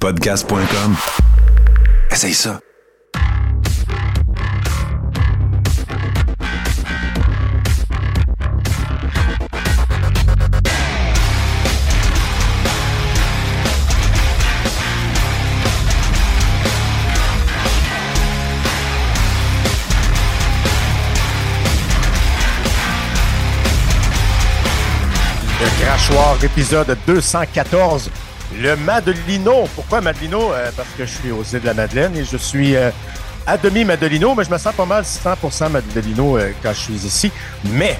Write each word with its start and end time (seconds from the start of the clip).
Podcast.com. 0.00 0.94
Essaye 2.12 2.32
ça. 2.32 2.60
Le 25.60 25.84
Crachoir, 25.84 26.36
épisode 26.44 26.96
214. 27.04 28.10
Le 28.60 28.74
Madelino. 28.76 29.68
Pourquoi 29.74 30.00
Madelino? 30.00 30.52
Euh, 30.52 30.70
parce 30.76 30.88
que 30.96 31.06
je 31.06 31.12
suis 31.12 31.30
aux 31.30 31.44
îles 31.44 31.60
de 31.60 31.66
la 31.66 31.74
Madeleine 31.74 32.16
et 32.16 32.24
je 32.24 32.36
suis 32.36 32.74
euh, 32.74 32.90
à 33.46 33.56
demi 33.56 33.84
Madelino, 33.84 34.34
mais 34.34 34.42
je 34.44 34.50
me 34.50 34.58
sens 34.58 34.74
pas 34.74 34.84
mal 34.84 35.04
100% 35.04 35.70
Madelino 35.70 36.36
euh, 36.36 36.50
quand 36.62 36.72
je 36.72 36.80
suis 36.80 37.06
ici. 37.06 37.30
Mais 37.72 37.96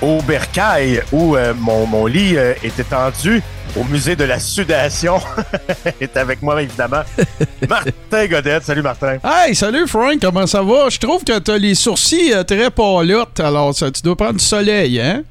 au 0.00 0.20
Bercail, 0.22 1.02
où 1.12 1.36
mon, 1.60 1.86
mon 1.86 2.06
lit 2.06 2.34
est 2.34 2.76
étendu, 2.76 3.40
au 3.76 3.84
musée 3.84 4.16
de 4.16 4.24
la 4.24 4.40
sudation, 4.40 5.20
est 6.00 6.16
avec 6.16 6.42
moi 6.42 6.60
évidemment 6.60 7.02
Martin 7.68 8.26
Godette. 8.26 8.64
Salut 8.64 8.82
Martin. 8.82 9.18
Hey, 9.22 9.54
salut 9.54 9.86
Frank, 9.86 10.18
comment 10.20 10.48
ça 10.48 10.60
va? 10.60 10.88
Je 10.88 10.98
trouve 10.98 11.22
que 11.22 11.38
t'as 11.38 11.56
les 11.56 11.76
sourcils 11.76 12.34
très 12.48 12.68
pâlottes, 12.70 13.38
alors 13.38 13.76
ça, 13.76 13.92
tu 13.92 14.02
dois 14.02 14.16
prendre 14.16 14.40
du 14.40 14.44
soleil, 14.44 15.00
hein? 15.00 15.22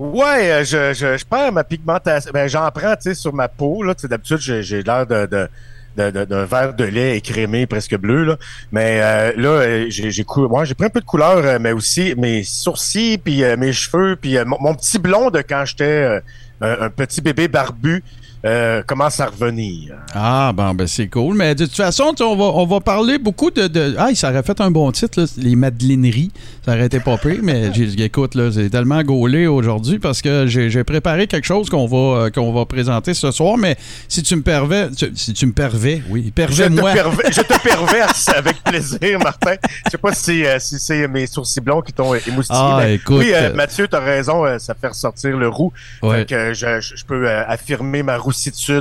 Ouais, 0.00 0.50
euh, 0.50 0.64
je, 0.64 0.94
je, 0.94 1.18
je 1.18 1.24
perds 1.26 1.52
ma 1.52 1.62
pigmentation. 1.62 2.30
Ben, 2.32 2.48
j'en 2.48 2.70
prends, 2.70 2.96
tu 2.96 3.02
sais, 3.02 3.14
sur 3.14 3.34
ma 3.34 3.48
peau. 3.48 3.82
Là, 3.82 3.92
d'habitude, 4.02 4.38
j'ai, 4.38 4.82
l'air 4.82 5.06
de, 5.06 5.26
de, 5.26 6.10
d'un 6.24 6.44
verre 6.46 6.72
de 6.72 6.84
lait 6.84 7.18
écrémé, 7.18 7.66
presque 7.66 7.98
bleu. 7.98 8.24
Là. 8.24 8.38
Mais 8.72 9.00
euh, 9.02 9.32
là, 9.36 9.48
euh, 9.48 9.86
j'ai, 9.90 10.24
cou- 10.24 10.48
j'ai 10.64 10.74
pris 10.74 10.86
un 10.86 10.90
peu 10.90 11.00
de 11.00 11.04
couleur, 11.04 11.44
euh, 11.44 11.58
mais 11.60 11.72
aussi 11.72 12.14
mes 12.16 12.44
sourcils, 12.44 13.18
puis 13.18 13.42
mes 13.58 13.74
cheveux, 13.74 14.16
puis 14.16 14.38
mon, 14.46 14.74
petit 14.74 14.98
blond 14.98 15.28
de 15.28 15.42
quand 15.42 15.66
j'étais 15.66 16.22
un 16.62 16.88
petit 16.88 17.20
bébé 17.20 17.48
barbu 17.48 18.02
euh, 18.44 18.82
commence 18.82 19.20
à 19.20 19.26
revenir. 19.26 19.94
Ah, 20.14 20.52
bon, 20.54 20.74
ben 20.74 20.86
c'est 20.86 21.08
cool. 21.08 21.36
Mais 21.36 21.54
de 21.54 21.66
toute 21.66 21.76
façon, 21.76 22.14
on 22.20 22.36
va, 22.36 22.44
on 22.44 22.66
va 22.66 22.80
parler 22.80 23.18
beaucoup 23.18 23.50
de. 23.50 23.66
de... 23.66 23.94
Ah, 23.98 24.14
ça 24.14 24.30
aurait 24.30 24.42
fait 24.42 24.60
un 24.60 24.70
bon 24.70 24.90
titre, 24.92 25.20
là, 25.20 25.26
les 25.36 25.56
madelineries. 25.56 26.30
Ça 26.64 26.72
aurait 26.72 26.86
été 26.86 27.00
pas 27.00 27.18
pire, 27.18 27.40
mais 27.42 27.70
écoute, 27.98 28.34
là, 28.34 28.50
c'est 28.52 28.70
tellement 28.70 29.02
gaulé 29.02 29.46
aujourd'hui 29.46 29.98
parce 29.98 30.22
que 30.22 30.46
j'ai 30.46 30.84
préparé 30.84 31.26
quelque 31.26 31.46
chose 31.46 31.68
qu'on 31.68 31.86
va, 31.86 32.24
euh, 32.24 32.30
qu'on 32.30 32.52
va 32.52 32.64
présenter 32.64 33.14
ce 33.14 33.30
soir. 33.30 33.58
Mais 33.58 33.76
si 34.08 34.22
tu 34.22 34.36
me 34.36 34.42
pervais, 34.42 34.90
tu- 34.90 35.12
si 35.14 35.32
tu 35.34 35.46
me 35.46 35.52
pervais, 35.52 36.02
oui, 36.08 36.24
Je 36.24 36.28
te, 36.30 36.34
pervais-moi. 36.34 36.92
je 37.30 37.40
te 37.42 37.62
perverse 37.62 38.28
avec 38.36 38.62
plaisir, 38.62 39.18
Martin. 39.18 39.54
Je 39.86 39.90
sais 39.90 39.98
pas 39.98 40.14
si, 40.14 40.44
euh, 40.44 40.58
si 40.58 40.78
c'est 40.78 41.06
mes 41.08 41.26
sourcils 41.26 41.60
blonds 41.60 41.82
qui 41.82 41.92
t'ont 41.92 42.14
émoustillé. 42.14 42.58
Ah, 42.58 42.78
mais 42.82 42.94
écoute, 42.94 43.18
oui, 43.18 43.32
euh, 43.34 43.52
Mathieu, 43.54 43.86
t'as 43.86 44.00
raison, 44.00 44.44
ça 44.58 44.74
fait 44.74 44.88
ressortir 44.88 45.36
le 45.36 45.48
roux. 45.48 45.72
Ouais. 46.02 46.20
Fait 46.20 46.26
que 46.26 46.54
je, 46.54 47.04
peux 47.06 47.28
affirmer 47.28 48.02
ma 48.02 48.16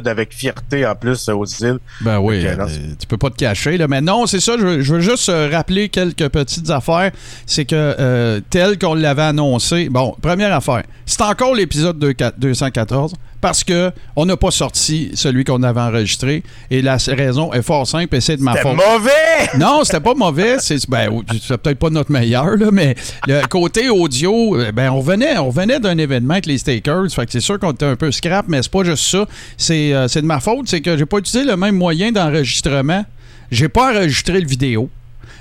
avec 0.05 0.33
fierté 0.33 0.85
en 0.85 0.95
plus 0.95 1.29
aux 1.29 1.45
îles. 1.45 1.79
Ben 2.01 2.19
oui, 2.19 2.43
non, 2.43 2.65
euh, 2.65 2.67
tu 2.99 3.07
peux 3.07 3.17
pas 3.17 3.29
te 3.29 3.37
cacher. 3.37 3.77
Là. 3.77 3.87
Mais 3.87 4.01
non, 4.01 4.27
c'est 4.27 4.39
ça, 4.39 4.57
je 4.57 4.65
veux, 4.65 4.81
je 4.81 4.93
veux 4.93 5.01
juste 5.01 5.29
euh, 5.29 5.49
rappeler 5.51 5.89
quelques 5.89 6.29
petites 6.29 6.69
affaires. 6.69 7.11
C'est 7.45 7.65
que, 7.65 7.75
euh, 7.75 8.41
tel 8.49 8.77
qu'on 8.77 8.93
l'avait 8.95 9.21
annoncé, 9.21 9.89
bon, 9.89 10.15
première 10.21 10.53
affaire, 10.53 10.83
c'est 11.05 11.21
encore 11.21 11.55
l'épisode 11.55 12.03
2- 12.03 12.31
214 12.37 13.13
parce 13.41 13.63
que 13.63 13.91
on 14.15 14.25
n'a 14.25 14.37
pas 14.37 14.51
sorti 14.51 15.11
celui 15.13 15.43
qu'on 15.43 15.63
avait 15.63 15.81
enregistré. 15.81 16.43
Et 16.71 16.81
la 16.81 16.97
raison 17.07 17.53
est 17.53 17.61
fort 17.61 17.87
simple 17.87 18.15
et 18.15 18.21
c'est 18.21 18.37
de 18.37 18.41
ma 18.41 18.53
C'était 18.53 18.63
faute. 18.69 18.77
mauvais! 18.77 19.57
Non, 19.57 19.81
c'était 19.83 19.99
pas 19.99 20.13
mauvais. 20.13 20.57
C'est 20.59 20.89
ben, 20.89 21.21
peut-être 21.27 21.79
pas 21.79 21.89
notre 21.89 22.11
meilleur, 22.11 22.57
là, 22.57 22.69
mais 22.71 22.95
le 23.27 23.45
côté 23.47 23.89
audio, 23.89 24.57
euh, 24.57 24.71
ben, 24.71 24.91
on 24.91 24.99
venait, 24.99 25.37
on 25.37 25.49
venait 25.49 25.79
d'un 25.79 25.97
événement 25.97 26.33
avec 26.33 26.45
les 26.45 26.57
Stakers. 26.57 27.07
Fait 27.11 27.25
que 27.25 27.31
c'est 27.31 27.39
sûr 27.39 27.59
qu'on 27.59 27.71
était 27.71 27.85
un 27.85 27.95
peu 27.95 28.11
scrap, 28.11 28.45
mais 28.47 28.61
c'est 28.61 28.71
pas 28.71 28.83
juste 28.83 29.05
ça. 29.05 29.25
C'est 29.57 29.93
euh, 29.93 30.07
de 30.07 30.21
ma 30.21 30.39
faute, 30.39 30.67
c'est 30.67 30.81
que 30.81 30.97
j'ai 30.97 31.05
pas 31.05 31.17
utilisé 31.17 31.49
le 31.49 31.55
même 31.55 31.75
moyen 31.75 32.11
d'enregistrement. 32.11 33.05
J'ai 33.51 33.69
pas 33.69 33.91
enregistré 33.93 34.39
le 34.41 34.47
vidéo. 34.47 34.89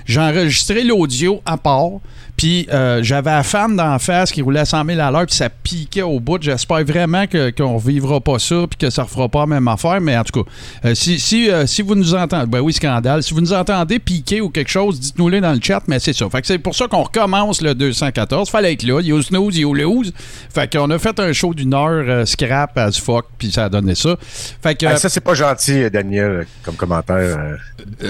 J'ai 0.05 0.19
enregistré 0.19 0.83
l'audio 0.83 1.41
à 1.45 1.57
part. 1.57 1.99
Puis 2.39 2.67
euh, 2.71 3.01
j'avais 3.03 3.31
la 3.31 3.43
femme 3.43 3.75
d'en 3.75 3.99
face 3.99 4.31
qui 4.31 4.41
roulait 4.41 4.61
à 4.61 4.65
100 4.65 4.85
000 4.85 5.01
à 5.01 5.11
l'heure, 5.11 5.25
puis 5.25 5.35
ça 5.35 5.49
piquait 5.49 6.03
au 6.03 6.21
bout. 6.21 6.41
J'espère 6.41 6.85
vraiment 6.85 7.27
que- 7.27 7.49
qu'on 7.49 7.75
vivra 7.75 8.21
pas 8.21 8.39
ça, 8.39 8.63
puis 8.69 8.77
que 8.77 8.89
ça 8.89 9.03
refera 9.03 9.27
pas 9.27 9.41
la 9.41 9.45
même 9.47 9.67
affaire. 9.67 9.99
Mais 9.99 10.17
en 10.17 10.23
tout 10.23 10.41
cas, 10.45 10.49
euh, 10.85 10.95
si, 10.95 11.19
si, 11.19 11.51
euh, 11.51 11.65
si 11.65 11.81
vous 11.81 11.95
nous 11.95 12.15
entendez, 12.15 12.45
ben 12.49 12.61
oui, 12.61 12.71
scandale. 12.71 13.23
Si 13.23 13.33
vous 13.33 13.41
nous 13.41 13.51
entendez 13.51 13.99
piquer 13.99 14.39
ou 14.39 14.49
quelque 14.49 14.69
chose, 14.71 15.01
dites-nous-le 15.01 15.41
dans 15.41 15.51
le 15.51 15.59
chat, 15.61 15.83
mais 15.89 15.99
c'est 15.99 16.13
ça. 16.13 16.29
Fait 16.29 16.39
que 16.39 16.47
c'est 16.47 16.59
pour 16.59 16.75
ça 16.75 16.87
qu'on 16.87 17.03
recommence 17.03 17.61
le 17.61 17.75
214. 17.75 18.49
Fallait 18.49 18.71
être 18.71 18.83
là. 18.83 19.01
You 19.01 19.21
snooze, 19.21 19.57
you 19.57 19.73
lose. 19.73 20.13
Fait 20.49 20.71
qu'on 20.71 20.89
a 20.91 20.97
fait 20.97 21.19
un 21.19 21.33
show 21.33 21.53
d'une 21.53 21.73
heure 21.73 22.05
euh, 22.07 22.25
scrap 22.25 22.77
as 22.77 22.97
fuck, 23.01 23.25
puis 23.37 23.51
ça 23.51 23.65
a 23.65 23.69
donné 23.69 23.95
ça. 23.95 24.15
Fait 24.63 24.75
que. 24.75 24.85
Ah, 24.85 24.95
ça, 24.95 25.09
c'est 25.09 25.19
pas 25.19 25.33
gentil, 25.33 25.89
Daniel, 25.91 26.47
comme 26.63 26.75
commentaire. 26.75 27.17
Euh, 27.17 27.57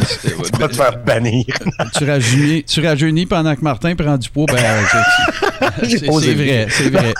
tu 0.53 0.59
vas 0.59 0.67
te 0.67 0.75
faire 0.75 0.99
bannir. 1.03 1.45
tu 1.97 2.05
rajeunis, 2.07 2.63
tu 2.65 2.85
rajeunis 2.85 3.25
pendant 3.25 3.55
que 3.55 3.61
Martin 3.61 3.95
prend 3.95 4.18
du 4.19 4.29
poids. 4.29 4.45
Ben, 4.47 4.57
c'est- 4.91 4.99
J'ai 5.89 5.97
c'est 5.99 6.07
vrai, 6.33 6.67
c'est 6.69 6.89
vrai. 6.89 7.13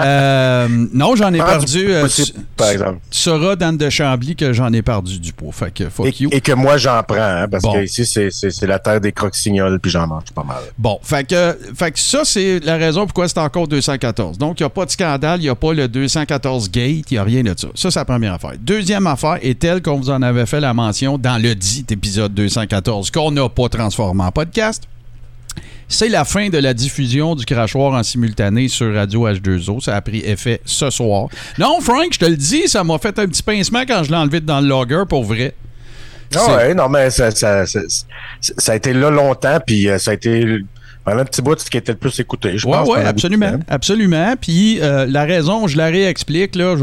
Euh, 0.00 0.68
non, 0.92 1.14
j'en 1.16 1.32
ai 1.32 1.38
perdu. 1.38 1.92
euh, 1.92 2.06
tu- 2.08 2.32
par 2.56 2.68
tu- 2.68 2.72
exemple. 2.74 2.98
Tu 3.10 3.18
sauras, 3.18 3.56
Dan 3.56 3.76
de 3.76 3.88
Chambly, 3.90 4.36
que 4.36 4.52
j'en 4.52 4.72
ai 4.72 4.82
perdu 4.82 5.18
du 5.18 5.32
poids. 5.32 5.52
Fait 5.52 5.70
que 5.72 5.88
fuck 5.88 6.06
Et, 6.06 6.14
you. 6.22 6.30
et 6.32 6.40
que 6.40 6.52
moi, 6.52 6.76
j'en 6.76 7.02
prends, 7.02 7.16
hein, 7.18 7.46
parce 7.48 7.62
Bon. 7.62 7.72
que 7.74 7.84
ici, 7.84 8.04
c'est, 8.06 8.30
c'est, 8.30 8.50
c'est 8.50 8.66
la 8.66 8.78
terre 8.78 9.00
des 9.00 9.12
croque-signoles, 9.12 9.78
puis 9.80 9.90
j'en 9.90 10.06
mange 10.06 10.24
pas 10.34 10.44
mal. 10.44 10.58
Bon, 10.78 10.98
fait 11.02 11.24
que, 11.26 11.58
fait 11.76 11.92
que 11.92 11.98
ça, 11.98 12.22
c'est 12.24 12.60
la 12.64 12.76
raison 12.76 13.04
pourquoi 13.06 13.28
c'est 13.28 13.38
encore 13.38 13.68
214. 13.68 14.38
Donc, 14.38 14.60
il 14.60 14.62
n'y 14.62 14.66
a 14.66 14.70
pas 14.70 14.84
de 14.86 14.90
scandale, 14.90 15.40
il 15.40 15.44
n'y 15.44 15.48
a 15.48 15.54
pas 15.54 15.72
le 15.72 15.88
214 15.88 16.70
gate, 16.70 17.10
il 17.10 17.14
n'y 17.14 17.18
a 17.18 17.24
rien 17.24 17.42
de 17.42 17.54
ça. 17.56 17.68
Ça, 17.74 17.90
c'est 17.90 17.98
la 17.98 18.04
première 18.04 18.34
affaire. 18.34 18.52
Deuxième 18.60 19.06
affaire 19.06 19.38
est 19.42 19.58
telle 19.58 19.82
qu'on 19.82 19.96
vous 19.96 20.10
en 20.10 20.22
avait 20.22 20.46
fait 20.46 20.60
la 20.60 20.74
mention 20.74 21.18
dans 21.18 21.40
le 21.42 21.54
dit 21.54 21.84
épisode 21.90 22.34
214, 22.34 23.10
qu'on 23.10 23.30
n'a 23.30 23.48
pas 23.48 23.68
transformé 23.68 24.24
en 24.24 24.30
podcast. 24.32 24.84
C'est 25.92 26.08
la 26.08 26.24
fin 26.24 26.48
de 26.50 26.56
la 26.58 26.72
diffusion 26.72 27.34
du 27.34 27.44
crachoir 27.44 27.92
en 27.94 28.02
simultané 28.04 28.68
sur 28.68 28.94
Radio 28.94 29.28
H2O. 29.28 29.80
Ça 29.80 29.96
a 29.96 30.00
pris 30.00 30.20
effet 30.24 30.60
ce 30.64 30.88
soir. 30.88 31.26
Non, 31.58 31.80
Frank, 31.80 32.06
je 32.12 32.18
te 32.20 32.24
le 32.26 32.36
dis, 32.36 32.68
ça 32.68 32.84
m'a 32.84 32.96
fait 32.98 33.18
un 33.18 33.26
petit 33.26 33.42
pincement 33.42 33.80
quand 33.80 34.04
je 34.04 34.10
l'ai 34.10 34.16
enlevé 34.16 34.40
dans 34.40 34.60
le 34.60 34.68
logger 34.68 35.02
pour 35.08 35.24
vrai. 35.24 35.52
Ah 36.32 36.38
C'est- 36.46 36.54
ouais, 36.54 36.74
non, 36.74 36.88
mais 36.88 37.10
ça, 37.10 37.32
ça, 37.32 37.66
ça, 37.66 37.80
ça- 37.88 38.54
ça 38.56 38.72
a 38.72 38.76
été 38.76 38.92
là 38.92 39.10
longtemps, 39.10 39.58
puis 39.66 39.88
euh, 39.88 39.98
ça 39.98 40.12
a 40.12 40.14
été 40.14 40.58
pendant 41.04 41.20
un 41.20 41.24
petit 41.24 41.40
bout 41.42 41.58
ce 41.58 41.70
qui 41.70 41.76
était 41.78 41.92
le 41.92 41.98
plus 41.98 42.18
écouté, 42.20 42.58
je 42.58 42.66
Oui, 42.66 42.72
pense. 42.72 42.88
oui, 42.88 42.98
absolument. 43.04 43.52
Absolument. 43.68 44.34
Puis 44.40 44.78
euh, 44.80 45.06
la 45.06 45.24
raison, 45.24 45.66
je 45.66 45.76
la 45.76 45.86
réexplique, 45.86 46.54
là, 46.56 46.76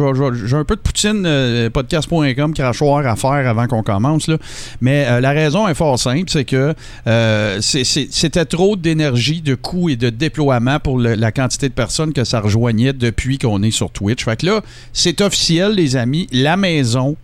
j'ai 0.45 0.55
un 0.55 0.63
peu 0.65 0.75
de 0.75 0.81
poutine, 0.81 1.23
euh, 1.25 1.69
podcast.com, 1.69 2.53
crachoir 2.53 3.05
à 3.05 3.15
faire 3.15 3.47
avant 3.47 3.67
qu'on 3.67 3.83
commence, 3.83 4.27
là. 4.27 4.37
mais 4.81 5.05
euh, 5.07 5.19
la 5.21 5.31
raison 5.31 5.67
est 5.67 5.73
fort 5.75 5.99
simple, 5.99 6.29
c'est 6.29 6.45
que 6.45 6.73
euh, 7.07 7.59
c'était 7.61 8.45
trop 8.45 8.75
d'énergie, 8.75 9.41
de 9.41 9.55
coûts 9.55 9.89
et 9.89 9.95
de 9.95 10.09
déploiement 10.09 10.79
pour 10.79 10.97
le- 10.97 11.13
la 11.15 11.31
quantité 11.31 11.69
de 11.69 11.73
personnes 11.73 12.13
que 12.13 12.23
ça 12.23 12.39
rejoignait 12.39 12.93
depuis 12.93 13.37
qu'on 13.37 13.61
est 13.63 13.71
sur 13.71 13.91
Twitch. 13.91 14.25
Fait 14.25 14.35
que 14.39 14.45
là, 14.47 14.61
c'est 14.93 15.21
officiel, 15.21 15.73
les 15.73 15.95
amis, 15.95 16.27
la 16.31 16.57
maison 16.57 17.15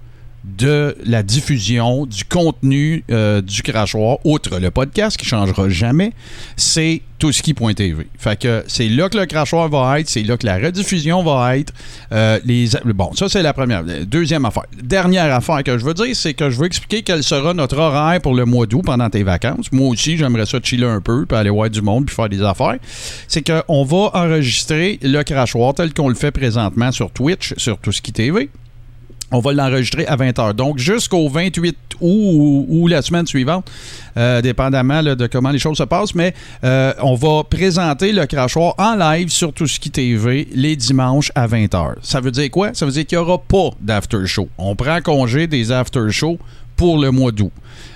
de 0.44 0.96
la 1.06 1.24
diffusion 1.24 2.06
du 2.06 2.26
contenu 2.26 3.04
euh, 3.10 3.42
du 3.42 3.62
crachoir, 3.64 4.18
outre 4.26 4.60
le 4.60 4.72
podcast 4.72 5.16
qui 5.18 5.26
changera 5.26 5.70
jamais, 5.70 6.12
c'est 6.58 7.02
touski.tv. 7.18 8.08
Fait 8.18 8.38
que 8.38 8.66
c'est 8.68 8.90
là 8.90 9.08
que 9.08 9.18
le 9.18 9.26
crachoir 9.26 9.70
va 9.70 10.02
être, 10.02 10.10
c'est 10.10 10.24
là 10.24 10.36
que 10.36 10.46
la 10.46 10.58
rediffusion 10.58 11.24
va 11.24 11.58
être. 11.58 11.74
Euh, 12.12 12.40
les, 12.44 12.68
bon, 12.94 13.14
ça 13.14 13.30
c'est 13.30 13.42
la 13.42 13.54
première. 13.54 13.84
Deuxième 14.06 14.44
affaire. 14.44 14.66
Dernière 14.82 15.34
affaire 15.34 15.64
que 15.64 15.78
je 15.78 15.86
veux 15.86 15.94
dire, 15.94 16.14
c'est 16.14 16.34
que 16.34 16.50
je 16.50 16.60
veux 16.60 16.66
expliquer 16.66 17.02
quel 17.02 17.24
sera 17.24 17.54
notre 17.54 17.78
horaire 17.78 18.20
pour 18.20 18.36
le 18.36 18.44
mois 18.44 18.66
d'août 18.66 18.82
pendant 18.86 19.10
tes 19.10 19.24
vacances. 19.24 19.72
Moi 19.72 19.88
aussi, 19.88 20.18
j'aimerais 20.18 20.46
ça 20.46 20.60
chiller 20.62 20.88
un 20.88 21.00
peu, 21.00 21.26
puis 21.26 21.38
aller 21.38 21.50
voir 21.50 21.70
du 21.70 21.82
monde, 21.82 22.06
puis 22.06 22.16
faire 22.16 22.28
des 22.28 22.42
affaires. 22.42 22.76
C'est 23.30 23.42
qu'on 23.42 23.86
va 23.86 24.12
enregistrer 24.14 25.00
le 25.02 25.24
crachoir 25.24 25.74
tel 25.74 25.94
qu'on 25.94 26.10
le 26.10 26.16
fait 26.16 26.32
présentement 26.32 26.92
sur 26.92 27.10
Twitch, 27.12 27.54
sur 27.56 27.78
Touski 27.78 28.12
TV. 28.12 28.50
On 29.34 29.40
va 29.40 29.52
l'enregistrer 29.52 30.06
à 30.06 30.16
20h. 30.16 30.54
Donc, 30.54 30.78
jusqu'au 30.78 31.28
28 31.28 31.76
août 32.02 32.66
ou, 32.70 32.88
la 32.88 33.02
semaine 33.02 33.26
suivante, 33.26 33.70
euh, 34.16 34.42
dépendamment 34.42 35.02
de 35.02 35.28
comment 35.28 35.50
les 35.50 35.58
choses 35.58 35.78
se 35.78 35.84
passent. 35.84 36.14
Mais 36.14 36.36
euh, 36.64 36.94
on 37.02 37.16
va 37.16 37.44
présenter 37.44 38.12
le 38.12 38.28
crachoir 38.28 38.76
en 38.78 38.96
live 38.96 39.30
sur 39.30 39.52
Touski 39.52 39.90
TV 39.90 40.48
les 40.54 40.76
dimanches 40.76 41.32
à 41.34 41.48
20h. 41.48 41.96
Ça 42.04 42.22
veut 42.22 42.32
dire 42.32 42.52
quoi? 42.52 42.76
Ça 42.76 42.86
veut 42.86 42.92
dire 42.92 43.08
qu'il 43.08 43.18
n'y 43.18 43.24
aura 43.24 43.40
pas 43.40 43.72
d'after 43.82 44.26
show. 44.28 44.48
On 44.60 44.76
prend 44.76 45.02
congé 45.02 45.48
des 45.48 45.72
after 45.72 46.12
shows 46.12 46.38
pour 46.76 47.00
le 47.00 47.10
mois 47.10 47.32
d'août. 47.32 47.52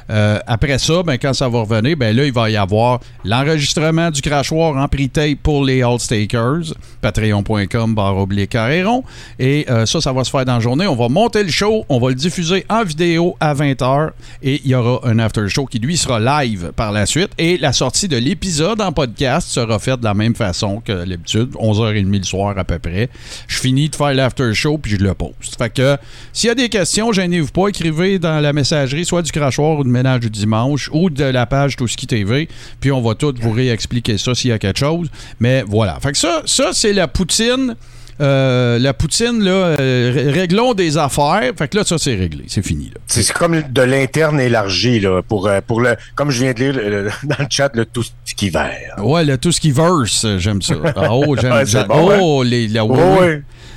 Euh, 0.09 0.39
après 0.47 0.77
ça, 0.77 1.03
ben, 1.03 1.17
quand 1.17 1.33
ça 1.33 1.49
va 1.49 1.61
revenir, 1.61 1.97
ben 1.97 2.15
là, 2.15 2.25
il 2.25 2.33
va 2.33 2.49
y 2.49 2.55
avoir 2.55 2.99
l'enregistrement 3.23 4.09
du 4.11 4.21
crachoir 4.21 4.77
en 4.77 4.87
pre-tape 4.87 5.39
pour 5.43 5.65
les 5.65 5.81
All-Stakers, 5.81 6.73
patreon.com 7.01 7.95
barre 7.95 8.17
oblique 8.17 8.51
carréron. 8.51 9.03
Et 9.39 9.65
euh, 9.69 9.85
ça, 9.85 10.01
ça 10.01 10.13
va 10.13 10.23
se 10.23 10.29
faire 10.29 10.45
dans 10.45 10.55
la 10.55 10.59
journée. 10.59 10.87
On 10.87 10.95
va 10.95 11.09
monter 11.09 11.43
le 11.43 11.51
show, 11.51 11.85
on 11.89 11.99
va 11.99 12.09
le 12.09 12.15
diffuser 12.15 12.65
en 12.69 12.83
vidéo 12.83 13.35
à 13.39 13.53
20h 13.53 14.11
et 14.43 14.61
il 14.63 14.71
y 14.71 14.75
aura 14.75 15.07
un 15.07 15.19
after 15.19 15.47
show 15.49 15.65
qui, 15.65 15.79
lui, 15.79 15.97
sera 15.97 16.19
live 16.19 16.71
par 16.75 16.91
la 16.91 17.05
suite. 17.05 17.31
Et 17.37 17.57
la 17.57 17.73
sortie 17.73 18.07
de 18.07 18.17
l'épisode 18.17 18.81
en 18.81 18.91
podcast 18.91 19.49
sera 19.49 19.79
faite 19.79 19.99
de 19.99 20.05
la 20.05 20.13
même 20.13 20.35
façon 20.35 20.81
que 20.83 20.91
l'habitude, 20.91 21.51
11h30 21.55 22.17
le 22.17 22.23
soir 22.23 22.57
à 22.57 22.63
peu 22.63 22.79
près. 22.79 23.09
Je 23.47 23.57
finis 23.57 23.89
de 23.89 23.95
faire 23.95 24.13
l'after 24.13 24.53
show 24.53 24.77
puis 24.77 24.91
je 24.91 24.97
le 24.97 25.13
poste. 25.13 25.57
Fait 25.57 25.69
que 25.69 25.97
s'il 26.33 26.47
y 26.47 26.51
a 26.51 26.55
des 26.55 26.69
questions, 26.69 27.11
gênez-vous 27.11 27.51
pas, 27.51 27.67
écrivez 27.67 28.19
dans 28.19 28.39
la 28.39 28.53
messagerie, 28.53 29.05
soit 29.05 29.21
du 29.21 29.31
crachoir 29.31 29.79
ou 29.79 29.83
de 29.83 29.89
ménage 29.97 30.21
du 30.21 30.29
dimanche 30.29 30.89
ou 30.93 31.09
de 31.09 31.23
la 31.23 31.45
page 31.45 31.75
Touski 31.75 32.07
TV, 32.07 32.47
puis 32.79 32.91
on 32.91 33.01
va 33.01 33.15
tout 33.15 33.33
vous 33.41 33.51
réexpliquer 33.51 34.17
ça 34.17 34.35
s'il 34.35 34.49
y 34.49 34.53
a 34.53 34.59
quelque 34.59 34.79
chose. 34.79 35.09
Mais 35.39 35.63
voilà. 35.67 35.97
Fait 36.01 36.11
que 36.11 36.17
ça, 36.17 36.41
ça 36.45 36.69
c'est 36.73 36.93
la 36.93 37.07
poutine. 37.07 37.75
Euh, 38.19 38.79
la 38.79 38.95
poutine, 38.95 39.43
là, 39.43 39.75
euh, 39.79 40.31
réglons 40.33 40.73
des 40.73 40.97
affaires. 40.97 41.51
Fait 41.55 41.67
que 41.67 41.77
là, 41.77 41.83
ça, 41.83 41.99
c'est 41.99 42.15
réglé. 42.15 42.45
C'est 42.47 42.65
fini. 42.65 42.89
C'est 43.05 43.31
comme 43.31 43.61
de 43.61 43.81
l'interne 43.83 44.39
élargi, 44.39 44.99
là, 44.99 45.21
pour, 45.21 45.47
euh, 45.47 45.59
pour 45.65 45.81
le, 45.81 45.95
comme 46.15 46.31
je 46.31 46.41
viens 46.43 46.53
de 46.53 46.59
lire 46.59 46.73
le- 46.73 47.09
dans 47.25 47.35
le 47.37 47.45
chat, 47.47 47.69
le 47.75 47.85
tout 47.85 48.03
ski 48.25 48.49
vert. 48.49 48.95
Ouais, 48.97 49.23
le 49.23 49.37
tout 49.37 49.51
ce 49.51 49.61
qui 49.61 49.69
verse, 49.69 50.25
j'aime 50.39 50.63
ça. 50.63 50.73
Ah, 50.95 51.09
Oh, 51.13 51.35
j'aime 51.39 51.53
Ouais, 51.53 51.85
bon, 51.87 52.09
hein? 52.11 52.17
Oh, 52.19 52.41
les, 52.41 52.67
la- 52.67 52.85
oui, 52.85 52.97
Oh, 52.99 53.17
oui. 53.21 53.27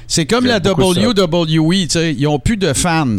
C'est 0.07 0.25
comme 0.25 0.47
la 0.47 0.59
ça. 0.65 0.73
WWE, 0.73 1.71
tu 1.83 1.89
sais. 1.91 2.15
Ils 2.19 2.27
ont 2.27 2.39
plus 2.39 2.57
de 2.57 2.73
fans. 2.73 3.19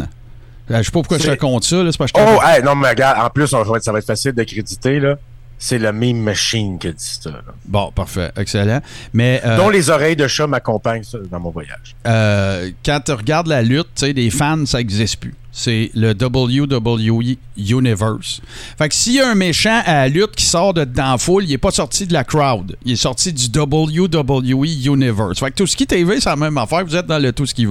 Euh, 0.70 0.78
Je 0.78 0.82
sais 0.84 0.90
pas 0.90 1.00
pourquoi 1.00 1.18
je 1.18 1.24
te 1.24 1.30
C'est- 1.30 1.36
compte 1.36 1.64
ça, 1.64 1.82
là. 1.82 1.90
C'est 1.92 1.98
parce 1.98 2.12
que 2.12 2.20
je 2.20 2.24
Oh, 2.24 2.40
hey, 2.44 2.62
non, 2.62 2.74
mais 2.74 2.90
regarde, 2.90 3.18
en 3.24 3.30
plus, 3.30 3.52
on 3.52 3.62
va 3.62 3.76
être- 3.76 3.84
ça 3.84 3.92
va 3.92 3.98
être 3.98 4.06
facile 4.06 4.32
de 4.32 4.42
créditer, 4.44 5.00
là. 5.00 5.16
C'est 5.58 5.78
la 5.78 5.92
Meme 5.92 6.18
Machine 6.18 6.76
qui 6.78 6.88
a 6.88 6.92
dit 6.92 7.18
ça. 7.20 7.30
là. 7.30 7.38
Bon, 7.64 7.92
parfait. 7.92 8.32
Excellent. 8.36 8.80
Mais. 9.12 9.40
euh, 9.44 9.56
Dont 9.56 9.70
les 9.70 9.90
oreilles 9.90 10.16
de 10.16 10.26
chat 10.26 10.46
m'accompagnent 10.48 11.04
dans 11.30 11.38
mon 11.40 11.50
voyage. 11.50 11.94
euh, 12.06 12.70
quand 12.84 13.00
tu 13.04 13.12
regardes 13.12 13.46
la 13.46 13.62
lutte, 13.62 13.88
tu 13.94 14.06
sais, 14.06 14.12
des 14.12 14.30
fans, 14.30 14.66
ça 14.66 14.78
n'existe 14.78 15.20
plus. 15.20 15.34
C'est 15.54 15.90
le 15.94 16.12
WWE 16.14 17.36
Universe. 17.58 18.40
Fait 18.78 18.88
que 18.88 18.94
s'il 18.94 19.14
y 19.14 19.20
a 19.20 19.28
un 19.30 19.34
méchant 19.34 19.82
à 19.84 19.92
la 19.94 20.08
lutte 20.08 20.34
qui 20.34 20.46
sort 20.46 20.72
de 20.72 20.84
dans 20.84 21.18
foule, 21.18 21.44
il 21.44 21.50
n'est 21.50 21.58
pas 21.58 21.70
sorti 21.70 22.06
de 22.06 22.12
la 22.14 22.24
crowd. 22.24 22.74
Il 22.86 22.92
est 22.92 22.96
sorti 22.96 23.32
du 23.32 23.46
WWE 23.54 24.64
Universe. 24.86 25.38
Fait 25.40 25.50
que 25.50 25.56
tout 25.56 25.66
ce 25.66 25.76
qui 25.76 25.86
TV, 25.86 26.20
c'est 26.20 26.30
la 26.30 26.36
même 26.36 26.56
affaire. 26.56 26.84
Vous 26.86 26.96
êtes 26.96 27.06
dans 27.06 27.18
le 27.18 27.32
tout 27.32 27.44
ce 27.44 27.54
qui. 27.54 27.66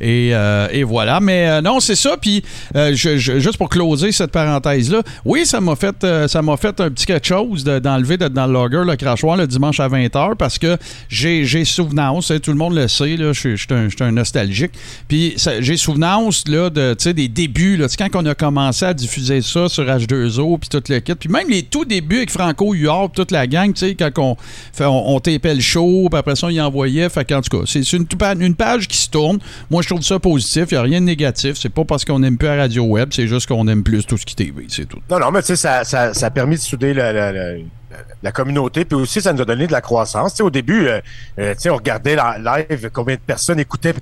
Et, 0.00 0.30
euh, 0.32 0.68
et 0.70 0.82
voilà. 0.84 1.20
Mais 1.20 1.48
euh, 1.48 1.60
non, 1.60 1.80
c'est 1.80 1.94
ça. 1.96 2.16
Puis 2.16 2.42
euh, 2.76 2.94
juste 2.94 3.56
pour 3.56 3.68
closer 3.68 4.12
cette 4.12 4.30
parenthèse-là, 4.30 5.02
oui, 5.24 5.46
ça 5.46 5.60
m'a 5.60 5.76
fait, 5.76 6.06
ça 6.28 6.42
m'a 6.42 6.56
fait 6.56 6.80
un 6.80 6.90
petit 6.90 7.06
quelque 7.06 7.26
chose 7.26 7.64
de- 7.64 7.78
d'enlever 7.78 8.16
d'être 8.16 8.32
dans 8.32 8.46
le 8.46 8.52
logger 8.52 8.82
le 8.84 8.96
crachoir 8.96 9.36
le 9.36 9.46
dimanche 9.46 9.80
à 9.80 9.88
20h 9.88 10.36
parce 10.36 10.58
que 10.58 10.76
j'ai, 11.08 11.44
souvenance, 11.64 12.30
hein, 12.30 12.38
tout 12.42 12.50
le 12.50 12.56
monde 12.56 12.74
le 12.74 12.86
sait, 12.88 13.16
là, 13.16 13.32
je 13.32 13.40
suis- 13.56 13.66
un, 13.70 13.88
un 14.00 14.12
nostalgique. 14.12 14.72
Puis 15.08 15.34
j'ai 15.60 15.76
souvenance 15.76 16.46
là, 16.48 16.70
de, 16.70 16.83
sais, 16.98 17.14
des 17.14 17.28
débuts, 17.28 17.76
là, 17.76 17.86
quand 17.96 18.08
on 18.14 18.26
a 18.26 18.34
commencé 18.34 18.84
à 18.84 18.94
diffuser 18.94 19.42
ça 19.42 19.68
sur 19.68 19.84
H2O, 19.84 20.58
puis 20.58 20.68
tout 20.68 20.82
le. 20.88 21.00
Puis 21.00 21.28
même 21.28 21.48
les 21.48 21.62
tout 21.62 21.84
débuts 21.84 22.18
avec 22.18 22.30
Franco 22.30 22.74
Huard, 22.74 23.10
toute 23.12 23.30
la 23.30 23.46
gang, 23.46 23.72
quand 23.98 24.18
on, 24.18 24.36
fait, 24.72 24.84
on, 24.86 25.18
tapait 25.20 25.54
le 25.54 25.60
show, 25.60 26.08
puis 26.10 26.18
après 26.18 26.36
ça, 26.36 26.46
on 26.46 26.50
y 26.50 26.60
envoyait. 26.60 27.08
Fait 27.08 27.24
qu'en 27.24 27.40
tout 27.40 27.58
cas, 27.58 27.64
c'est 27.66 27.92
une, 27.92 28.06
page 28.54 28.88
qui 28.88 28.96
se 28.96 29.08
tourne. 29.08 29.38
Moi, 29.70 29.82
je 29.82 29.88
trouve 29.88 30.02
ça 30.02 30.18
positif. 30.18 30.66
Il 30.70 30.74
n'y 30.74 30.78
a 30.78 30.82
rien 30.82 31.00
de 31.00 31.06
négatif. 31.06 31.56
C'est 31.58 31.68
pas 31.68 31.84
parce 31.84 32.04
qu'on 32.04 32.22
aime 32.22 32.36
plus 32.36 32.48
la 32.48 32.56
radio 32.56 32.84
web, 32.84 33.10
c'est 33.12 33.26
juste 33.26 33.46
qu'on 33.46 33.66
aime 33.68 33.82
plus 33.82 34.06
tout 34.06 34.16
ce 34.16 34.26
qui 34.26 34.34
TV. 34.34 34.66
C'est 34.68 34.86
tout. 34.86 35.00
Non, 35.10 35.18
non, 35.18 35.30
mais 35.30 35.40
tu 35.40 35.56
sais, 35.56 35.56
ça, 35.56 35.84
ça, 35.84 36.26
a 36.26 36.30
permis 36.30 36.56
de 36.56 36.60
souder 36.60 36.94
la, 36.94 38.32
communauté, 38.32 38.84
puis 38.84 38.96
aussi, 38.96 39.20
ça 39.20 39.32
nous 39.32 39.42
a 39.42 39.44
donné 39.44 39.66
de 39.66 39.72
la 39.72 39.80
croissance. 39.80 40.34
Tu 40.34 40.42
au 40.42 40.50
début, 40.50 40.88
euh, 40.88 41.00
euh, 41.38 41.54
on 41.66 41.76
regardait 41.76 42.16
la 42.16 42.38
live, 42.38 42.90
combien 42.92 43.14
de 43.14 43.20
personnes 43.20 43.60
écoutaient, 43.60 43.94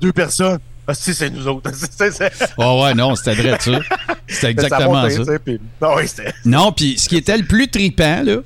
deux 0.00 0.12
personnes. 0.12 0.58
Ah, 0.86 0.94
si, 0.94 1.14
c'est 1.14 1.30
nous 1.30 1.46
autres. 1.48 1.70
Oh 2.58 2.82
ouais, 2.84 2.94
non, 2.94 3.14
c'était 3.16 3.34
vrai 3.34 3.56
ça. 3.60 3.78
C'était 4.26 4.50
exactement 4.50 5.08
ça. 5.08 5.22
puis- 5.44 5.58
non, 5.80 5.88
oui, 5.96 6.06
c'était- 6.06 6.32
Non, 6.44 6.72
puis 6.72 6.98
ce 6.98 7.08
qui 7.08 7.16
était 7.16 7.36
le 7.38 7.44
plus 7.44 7.68
tripant, 7.68 8.22
là, 8.22 8.36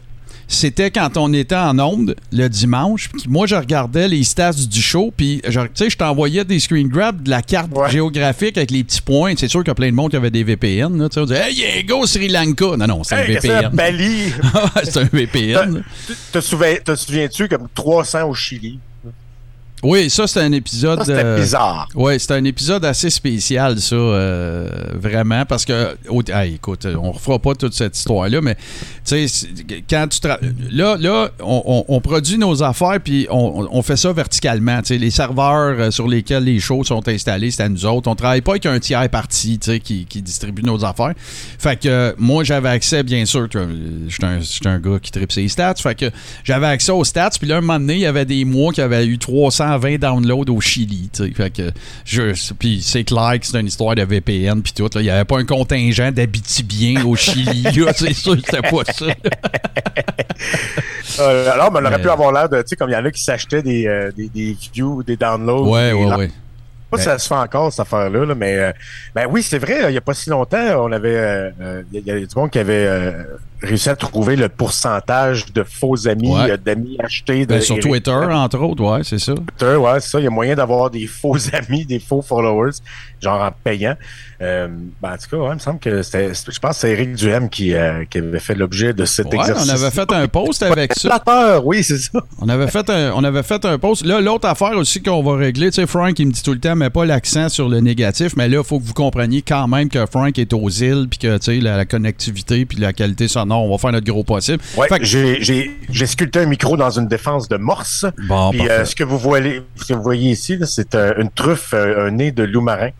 c'était 0.50 0.90
quand 0.90 1.16
on 1.18 1.32
était 1.34 1.54
en 1.56 1.78
onde 1.78 2.16
le 2.32 2.48
dimanche. 2.48 3.10
puis 3.10 3.24
moi, 3.28 3.46
je 3.46 3.54
regardais 3.54 4.08
les 4.08 4.24
stats 4.24 4.52
du 4.52 4.80
show, 4.80 5.12
puis 5.14 5.42
tu 5.44 5.52
sais, 5.74 5.90
je 5.90 5.96
t'envoyais 5.96 6.42
des 6.44 6.58
screen 6.58 6.88
grabs 6.88 7.22
de 7.22 7.28
la 7.28 7.42
carte 7.42 7.70
Ouais. 7.76 7.90
géographique 7.90 8.56
avec 8.56 8.70
les 8.70 8.82
petits 8.82 9.02
points. 9.02 9.34
C'est 9.36 9.48
sûr 9.48 9.60
qu'il 9.60 9.68
y 9.68 9.72
a 9.72 9.74
plein 9.74 9.90
de 9.90 9.94
monde 9.94 10.10
qui 10.10 10.16
avait 10.16 10.30
des 10.30 10.44
VPN. 10.44 10.96
Là, 11.02 11.08
tu 11.10 11.14
sais, 11.14 11.20
on 11.20 11.24
disait, 11.26 11.50
hey, 11.50 11.54
yeah, 11.54 11.82
go 11.82 12.06
Sri 12.06 12.28
Lanka. 12.28 12.76
Non, 12.78 12.86
non, 12.86 13.04
c'est 13.04 13.16
un 13.16 13.18
Hey, 13.18 13.38
c'est, 13.42 13.48
VPN. 13.48 13.70
Bali. 13.74 14.32
c'est 14.84 14.96
un 14.96 15.08
VPN. 15.12 15.82
Te 16.32 16.40
souviens- 16.40 16.76
te 16.82 16.94
souviens-tu 16.94 17.48
comme 17.48 17.68
300 17.74 18.22
au 18.28 18.34
Chili? 18.34 18.78
Oui, 19.82 20.10
ça, 20.10 20.26
c'était 20.26 20.40
un 20.44 20.52
épisode. 20.52 21.00
C'était 21.04 21.24
euh, 21.24 21.38
bizarre. 21.40 21.88
Oui, 21.94 22.18
c'était 22.18 22.34
un 22.34 22.44
épisode 22.44 22.84
assez 22.84 23.10
spécial, 23.10 23.78
ça, 23.80 23.94
euh, 23.94 24.68
vraiment, 24.94 25.44
parce 25.46 25.64
que, 25.64 25.96
oh, 26.08 26.22
hey, 26.28 26.54
écoute, 26.54 26.86
on 27.00 27.12
refera 27.12 27.38
pas 27.38 27.54
toute 27.54 27.74
cette 27.74 27.96
histoire-là, 27.96 28.40
mais, 28.40 28.56
tu 28.56 28.60
sais, 29.04 29.28
c'est- 29.28 29.48
quand 29.88 30.08
tu... 30.08 30.18
Là, 30.72 30.96
là 30.98 31.30
on, 31.40 31.62
on- 31.64 31.84
on 31.96 32.00
produit 32.00 32.38
nos 32.38 32.62
affaires, 32.62 32.98
puis 33.02 33.26
on, 33.30 33.68
on 33.70 33.82
fait 33.82 33.96
ça 33.96 34.12
verticalement, 34.12 34.78
tu 34.82 34.88
sais, 34.88 34.98
les 34.98 35.10
serveurs 35.10 35.76
euh, 35.78 35.90
sur 35.92 36.08
lesquels 36.08 36.44
les 36.44 36.58
shows 36.58 36.82
sont 36.84 37.06
installés, 37.08 37.50
c'est 37.52 37.62
à 37.62 37.68
nous 37.68 37.86
autres. 37.86 38.10
On 38.10 38.16
travaille 38.16 38.40
pas 38.40 38.52
avec 38.52 38.66
un 38.66 38.78
tiers 38.80 39.08
parti, 39.08 39.58
tu 39.58 39.70
sais, 39.70 39.80
qui, 39.80 40.06
qui 40.06 40.22
distribue 40.22 40.62
nos 40.62 40.84
affaires. 40.84 41.14
Fait 41.16 41.78
que, 41.78 42.14
moi, 42.18 42.42
j'avais 42.42 42.68
accès, 42.70 43.02
bien 43.04 43.24
sûr, 43.26 43.46
j'étais 44.08 44.24
un, 44.26 44.40
j'étais 44.40 44.68
un 44.68 44.78
gars 44.80 44.98
qui 45.00 45.12
tripe 45.12 45.30
ses 45.30 45.46
stats, 45.48 45.74
fait 45.76 45.94
que 45.94 46.10
j'avais 46.42 46.66
accès 46.66 46.90
aux 46.92 47.04
stats, 47.04 47.30
puis 47.38 47.46
là, 47.48 47.58
un 47.58 47.60
moment 47.60 47.78
donné, 47.78 47.94
il 47.94 48.00
y 48.00 48.06
avait 48.06 48.24
des 48.24 48.44
mois 48.44 48.72
qui 48.72 48.80
avaient 48.80 49.06
eu 49.06 49.18
320 49.68 49.98
downloads 49.98 50.50
au 50.50 50.60
Chili. 50.60 51.10
Fait 51.34 51.50
que, 51.50 51.70
je, 52.04 52.32
puis 52.54 52.80
c'est 52.82 53.04
clair 53.04 53.38
que 53.40 53.46
c'est 53.46 53.60
une 53.60 53.66
histoire 53.66 53.94
de 53.94 54.02
VPN, 54.02 54.62
puis 54.62 54.72
tout. 54.72 54.88
Il 54.96 55.02
n'y 55.02 55.10
avait 55.10 55.24
pas 55.24 55.38
un 55.38 55.44
contingent 55.44 56.10
d'habitibien 56.12 57.04
au 57.04 57.16
Chili, 57.16 57.64
c'est 57.96 58.12
sûr 58.14 58.36
que 58.36 58.42
c'était 58.44 58.62
pas 58.62 58.84
ça. 58.92 59.06
Euh, 61.20 61.52
alors, 61.52 61.72
mais 61.72 61.80
on 61.82 61.84
aurait 61.84 62.00
pu 62.00 62.08
avoir 62.08 62.32
l'air 62.32 62.48
de, 62.48 62.58
tu 62.62 62.68
sais, 62.68 62.76
comme 62.76 62.90
il 62.90 62.92
y 62.92 62.96
en 62.96 63.04
a 63.04 63.10
qui 63.10 63.22
s'achetaient 63.22 63.62
des, 63.62 63.86
euh, 63.86 64.12
des, 64.16 64.28
des 64.28 64.56
views, 64.72 65.02
des 65.02 65.16
downloads. 65.16 65.68
Ouais, 65.68 65.92
ouais, 65.92 66.14
ouais. 66.14 66.30
Pas 66.90 66.98
si 66.98 67.04
ça 67.04 67.18
se 67.18 67.28
fait 67.28 67.34
encore, 67.34 67.70
cette 67.72 67.80
affaire-là, 67.80 68.24
là, 68.24 68.34
mais 68.34 68.56
euh, 68.56 68.72
ben 69.14 69.26
oui, 69.30 69.42
c'est 69.42 69.58
vrai, 69.58 69.80
il 69.88 69.90
n'y 69.90 69.96
a 69.96 70.00
pas 70.00 70.14
si 70.14 70.30
longtemps, 70.30 70.84
on 70.84 70.92
avait 70.92 71.16
euh, 71.16 71.50
euh, 71.60 71.82
il 71.92 72.06
y, 72.06 72.10
a 72.10 72.18
du 72.18 72.26
monde 72.34 72.50
qui 72.50 72.58
avait 72.58 73.14
réussi 73.60 73.88
à 73.88 73.96
trouver 73.96 74.36
le 74.36 74.48
pourcentage 74.48 75.52
de 75.52 75.64
faux 75.64 76.06
amis, 76.08 76.32
Ouais. 76.32 76.56
d'amis 76.58 76.96
achetés 77.00 77.44
de 77.44 77.54
Ben, 77.54 77.60
sur 77.60 77.78
Twitter, 77.78 78.10
entre 78.10 78.60
autres, 78.60 78.84
ouais, 78.84 79.00
c'est 79.02 79.18
ça. 79.18 79.34
Twitter, 79.34 79.76
ouais, 79.76 80.00
c'est 80.00 80.10
ça. 80.10 80.20
Il 80.20 80.24
y 80.24 80.26
a 80.26 80.30
moyen 80.30 80.54
d'avoir 80.54 80.90
des 80.90 81.06
faux 81.06 81.36
amis, 81.52 81.84
des 81.84 81.98
faux 81.98 82.22
followers, 82.22 82.72
genre 83.20 83.40
en 83.42 83.50
payant. 83.64 83.96
Euh, 84.40 84.68
ben, 85.02 85.14
en 85.14 85.16
tout 85.16 85.28
cas, 85.30 85.36
ouais, 85.36 85.48
il 85.50 85.54
me 85.54 85.58
semble 85.58 85.80
que 85.80 86.02
c'était, 86.02 86.32
je 86.32 86.58
pense 86.60 86.76
que 86.76 86.80
c'est 86.82 86.92
Eric 86.92 87.14
Duhem 87.14 87.48
qui, 87.50 87.74
euh, 87.74 88.04
qui 88.08 88.18
avait 88.18 88.38
fait 88.38 88.54
l'objet 88.54 88.92
de 88.92 89.04
cet 89.04 89.26
Ouais, 89.26 89.38
exercice. 89.40 89.68
on 89.68 89.74
avait 89.74 89.90
fait 89.90 90.12
un 90.12 90.28
post 90.28 90.62
avec 90.62 90.92
ça. 90.94 91.20
Oui, 91.64 91.82
c'est 91.82 91.98
ça. 91.98 92.20
On 92.40 92.48
avait 92.48 92.68
fait 92.68 92.88
un, 92.88 93.12
on 93.16 93.24
avait 93.24 93.42
fait 93.42 93.64
un 93.64 93.78
post. 93.78 94.04
Là, 94.04 94.20
l'autre 94.20 94.46
affaire 94.46 94.76
aussi 94.76 95.02
qu'on 95.02 95.22
va 95.22 95.36
régler, 95.36 95.70
tu 95.70 95.76
sais, 95.80 95.86
Frank, 95.88 96.16
il 96.18 96.26
me 96.28 96.32
dit 96.32 96.42
tout 96.42 96.52
le 96.52 96.60
temps, 96.60 96.76
mais 96.76 96.88
pas 96.90 97.04
l'accent 97.04 97.48
sur 97.48 97.68
le 97.68 97.80
négatif, 97.80 98.34
mais 98.36 98.48
là, 98.48 98.58
il 98.58 98.64
faut 98.64 98.78
que 98.78 98.84
vous 98.84 98.94
compreniez 98.94 99.42
quand 99.42 99.66
même 99.66 99.88
que 99.88 100.06
Frank 100.06 100.38
est 100.38 100.52
aux 100.52 100.68
îles, 100.68 101.06
puis 101.10 101.18
que, 101.18 101.36
tu 101.38 101.44
sais, 101.44 101.60
la, 101.60 101.76
la 101.76 101.84
connectivité, 101.84 102.64
puis 102.64 102.78
la 102.78 102.92
qualité 102.92 103.26
sonore, 103.28 103.64
on 103.64 103.70
va 103.72 103.78
faire 103.78 103.92
notre 103.92 104.06
gros 104.06 104.24
possible. 104.24 104.62
Ouais, 104.76 104.86
Fait 104.88 105.00
que- 105.00 105.04
j'ai, 105.04 105.42
j'ai, 105.42 105.70
j'ai 105.90 106.06
sculpté 106.06 106.38
un 106.40 106.46
micro 106.46 106.76
dans 106.76 106.90
une 106.90 107.08
défense 107.08 107.48
de 107.48 107.56
morse. 107.56 108.06
Bon, 108.28 108.50
Puis 108.50 108.68
euh, 108.68 108.84
ce 108.84 108.94
que 108.94 109.04
vous 109.04 109.18
voyez, 109.18 109.62
ce 109.76 109.84
que 109.86 109.94
vous 109.94 110.02
voyez 110.02 110.30
ici, 110.30 110.56
là, 110.56 110.66
c'est 110.66 110.94
euh, 110.94 111.14
une 111.18 111.30
truffe, 111.30 111.74
euh, 111.74 112.06
un 112.06 112.10
nez 112.12 112.30
de 112.30 112.44
loup 112.44 112.60
marin. 112.60 112.90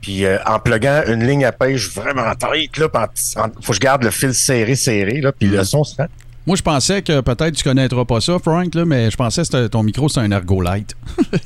Puis 0.00 0.24
euh, 0.24 0.38
en 0.46 0.58
pluguant 0.60 1.02
une 1.08 1.26
ligne 1.26 1.44
à 1.44 1.52
pêche 1.52 1.90
vraiment 1.90 2.32
tight, 2.34 2.76
là, 2.78 2.88
en- 2.94 3.40
en- 3.40 3.48
faut 3.60 3.72
que 3.72 3.74
je 3.74 3.80
garde 3.80 4.04
le 4.04 4.10
fil 4.10 4.32
serré, 4.34 4.74
serré, 4.76 5.20
là, 5.20 5.32
puis 5.32 5.48
le 5.48 5.64
son 5.64 5.82
se. 5.84 5.96
Moi, 6.48 6.56
je 6.56 6.62
pensais 6.62 7.02
que 7.02 7.20
peut-être 7.20 7.56
tu 7.56 7.62
connaîtras 7.62 8.06
pas 8.06 8.22
ça, 8.22 8.38
Frank, 8.42 8.74
là, 8.74 8.86
mais 8.86 9.10
je 9.10 9.16
pensais 9.18 9.42
que 9.42 9.66
ton 9.66 9.82
micro, 9.82 10.08
c'est 10.08 10.20
un 10.20 10.30
Ergolite. 10.30 10.96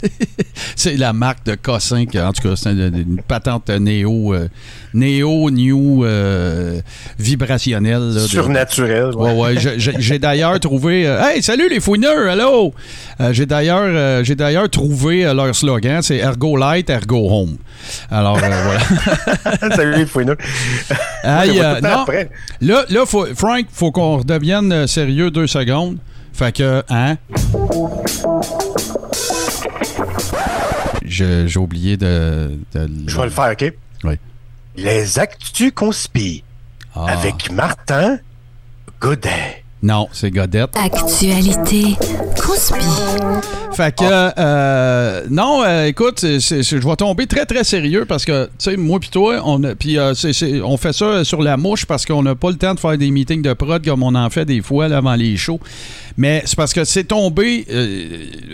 c'est 0.77 0.97
la 0.97 1.13
marque 1.13 1.45
de 1.45 1.57
Cossin, 1.57 2.07
que, 2.07 2.19
en 2.19 2.33
tout 2.33 2.49
cas, 2.49 2.55
c'est 2.55 2.71
une, 2.71 2.95
une 2.95 3.21
patente 3.21 3.69
néo, 3.69 4.33
euh, 4.33 4.47
néo, 4.95 5.51
new, 5.51 6.05
euh, 6.05 6.81
vibrationnelle. 7.19 8.11
là, 8.15 8.15
de- 8.15 8.27
Surnaturel. 8.29 9.07
Ouais, 9.17 9.35
ouais. 9.35 9.55
J'ai 9.77 10.21
d'ailleurs 10.21 10.61
trouvé. 10.61 11.05
euh, 11.09 11.21
hey, 11.21 11.43
salut 11.43 11.69
les 11.69 11.81
fouineurs, 11.81 12.29
hello! 12.29 12.73
Euh, 13.21 13.33
J'ai 13.33 13.47
d'ailleurs 13.47 14.23
j'ai 14.25 14.37
d'ailleurs 14.37 14.71
trouvé 14.71 15.25
leur 15.35 15.53
slogan, 15.57 16.01
c'est 16.03 16.19
Ergo 16.19 16.57
Light, 16.57 16.89
Ergo 16.89 17.27
Home. 17.29 17.57
Alors, 18.09 18.39
voilà. 18.39 18.81
Salut 19.75 19.97
les 19.97 20.07
fouineux. 20.07 20.37
Aïe, 21.25 21.61
non, 21.83 21.89
après. 21.91 22.31
là, 22.61 22.85
là 22.89 23.05
faut, 23.05 23.27
Frank, 23.35 23.67
faut 23.73 23.91
qu'on 23.91 24.19
redevienne 24.19 24.87
sérieux 24.93 25.31
deux 25.31 25.47
secondes. 25.47 25.99
Fait 26.33 26.55
que, 26.55 26.83
hein? 26.89 27.17
Je- 31.05 31.47
J'ai 31.47 31.59
oublié 31.59 31.97
de. 31.97 32.59
de- 32.75 32.89
Je 33.07 33.17
vais 33.17 33.25
le 33.25 33.31
faire, 33.31 33.53
OK? 33.53 33.73
Les 34.75 35.19
Actus 35.19 35.71
Conspires 35.75 36.43
Ah. 36.95 37.05
avec 37.13 37.51
Martin 37.53 38.19
Godet. 39.01 39.62
Non, 39.83 40.09
c'est 40.13 40.31
Godette. 40.31 40.71
Actualité 40.77 41.97
conspire. 42.41 42.79
Fait 43.73 43.93
que, 43.97 44.05
euh, 44.39 45.23
non, 45.29 45.63
euh, 45.65 45.87
écoute, 45.87 46.21
c'est- 46.21 46.39
c'est- 46.41 46.63
je 46.63 46.77
vais 46.87 46.97
tomber 46.97 47.27
très, 47.27 47.47
très 47.47 47.65
sérieux 47.65 48.05
parce 48.07 48.25
que, 48.25 48.45
tu 48.45 48.51
sais, 48.59 48.77
moi 48.77 49.01
puis 49.01 49.09
toi, 49.09 49.41
on, 49.45 49.61
puis, 49.75 49.99
euh, 49.99 50.15
c'est- 50.15 50.61
on 50.63 50.77
fait 50.77 50.93
ça 50.93 51.25
sur 51.25 51.43
la 51.43 51.57
mouche 51.57 51.85
parce 51.87 52.05
qu'on 52.07 52.23
n'a 52.23 52.35
pas 52.37 52.51
le 52.51 52.57
temps 52.57 52.75
de 52.75 52.81
faire 52.81 52.97
des 52.97 53.11
meetings 53.11 53.43
de 53.43 53.53
prod 53.55 53.85
comme 53.85 54.03
on 54.05 54.15
en 54.15 54.31
fait 54.31 54.45
des 54.45 54.61
fois 54.63 54.87
là, 54.89 54.99
avant 54.99 55.15
les 55.17 55.37
shows. 55.37 55.59
Mais 56.17 56.43
c'est 56.45 56.57
parce 56.57 56.73
que 56.75 56.85
c'est 56.85 57.05
tombé 57.05 57.67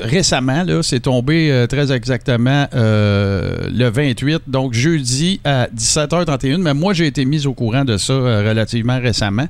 récemment, 0.01 0.63
là, 0.63 0.83
c'est 0.83 1.01
tombé 1.01 1.67
très 1.69 1.93
exactement 1.93 2.67
le 2.73 3.89
28, 3.91 4.43
donc 4.47 4.73
jeudi 4.73 5.41
à 5.45 5.67
17h31. 5.75 6.59
Mais 6.59 6.73
moi, 6.75 6.95
j'ai 6.95 7.07
été 7.07 7.25
mis 7.25 7.47
au 7.47 7.53
courant 7.55 7.85
de 7.85 7.97
ça 7.99 8.15
relativement 8.15 8.99
récemment. 9.01 9.47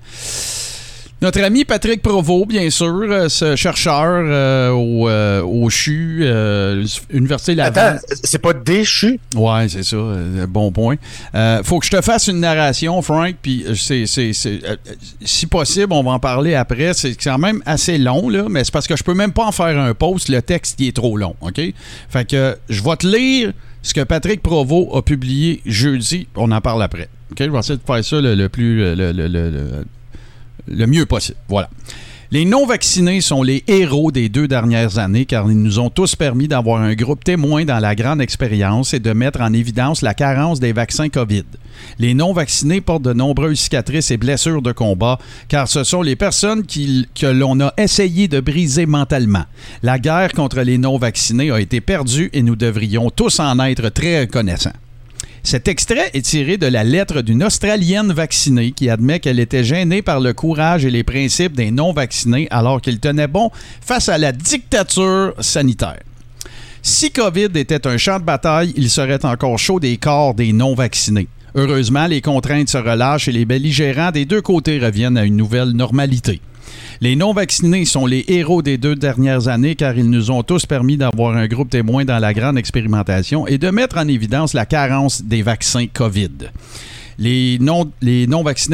Notre 1.21 1.43
ami 1.43 1.65
Patrick 1.65 2.01
Provost, 2.01 2.47
bien 2.47 2.71
sûr, 2.71 2.87
euh, 3.11 3.29
ce 3.29 3.57
chercheur 3.57 4.05
euh, 4.25 4.71
au, 4.71 5.09
euh, 5.09 5.43
au 5.43 5.69
CHU, 5.69 6.21
euh, 6.23 6.87
Université 7.11 7.57
Laval. 7.57 7.97
Attends, 7.97 8.07
c'est 8.23 8.39
pas 8.39 8.53
déchu? 8.53 9.19
Ouais, 9.35 9.69
c'est 9.69 9.83
ça. 9.83 9.97
bon 10.49 10.71
point. 10.71 10.95
Faut 11.65 11.81
que 11.81 11.87
je 11.87 11.91
te 11.91 12.01
fasse 12.03 12.29
une 12.29 12.39
narration, 12.39 13.03
Frank, 13.03 13.35
puis 13.43 13.65
c'est, 13.75 14.07
c'est- 14.07 14.33
c'est- 14.33 14.61
si 15.25 15.47
possible, 15.47 15.93
on 15.93 16.05
va 16.05 16.13
en 16.13 16.19
parler 16.21 16.55
après. 16.55 16.95
C'est 16.95 17.15
quand 17.17 17.39
même 17.39 17.63
assez 17.67 17.99
long, 17.99 18.29
là, 18.29 18.45
mais 18.49 18.63
c'est 18.63 18.73
parce 18.73 18.87
que 18.87 18.95
je 18.97 19.03
peux 19.03 19.15
même 19.15 19.33
pas 19.33 19.47
en 19.47 19.53
faire 19.53 19.77
un 19.77 19.95
post. 19.95 20.29
Le 20.29 20.41
texte, 20.41 20.77
il 20.79 20.87
est 20.87 20.97
trop 20.97 21.17
long, 21.17 21.35
OK? 21.41 21.61
Fait 22.11 22.29
que 22.31 22.57
je 22.69 22.81
vais 22.81 22.95
te 22.97 23.07
lire 23.09 23.53
ce 23.83 23.93
que 23.93 24.03
Patrick 24.03 24.41
Provost 24.41 24.91
a 24.95 25.03
publié 25.03 25.63
jeudi. 25.67 26.29
On 26.37 26.53
en 26.53 26.61
parle 26.61 26.81
après. 26.85 27.09
OK? 27.33 27.39
Je 27.41 27.51
vais 27.51 27.59
essayer 27.59 27.77
de 27.77 27.83
faire 27.85 28.05
ça 28.05 28.21
le, 28.21 28.37
le 28.37 28.49
plus... 28.49 28.95
le- 28.95 29.11
le- 29.11 29.85
le- 30.71 30.87
mieux 30.87 31.07
possible. 31.07 31.39
Voilà. 31.49 31.69
Les 32.31 32.45
non-vaccinés 32.45 33.23
sont 33.23 33.43
les 33.43 33.65
héros 33.69 34.13
des 34.13 34.29
deux 34.29 34.47
dernières 34.47 34.99
années 34.99 35.25
car 35.25 35.51
ils 35.51 35.57
nous 35.63 35.79
ont 35.79 35.89
tous 35.89 36.15
permis 36.15 36.47
d'avoir 36.47 36.83
un 36.83 36.93
groupe 36.95 37.25
témoin 37.25 37.65
dans 37.65 37.79
la 37.79 37.95
grande 37.95 38.21
expérience 38.21 38.93
et 38.93 39.01
de 39.01 39.15
mettre 39.15 39.41
en 39.41 39.55
évidence 39.55 40.03
la 40.03 40.13
carence 40.13 40.61
des 40.61 40.75
vaccins 40.75 41.09
COVID. 41.09 41.45
Les 41.99 42.13
non-vaccinés 42.13 42.83
portent 42.83 43.05
de 43.05 43.15
nombreuses 43.15 43.61
cicatrices 43.61 44.11
et 44.11 44.19
blessures 44.19 44.61
de 44.61 44.73
combat 44.73 45.19
car 45.49 45.69
ce 45.69 45.85
sont 45.85 46.03
les 46.03 46.17
personnes 46.17 46.65
que 46.67 47.27
l'on 47.27 47.61
a 47.61 47.73
essayé 47.79 48.29
de 48.29 48.41
briser 48.41 48.85
mentalement. 48.85 49.45
La 49.83 49.99
guerre 49.99 50.33
contre 50.35 50.61
les 50.61 50.77
non-vaccinés 50.77 51.51
a 51.51 51.59
été 51.61 51.81
perdue 51.81 52.29
et 52.35 52.43
nous 52.43 52.57
devrions 52.57 53.09
tous 53.09 53.41
en 53.41 53.59
être 53.61 53.89
très 53.89 54.21
reconnaissants. 54.21 54.73
Cet 55.43 55.69
extrait 55.69 56.11
est 56.15 56.23
tiré 56.23 56.57
de 56.57 56.67
la 56.67 56.85
lettre 56.85 57.23
d'une 57.23 57.45
Australienne 57.45 58.13
vaccinée 58.13 58.73
qui 58.73 58.91
admet 58.91 59.21
qu'elle 59.21 59.41
était 59.41 59.65
gênée 59.65 60.03
par 60.03 60.21
le 60.21 60.33
courage 60.33 60.85
et 60.85 60.91
les 60.91 61.05
principes 61.05 61.57
des 61.57 61.71
non-vaccinés 61.71 62.49
alors 62.51 62.81
qu'ils 62.81 63.01
tenaient 63.01 63.29
bon 63.29 63.51
face 63.81 64.09
à 64.09 64.19
la 64.19 64.33
dictature 64.33 65.35
sanitaire. 65.41 66.01
Si 66.83 67.11
COVID 67.11 67.51
était 67.55 67.87
un 67.87 67.97
champ 67.97 68.19
de 68.19 68.25
bataille, 68.25 68.73
il 68.77 68.91
serait 68.91 69.25
encore 69.25 69.59
chaud 69.59 69.81
des 69.81 69.97
corps 69.97 70.35
des 70.35 70.53
non-vaccinés. 70.53 71.29
Heureusement, 71.55 72.07
les 72.07 72.21
contraintes 72.21 72.69
se 72.69 72.79
relâchent 72.79 73.29
et 73.29 73.33
les 73.33 73.45
belligérants 73.45 74.11
des 74.11 74.25
deux 74.25 74.43
côtés 74.43 74.79
reviennent 74.79 75.17
à 75.17 75.25
une 75.25 75.37
nouvelle 75.37 75.71
normalité. 75.71 76.41
Les 77.01 77.17
non-vaccinés 77.17 77.85
sont 77.85 78.07
les 78.07 78.25
héros 78.29 78.63
des 78.63 78.79
deux 78.79 78.97
dernières 78.97 79.49
années 79.49 79.75
car 79.75 79.97
ils 79.97 80.09
nous 80.09 80.31
ont 80.31 80.43
tous 80.43 80.67
permis 80.67 80.97
d'avoir 80.97 81.37
un 81.37 81.47
groupe 81.47 81.71
témoin 81.71 82.05
dans 82.05 82.19
la 82.19 82.35
grande 82.35 82.59
expérimentation 82.59 83.47
et 83.47 83.59
de 83.59 83.71
mettre 83.71 83.99
en 83.99 84.09
évidence 84.09 84.55
la 84.55 84.67
carence 84.67 85.23
des 85.23 85.43
vaccins 85.43 85.87
COVID. 85.87 86.51
Les 87.21 87.59
non, 87.61 87.91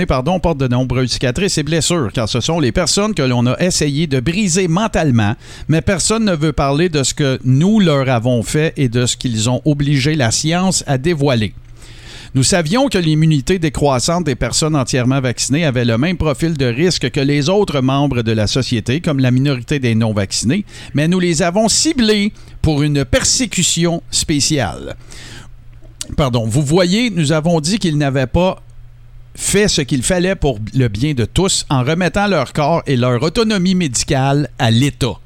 pardon, 0.07 0.39
portent 0.39 0.59
de 0.59 0.69
nombreuses 0.69 1.13
cicatrices 1.13 1.57
et 1.57 1.63
blessures, 1.63 2.11
car 2.13 2.29
ce 2.29 2.41
sont 2.41 2.61
les 2.61 2.73
personnes 2.73 3.15
que 3.15 3.23
l'on 3.23 3.47
a 3.47 3.59
essayé 3.59 4.07
de 4.07 4.21
briser 4.21 4.69
mentalement, 4.69 5.35
mais 5.69 5.81
personne 5.81 6.27
ne 6.27 6.37
veut 6.37 6.53
parler 6.53 6.91
de 6.91 7.03
ce 7.03 7.15
que 7.15 7.39
nous 7.43 7.81
leur 7.81 8.07
avons 8.11 8.43
fait 8.43 8.75
et 8.77 8.91
de 8.91 9.07
ce 9.07 9.17
qu'ils 9.17 9.49
ont 9.49 9.63
obligé 9.65 10.15
la 10.15 10.31
science 10.31 10.85
à 10.87 10.99
dévoiler. 10.99 11.55
Nous 12.35 12.43
savions 12.43 12.89
que 12.89 12.99
l'immunité 12.99 13.61
décroissante 13.61 14.25
des 14.25 14.35
personnes 14.35 14.75
entièrement 14.75 15.21
vaccinées 15.21 15.65
avait 15.65 15.85
le 15.85 15.97
même 15.97 16.17
profil 16.17 16.57
de 16.57 16.65
risque 16.65 17.11
que 17.13 17.21
les 17.21 17.49
autres 17.49 17.81
membres 17.81 18.23
de 18.23 18.33
la 18.33 18.49
société, 18.49 19.01
comme 19.01 19.21
la 19.21 19.31
minorité 19.31 19.79
des 19.79 19.95
non-vaccinés, 19.95 20.65
mais 20.95 21.07
nous 21.07 21.21
les 21.21 21.43
avons 21.43 21.69
ciblés 21.69 22.33
pour 22.61 22.83
une 22.83 23.05
persécution 23.05 24.03
spéciale. 24.11 24.97
Pardon, 26.17 26.45
vous 26.45 26.63
voyez, 26.63 27.11
nous 27.11 27.31
avons 27.31 27.61
dit 27.61 27.79
qu'ils 27.79 27.99
n'avaient 27.99 28.27
pas 28.27 28.61
fait 29.37 29.69
ce 29.69 29.83
qu'il 29.83 30.03
fallait 30.03 30.35
pour 30.35 30.59
le 30.75 30.89
bien 30.89 31.15
de 31.15 31.27
tous 31.27 31.65
en 31.71 31.85
remettant 31.85 32.27
leur 32.27 32.53
corps 32.53 32.83
et 32.89 32.97
leur 32.97 33.23
autonomie 33.23 33.77
médicale 33.77 34.49
à 34.59 34.73
l'État. 34.73 35.21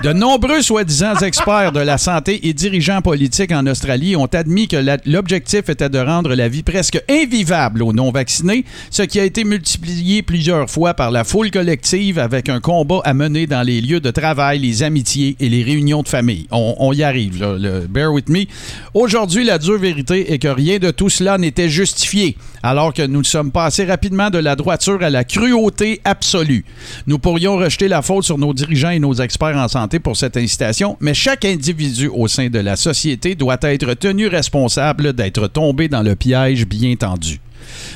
De 0.00 0.12
nombreux 0.12 0.62
soi-disant 0.62 1.14
experts 1.20 1.70
de 1.70 1.78
la 1.78 1.96
santé 1.96 2.48
et 2.48 2.52
dirigeants 2.54 3.02
politiques 3.02 3.52
en 3.52 3.64
Australie 3.68 4.16
ont 4.16 4.26
admis 4.26 4.66
que 4.66 4.76
l'objectif 5.08 5.68
était 5.68 5.88
de 5.88 5.98
rendre 5.98 6.34
la 6.34 6.48
vie 6.48 6.64
presque 6.64 7.00
invivable 7.08 7.84
aux 7.84 7.92
non-vaccinés, 7.92 8.64
ce 8.90 9.02
qui 9.02 9.20
a 9.20 9.24
été 9.24 9.44
multiplié 9.44 10.22
plusieurs 10.22 10.68
fois 10.68 10.94
par 10.94 11.12
la 11.12 11.22
foule 11.22 11.52
collective 11.52 12.18
avec 12.18 12.48
un 12.48 12.58
combat 12.58 13.00
à 13.04 13.14
mener 13.14 13.46
dans 13.46 13.62
les 13.62 13.80
lieux 13.80 14.00
de 14.00 14.10
travail, 14.10 14.58
les 14.58 14.82
amitiés 14.82 15.36
et 15.38 15.48
les 15.48 15.62
réunions 15.62 16.02
de 16.02 16.08
famille. 16.08 16.48
On, 16.50 16.74
on 16.80 16.92
y 16.92 17.04
arrive, 17.04 17.40
là, 17.40 17.56
le- 17.56 17.86
bear 17.88 18.12
with 18.12 18.28
me. 18.28 18.46
Aujourd'hui, 18.94 19.44
la 19.44 19.58
dure 19.58 19.78
vérité 19.78 20.32
est 20.32 20.38
que 20.40 20.48
rien 20.48 20.78
de 20.78 20.90
tout 20.90 21.10
cela 21.10 21.38
n'était 21.38 21.68
justifié, 21.68 22.36
alors 22.62 22.92
que 22.92 23.02
nous 23.02 23.24
sommes 23.24 23.50
passés 23.50 23.84
rapidement 23.84 24.30
de 24.30 24.38
la 24.38 24.56
droiture 24.56 25.02
à 25.02 25.10
la 25.10 25.24
cruauté 25.24 26.00
absolue. 26.04 26.64
Nous 27.06 27.18
pourrions 27.18 27.56
rejeter 27.56 27.88
la 27.88 28.02
faute 28.02 28.24
sur 28.24 28.38
nos 28.38 28.54
dirigeants 28.54 28.90
et 28.90 28.98
nos 28.98 29.14
experts 29.14 29.56
en 29.56 29.68
santé 29.68 29.98
pour 29.98 30.16
cette 30.16 30.36
incitation, 30.36 30.96
mais 31.00 31.14
chaque 31.14 31.44
individu 31.44 32.08
au 32.08 32.28
sein 32.28 32.48
de 32.48 32.58
la 32.58 32.76
société 32.76 33.34
doit 33.34 33.58
être 33.62 33.94
tenu 33.94 34.26
responsable 34.26 35.12
d'être 35.12 35.48
tombé 35.48 35.88
dans 35.88 36.02
le 36.02 36.14
piège 36.14 36.66
bien 36.66 36.94
tendu. 36.96 37.40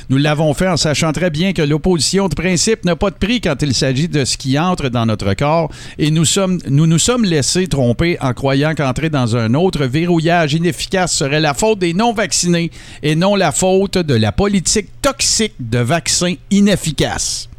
Nous 0.09 0.17
l'avons 0.17 0.53
fait 0.53 0.67
en 0.67 0.77
sachant 0.77 1.11
très 1.11 1.29
bien 1.29 1.53
que 1.53 1.61
l'opposition 1.61 2.27
de 2.27 2.35
principe 2.35 2.85
n'a 2.85 2.95
pas 2.95 3.09
de 3.09 3.15
prix 3.15 3.41
quand 3.41 3.61
il 3.61 3.73
s'agit 3.73 4.07
de 4.07 4.25
ce 4.25 4.37
qui 4.37 4.57
entre 4.59 4.89
dans 4.89 5.05
notre 5.05 5.33
corps 5.33 5.69
et 5.97 6.11
nous 6.11 6.25
nous, 6.69 6.85
nous 6.85 6.99
sommes 6.99 7.25
laissés 7.25 7.67
tromper 7.67 8.17
en 8.21 8.33
croyant 8.33 8.75
qu'entrer 8.75 9.09
dans 9.09 9.35
un 9.35 9.53
autre 9.53 9.85
verrouillage 9.85 10.53
inefficace 10.53 11.13
serait 11.13 11.39
la 11.39 11.53
faute 11.53 11.79
des 11.79 11.93
non-vaccinés 11.93 12.71
et 13.03 13.15
non 13.15 13.35
la 13.35 13.51
faute 13.51 13.97
de 13.97 14.13
la 14.13 14.31
politique 14.31 14.89
toxique 15.01 15.55
de 15.59 15.79
vaccins 15.79 16.35
inefficaces. 16.51 17.49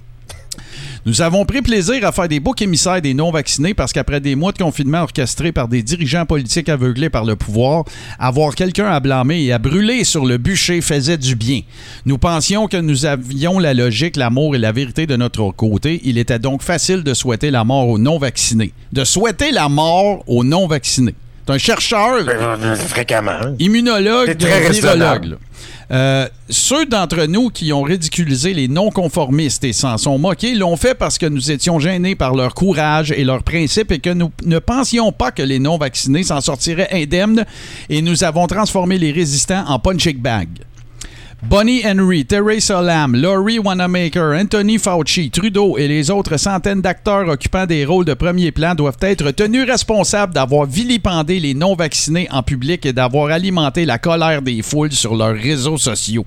Nous 1.08 1.22
avons 1.22 1.46
pris 1.46 1.62
plaisir 1.62 2.06
à 2.06 2.12
faire 2.12 2.28
des 2.28 2.38
boucs 2.38 2.60
émissaires 2.60 3.00
des 3.00 3.14
non-vaccinés 3.14 3.72
parce 3.72 3.94
qu'après 3.94 4.20
des 4.20 4.34
mois 4.34 4.52
de 4.52 4.58
confinement 4.58 5.04
orchestrés 5.04 5.52
par 5.52 5.66
des 5.66 5.82
dirigeants 5.82 6.26
politiques 6.26 6.68
aveuglés 6.68 7.08
par 7.08 7.24
le 7.24 7.34
pouvoir, 7.34 7.84
avoir 8.18 8.54
quelqu'un 8.54 8.88
à 8.88 9.00
blâmer 9.00 9.42
et 9.42 9.54
à 9.54 9.58
brûler 9.58 10.04
sur 10.04 10.26
le 10.26 10.36
bûcher 10.36 10.82
faisait 10.82 11.16
du 11.16 11.34
bien. 11.34 11.62
Nous 12.04 12.18
pensions 12.18 12.68
que 12.68 12.76
nous 12.76 13.06
avions 13.06 13.58
la 13.58 13.72
logique, 13.72 14.18
l'amour 14.18 14.54
et 14.54 14.58
la 14.58 14.70
vérité 14.70 15.06
de 15.06 15.16
notre 15.16 15.50
côté. 15.52 16.02
Il 16.04 16.18
était 16.18 16.38
donc 16.38 16.60
facile 16.60 17.02
de 17.02 17.14
souhaiter 17.14 17.50
la 17.50 17.64
mort 17.64 17.88
aux 17.88 17.98
non-vaccinés. 17.98 18.74
De 18.92 19.04
souhaiter 19.04 19.50
la 19.50 19.70
mort 19.70 20.22
aux 20.26 20.44
non-vaccinés. 20.44 21.14
C'est 21.46 21.54
un 21.54 21.58
chercheur 21.58 22.18
Fréquemment. 22.86 23.30
hein. 23.30 23.54
immunologue, 23.58 24.36
très 24.36 24.70
virologue. 24.70 25.38
Euh, 25.90 26.28
ceux 26.50 26.84
d'entre 26.84 27.24
nous 27.24 27.48
qui 27.48 27.72
ont 27.72 27.82
ridiculisé 27.82 28.52
les 28.52 28.68
non-conformistes 28.68 29.64
et 29.64 29.72
s'en 29.72 29.96
sont 29.96 30.18
moqués 30.18 30.54
l'ont 30.54 30.76
fait 30.76 30.94
parce 30.94 31.16
que 31.16 31.24
nous 31.24 31.50
étions 31.50 31.78
gênés 31.78 32.14
par 32.14 32.34
leur 32.34 32.54
courage 32.54 33.10
et 33.10 33.24
leurs 33.24 33.42
principes 33.42 33.90
et 33.92 33.98
que 33.98 34.10
nous 34.10 34.30
ne 34.44 34.58
pensions 34.58 35.12
pas 35.12 35.30
que 35.30 35.42
les 35.42 35.58
non-vaccinés 35.58 36.24
s'en 36.24 36.42
sortiraient 36.42 36.90
indemnes 36.92 37.46
et 37.88 38.02
nous 38.02 38.22
avons 38.22 38.46
transformé 38.46 38.98
les 38.98 39.12
résistants 39.12 39.64
en 39.66 39.78
punching 39.78 40.18
bag. 40.18 40.48
Bonnie 41.44 41.82
Henry, 41.86 42.26
Teresa 42.26 42.82
Lam, 42.82 43.14
Laurie 43.14 43.60
Wanamaker, 43.60 44.36
Anthony 44.36 44.76
Fauci, 44.76 45.30
Trudeau 45.30 45.78
et 45.78 45.86
les 45.86 46.10
autres 46.10 46.36
centaines 46.36 46.80
d'acteurs 46.80 47.28
occupant 47.28 47.64
des 47.64 47.84
rôles 47.84 48.04
de 48.04 48.14
premier 48.14 48.50
plan 48.50 48.74
doivent 48.74 48.98
être 49.02 49.30
tenus 49.30 49.64
responsables 49.64 50.34
d'avoir 50.34 50.66
vilipendé 50.66 51.38
les 51.38 51.54
non-vaccinés 51.54 52.26
en 52.32 52.42
public 52.42 52.84
et 52.84 52.92
d'avoir 52.92 53.30
alimenté 53.30 53.84
la 53.84 53.98
colère 53.98 54.42
des 54.42 54.62
foules 54.62 54.90
sur 54.90 55.14
leurs 55.14 55.36
réseaux 55.36 55.78
sociaux. 55.78 56.26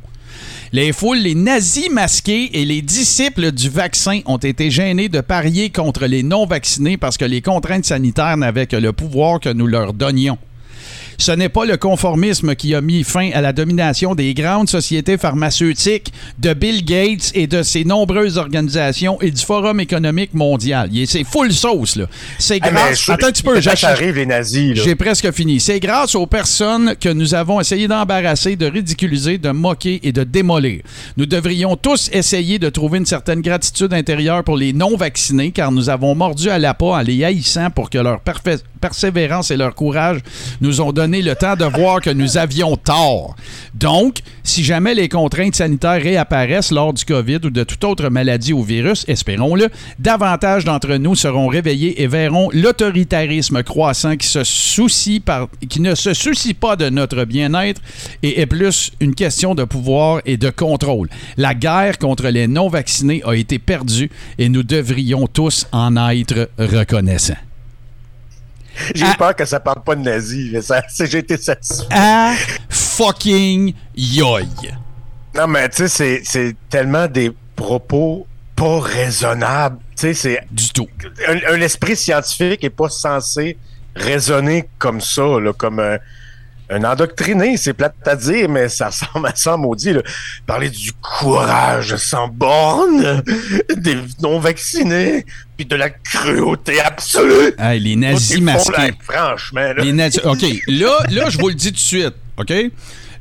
Les 0.71 0.93
foules, 0.93 1.17
les 1.17 1.35
nazis 1.35 1.89
masqués 1.91 2.49
et 2.53 2.63
les 2.63 2.81
disciples 2.81 3.51
du 3.51 3.69
vaccin 3.69 4.21
ont 4.25 4.37
été 4.37 4.71
gênés 4.71 5.09
de 5.09 5.19
parier 5.19 5.71
contre 5.71 6.05
les 6.05 6.23
non-vaccinés 6.23 6.95
parce 6.95 7.17
que 7.17 7.25
les 7.25 7.41
contraintes 7.41 7.83
sanitaires 7.83 8.37
n'avaient 8.37 8.65
que 8.65 8.77
le 8.77 8.93
pouvoir 8.93 9.41
que 9.41 9.49
nous 9.49 9.67
leur 9.67 9.91
donnions. 9.91 10.37
Ce 11.21 11.31
n'est 11.31 11.49
pas 11.49 11.65
le 11.65 11.77
conformisme 11.77 12.55
qui 12.55 12.73
a 12.73 12.81
mis 12.81 13.03
fin 13.03 13.29
à 13.35 13.41
la 13.41 13.53
domination 13.53 14.15
des 14.15 14.33
grandes 14.33 14.71
sociétés 14.71 15.19
pharmaceutiques, 15.19 16.11
de 16.39 16.55
Bill 16.55 16.83
Gates 16.83 17.31
et 17.35 17.45
de 17.45 17.61
ses 17.61 17.85
nombreuses 17.85 18.39
organisations 18.39 19.21
et 19.21 19.29
du 19.29 19.39
Forum 19.39 19.79
économique 19.79 20.33
mondial. 20.33 20.89
C'est 21.05 21.23
full 21.23 21.53
sauce, 21.53 21.95
là. 21.95 22.05
C'est 22.39 22.59
grâce... 22.59 23.07
Attends 23.07 23.27
un 23.27 23.31
petit 23.31 23.43
peu, 23.43 23.53
quand 23.53 23.61
Jacques. 23.61 23.77
ça 23.77 23.89
arrive, 23.89 24.15
les 24.15 24.25
nazis. 24.25 24.81
J'ai 24.83 24.95
presque 24.95 25.31
fini. 25.31 25.59
C'est 25.59 25.79
grâce 25.79 26.15
aux 26.15 26.25
personnes 26.25 26.95
que 26.99 27.09
nous 27.09 27.35
avons 27.35 27.61
essayé 27.61 27.87
d'embarrasser, 27.87 28.55
de 28.55 28.65
ridiculiser, 28.65 29.37
de 29.37 29.51
moquer 29.51 29.99
et 30.01 30.11
de 30.11 30.23
démolir. 30.23 30.81
Nous 31.17 31.27
devrions 31.27 31.75
tous 31.75 32.09
essayer 32.13 32.57
de 32.57 32.69
trouver 32.69 32.97
une 32.97 33.05
certaine 33.05 33.41
gratitude 33.41 33.93
intérieure 33.93 34.43
pour 34.43 34.57
les 34.57 34.73
non-vaccinés, 34.73 35.51
car 35.51 35.71
nous 35.71 35.91
avons 35.91 36.15
mordu 36.15 36.49
à 36.49 36.57
la 36.57 36.73
pas 36.73 36.97
en 36.97 37.01
les 37.01 37.23
haïssant 37.23 37.69
pour 37.69 37.91
que 37.91 37.99
leur 37.99 38.21
persévérance 38.81 39.51
et 39.51 39.57
leur 39.57 39.75
courage 39.75 40.21
nous 40.61 40.81
ont 40.81 40.91
donné 40.91 41.10
le 41.19 41.35
temps 41.35 41.55
de 41.55 41.65
voir 41.65 41.99
que 41.99 42.09
nous 42.09 42.37
avions 42.37 42.77
tort. 42.77 43.35
Donc, 43.73 44.19
si 44.43 44.63
jamais 44.63 44.93
les 44.93 45.09
contraintes 45.09 45.55
sanitaires 45.55 46.01
réapparaissent 46.01 46.71
lors 46.71 46.93
du 46.93 47.03
COVID 47.03 47.39
ou 47.43 47.49
de 47.49 47.63
toute 47.63 47.83
autre 47.83 48.09
maladie 48.09 48.53
ou 48.53 48.63
virus, 48.63 49.03
espérons-le, 49.07 49.69
davantage 49.99 50.65
d'entre 50.65 50.95
nous 50.95 51.15
seront 51.15 51.47
réveillés 51.47 52.01
et 52.01 52.07
verront 52.07 52.49
l'autoritarisme 52.53 53.63
croissant 53.63 54.15
qui, 54.15 54.27
qui 55.69 55.81
ne 55.81 55.95
se 55.95 56.13
soucie 56.13 56.53
pas 56.53 56.75
de 56.75 56.89
notre 56.89 57.25
bien-être 57.25 57.81
et 58.23 58.39
est 58.41 58.45
plus 58.45 58.91
une 58.99 59.15
question 59.15 59.55
de 59.55 59.63
pouvoir 59.63 60.21
et 60.25 60.37
de 60.37 60.49
contrôle. 60.49 61.09
La 61.37 61.53
guerre 61.53 61.97
contre 61.97 62.27
les 62.27 62.47
non-vaccinés 62.47 63.23
a 63.25 63.33
été 63.33 63.59
perdue 63.59 64.09
et 64.37 64.49
nous 64.49 64.63
devrions 64.63 65.27
tous 65.27 65.67
en 65.71 65.95
être 65.97 66.49
reconnaissants. 66.57 67.50
J'ai 68.95 69.05
Ah. 69.05 69.15
peur 69.17 69.35
que 69.35 69.45
ça 69.45 69.59
parle 69.59 69.83
pas 69.83 69.95
de 69.95 70.01
nazis. 70.01 70.51
mais 70.53 70.61
ça- 70.61 70.83
c'est- 70.89 71.07
J'ai 71.07 71.19
été 71.19 71.37
satisfait. 71.37 71.85
Ah 71.91 72.33
fucking 72.69 73.73
yoy. 73.95 74.47
Non, 75.35 75.47
mais 75.47 75.69
tu 75.69 75.77
sais, 75.77 75.87
c'est- 75.87 76.21
c'est 76.23 76.55
tellement 76.69 77.07
des 77.07 77.31
propos 77.55 78.27
pas 78.55 78.79
raisonnables. 78.79 79.77
Tu 79.95 80.01
sais, 80.07 80.13
c'est 80.13 80.39
Du 80.51 80.69
tout. 80.71 80.87
un, 81.27 81.53
un 81.55 81.61
esprit 81.61 81.95
scientifique 81.95 82.63
est 82.63 82.69
pas 82.69 82.89
censé 82.89 83.57
raisonner 83.95 84.67
comme 84.77 85.01
ça, 85.01 85.39
là, 85.39 85.53
comme 85.53 85.79
un, 85.79 85.97
un 86.69 86.83
endoctriné. 86.83 87.57
C'est 87.57 87.73
plate 87.73 87.95
à 88.05 88.15
dire, 88.15 88.47
mais 88.49 88.69
ça 88.69 88.87
ressemble 88.87 89.27
à 89.27 89.33
ça, 89.35 89.57
maudit. 89.57 89.93
Là. 89.93 90.01
Parler 90.45 90.69
du 90.69 90.91
courage 90.93 91.95
sans 91.97 92.27
borne 92.27 93.23
des 93.77 93.97
non-vaccinés, 94.21 95.25
puis 95.61 95.65
de 95.67 95.75
la 95.75 95.89
cruauté 95.91 96.79
absolue. 96.79 97.53
Hey, 97.59 97.79
les 97.79 97.95
nazis 97.95 98.37
font, 98.37 98.43
masqués. 98.43 98.71
là, 98.81 98.89
franchement, 99.07 99.61
là. 99.61 99.83
Les 99.83 99.93
nazis- 99.93 100.21
OK. 100.25 100.41
Là, 100.67 100.97
là, 101.11 101.29
je 101.29 101.37
vous 101.37 101.49
le 101.49 101.53
dis 101.53 101.67
tout 101.67 101.73
de 101.75 101.79
suite. 101.79 102.13
OK? 102.37 102.51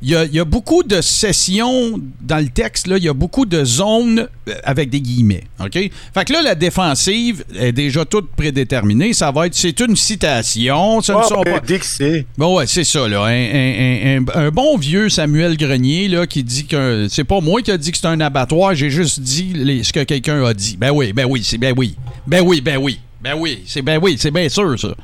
Il 0.02 0.08
y, 0.08 0.16
a, 0.16 0.24
il 0.24 0.32
y 0.34 0.40
a 0.40 0.46
beaucoup 0.46 0.82
de 0.82 1.02
sessions 1.02 2.00
dans 2.22 2.38
le 2.38 2.48
texte, 2.48 2.86
là, 2.86 2.96
il 2.96 3.04
y 3.04 3.08
a 3.10 3.12
beaucoup 3.12 3.44
de 3.44 3.62
zones 3.66 4.28
euh, 4.48 4.54
avec 4.64 4.88
des 4.88 5.00
guillemets. 5.02 5.44
OK? 5.62 5.72
Fait 5.74 6.24
que 6.26 6.32
là, 6.32 6.40
la 6.42 6.54
défensive 6.54 7.44
est 7.54 7.72
déjà 7.72 8.06
toute 8.06 8.30
prédéterminée. 8.30 9.12
Ça 9.12 9.30
va 9.30 9.46
être 9.46 9.54
c'est 9.54 9.78
une 9.80 9.96
citation. 9.96 11.02
Ce 11.02 11.12
ne 11.12 11.18
Ah, 11.18 11.22
sont 11.24 11.42
pas. 11.42 11.60
c'est. 11.82 12.24
Bon, 12.38 12.56
ouais, 12.56 12.66
c'est 12.66 12.84
ça, 12.84 13.06
là. 13.08 13.24
Un, 13.24 13.30
un- 13.34 14.24
un- 14.34 14.46
un 14.46 14.50
bon 14.50 14.78
vieux 14.78 15.10
Samuel 15.10 15.56
Grenier, 15.58 16.08
là, 16.08 16.26
qui 16.26 16.42
dit 16.44 16.64
que 16.64 17.06
c'est 17.10 17.24
pas 17.24 17.40
moi 17.42 17.60
qui 17.60 17.70
a 17.70 17.76
dit 17.76 17.92
que 17.92 17.98
c'est 17.98 18.06
un 18.06 18.20
abattoir, 18.20 18.74
j'ai 18.74 18.88
juste 18.88 19.20
dit 19.20 19.52
les- 19.54 19.82
ce 19.84 19.92
que 19.92 20.02
quelqu'un 20.04 20.42
a 20.44 20.54
dit. 20.54 20.78
Ben 20.78 20.90
oui, 20.92 21.12
ben 21.12 21.26
oui, 21.28 21.42
c'est 21.44 21.58
ben 21.58 21.74
oui. 21.76 21.94
Ben 22.26 22.40
oui, 22.42 22.62
ben 22.62 22.78
oui. 22.78 23.00
Ben 23.22 23.34
oui, 23.36 23.64
c'est 23.66 23.82
ben 23.82 23.98
oui, 24.02 24.16
c'est 24.18 24.30
bien 24.30 24.48
sûr, 24.48 24.80
ça. 24.80 24.94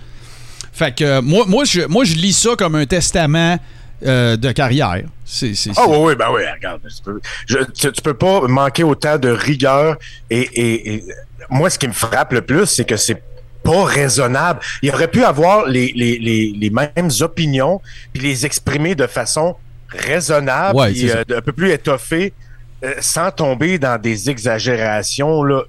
Fait 0.72 0.94
que 0.94 1.04
euh, 1.04 1.22
moi, 1.22 1.44
moi, 1.46 1.64
je, 1.64 1.82
moi, 1.82 2.04
je 2.04 2.14
lis 2.14 2.32
ça 2.32 2.50
comme 2.56 2.74
un 2.76 2.86
testament 2.86 3.58
euh, 4.04 4.36
de 4.36 4.52
carrière. 4.52 5.02
C'est, 5.24 5.54
c'est, 5.54 5.70
Ah 5.76 5.84
oui, 5.88 5.96
oui, 6.00 6.14
ben 6.16 6.26
oui, 6.32 6.42
regarde. 6.54 6.80
Tu 6.84 7.02
peux, 7.02 7.20
je- 7.46 7.58
tu, 7.74 7.92
tu 7.92 8.02
peux 8.02 8.14
pas 8.14 8.42
manquer 8.48 8.84
autant 8.84 9.18
de 9.18 9.28
rigueur. 9.30 9.96
Et, 10.30 10.40
et- 10.40 10.94
et 10.94 11.04
moi, 11.50 11.70
ce 11.70 11.78
qui 11.78 11.88
me 11.88 11.92
frappe 11.92 12.32
le 12.32 12.42
plus, 12.42 12.66
c'est 12.66 12.84
que 12.84 12.96
c'est 12.96 13.22
pas 13.64 13.84
raisonnable. 13.84 14.60
Il 14.82 14.90
aurait 14.92 15.08
pu 15.08 15.24
avoir 15.24 15.66
les, 15.66 15.92
les, 15.96 16.18
les, 16.18 16.52
les 16.56 16.70
mêmes 16.70 17.10
opinions 17.20 17.80
puis 18.12 18.22
les 18.22 18.46
exprimer 18.46 18.94
de 18.94 19.06
façon 19.06 19.56
raisonnable, 19.88 20.76
Ouais, 20.78 20.94
ça. 20.94 21.18
euh, 21.18 21.38
un 21.38 21.40
peu 21.40 21.52
plus 21.52 21.70
étoffée, 21.70 22.32
euh, 22.84 22.94
sans 23.00 23.30
tomber 23.30 23.78
dans 23.78 24.00
des 24.00 24.28
exagérations 24.30 25.42
là, 25.42 25.62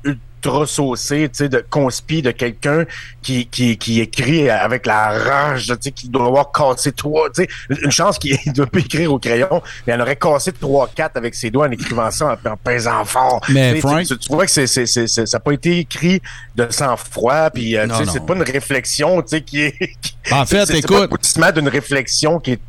ultra 0.47 0.65
tu 0.65 1.29
sais, 1.33 1.49
de 1.49 1.63
conspi 1.69 2.21
de 2.21 2.31
quelqu'un 2.31 2.85
qui, 3.21 3.47
qui, 3.47 3.77
qui 3.77 3.99
écrit 4.01 4.49
avec 4.49 4.85
la 4.85 5.09
rage, 5.09 5.67
tu 5.67 5.73
sais, 5.81 5.91
qui 5.91 6.09
doit 6.09 6.25
avoir 6.27 6.51
cassé 6.51 6.91
trois, 6.91 7.29
tu 7.29 7.43
sais, 7.43 7.49
une 7.83 7.91
chance 7.91 8.17
qu'il 8.17 8.37
ne 8.45 8.51
doit 8.53 8.67
pas 8.67 8.79
écrire 8.79 9.11
au 9.13 9.19
crayon, 9.19 9.61
mais 9.85 9.93
elle 9.93 10.01
aurait 10.01 10.15
cassé 10.15 10.51
trois, 10.53 10.89
quatre 10.93 11.17
avec 11.17 11.35
ses 11.35 11.49
doigts 11.51 11.67
en 11.67 11.71
écrivant 11.71 12.09
ça 12.11 12.37
en, 12.45 12.49
en 12.49 12.57
pesant 12.57 13.03
fort. 13.05 13.41
Mais 13.49 13.79
Frank- 13.81 14.05
tu, 14.05 14.17
tu 14.17 14.29
vois 14.29 14.45
que 14.45 14.51
c'est, 14.51 14.67
c'est, 14.67 14.85
c'est, 14.85 15.07
c'est- 15.07 15.25
ça 15.25 15.37
n'a 15.37 15.41
pas 15.41 15.51
été 15.51 15.79
écrit 15.79 16.21
de 16.55 16.67
sang-froid, 16.69 17.49
puis 17.49 17.75
euh, 17.77 17.87
tu 17.87 17.95
sais, 18.05 18.11
c'est 18.13 18.25
pas 18.25 18.35
une 18.35 18.43
réflexion, 18.43 19.21
tu 19.21 19.29
sais, 19.29 19.41
qui 19.41 19.61
est... 19.61 19.73
qui- 20.01 20.15
En 20.31 20.45
fait, 20.45 20.65
c'est, 20.65 20.75
c'est 20.81 20.87
pas 20.87 21.05
écoute- 21.05 21.53
d'une 21.55 21.67
réflexion 21.67 22.39
qui 22.39 22.53
est 22.53 22.59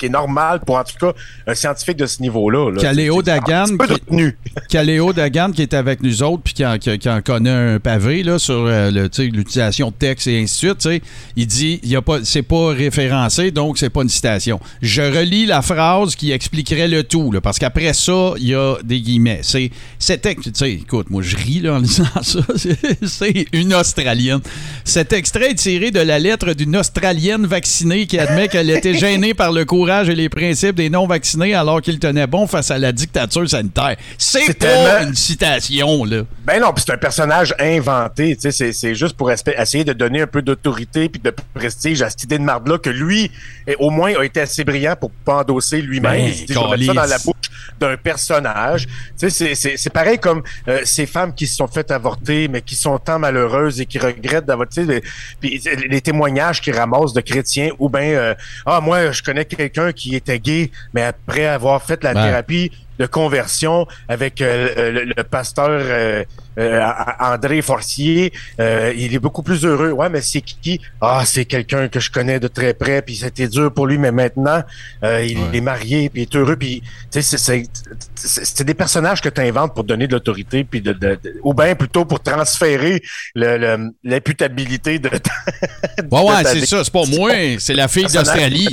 qui 0.00 0.06
est 0.06 0.10
normale 0.10 0.60
pour, 0.66 0.76
en 0.76 0.82
tout 0.84 0.96
cas, 0.98 1.12
un 1.46 1.54
scientifique 1.54 1.96
de 1.98 2.06
ce 2.06 2.20
niveau-là. 2.22 2.72
là. 2.72 2.80
Caléo 2.80 3.22
Dagan, 3.22 3.66
qui- 3.66 3.92
retenu. 3.92 4.36
Caléo 4.70 5.12
Dagan 5.12 5.52
qui 5.52 5.62
est 5.62 5.74
avec 5.74 6.02
nous 6.02 6.22
autres 6.22 6.42
puis 6.42 6.54
qui 6.54 6.66
en, 6.66 6.78
qui- 6.78 6.98
qui 6.98 7.08
en 7.08 7.20
connaît 7.20 7.50
un 7.74 7.78
pavé 7.78 8.22
là, 8.22 8.38
sur 8.38 8.64
euh, 8.66 8.90
l'utilisation 8.90 9.88
de 9.90 9.94
texte 9.94 10.26
et 10.26 10.40
ainsi 10.42 10.66
de 10.66 10.74
suite, 10.80 11.02
il 11.36 11.46
dit 11.46 11.78
il 11.82 11.90
y 11.90 11.96
a 11.96 12.02
pas 12.02 12.18
c'est 12.24 12.42
pas 12.42 12.68
référencé 12.70 13.50
donc 13.50 13.78
c'est 13.78 13.90
pas 13.90 14.02
une 14.02 14.08
citation. 14.08 14.58
Je 14.82 15.02
relis 15.02 15.46
la 15.46 15.62
phrase 15.62 16.16
qui 16.16 16.32
expliquerait 16.32 16.88
le 16.88 17.04
tout 17.04 17.30
là, 17.32 17.40
parce 17.40 17.58
qu'après 17.58 17.92
ça, 17.92 18.32
il 18.38 18.48
y 18.48 18.54
a 18.54 18.76
des 18.82 19.00
guillemets. 19.00 19.40
C'est 19.42 19.70
cet 19.98 20.24
ex- 20.26 20.42
tu 20.44 20.50
sais, 20.54 20.72
écoute, 20.72 21.10
moi 21.10 21.22
je 21.22 21.36
ris 21.36 21.60
là 21.60 21.74
en 21.74 21.78
lisant 21.78 22.04
ça, 22.22 22.40
c'est- 22.56 23.46
une 23.52 23.74
australienne. 23.74 24.40
Cet 24.84 25.12
extrait 25.12 25.50
est 25.50 25.54
tiré 25.54 25.90
de 25.90 26.00
la 26.00 26.18
lettre 26.18 26.54
d'une 26.54 26.76
australienne 26.76 27.46
vaccinée 27.46 28.06
qui 28.06 28.18
admet 28.18 28.48
qu'elle 28.48 28.70
était 28.70 28.94
gênée 28.94 29.34
par 29.34 29.52
le 29.52 29.64
courage 29.90 30.08
et 30.08 30.14
les 30.14 30.28
principes 30.28 30.76
des 30.76 30.88
non 30.88 31.06
vaccinés 31.06 31.54
alors 31.54 31.82
qu'il 31.82 31.98
tenait 31.98 32.26
bon 32.26 32.46
face 32.46 32.70
à 32.70 32.78
la 32.78 32.92
dictature 32.92 33.48
sanitaire. 33.48 33.96
C'est 34.18 34.46
pas 34.46 34.54
tellement- 34.66 35.08
une 35.08 35.14
citation, 35.14 36.04
là. 36.04 36.22
Ben 36.44 36.60
non, 36.60 36.72
puis 36.72 36.84
c'est 36.86 36.92
un 36.92 36.98
personnage 36.98 37.54
inventé, 37.58 38.36
tu 38.36 38.42
sais, 38.42 38.50
c'est, 38.52 38.72
c'est 38.72 38.94
juste 38.94 39.16
pour 39.16 39.30
essayer 39.32 39.84
de 39.84 39.92
donner 39.92 40.22
un 40.22 40.26
peu 40.26 40.42
d'autorité 40.42 41.08
puis 41.08 41.20
de 41.20 41.34
prestige 41.54 42.02
à 42.02 42.10
cette 42.10 42.22
idée 42.24 42.38
de 42.38 42.44
marde-là 42.44 42.78
que 42.78 42.90
lui, 42.90 43.30
au 43.78 43.90
moins, 43.90 44.12
a 44.18 44.24
été 44.24 44.40
assez 44.40 44.64
brillant 44.64 44.94
pour 44.98 45.10
pas 45.10 45.40
endosser 45.40 45.82
lui-même. 45.82 46.12
Ben, 46.12 46.26
Il 46.28 46.34
se 46.34 46.44
dit, 46.44 46.52
je 46.52 46.58
vais 46.58 46.70
mettre 46.70 46.84
ça 46.86 46.92
dans 46.94 47.10
la 47.10 47.18
bouche 47.18 47.49
d'un 47.78 47.96
personnage. 47.96 48.86
Tu 48.86 48.92
sais, 49.16 49.30
c'est, 49.30 49.54
c'est, 49.54 49.76
c'est 49.76 49.90
pareil 49.90 50.18
comme 50.18 50.42
euh, 50.68 50.80
ces 50.84 51.06
femmes 51.06 51.34
qui 51.34 51.46
se 51.46 51.56
sont 51.56 51.66
faites 51.66 51.90
avorter, 51.90 52.48
mais 52.48 52.62
qui 52.62 52.74
sont 52.74 52.98
tant 52.98 53.18
malheureuses 53.18 53.80
et 53.80 53.86
qui 53.86 53.98
regrettent 53.98 54.46
d'avoir, 54.46 54.68
tu 54.68 54.86
sais, 54.86 54.86
les, 54.86 55.02
puis 55.40 55.62
les 55.88 56.00
témoignages 56.00 56.60
qu'ils 56.60 56.76
ramassent 56.76 57.12
de 57.12 57.20
chrétiens 57.20 57.70
ou 57.78 57.88
ben, 57.88 58.14
euh, 58.14 58.34
ah, 58.66 58.80
moi, 58.80 59.10
je 59.12 59.22
connais 59.22 59.44
quelqu'un 59.44 59.92
qui 59.92 60.14
était 60.14 60.38
gay, 60.38 60.70
mais 60.94 61.02
après 61.02 61.46
avoir 61.46 61.82
fait 61.82 62.02
la 62.04 62.14
Ben. 62.14 62.26
thérapie 62.26 62.70
de 63.00 63.06
conversion 63.06 63.86
avec 64.08 64.42
euh, 64.42 64.92
le, 64.92 65.04
le 65.16 65.24
pasteur 65.24 65.70
euh, 65.70 66.22
euh, 66.58 66.82
André 67.18 67.62
Forcier, 67.62 68.30
euh, 68.60 68.92
il 68.94 69.14
est 69.14 69.18
beaucoup 69.18 69.42
plus 69.42 69.64
heureux. 69.64 69.90
Ouais, 69.92 70.10
mais 70.10 70.20
c'est 70.20 70.42
qui? 70.42 70.80
Ah, 71.00 71.22
c'est 71.24 71.46
quelqu'un 71.46 71.88
que 71.88 71.98
je 71.98 72.10
connais 72.10 72.38
de 72.38 72.48
très 72.48 72.74
près, 72.74 73.00
puis 73.00 73.16
c'était 73.16 73.48
dur 73.48 73.72
pour 73.72 73.86
lui, 73.86 73.96
mais 73.96 74.12
maintenant, 74.12 74.62
euh, 75.02 75.24
il 75.24 75.38
Ouais. 75.38 75.56
est 75.56 75.60
marié, 75.62 76.10
puis 76.10 76.22
il 76.22 76.24
est 76.24 76.36
heureux, 76.36 76.56
puis 76.56 76.82
tu 77.10 77.22
sais, 77.22 77.38
c'est- 77.38 78.62
des 78.64 78.74
personnages 78.74 79.22
que 79.22 79.30
tu 79.30 79.40
inventes 79.40 79.74
pour 79.74 79.84
donner 79.84 80.06
de 80.06 80.12
l'autorité, 80.12 80.64
puis 80.64 80.82
de, 80.82 80.92
de- 80.92 81.18
de- 81.24 81.36
ou 81.42 81.54
bien 81.54 81.74
plutôt 81.74 82.04
pour 82.04 82.20
transférer 82.20 83.00
le- 83.34 83.56
le- 83.56 83.90
l'imputabilité 84.04 84.98
de, 84.98 85.08
ta- 85.08 85.30
Ouais, 86.12 86.22
ouais, 86.28 86.44
c'est 86.44 86.66
ça. 86.66 86.84
C'est 86.84 86.92
pas 86.92 87.04
moi, 87.06 87.30
c'est 87.58 87.74
la 87.74 87.88
fille 87.88 88.04
d'Australie. 88.04 88.68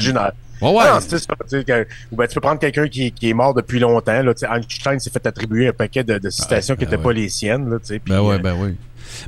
Ouais. 0.61 0.83
Ah, 0.85 0.99
c'est 1.01 1.19
ça. 1.19 1.33
Que- 1.49 1.87
ben, 2.11 2.27
tu 2.27 2.33
peux 2.33 2.41
prendre 2.41 2.59
quelqu'un 2.59 2.87
qui, 2.87 3.11
qui 3.11 3.29
est 3.29 3.33
mort 3.33 3.53
depuis 3.53 3.79
longtemps. 3.79 4.21
Là, 4.21 4.33
Einstein 4.55 4.99
s'est 4.99 5.09
fait 5.09 5.25
attribuer 5.25 5.67
un 5.67 5.73
paquet 5.73 6.03
de, 6.03 6.17
de 6.17 6.29
citations 6.29 6.75
qui 6.75 6.85
ben 6.85 6.91
n'étaient 6.91 6.97
ouais. 6.97 7.13
pas 7.13 7.19
les 7.19 7.29
siennes. 7.29 7.69
Là, 7.69 7.77
Ben 8.05 8.21
ouais, 8.21 8.35
euh, 8.35 8.39
ben 8.39 8.55
oui. 8.59 8.75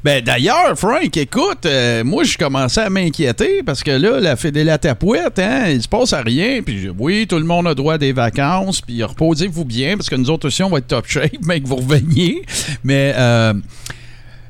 Ben 0.04 0.22
d'ailleurs, 0.24 0.78
Frank, 0.78 1.16
écoute, 1.16 1.66
euh, 1.66 2.04
moi 2.04 2.24
je 2.24 2.38
commençais 2.38 2.82
à 2.82 2.90
m'inquiéter 2.90 3.64
parce 3.64 3.82
que 3.84 3.92
là, 3.92 4.20
la 4.20 4.36
Fédé 4.36 4.64
la 4.64 4.78
Tapouette, 4.78 5.40
hein, 5.40 5.68
il 5.70 5.82
se 5.82 5.88
passe 5.88 6.14
à 6.14 6.22
rien. 6.22 6.62
Puis 6.62 6.90
oui, 6.98 7.28
tout 7.28 7.38
le 7.38 7.46
monde 7.46 7.68
a 7.68 7.74
droit 7.74 7.94
à 7.94 7.98
des 7.98 8.12
vacances, 8.12 8.82
puis 8.82 9.02
reposez-vous 9.04 9.66
bien 9.66 9.96
parce 9.96 10.10
que 10.10 10.16
nous 10.16 10.30
autres 10.30 10.48
aussi 10.48 10.64
on 10.64 10.70
va 10.70 10.80
être 10.80 10.88
top 10.88 11.08
shape, 11.08 11.32
mais 11.46 11.62
que 11.62 11.68
vous 11.68 11.78
reveniez. 11.78 12.44
Mais 12.84 13.14
euh, 13.16 13.54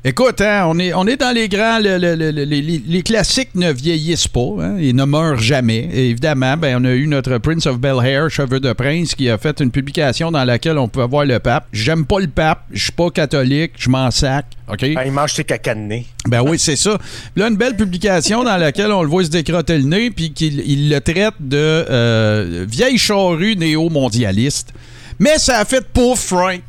Écoute, 0.02 0.40
hein, 0.40 0.64
on, 0.66 0.78
est, 0.78 0.94
on 0.94 1.06
est 1.06 1.18
dans 1.18 1.30
les 1.34 1.46
grands. 1.50 1.78
le- 1.78 1.98
le- 1.98 2.14
le- 2.14 2.30
le- 2.30 2.44
les, 2.44 2.62
les 2.62 3.02
classiques 3.02 3.54
ne 3.54 3.70
vieillissent 3.70 4.28
pas. 4.28 4.48
hein, 4.58 4.76
ils 4.80 4.96
ne 4.96 5.04
meurent 5.04 5.38
jamais. 5.38 5.90
Et 5.92 6.08
évidemment, 6.08 6.56
ben, 6.56 6.80
on 6.80 6.84
a 6.86 6.92
eu 6.94 7.06
notre 7.06 7.36
Prince 7.36 7.66
of 7.66 7.78
Bel 7.78 7.96
Air, 8.02 8.30
cheveux 8.30 8.60
de 8.60 8.72
prince, 8.72 9.14
qui 9.14 9.28
a 9.28 9.36
fait 9.36 9.60
une 9.60 9.70
publication 9.70 10.32
dans 10.32 10.44
laquelle 10.44 10.78
on 10.78 10.88
peut 10.88 11.02
voir 11.04 11.26
le 11.26 11.38
pape. 11.38 11.66
J'aime 11.74 12.06
pas 12.06 12.18
le 12.20 12.28
pape. 12.28 12.62
Je 12.72 12.82
suis 12.84 12.92
pas 12.92 13.10
catholique. 13.10 13.72
Je 13.76 13.90
m'en 13.90 14.10
sac. 14.10 14.46
Ah, 14.68 14.74
il 15.04 15.12
mange 15.12 15.34
ses 15.34 15.44
caca 15.44 15.74
de 15.74 15.80
nez. 15.80 16.06
Ben 16.26 16.40
oui, 16.42 16.58
c'est 16.58 16.76
ça. 16.76 16.96
Puis 17.34 17.42
là, 17.42 17.48
une 17.48 17.56
belle 17.56 17.76
publication 17.76 18.42
dans 18.42 18.56
laquelle 18.56 18.92
on 18.92 19.02
le 19.02 19.08
voit 19.08 19.24
se 19.24 19.30
décrotter 19.30 19.76
le 19.76 19.84
nez, 19.84 20.10
puis 20.10 20.32
qu'il 20.32 20.60
il 20.60 20.88
le 20.88 21.00
traite 21.02 21.34
de 21.40 21.56
euh, 21.58 22.64
vieille 22.66 22.96
charrue 22.96 23.54
néo-mondialiste. 23.56 24.72
Mais 25.18 25.36
ça 25.38 25.58
a 25.58 25.64
fait 25.66 25.84
pouf, 25.86 26.20
Frank. 26.20 26.62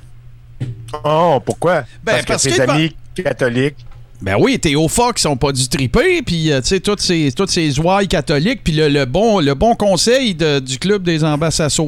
Oh, 1.05 1.39
pourquoi? 1.45 1.83
Ben, 2.03 2.13
parce, 2.13 2.25
parce 2.25 2.43
que 2.43 2.49
que- 2.49 2.55
ses 2.55 2.61
amis 2.61 2.95
catholiques. 3.15 3.75
Ben 4.21 4.35
oui, 4.39 4.59
Théo 4.59 4.87
Fox 4.87 5.25
ont 5.25 5.35
pas 5.35 5.51
dû 5.51 5.67
triper, 5.67 6.21
puis 6.21 6.51
euh, 6.51 6.61
tu 6.61 6.67
sais, 6.67 6.79
toutes 6.79 7.01
ces, 7.01 7.31
toutes 7.35 7.49
ces 7.49 7.79
ouailles 7.79 8.07
catholiques, 8.07 8.61
puis 8.63 8.73
le, 8.73 8.87
le 8.87 9.05
bon, 9.05 9.39
le 9.39 9.55
bon 9.55 9.73
conseil 9.73 10.35
de- 10.35 10.59
du 10.59 10.77
club 10.77 11.01
des 11.01 11.23
ambassadeurs 11.23 11.87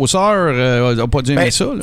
euh, 0.56 0.98
a 0.98 1.08
pas 1.08 1.22
dû 1.22 1.34
aimer 1.34 1.44
Ben, 1.44 1.52
ça. 1.52 1.66
là. 1.66 1.80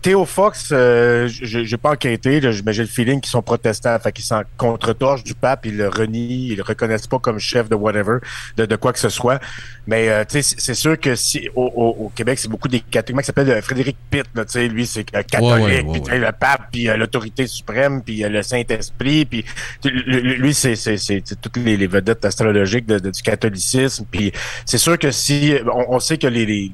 Thé- 0.00 0.08
Théo 0.10 0.24
Fox, 0.24 0.70
euh, 0.72 1.28
j'ai 1.28 1.76
pas 1.76 1.90
enquêté, 1.92 2.40
là, 2.40 2.50
mais 2.64 2.72
j'ai 2.72 2.82
le 2.82 2.88
feeling 2.88 3.20
qu'ils 3.20 3.30
sont 3.30 3.42
protestants, 3.42 3.98
fait 3.98 4.10
qu'ils 4.12 4.24
s'en 4.24 4.42
contre-torchent 4.56 5.24
du 5.24 5.34
pape, 5.34 5.66
ils 5.66 5.76
le 5.76 5.88
renient, 5.88 6.48
ils 6.52 6.56
le 6.56 6.62
reconnaissent 6.62 7.06
pas 7.06 7.18
comme 7.18 7.38
chef 7.38 7.68
de 7.68 7.74
whatever, 7.74 8.18
de, 8.56 8.66
de 8.66 8.76
quoi 8.76 8.92
que 8.92 8.98
ce 8.98 9.08
soit. 9.08 9.40
Mais 9.86 10.08
euh, 10.08 10.24
c'est 10.28 10.74
sûr 10.74 10.98
que 10.98 11.14
si 11.14 11.48
au, 11.54 11.64
au- 11.64 12.04
au 12.06 12.08
Québec, 12.14 12.38
c'est 12.38 12.48
beaucoup 12.48 12.68
des 12.68 12.80
catholiques. 12.80 13.08
Comment 13.08 13.20
il 13.20 13.24
s'appelle 13.24 13.50
euh, 13.50 13.62
Frédéric 13.62 13.96
Pitt, 14.10 14.24
là, 14.34 14.44
lui, 14.68 14.86
c'est 14.86 15.06
euh, 15.14 15.22
catholique, 15.22 15.48
Ouais, 15.64 15.82
ouais, 15.92 16.00
puis 16.08 16.18
le 16.18 16.32
pape, 16.32 16.68
puis 16.72 16.88
euh, 16.88 16.96
l'autorité 16.96 17.46
suprême, 17.46 18.02
puis 18.02 18.18
le 18.20 18.42
Saint-Esprit, 18.42 19.24
puis 19.24 19.44
lui, 19.84 20.54
c'est 20.54 20.76
c'est- 20.76 20.96
c'est- 20.98 21.22
c'est 21.24 21.40
toutes 21.40 21.56
les, 21.58 21.76
les 21.76 21.86
vedettes 21.86 22.24
astrologiques 22.24 22.86
de- 22.86 22.98
de- 22.98 23.10
du 23.10 23.22
catholicisme. 23.22 24.04
Puis 24.10 24.32
c'est 24.64 24.78
sûr 24.78 24.98
que 24.98 25.10
si 25.10 25.54
on, 25.72 25.94
on 25.96 26.00
sait 26.00 26.18
que 26.18 26.26
les, 26.26 26.46
les- 26.46 26.72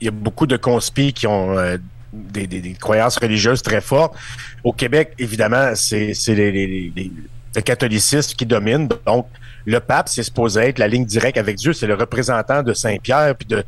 il 0.00 0.04
y 0.04 0.08
a 0.08 0.10
beaucoup 0.10 0.46
de 0.46 0.56
conspires 0.56 1.12
qui 1.14 1.26
ont 1.26 1.56
euh, 1.58 1.76
des, 2.14 2.46
des- 2.46 2.60
des 2.60 2.72
croyances 2.74 3.16
religieuses 3.18 3.62
très 3.62 3.80
fortes. 3.80 4.14
Au 4.62 4.72
Québec, 4.72 5.12
évidemment, 5.18 5.74
c'est 5.74 6.14
c'est 6.14 6.34
les, 6.34 6.50
les- 6.52 6.66
les- 6.66 6.92
les- 6.96 7.12
le 7.56 7.60
catholicisme 7.62 8.34
qui 8.36 8.46
domine. 8.46 8.88
Donc, 9.06 9.26
le 9.66 9.80
pape, 9.80 10.08
c'est 10.08 10.22
supposé 10.22 10.60
être 10.60 10.78
la 10.78 10.88
ligne 10.88 11.04
directe 11.06 11.38
avec 11.38 11.56
Dieu. 11.56 11.72
C'est 11.72 11.86
le 11.86 11.94
représentant 11.94 12.62
de 12.62 12.72
Saint-Pierre, 12.74 13.34
puis 13.36 13.46
de 13.48 13.64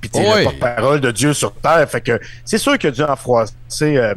puis 0.00 0.10
Oui. 0.14 0.22
le 0.38 0.44
porte-parole 0.44 1.00
de 1.00 1.10
Dieu 1.10 1.32
sur 1.34 1.52
terre. 1.54 1.88
Fait 1.90 2.00
que 2.00 2.18
c'est 2.44 2.58
sûr 2.58 2.78
a 2.86 2.90
dû 2.90 3.02
en 3.02 3.16
froisser 3.16 3.96
euh, 3.96 4.14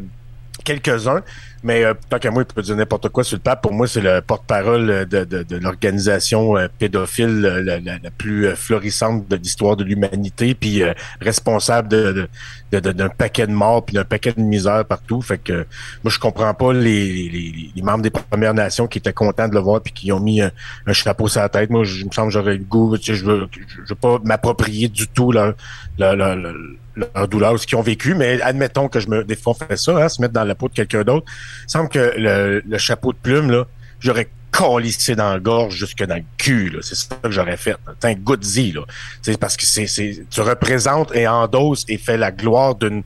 quelques-uns. 0.64 1.22
Mais 1.64 1.84
euh, 1.86 1.94
tant 2.10 2.20
qu'à 2.20 2.30
moi, 2.30 2.44
il 2.48 2.54
peut 2.54 2.62
dire 2.62 2.76
n'importe 2.76 3.10
quoi 3.10 3.24
sur 3.24 3.38
le 3.38 3.42
pape. 3.42 3.62
Pour 3.62 3.74
moi, 3.74 3.88
c'est 3.88 4.02
le 4.02 4.22
porte-parole 4.22 5.08
de, 5.08 5.24
de, 5.24 5.44
de 5.44 5.56
l'organisation 5.58 6.58
euh, 6.58 6.68
pédophile 6.78 7.46
euh, 7.46 7.64
la, 7.64 7.80
la- 7.80 8.00
la 8.04 8.12
plus 8.12 8.48
euh, 8.48 8.56
florissante 8.56 9.28
de 9.30 9.36
l'histoire 9.38 9.78
de 9.78 9.84
l'humanité, 9.84 10.56
puis 10.56 10.84
euh, 10.84 10.94
responsable 11.22 11.88
de, 11.88 12.28
d'un 12.72 13.10
paquet 13.10 13.48
de 13.48 13.52
morts, 13.54 13.86
puis 13.86 13.94
d'un 13.96 14.04
paquet 14.04 14.34
de 14.34 14.42
misère 14.42 14.84
partout. 14.86 15.22
Fait 15.22 15.38
que 15.38 15.66
moi, 16.04 16.12
je 16.12 16.20
comprends 16.20 16.54
pas 16.54 16.74
les, 16.74 17.30
les, 17.30 17.72
les 17.76 17.82
membres 17.82 18.02
des 18.02 18.10
Premières 18.10 18.54
Nations 18.54 18.88
qui 18.88 18.98
étaient 18.98 19.14
contents 19.14 19.48
de 19.48 19.54
le 19.54 19.60
voir, 19.62 19.82
puis 19.82 19.94
qui 19.94 20.12
ont 20.12 20.20
mis 20.20 20.42
un, 20.42 20.52
chapeau 20.92 21.28
sur 21.28 21.42
la 21.42 21.50
tête. 21.50 21.70
Moi, 21.70 21.84
je 21.86 22.02
il 22.04 22.08
me 22.08 22.12
semble 22.12 22.28
que 22.28 22.34
j'aurais 22.34 22.58
le 22.58 22.64
goût, 22.64 22.98
tu 22.98 23.06
sais, 23.06 23.16
je 23.16 23.24
veux, 23.24 23.48
je 23.70 23.90
veux 23.90 23.96
pas 23.96 24.20
m'approprier 24.26 24.90
du 24.90 25.08
tout 25.08 25.32
leur, 25.32 25.54
leur, 25.98 26.16
leur, 26.16 26.36
leur- 26.36 26.54
leur 26.96 27.28
douleur, 27.28 27.60
ce 27.60 27.66
qu'ils 27.66 27.78
ont 27.78 27.82
vécu, 27.82 28.14
mais 28.14 28.42
admettons 28.42 28.88
que 28.88 29.00
je 29.00 29.08
me, 29.10 29.24
des 29.24 29.36
fois, 29.36 29.56
ça, 29.76 29.98
hein, 29.98 30.10
se 30.10 30.22
mettre 30.22 30.34
dans 30.34 30.44
la 30.44 30.56
peau 30.56 30.70
de 30.70 30.74
quelqu'un 30.74 31.04
d'autre. 31.04 31.26
Il 31.68 31.72
semble 31.72 31.90
que 31.90 32.14
le, 32.18 32.62
le 32.68 32.78
chapeau 32.78 33.14
de 33.14 33.18
plume, 33.18 33.50
là, 33.52 33.66
j'aurais 34.00 34.30
collissé 34.52 35.16
dans 35.16 35.32
la 35.34 35.40
gorge 35.40 35.76
jusque 35.76 36.04
dans 36.06 36.16
le 36.18 36.24
cul, 36.38 36.70
là. 36.70 36.80
C'est 36.82 36.96
ça 36.96 37.16
que 37.22 37.32
j'aurais 37.32 37.58
fait. 37.58 37.76
T'es 38.00 38.10
un 38.10 38.14
goodzy, 38.14 38.72
là. 38.72 38.82
C'est 39.24 39.40
parce 39.40 39.58
que 39.58 39.66
c'est, 39.66 39.88
c'est, 39.88 40.26
tu 40.30 40.42
représentes 40.42 41.16
et 41.16 41.28
endosses 41.28 41.86
et 41.88 41.98
fais 41.98 42.18
la 42.18 42.32
gloire 42.32 42.76
d'une, 42.76 43.02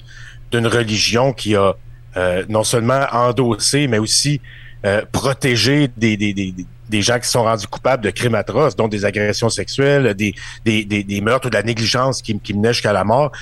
d'une 0.51 0.67
religion 0.67 1.31
qui 1.31 1.55
a, 1.55 1.73
euh, 2.17 2.43
non 2.49 2.65
seulement 2.65 3.05
endossé, 3.13 3.87
mais 3.87 3.99
aussi, 3.99 4.41
euh, 4.85 5.03
protégé 5.11 5.89
des, 5.95 6.17
des, 6.17 6.33
des, 6.33 6.51
des- 6.51 6.65
des 6.89 7.01
gens 7.01 7.19
qui 7.19 7.27
sont 7.27 7.43
rendus 7.43 7.67
coupables 7.67 8.01
de 8.01 8.11
crimes 8.11 8.35
atroces, 8.35 8.73
dont 8.73 8.87
des 8.87 9.03
agressions 9.03 9.49
sexuelles, 9.49 10.13
des, 10.13 10.33
des, 10.63 10.85
des, 10.85 11.03
des 11.03 11.19
meurtres 11.19 11.47
ou 11.47 11.49
de 11.49 11.55
la 11.55 11.63
négligence 11.63 12.21
qui, 12.21 12.39
qui 12.39 12.53
menaient 12.53 12.71
jusqu'à 12.71 12.93
la 12.93 13.03
mort. 13.03 13.33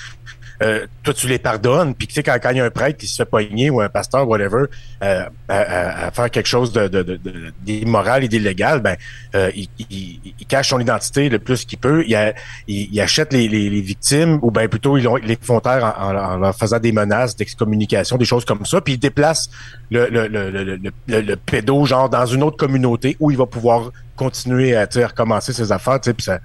Euh, 0.64 0.86
toi, 1.04 1.14
tu 1.14 1.28
les 1.28 1.38
pardonnes, 1.40 1.94
puis 1.96 2.08
tu 2.08 2.14
sais, 2.14 2.24
quand, 2.24 2.38
quand 2.42 2.50
il 2.52 2.58
y 2.58 2.62
a 2.62 2.66
un 2.66 2.70
prêtre 2.70 2.98
qui 2.98 3.08
se 3.08 3.16
fait 3.18 3.26
pogner 3.26 3.70
ou 3.70 3.82
un 3.82 3.90
pasteur, 3.90 4.28
whatever, 4.28 4.64
euh, 5.04 5.26
à, 5.50 5.58
à- 5.58 6.08
à 6.08 6.12
faire 6.12 6.32
quelque 6.32 6.48
chose 6.48 6.72
de, 6.72 6.88
de, 6.88 7.04
de, 7.04 7.20
d'immoral 7.62 8.24
et 8.24 8.28
d'illégal, 8.28 8.80
ben, 8.82 8.96
euh, 9.36 9.52
il, 9.56 9.68
il- 9.90 10.20
il 10.40 10.46
cache 10.46 10.70
son 10.70 10.80
identité 10.80 11.28
le 11.30 11.40
plus 11.40 11.66
qu'il 11.66 11.78
peut. 11.80 12.04
Il, 12.08 12.34
il, 12.68 13.02
achète 13.02 13.34
les, 13.34 13.48
les, 13.48 13.70
les 13.70 13.82
victimes, 13.82 14.40
ou 14.42 14.52
bien 14.52 14.68
plutôt, 14.68 14.98
ils, 14.98 15.08
les 15.24 15.38
font 15.42 15.60
taire 15.60 15.84
en, 16.00 16.12
en- 16.16 16.34
en 16.34 16.38
leur 16.38 16.56
faisant 16.56 16.80
des 16.80 16.92
menaces 16.92 17.36
d'excommunication, 17.36 18.18
des 18.18 18.26
choses 18.26 18.46
comme 18.46 18.66
ça, 18.66 18.80
puis 18.82 18.94
il 18.94 18.98
déplace 19.00 19.50
le, 19.92 20.08
le, 20.10 20.28
le- 20.28 21.22
le 21.22 21.36
pédo, 21.36 21.86
genre, 21.86 22.10
dans 22.10 22.26
une 22.26 22.44
autre 22.44 22.58
communauté 22.58 23.18
où 23.20 23.30
il 23.32 23.38
va 23.38 23.46
pouvoir 23.46 23.92
continuer 24.16 24.76
à 24.76 24.86
recommencer 25.08 25.54
ses 25.54 25.72
affaires, 25.72 26.00
puis 26.00 26.14
ça, 26.24 26.40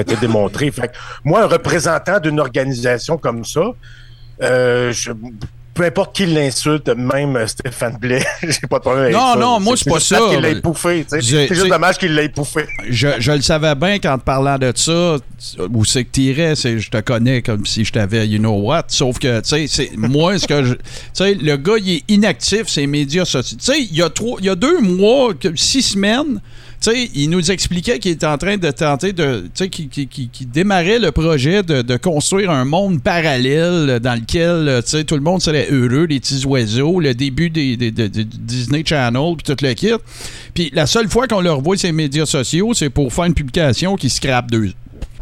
été 0.00 0.16
démontré. 0.16 0.70
Fait 0.72 0.88
que 0.88 0.92
moi, 1.24 1.42
un 1.42 1.46
représentant 1.46 2.18
d'une 2.20 2.40
organisation 2.40 3.16
comme 3.18 3.44
ça, 3.44 3.62
euh, 4.42 4.92
je- 4.92 5.12
peu 5.72 5.84
importe 5.84 6.16
qui 6.16 6.26
l'insulte, 6.26 6.88
même 6.88 7.46
Stéphane 7.46 7.96
Blais, 7.96 8.24
j'ai 8.42 8.66
pas 8.68 8.78
de 8.78 8.82
problème 8.82 9.04
avec 9.04 9.14
Non, 9.14 9.34
ça. 9.34 9.38
non, 9.38 9.60
moi, 9.60 9.76
c'est 9.76 9.88
pas 9.88 10.00
ça. 10.00 10.18
qu'il 10.28 10.40
l'ait 10.40 10.60
pouffé, 10.60 11.04
tu 11.04 11.10
sais. 11.10 11.20
J'ai- 11.22 11.48
C'est 11.48 11.54
juste 11.54 11.68
dommage 11.68 11.96
qu'il 11.96 12.12
l'ait 12.14 12.28
pouffé. 12.28 12.66
Je, 12.88 13.08
je 13.18 13.32
le 13.32 13.40
savais 13.40 13.74
bien 13.76 13.98
quand 13.98 14.18
parlant 14.18 14.58
de 14.58 14.72
ça, 14.74 15.16
où 15.72 15.84
c'est 15.84 16.04
que 16.04 16.10
t'irais, 16.10 16.56
c'est 16.56 16.78
je 16.80 16.90
te 16.90 16.98
connais 17.00 17.40
comme 17.40 17.64
si 17.64 17.84
je 17.84 17.92
t'avais 17.92 18.26
you 18.26 18.38
know 18.38 18.60
what? 18.60 18.84
Sauf 18.88 19.18
que, 19.18 19.40
tu 19.40 19.68
sais, 19.68 19.90
moi, 19.96 20.38
ce 20.38 20.46
que 20.46 20.64
je. 20.64 20.74
Tu 20.74 20.80
sais, 21.14 21.34
le 21.34 21.56
gars, 21.56 21.76
il 21.78 21.90
est 21.98 22.02
inactif, 22.08 22.66
ses 22.68 22.86
médias 22.86 23.24
sociaux. 23.24 23.56
Tu 23.58 23.64
sais, 23.64 23.80
il 23.80 23.96
y 23.96 24.48
a 24.50 24.54
deux 24.56 24.80
mois, 24.80 25.32
six 25.54 25.82
semaines. 25.82 26.40
Tu 26.82 26.90
sais, 26.90 27.10
il 27.14 27.28
nous 27.28 27.50
expliquait 27.50 27.98
qu'il 27.98 28.12
était 28.12 28.24
en 28.26 28.38
train 28.38 28.56
de 28.56 28.70
tenter 28.70 29.12
de. 29.12 29.42
Tu 29.42 29.50
sais, 29.54 29.68
qu'il 29.68 29.88
qui, 29.90 30.06
qui- 30.06 30.28
qui 30.30 30.46
démarrait 30.46 30.98
le 30.98 31.12
projet 31.12 31.62
de, 31.62 31.82
de 31.82 31.96
construire 31.98 32.50
un 32.50 32.64
monde 32.64 33.02
parallèle 33.02 34.00
dans 34.00 34.18
lequel, 34.18 34.80
tu 34.84 34.90
sais, 34.90 35.04
tout 35.04 35.14
le 35.16 35.20
monde 35.20 35.42
serait 35.42 35.68
heureux, 35.70 36.04
les 36.06 36.20
petits 36.20 36.44
oiseaux, 36.46 36.98
le 37.00 37.12
début 37.14 37.50
des, 37.50 37.76
des- 37.76 37.90
de- 37.90 38.06
de 38.06 38.22
Disney 38.22 38.82
Channel, 38.86 39.34
puis 39.36 39.54
tout 39.54 39.62
le 39.62 39.74
kit. 39.74 39.92
Puis 40.54 40.70
la 40.72 40.86
seule 40.86 41.08
fois 41.08 41.26
qu'on 41.28 41.42
le 41.42 41.52
revoit 41.52 41.76
les 41.82 41.92
médias 41.92 42.24
sociaux, 42.26 42.72
c'est 42.72 42.88
pour 42.90 43.12
faire 43.12 43.24
une 43.26 43.34
publication 43.34 43.96
qui 43.96 44.08
scrape 44.08 44.50
deux. 44.50 44.70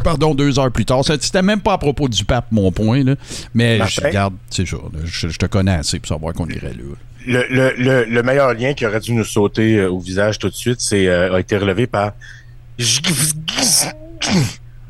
Pardon, 0.05 0.37
deux 0.37 0.61
heures 0.61 0.71
plus 0.71 0.85
tard. 0.85 1.05
C'était 1.05 1.42
même 1.42 1.61
pas 1.61 1.73
à 1.73 1.79
propos 1.79 2.09
du 2.09 2.25
pape, 2.25 2.47
mon 2.53 2.71
point. 2.71 3.03
Là. 3.03 3.16
Mais 3.53 3.79
je 3.88 4.01
regarde, 4.09 4.35
c'est 4.49 4.64
je, 4.64 4.77
je 5.05 5.37
te 5.38 5.47
connais 5.47 5.73
assez 5.73 5.99
pour 5.99 6.07
savoir 6.09 6.35
qu'on 6.35 6.47
irait 6.49 6.73
là. 6.75 6.94
Le, 7.26 7.44
le, 7.50 7.74
le, 7.76 8.04
le 8.04 8.22
meilleur 8.22 8.54
lien 8.54 8.74
qui 8.74 8.87
aurait 8.87 9.00
dû 9.00 9.12
nous 9.12 9.24
sauter 9.24 9.76
euh, 9.78 9.90
au 9.90 9.98
visage 9.98 10.38
tout 10.38 10.48
de 10.48 10.54
suite, 10.54 10.81
c'est 10.81 11.07
euh, 11.09 11.35
a 11.35 11.40
été 11.40 11.57
relevé 11.57 11.87
par. 11.87 12.12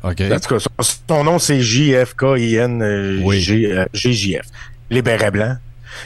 OK? 0.03 0.21
En 0.21 0.39
tout 0.39 0.55
cas, 0.55 0.59
son, 0.59 0.95
son 1.07 1.23
nom, 1.23 1.39
c'est 1.39 1.59
J-F-K-I-N 1.61 2.81
euh, 2.81 3.19
Oui. 3.23 3.41
G- 3.41 3.65
euh, 3.71 3.85
GJF. 3.93 4.45
Les 4.89 5.01
bérets 5.01 5.31
blancs. 5.31 5.57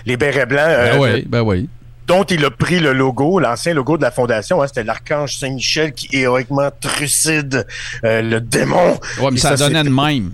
Les 0.06 0.18
bérets 0.18 0.46
blancs, 0.46 0.66
euh, 0.68 0.94
Ben 0.94 1.00
oui, 1.00 1.26
ben 1.28 1.42
oui. 1.42 1.70
dont 2.08 2.24
il 2.24 2.44
a 2.46 2.50
pris 2.50 2.80
le 2.80 2.94
logo, 2.94 3.40
l'ancien 3.40 3.74
logo 3.74 3.98
de 3.98 4.02
la 4.02 4.12
fondation, 4.12 4.62
hein, 4.62 4.68
c'était 4.68 4.84
l'archange 4.84 5.36
Saint-Michel 5.38 5.94
qui 5.94 6.10
héroïquement 6.14 6.70
trucide 6.82 7.68
le 8.02 8.40
démon. 8.40 8.98
Ouais, 9.22 9.30
mais 9.32 9.38
ça, 9.38 9.56
ça, 9.58 9.68
donnait 9.68 9.84
de 9.84 9.90
même. 9.90 10.32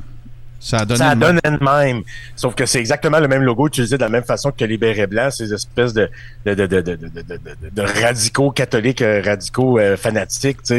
Ça 0.60 0.84
donnait 0.86 0.98
Ça 0.98 1.16
même. 1.16 1.40
donne 1.44 1.58
de 1.58 1.64
même. 1.64 2.02
Sauf 2.36 2.54
que 2.54 2.66
c'est 2.66 2.80
exactement 2.80 3.20
le 3.20 3.28
même 3.30 3.44
logo 3.44 3.68
utilisé 3.68 3.96
de 3.98 4.02
la 4.04 4.10
même 4.10 4.24
façon 4.26 4.52
que 4.52 4.66
les 4.66 4.78
bérets 4.78 5.08
blancs, 5.08 5.32
ces 5.32 5.54
espèces 5.54 5.94
de, 5.94 6.10
de, 6.46 6.54
de, 6.54 6.66
de, 6.68 6.82
de, 6.82 6.96
de, 6.96 7.08
de, 7.08 7.22
de- 7.22 7.70
de 7.72 7.82
radicaux 8.02 8.52
catholiques, 8.52 9.02
euh, 9.02 9.22
radicaux 9.24 9.80
euh, 9.80 9.96
fanatiques, 9.96 10.58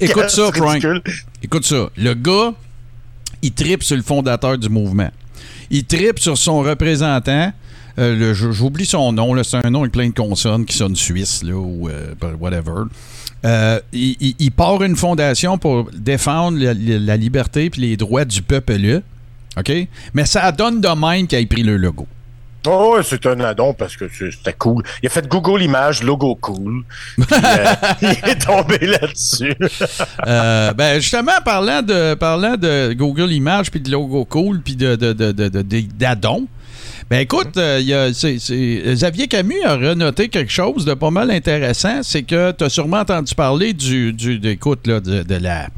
écoute 0.00 0.30
ça, 0.30 0.50
Frank. 0.52 0.84
Écoute 1.42 1.64
ça. 1.64 1.88
Le 1.96 2.14
gars, 2.14 2.52
il 3.42 3.52
tripe 3.52 3.82
sur 3.82 3.96
le 3.96 4.02
fondateur 4.02 4.58
du 4.58 4.68
mouvement. 4.68 5.10
Il 5.70 5.84
tripe 5.84 6.18
sur 6.18 6.36
son 6.36 6.60
représentant. 6.60 7.52
Euh, 7.98 8.34
J'oublie 8.34 8.86
son 8.86 9.12
nom. 9.12 9.40
C'est 9.42 9.64
un 9.64 9.70
nom 9.70 9.80
avec 9.80 9.92
plein 9.92 10.08
de 10.08 10.14
consonnes 10.14 10.64
qui 10.64 10.76
sonne 10.76 10.96
suisse 10.96 11.42
là, 11.42 11.54
ou 11.54 11.88
euh, 11.88 12.14
whatever. 12.40 12.84
Euh, 13.44 13.80
il, 13.92 14.16
il- 14.20 14.34
il 14.38 14.50
part 14.52 14.82
une 14.82 14.96
fondation 14.96 15.56
pour 15.58 15.90
défendre 15.92 16.58
la, 16.58 17.16
liberté 17.16 17.66
et 17.74 17.80
les 17.80 17.96
droits 17.96 18.24
du 18.24 18.42
peuple. 18.42 19.00
OK? 19.56 19.72
Mais 20.14 20.26
ça 20.26 20.52
donne 20.52 20.80
de 20.80 20.88
même 20.88 21.26
qu'il 21.26 21.38
ait 21.38 21.46
pris 21.46 21.62
le 21.62 21.76
logo. 21.76 22.06
Oh, 22.66 22.92
ouais, 22.94 23.02
c'est 23.02 23.24
un 23.24 23.40
addon 23.40 23.72
parce 23.72 23.96
que 23.96 24.04
c'est- 24.12 24.30
c'était 24.32 24.52
cool. 24.52 24.82
Il 25.02 25.06
a 25.06 25.10
fait 25.10 25.26
Google 25.26 25.62
Images, 25.62 26.02
logo 26.02 26.34
cool. 26.34 26.84
Puis, 27.16 27.24
euh, 27.32 27.64
il 28.02 28.08
est 28.30 28.44
tombé 28.46 28.78
là-dessus. 28.86 29.54
Euh, 30.26 30.74
ben 30.74 31.00
justement, 31.00 31.32
parlant 31.42 31.80
de, 31.80 32.12
parlant 32.14 32.58
de 32.58 32.92
Google 32.92 33.32
Images, 33.32 33.70
puis 33.70 33.80
de 33.80 33.90
logo 33.90 34.26
cool, 34.26 34.60
puis 34.60 34.76
de, 34.76 34.94
de, 34.94 35.14
de, 35.14 35.32
de, 35.32 35.62
Ben 37.10 37.18
écoute, 37.20 37.56
euh, 37.56 37.80
y 37.82 37.92
Xavier 38.94 39.26
Camus 39.26 39.60
a 39.64 39.74
renoté 39.76 40.28
quelque 40.28 40.52
chose 40.52 40.84
de 40.84 40.94
pas 40.94 41.10
mal 41.10 41.30
intéressant. 41.32 42.02
C'est 42.04 42.22
que 42.22 42.52
tu 42.52 42.62
as 42.62 42.68
sûrement 42.68 42.98
entendu 43.00 43.34
parler 43.34 43.72
du, 43.72 44.12
du 44.12 44.38
de- 44.38 44.54
là, 44.86 45.00
de, 45.00 45.22
de 45.24 45.34
la- 45.34 45.68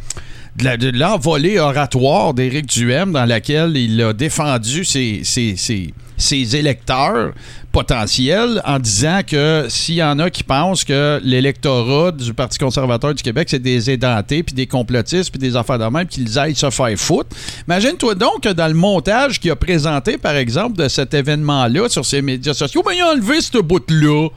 de 0.76 0.90
l'envolée 0.90 1.58
oratoire 1.58 2.34
d'Éric 2.34 2.66
Duhem 2.66 3.12
dans 3.12 3.24
laquelle 3.24 3.74
il 3.78 4.02
a 4.02 4.12
défendu 4.12 4.84
ses, 4.84 5.20
ses- 5.24 5.56
ses- 5.56 5.94
ses 6.22 6.56
électeurs 6.56 7.32
potentiels 7.72 8.60
en 8.64 8.78
disant 8.78 9.20
que 9.26 9.66
s'il 9.68 9.96
y 9.96 10.02
en 10.02 10.18
a 10.18 10.30
qui 10.30 10.44
pensent 10.44 10.84
que 10.84 11.20
l'électorat 11.24 12.12
du 12.12 12.34
Parti 12.34 12.58
conservateur 12.58 13.14
du 13.14 13.22
Québec, 13.22 13.48
c'est 13.50 13.58
des 13.58 13.90
édentés, 13.90 14.42
puis 14.42 14.54
des 14.54 14.66
complotistes, 14.66 15.30
puis 15.30 15.38
des 15.38 15.56
affaires 15.56 15.78
de 15.78 15.84
même, 15.84 16.06
qu'ils 16.06 16.38
aillent 16.38 16.54
se 16.54 16.70
faire 16.70 16.96
foutre. 16.96 17.34
Imagine-toi 17.66 18.14
donc 18.14 18.42
que 18.42 18.50
dans 18.50 18.68
le 18.68 18.74
montage 18.74 19.40
qu'il 19.40 19.50
a 19.50 19.56
présenté, 19.56 20.18
par 20.18 20.36
exemple, 20.36 20.76
de 20.76 20.88
cet 20.88 21.14
événement-là 21.14 21.88
sur 21.88 22.04
ses 22.04 22.22
médias 22.22 22.54
sociaux, 22.54 22.82
ben, 22.84 22.92
il 22.94 23.00
a 23.00 23.12
enlevé 23.12 23.40
ce 23.40 23.58
bout-là. 23.58 24.28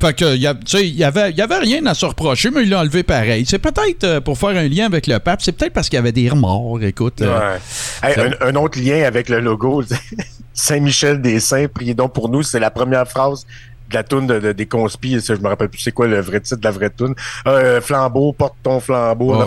Fait 0.00 0.14
que, 0.16 0.36
y 0.36 0.46
a- 0.46 0.54
tu 0.54 0.60
sais, 0.66 0.88
il 0.88 0.94
y 0.96 1.04
avait, 1.04 1.30
il 1.30 1.36
y 1.36 1.42
avait 1.42 1.58
rien 1.58 1.84
à 1.86 1.94
se 1.94 2.06
reprocher, 2.06 2.50
mais 2.50 2.62
il 2.62 2.70
l'a 2.70 2.80
enlevé 2.80 3.02
pareil. 3.02 3.44
C'est 3.46 3.58
peut-être 3.58 4.04
euh, 4.04 4.20
pour 4.20 4.38
faire 4.38 4.50
un 4.50 4.66
lien 4.68 4.86
avec 4.86 5.06
le 5.06 5.18
pape, 5.18 5.42
c'est 5.42 5.52
peut-être 5.52 5.72
parce 5.74 5.88
qu'il 5.88 5.96
y 5.96 6.00
avait 6.00 6.12
des 6.12 6.28
remords, 6.28 6.82
écoute. 6.82 7.20
euh, 7.22 7.54
Ouais. 8.02 8.10
Hey, 8.10 8.14
un, 8.40 8.48
un 8.48 8.54
autre 8.56 8.78
lien 8.80 9.02
avec 9.04 9.28
le 9.28 9.40
logo, 9.40 9.82
Saint-Michel 10.54 11.20
des 11.20 11.40
Saints, 11.40 11.66
priez 11.72 11.94
donc 11.94 12.12
pour 12.12 12.28
nous, 12.28 12.42
c'est 12.42 12.60
la 12.60 12.70
première 12.70 13.06
phrase 13.08 13.46
de 13.90 13.94
la 13.94 14.02
toune 14.04 14.26
de, 14.26 14.38
de- 14.38 14.52
des 14.52 14.66
conspis, 14.66 15.20
ça, 15.20 15.34
je 15.34 15.40
me 15.40 15.48
rappelle 15.48 15.68
plus 15.68 15.80
c'est 15.80 15.92
quoi 15.92 16.06
le 16.06 16.20
vrai 16.20 16.40
titre 16.40 16.60
de 16.60 16.64
la 16.64 16.70
vraie 16.70 16.90
toune. 16.90 17.14
Euh, 17.46 17.80
flambeau, 17.80 18.32
porte 18.32 18.54
ton 18.62 18.78
flambeau. 18.80 19.34
Oh, 19.34 19.44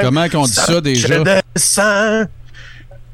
Comment 0.00 0.28
qu'on 0.28 0.44
dit 0.44 0.52
ça 0.52 0.80
déjà? 0.80 1.06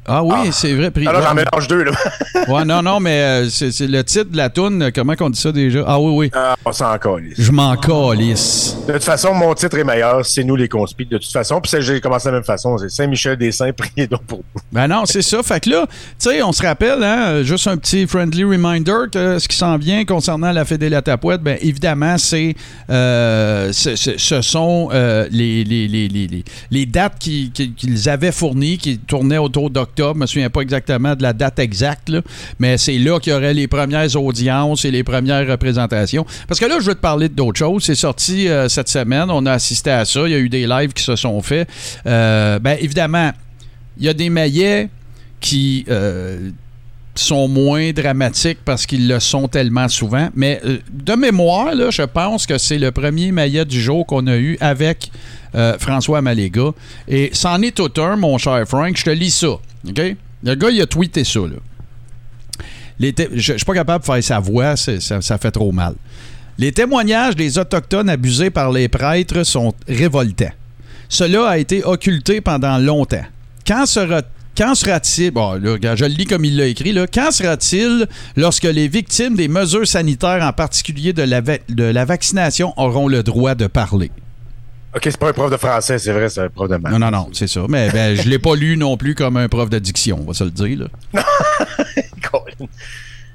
Ah 0.07 0.23
oui, 0.23 0.49
c'est 0.51 0.73
vrai. 0.73 0.91
Alors 1.05 1.21
j'en 1.21 1.29
ouais, 1.35 1.43
mélange 1.45 1.67
deux, 1.67 1.83
là. 1.83 1.91
ouais, 2.49 2.65
non, 2.65 2.81
non, 2.81 2.99
mais 2.99 3.21
euh, 3.21 3.49
c'est 3.49 3.79
le 3.87 4.03
titre 4.03 4.31
de 4.31 4.37
la 4.37 4.49
toune. 4.49 4.91
Comment 4.93 5.15
qu'on 5.15 5.29
dit 5.29 5.39
ça 5.39 5.51
déjà? 5.51 5.83
Ah 5.85 5.99
oui, 5.99 6.11
oui. 6.15 6.31
Ah, 6.33 6.55
on 6.65 6.71
s'en 6.71 6.97
calisse. 6.97 7.35
Je 7.37 7.51
m'en 7.51 7.75
calisse. 7.77 8.75
De 8.87 8.93
toute 8.93 9.03
façon, 9.03 9.33
mon 9.35 9.53
titre 9.53 9.77
est 9.77 9.83
meilleur, 9.83 10.25
c'est 10.25 10.43
nous 10.43 10.55
les 10.55 10.67
conspis. 10.67 11.05
De 11.05 11.17
toute 11.19 11.31
façon, 11.31 11.61
puis 11.61 11.71
j'ai 11.81 12.01
commencé 12.01 12.25
de 12.29 12.31
la 12.31 12.37
même 12.39 12.43
façon, 12.45 12.77
c'est 12.79 12.89
Saint-Michel 12.89 13.37
des 13.37 13.51
Saints, 13.51 13.71
priez 13.77 14.07
donc 14.07 14.23
pour 14.23 14.39
nous. 14.39 14.61
Ben 14.71 14.87
non, 14.87 15.03
c'est 15.05 15.21
ça. 15.21 15.43
Fait 15.43 15.59
que 15.59 15.69
là, 15.69 15.85
tu 15.87 15.93
sais, 16.17 16.41
on 16.41 16.51
se 16.51 16.63
rappelle, 16.63 17.03
hein, 17.03 17.43
juste 17.43 17.67
un 17.67 17.77
petit 17.77 18.07
friendly 18.07 18.43
reminder 18.43 19.05
que 19.11 19.37
ce 19.37 19.47
qui 19.47 19.55
s'en 19.55 19.77
vient 19.77 20.03
concernant 20.03 20.51
la 20.51 20.65
Fédé 20.65 20.89
la 20.89 21.03
Tapouette, 21.03 21.41
ben 21.41 21.57
évidemment, 21.61 22.17
c'est 22.17 22.55
euh, 22.89 23.71
ce 23.71 24.41
sont 24.41 24.89
euh, 24.93 25.27
les, 25.31 25.63
les, 25.63 25.87
les, 25.87 26.43
les, 26.71 26.85
dates 26.87 27.19
qui- 27.19 27.51
qui- 27.53 27.71
qu'ils 27.73 28.09
avaient 28.09 28.31
fournies, 28.31 28.77
qui 28.79 28.97
tournaient 28.97 29.37
autour 29.37 29.69
d'octobre. 29.69 29.91
Je 30.13 30.19
me 30.19 30.25
souviens 30.25 30.49
pas 30.49 30.61
exactement 30.61 31.15
de 31.15 31.23
la 31.23 31.33
date 31.33 31.59
exacte, 31.59 32.11
mais 32.59 32.77
c'est 32.77 32.97
là 32.97 33.19
qu'il 33.19 33.33
y 33.33 33.35
aurait 33.35 33.53
les 33.53 33.67
premières 33.67 34.15
audiences 34.15 34.85
et 34.85 34.91
les 34.91 35.03
premières 35.03 35.47
représentations. 35.47 36.25
Parce 36.47 36.59
que 36.59 36.65
là, 36.65 36.75
je 36.79 36.85
veux 36.85 36.95
te 36.95 36.99
parler 36.99 37.29
d'autre 37.29 37.59
chose. 37.59 37.83
C'est 37.83 37.95
sorti 37.95 38.47
euh, 38.47 38.67
cette 38.69 38.89
semaine. 38.89 39.29
On 39.29 39.45
a 39.45 39.53
assisté 39.53 39.91
à 39.91 40.05
ça. 40.05 40.21
Il 40.25 40.31
y 40.31 40.35
a 40.35 40.39
eu 40.39 40.49
des 40.49 40.67
lives 40.67 40.93
qui 40.93 41.03
se 41.03 41.15
sont 41.15 41.41
faits. 41.41 41.67
Euh, 42.05 42.59
ben 42.59 42.77
évidemment, 42.79 43.31
il 43.97 44.05
y 44.05 44.09
a 44.09 44.13
des 44.13 44.29
maillets 44.29 44.89
qui 45.39 45.85
euh, 45.89 46.51
sont 47.15 47.47
moins 47.47 47.91
dramatiques 47.91 48.59
parce 48.63 48.85
qu'ils 48.85 49.07
le 49.07 49.19
sont 49.19 49.47
tellement 49.47 49.89
souvent. 49.89 50.29
Mais 50.35 50.61
euh, 50.65 50.77
de 50.91 51.13
mémoire, 51.13 51.75
là, 51.75 51.89
je 51.89 52.03
pense 52.03 52.45
que 52.45 52.57
c'est 52.57 52.77
le 52.77 52.91
premier 52.91 53.31
maillet 53.31 53.65
du 53.65 53.81
jour 53.81 54.05
qu'on 54.05 54.27
a 54.27 54.37
eu 54.37 54.57
avec 54.61 55.11
euh, 55.55 55.77
François 55.79 56.21
Maléga. 56.21 56.71
Et 57.07 57.29
c'en 57.33 57.61
est 57.61 57.79
un, 57.97 58.15
mon 58.15 58.37
cher 58.37 58.63
Frank. 58.67 58.95
Je 58.97 59.03
te 59.03 59.09
lis 59.09 59.31
ça. 59.31 59.57
Le 59.83 60.55
gars, 60.55 60.69
il 60.69 60.81
a 60.81 60.85
tweeté 60.85 61.23
ça. 61.23 61.41
Là. 61.41 61.57
Je 62.99 63.53
ne 63.53 63.57
suis 63.57 63.65
pas 63.65 63.73
capable 63.73 64.01
de 64.01 64.05
faire 64.05 64.23
sa 64.23 64.39
voix, 64.39 64.75
ça, 64.75 65.37
fait 65.37 65.51
trop 65.51 65.71
mal. 65.71 65.95
Les 66.57 66.71
témoignages 66.71 67.35
des 67.35 67.57
Autochtones 67.57 68.09
abusés 68.09 68.49
par 68.49 68.71
les 68.71 68.87
prêtres 68.87 69.43
sont 69.43 69.73
révoltants. 69.87 70.51
Cela 71.09 71.49
a 71.49 71.57
été 71.57 71.83
occulté 71.83 72.41
pendant 72.41 72.77
longtemps. 72.77 73.25
Quand 73.65 73.85
sera 73.85 74.21
quand 74.57 74.75
sera-t-il, 74.75 75.31
bon, 75.31 75.59
je 75.63 76.05
le 76.05 76.07
lis 76.07 76.25
comme 76.25 76.43
il 76.43 76.57
l'a 76.57 76.65
écrit, 76.67 76.91
là, 76.91 77.07
quand 77.07 77.31
sera-t-il 77.31 78.05
lorsque 78.35 78.65
les 78.65 78.89
victimes 78.89 79.35
des 79.35 79.47
mesures 79.47 79.87
sanitaires, 79.87 80.43
en 80.43 80.51
particulier 80.51 81.13
de 81.13 81.23
la 81.23 82.05
vaccination, 82.05 82.73
auront 82.75 83.07
le 83.07 83.23
droit 83.23 83.55
de 83.55 83.67
parler? 83.67 84.11
Ok, 84.93 85.01
c'est 85.03 85.17
pas 85.17 85.29
un 85.29 85.33
prof 85.33 85.49
de 85.49 85.57
français, 85.57 85.99
c'est 85.99 86.11
vrai, 86.11 86.27
c'est 86.27 86.41
un 86.41 86.49
prof 86.49 86.69
de 86.69 86.75
maths. 86.75 86.91
Non, 86.91 86.99
non, 86.99 87.11
non, 87.11 87.29
c'est 87.31 87.47
ça. 87.47 87.61
Mais 87.69 87.89
ben, 87.91 88.15
je 88.15 88.27
l'ai 88.27 88.39
pas 88.39 88.55
lu 88.55 88.75
non 88.75 88.97
plus 88.97 89.15
comme 89.15 89.37
un 89.37 89.47
prof 89.47 89.69
d'addiction, 89.69 90.19
on 90.21 90.25
va 90.25 90.33
se 90.33 90.43
le 90.43 90.51
dire. 90.51 90.79
Là. 91.13 91.23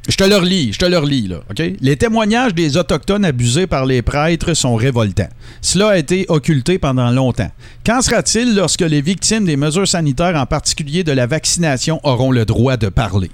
Je 0.09 0.16
te 0.16 0.23
le 0.23 0.37
relis, 0.37 0.73
je 0.73 0.79
te 0.79 0.85
le 0.85 0.99
relis, 0.99 1.27
là, 1.27 1.38
OK? 1.51 1.61
Les 1.81 1.97
témoignages 1.97 2.55
des 2.55 2.77
Autochtones 2.77 3.25
abusés 3.25 3.66
par 3.66 3.87
les 3.87 4.03
prêtres 4.03 4.55
sont 4.55 4.77
révoltants. 4.77 5.29
Cela 5.62 5.90
a 5.90 5.97
été 5.97 6.27
occulté 6.29 6.79
pendant 6.79 7.11
longtemps. 7.11 7.51
Qu'en 7.85 8.01
sera-t-il 8.01 8.55
lorsque 8.55 8.83
les 8.83 9.01
victimes 9.01 9.45
des 9.45 9.57
mesures 9.57 9.88
sanitaires, 9.88 10.37
en 10.37 10.47
particulier 10.47 11.03
de 11.03 11.11
la 11.11 11.27
vaccination, 11.27 11.99
auront 12.05 12.31
le 12.31 12.45
droit 12.45 12.77
de 12.77 12.88
parler? 12.88 13.33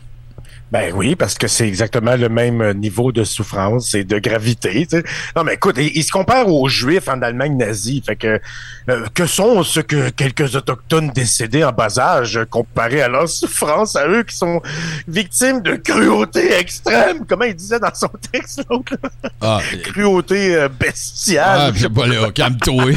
Ben 0.73 0.91
oui, 0.95 1.17
parce 1.17 1.35
que 1.35 1.49
c'est 1.49 1.69
exactement 1.69 2.17
le 2.17 2.31
même 2.31 2.63
euh, 2.63 2.73
niveau 2.73 3.13
de 3.13 3.25
souffrance 3.25 3.95
et 3.95 4.05
de 4.05 4.19
gravité. 4.19 4.89
Non, 5.37 5.45
mais 5.45 5.55
écoute, 5.55 5.77
il, 5.77 5.95
il 5.95 6.03
se 6.03 6.11
compare 6.11 6.49
aux 6.49 6.67
Juifs 6.67 7.09
en 7.09 7.21
Allemagne 7.21 7.59
nazie. 7.59 8.03
Fait 8.05 8.17
que 8.17 8.41
euh, 8.89 9.07
que 9.13 9.27
sont 9.27 9.63
ce 9.65 9.81
que 9.81 10.09
quelques 10.09 10.57
autochtones 10.57 11.11
décédés 11.11 11.63
en 11.63 11.73
bas 11.73 11.99
âge 11.99 12.39
euh, 12.39 12.47
comparé 12.47 13.03
à 13.03 13.09
leur 13.09 13.29
souffrance 13.29 13.97
à 13.97 14.09
eux 14.09 14.23
qui 14.23 14.35
sont 14.35 14.63
victimes 15.07 15.61
de 15.61 15.77
cruauté 15.77 16.55
extrême, 16.55 17.27
comment 17.29 17.45
il 17.45 17.55
disait 17.55 17.79
dans 17.79 17.95
son 17.95 18.09
texte 18.33 18.65
l'autre? 18.71 18.95
Ah, 19.43 19.61
cruauté 19.85 20.57
euh, 20.57 20.69
bestiale. 20.71 21.59
ah 21.61 21.71
je 21.75 21.87
pas, 21.87 22.07
là, 22.07 22.31
calme-toi. 22.35 22.93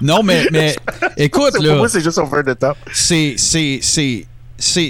non, 0.00 0.22
mais, 0.22 0.46
mais 0.50 0.74
écoute, 1.18 1.52
Pour 1.54 1.64
là. 1.64 1.74
moi, 1.76 1.88
c'est 1.90 2.02
juste 2.02 2.16
over 2.16 2.42
the 2.42 2.58
top. 2.58 2.78
c'est 2.92 3.34
c'est 3.36 3.78
c'est 3.82 4.26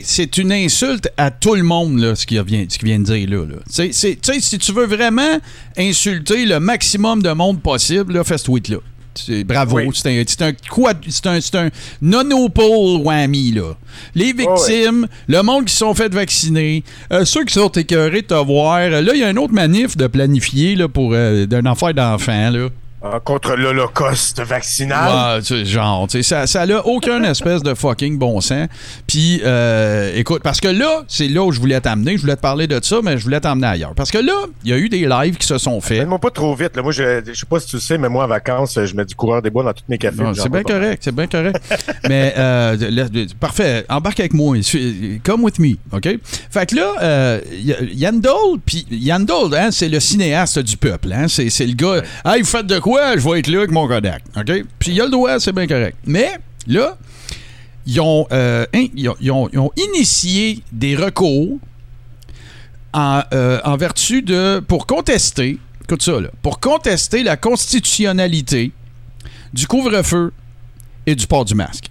c'est 0.05 0.39
une 0.39 0.53
insulte 0.53 1.09
à 1.17 1.31
tout 1.31 1.55
le 1.55 1.63
monde 1.65 1.99
là, 1.99 2.15
ce 2.15 2.27
qu'il 2.27 2.41
vient 2.43 2.65
vient 2.83 2.99
de 3.01 3.05
dire 3.05 3.29
là. 3.29 3.45
là. 3.47 3.57
Sais, 3.69 3.91
si 3.93 4.59
tu 4.59 4.73
veux 4.73 4.87
vraiment 4.87 5.39
insulter 5.77 6.47
le 6.47 6.61
maximum 6.61 7.23
de 7.23 7.31
monde 7.33 7.61
possible, 7.61 8.15
là, 8.15 8.25
fais 8.25 8.39
ce 8.39 8.45
tweet 8.45 8.69
là. 8.69 8.77
C'est- 9.17 9.45
Bravo, 9.45 9.77
Oui. 9.77 9.91
c'est 9.95 10.09
un, 10.09 10.47
un, 10.49 10.53
un, 11.31 11.39
un 11.67 11.71
nonopole 12.03 13.01
whammy, 13.03 13.53
là. 13.53 13.75
Les 14.15 14.33
victimes, 14.33 15.07
le 15.29 15.43
monde 15.43 15.67
qui 15.67 15.73
se 15.73 15.79
sont 15.79 15.95
fait 15.95 16.13
vacciner, 16.13 16.83
euh, 17.13 17.25
ceux 17.25 17.45
qui 17.45 17.55
sont 17.55 17.69
écœurés 17.69 18.23
de 18.23 18.27
te 18.27 18.35
voir. 18.45 18.89
Là, 18.91 19.01
il 19.15 19.21
y 19.21 19.25
a 19.25 19.29
un 19.29 19.37
autre 19.37 19.53
manif 19.53 19.97
de 19.97 20.07
planifier 20.09 20.75
là, 20.75 20.89
pour 20.89 21.13
euh, 21.15 21.47
d'un 21.47 21.65
affaire 21.67 21.95
d'enfant, 21.95 22.51
Ah, 23.07 23.21
contre 23.23 23.55
l'Holocauste 23.55 24.41
vaccinal. 24.41 25.35
Ouais, 25.37 25.43
tu 25.43 25.49
sais, 25.49 25.65
genre, 25.67 26.07
tu 26.09 26.17
sais, 26.17 26.23
ça, 26.23 26.47
ça 26.47 26.63
a 26.63 26.79
aucun 26.87 27.23
espèce 27.31 27.63
de 27.63 27.75
fucking 27.75 28.17
bon 28.17 28.41
sens. 28.41 28.67
Puis, 29.07 29.43
euh, 29.45 30.11
écoute, 30.17 30.41
parce 30.43 30.59
que 30.59 30.69
là, 30.69 31.03
c'est 31.07 31.29
là 31.29 31.43
où 31.45 31.53
je 31.53 31.61
voulais 31.61 31.79
t'amener. 31.83 32.17
Je 32.17 32.23
voulais 32.23 32.37
te 32.37 32.41
parler 32.41 32.67
de 32.67 32.81
ça, 32.83 33.01
mais 33.03 33.19
je 33.19 33.25
voulais 33.25 33.41
t'emmener 33.41 33.67
ailleurs. 33.67 33.95
Parce 33.95 34.11
que 34.11 34.17
là, 34.17 34.33
il 34.65 34.71
y 34.71 34.73
a 34.73 34.79
eu 34.79 34.89
des 34.89 35.07
lives 35.07 35.37
qui 35.37 35.47
se 35.47 35.59
sont 35.59 35.83
faits. 35.83 35.99
Fais-moi 35.99 36.19
pas 36.19 36.31
trop 36.31 36.55
vite. 36.55 36.75
Là. 36.77 36.83
Moi, 36.83 36.93
je, 36.93 37.21
je 37.27 37.35
sais 37.35 37.45
pas 37.47 37.61
si 37.61 37.67
tu 37.67 37.77
le 37.77 37.83
sais, 37.83 37.99
mais 37.99 38.09
moi, 38.09 38.25
en 38.25 38.29
vacances, 38.29 38.79
je 38.83 38.97
mets 38.97 39.05
du 39.05 39.15
coureur 39.15 39.43
des 39.43 39.51
bois 39.51 39.65
dans 39.65 39.75
tous 39.75 39.85
mes 39.87 39.99
cafés. 39.99 40.25
C'est 40.35 40.49
bien 40.49 40.63
correct, 40.63 41.03
c'est 41.05 41.15
bien 41.15 41.27
correct. 41.27 41.57
Mais, 42.09 42.35
euh, 42.39 42.77
parfait, 43.39 43.85
embarque 43.91 44.21
avec 44.21 44.33
moi. 44.33 44.57
Come 45.25 45.43
with 45.45 45.59
me, 45.59 45.75
OK? 45.93 46.09
Fait 46.51 46.67
que 46.71 46.77
là, 46.77 46.93
euh, 47.03 47.41
y- 47.53 47.75
Yandol, 47.97 48.61
puis 48.65 48.87
Yandol, 48.91 49.55
hein, 49.55 49.69
c'est 49.71 49.89
le 49.91 50.01
cinéaste 50.01 50.59
du 50.61 50.77
peuple. 50.79 51.13
Hein? 51.13 51.27
C'est, 51.29 51.51
c'est 51.51 51.67
le 51.67 51.75
gars, 51.75 52.03
hey, 52.25 52.41
vous 52.41 52.49
faites 52.49 52.67
de 52.67 52.79
quoi? 52.79 52.94
Je 53.17 53.29
vais 53.29 53.39
être 53.41 53.47
là 53.49 53.59
avec 53.59 53.71
mon 53.71 53.87
Kodak, 53.89 54.23
OK? 54.37 54.53
Puis 54.79 54.93
il 54.93 55.01
a 55.01 55.05
le 55.05 55.11
droit, 55.11 55.39
c'est 55.41 55.53
bien 55.53 55.67
correct. 55.67 55.97
Mais, 56.07 56.33
là, 56.67 56.97
ils 57.87 58.01
ont, 58.01 58.27
euh, 58.33 58.65
ils 58.73 59.09
ont- 59.09 59.49
ils 59.53 59.59
ont 59.59 59.71
initié 59.77 60.63
des 60.73 60.97
recours 60.97 61.59
en, 62.93 63.23
euh, 63.33 63.61
en 63.65 63.77
vertu 63.77 64.23
de. 64.23 64.61
pour 64.61 64.87
contester, 64.87 65.59
écoute 65.83 66.03
ça, 66.03 66.21
là, 66.21 66.29
pour 66.43 66.61
contester 66.61 67.23
la 67.23 67.37
constitutionnalité 67.37 68.73
du 69.53 69.67
couvre-feu 69.67 70.33
et 71.07 71.15
du 71.15 71.27
port 71.27 71.45
du 71.45 71.55
masque. 71.55 71.91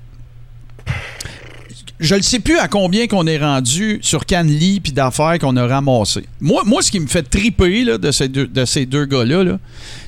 Je 2.03 2.15
ne 2.15 2.21
sais 2.21 2.39
plus 2.39 2.57
à 2.59 2.67
combien 2.67 3.07
qu'on 3.07 3.25
est 3.27 3.37
rendu 3.37 3.99
sur 4.01 4.25
Canly 4.25 4.81
puis 4.81 4.91
d'affaires 4.91 5.39
qu'on 5.39 5.55
a 5.55 5.65
ramassé. 5.65 6.25
Moi, 6.41 6.61
moi, 6.65 6.81
ce 6.81 6.91
qui 6.91 6.99
me 6.99 7.07
fait 7.07 7.23
triper 7.23 7.85
là, 7.85 7.97
de 7.97 8.11
ces 8.11 8.27
deux, 8.27 8.45
de 8.45 8.65
ces 8.65 8.85
deux 8.85 9.05
gars-là, 9.05 9.43
là, 9.45 9.57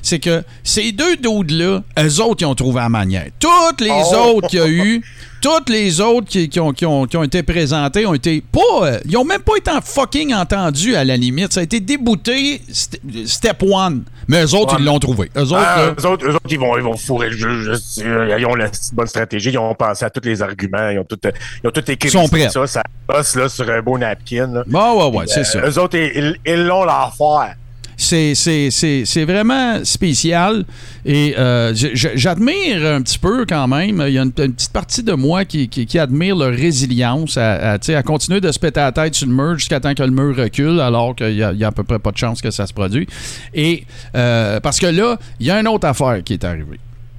c'est 0.02 0.18
que 0.18 0.42
ces 0.62 0.92
deux 0.92 1.16
doudes-là, 1.16 1.82
eux 1.98 2.20
autres, 2.22 2.42
ils 2.42 2.46
ont 2.46 2.54
trouvé 2.54 2.80
la 2.80 2.90
manière. 2.90 3.28
Toutes 3.40 3.80
les 3.80 3.90
Oh! 3.90 4.34
autres 4.36 4.48
qu'il 4.48 4.58
y 4.58 4.62
a 4.62 4.68
eu, 4.68 5.02
toutes 5.40 5.70
les 5.70 6.00
autres 6.02 6.28
qui, 6.28 6.50
qui 6.50 6.60
ont, 6.60 6.72
qui 6.72 6.84
ont- 6.84 7.06
qui 7.06 7.16
ont 7.16 7.22
été 7.22 7.42
présentées 7.42 8.04
ont 8.04 8.12
été 8.14 8.42
pas. 8.42 8.60
euh, 8.82 8.98
ils 9.08 9.16
ont 9.16 9.24
même 9.24 9.40
pas 9.42 9.56
été 9.56 9.70
en 9.70 9.80
fucking 9.80 10.34
entendus 10.34 10.94
à 10.96 11.04
la 11.04 11.16
limite. 11.16 11.54
Ça 11.54 11.60
a 11.60 11.62
été 11.62 11.80
débouté 11.80 12.60
st- 12.70 13.26
step 13.26 13.62
one. 13.62 14.02
Mais 14.28 14.42
eux 14.44 14.54
autres, 14.54 14.74
Ouais, 14.74 14.80
ils 14.80 14.84
l'ont 14.86 14.98
trouvé. 14.98 15.30
Eux 15.36 15.40
autres, 15.42 15.56
Ah, 15.64 15.76
là, 15.76 15.94
eux, 15.98 16.06
autres, 16.06 16.26
eux 16.26 16.34
autres, 16.34 16.46
ils 16.50 16.58
vont, 16.58 16.76
ils 16.76 16.82
vont 16.82 16.96
fourrer 16.96 17.30
le 17.30 17.36
jeu. 17.36 17.62
je- 17.62 17.72
je- 18.02 18.38
Ils 18.38 18.46
ont 18.46 18.54
la 18.54 18.68
bonne 18.92 19.06
stratégie. 19.06 19.50
Ils 19.50 19.58
ont 19.58 19.74
pensé 19.74 20.04
à 20.04 20.10
tous 20.10 20.20
les 20.24 20.42
arguments. 20.42 20.88
Ils 20.90 20.98
ont 20.98 21.04
tout, 21.04 21.18
ils 21.62 21.68
ont 21.68 21.70
tout 21.70 21.90
écrit 21.90 22.08
Ils 22.08 22.12
sont 22.12 22.28
prêts. 22.28 22.48
ça. 22.48 22.66
Ça 22.66 22.82
bosse 23.08 23.36
là, 23.36 23.48
sur 23.48 23.68
un 23.70 23.80
beau 23.82 23.96
napkin. 23.98 24.48
Là. 24.52 24.64
bah 24.66 24.92
ouais, 24.94 25.16
ouais, 25.18 25.24
c'est 25.28 25.40
Euh, 25.40 25.44
ça. 25.44 25.60
Eux 25.66 25.78
autres, 25.78 25.96
ils 25.96 26.36
ils 26.46 26.64
l'ont 26.66 26.84
l'affaire. 26.84 27.54
C'est- 27.96 29.24
vraiment 29.24 29.84
spécial 29.84 30.64
et 31.04 31.34
euh, 31.38 31.72
j'admire 32.14 32.84
un 32.86 33.02
petit 33.02 33.18
peu 33.18 33.46
quand 33.48 33.66
même. 33.68 34.02
Il 34.06 34.12
y 34.12 34.18
a 34.18 34.22
une, 34.22 34.32
une 34.38 34.52
petite 34.52 34.72
partie 34.72 35.02
de 35.02 35.12
moi 35.14 35.44
qui, 35.44 35.68
qui- 35.68 35.86
qui 35.86 35.98
admire 35.98 36.36
leur 36.36 36.50
résilience 36.52 37.36
à, 37.36 37.72
à, 37.72 38.02
continuer 38.02 38.40
de 38.40 38.52
se 38.52 38.58
péter 38.58 38.80
la 38.80 38.92
tête 38.92 39.14
sur 39.14 39.26
le 39.26 39.32
mur 39.32 39.58
jusqu'à 39.58 39.80
temps 39.80 39.94
que 39.94 40.02
le 40.02 40.10
mur 40.10 40.36
recule 40.36 40.78
alors 40.80 41.16
qu'il 41.16 41.34
n'y 41.34 41.42
a, 41.42 41.52
il 41.52 41.58
y 41.58 41.64
a 41.64 41.68
à 41.68 41.72
peu 41.72 41.84
près 41.84 41.98
pas 41.98 42.10
de 42.12 42.18
chance 42.18 42.42
que 42.42 42.50
ça 42.50 42.66
se 42.66 42.72
produise. 42.72 43.06
Et 43.54 43.84
euh, 44.14 44.60
parce 44.60 44.78
que 44.78 44.86
là, 44.86 45.18
il 45.40 45.46
y 45.46 45.50
a 45.50 45.58
une 45.58 45.68
autre 45.68 45.86
affaire 45.86 46.22
qui 46.24 46.34
est 46.34 46.44
arrivée. 46.44 46.78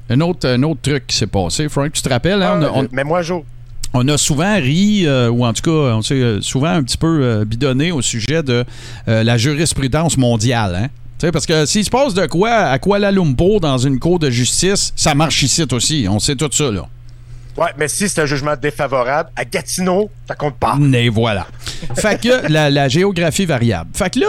Un 0.09 0.21
autre, 0.21 0.47
un 0.47 0.61
autre 0.63 0.81
truc 0.81 1.07
qui 1.07 1.17
s'est 1.17 1.27
passé. 1.27 1.67
Frank, 1.69 1.91
tu 1.91 2.01
te 2.01 2.09
rappelles? 2.09 2.41
hein, 2.41 2.59
on 2.61 2.63
a- 2.63 2.69
on- 2.83 2.87
Mais 2.91 3.03
moi, 3.03 3.21
jour. 3.23 3.43
On 3.93 4.07
a 4.07 4.17
souvent 4.17 4.55
ri, 4.55 5.05
euh, 5.05 5.29
ou 5.29 5.45
en 5.45 5.53
tout 5.53 5.61
cas, 5.63 5.95
on 5.95 6.01
s'est 6.01 6.15
euh, 6.15 6.41
souvent 6.41 6.69
un 6.69 6.83
petit 6.83 6.97
peu 6.97 7.19
euh, 7.21 7.45
bidonné 7.45 7.91
au 7.91 8.01
sujet 8.01 8.43
de 8.43 8.65
euh, 9.07 9.23
la 9.23 9.37
jurisprudence 9.37 10.17
mondiale. 10.17 10.89
Hein? 11.21 11.29
Parce 11.31 11.45
que 11.45 11.65
s'il 11.65 11.83
se 11.83 11.89
passe 11.89 12.13
de 12.13 12.25
quoi 12.27 12.51
à 12.51 12.77
Kuala 12.77 13.11
Lumpur 13.11 13.59
dans 13.59 13.77
une 13.77 13.99
cour 13.99 14.19
de 14.19 14.29
justice, 14.29 14.93
ça 14.95 15.15
marche 15.15 15.41
ici 15.41 15.65
aussi. 15.71 16.05
On 16.09 16.19
sait 16.19 16.35
tout 16.35 16.49
ça, 16.51 16.69
là. 16.69 16.87
Ouais, 17.57 17.69
mais 17.75 17.87
si 17.87 18.07
c'est 18.07 18.21
un 18.21 18.27
jugement 18.27 18.55
défavorable, 18.55 19.31
à 19.35 19.43
Gatineau, 19.43 20.11
ça 20.27 20.35
compte 20.35 20.57
pas. 20.57 20.77
Et 20.93 21.09
voilà. 21.09 21.47
fait 21.95 22.21
que 22.21 22.47
la, 22.51 22.69
la 22.69 22.87
géographie 22.87 23.47
variable. 23.47 23.89
Fait 23.95 24.11
que 24.11 24.19
là, 24.19 24.27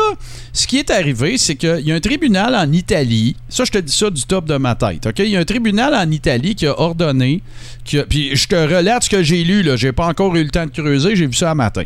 ce 0.55 0.66
qui 0.66 0.79
est 0.79 0.90
arrivé, 0.90 1.37
c'est 1.37 1.55
qu'il 1.57 1.81
y 1.81 1.92
a 1.92 1.94
un 1.94 2.01
tribunal 2.01 2.55
en 2.55 2.73
Italie. 2.73 3.37
Ça, 3.51 3.64
je 3.64 3.73
te 3.73 3.79
dis 3.79 3.92
ça 3.92 4.09
du 4.09 4.23
top 4.23 4.47
de 4.47 4.57
ma 4.57 4.75
tête. 4.75 5.07
OK? 5.09 5.18
Il 5.18 5.29
y 5.29 5.37
a 5.37 5.40
un 5.40 5.44
tribunal 5.44 5.94
en 5.94 6.11
Italie 6.11 6.55
qui 6.55 6.66
a 6.66 6.81
ordonné. 6.81 7.42
Je 7.90 8.46
te 8.46 8.55
relate 8.55 9.05
ce 9.05 9.11
que 9.11 9.22
j'ai 9.22 9.44
lu. 9.44 9.62
là. 9.62 9.77
J'ai 9.77 9.92
pas 9.92 10.07
encore 10.07 10.35
eu 10.37 10.42
le 10.42 10.51
temps 10.51 10.66
de 10.66 10.70
creuser. 10.70 11.16
J'ai 11.16 11.27
vu 11.27 11.33
ça 11.33 11.51
un 11.51 11.55
matin. 11.55 11.85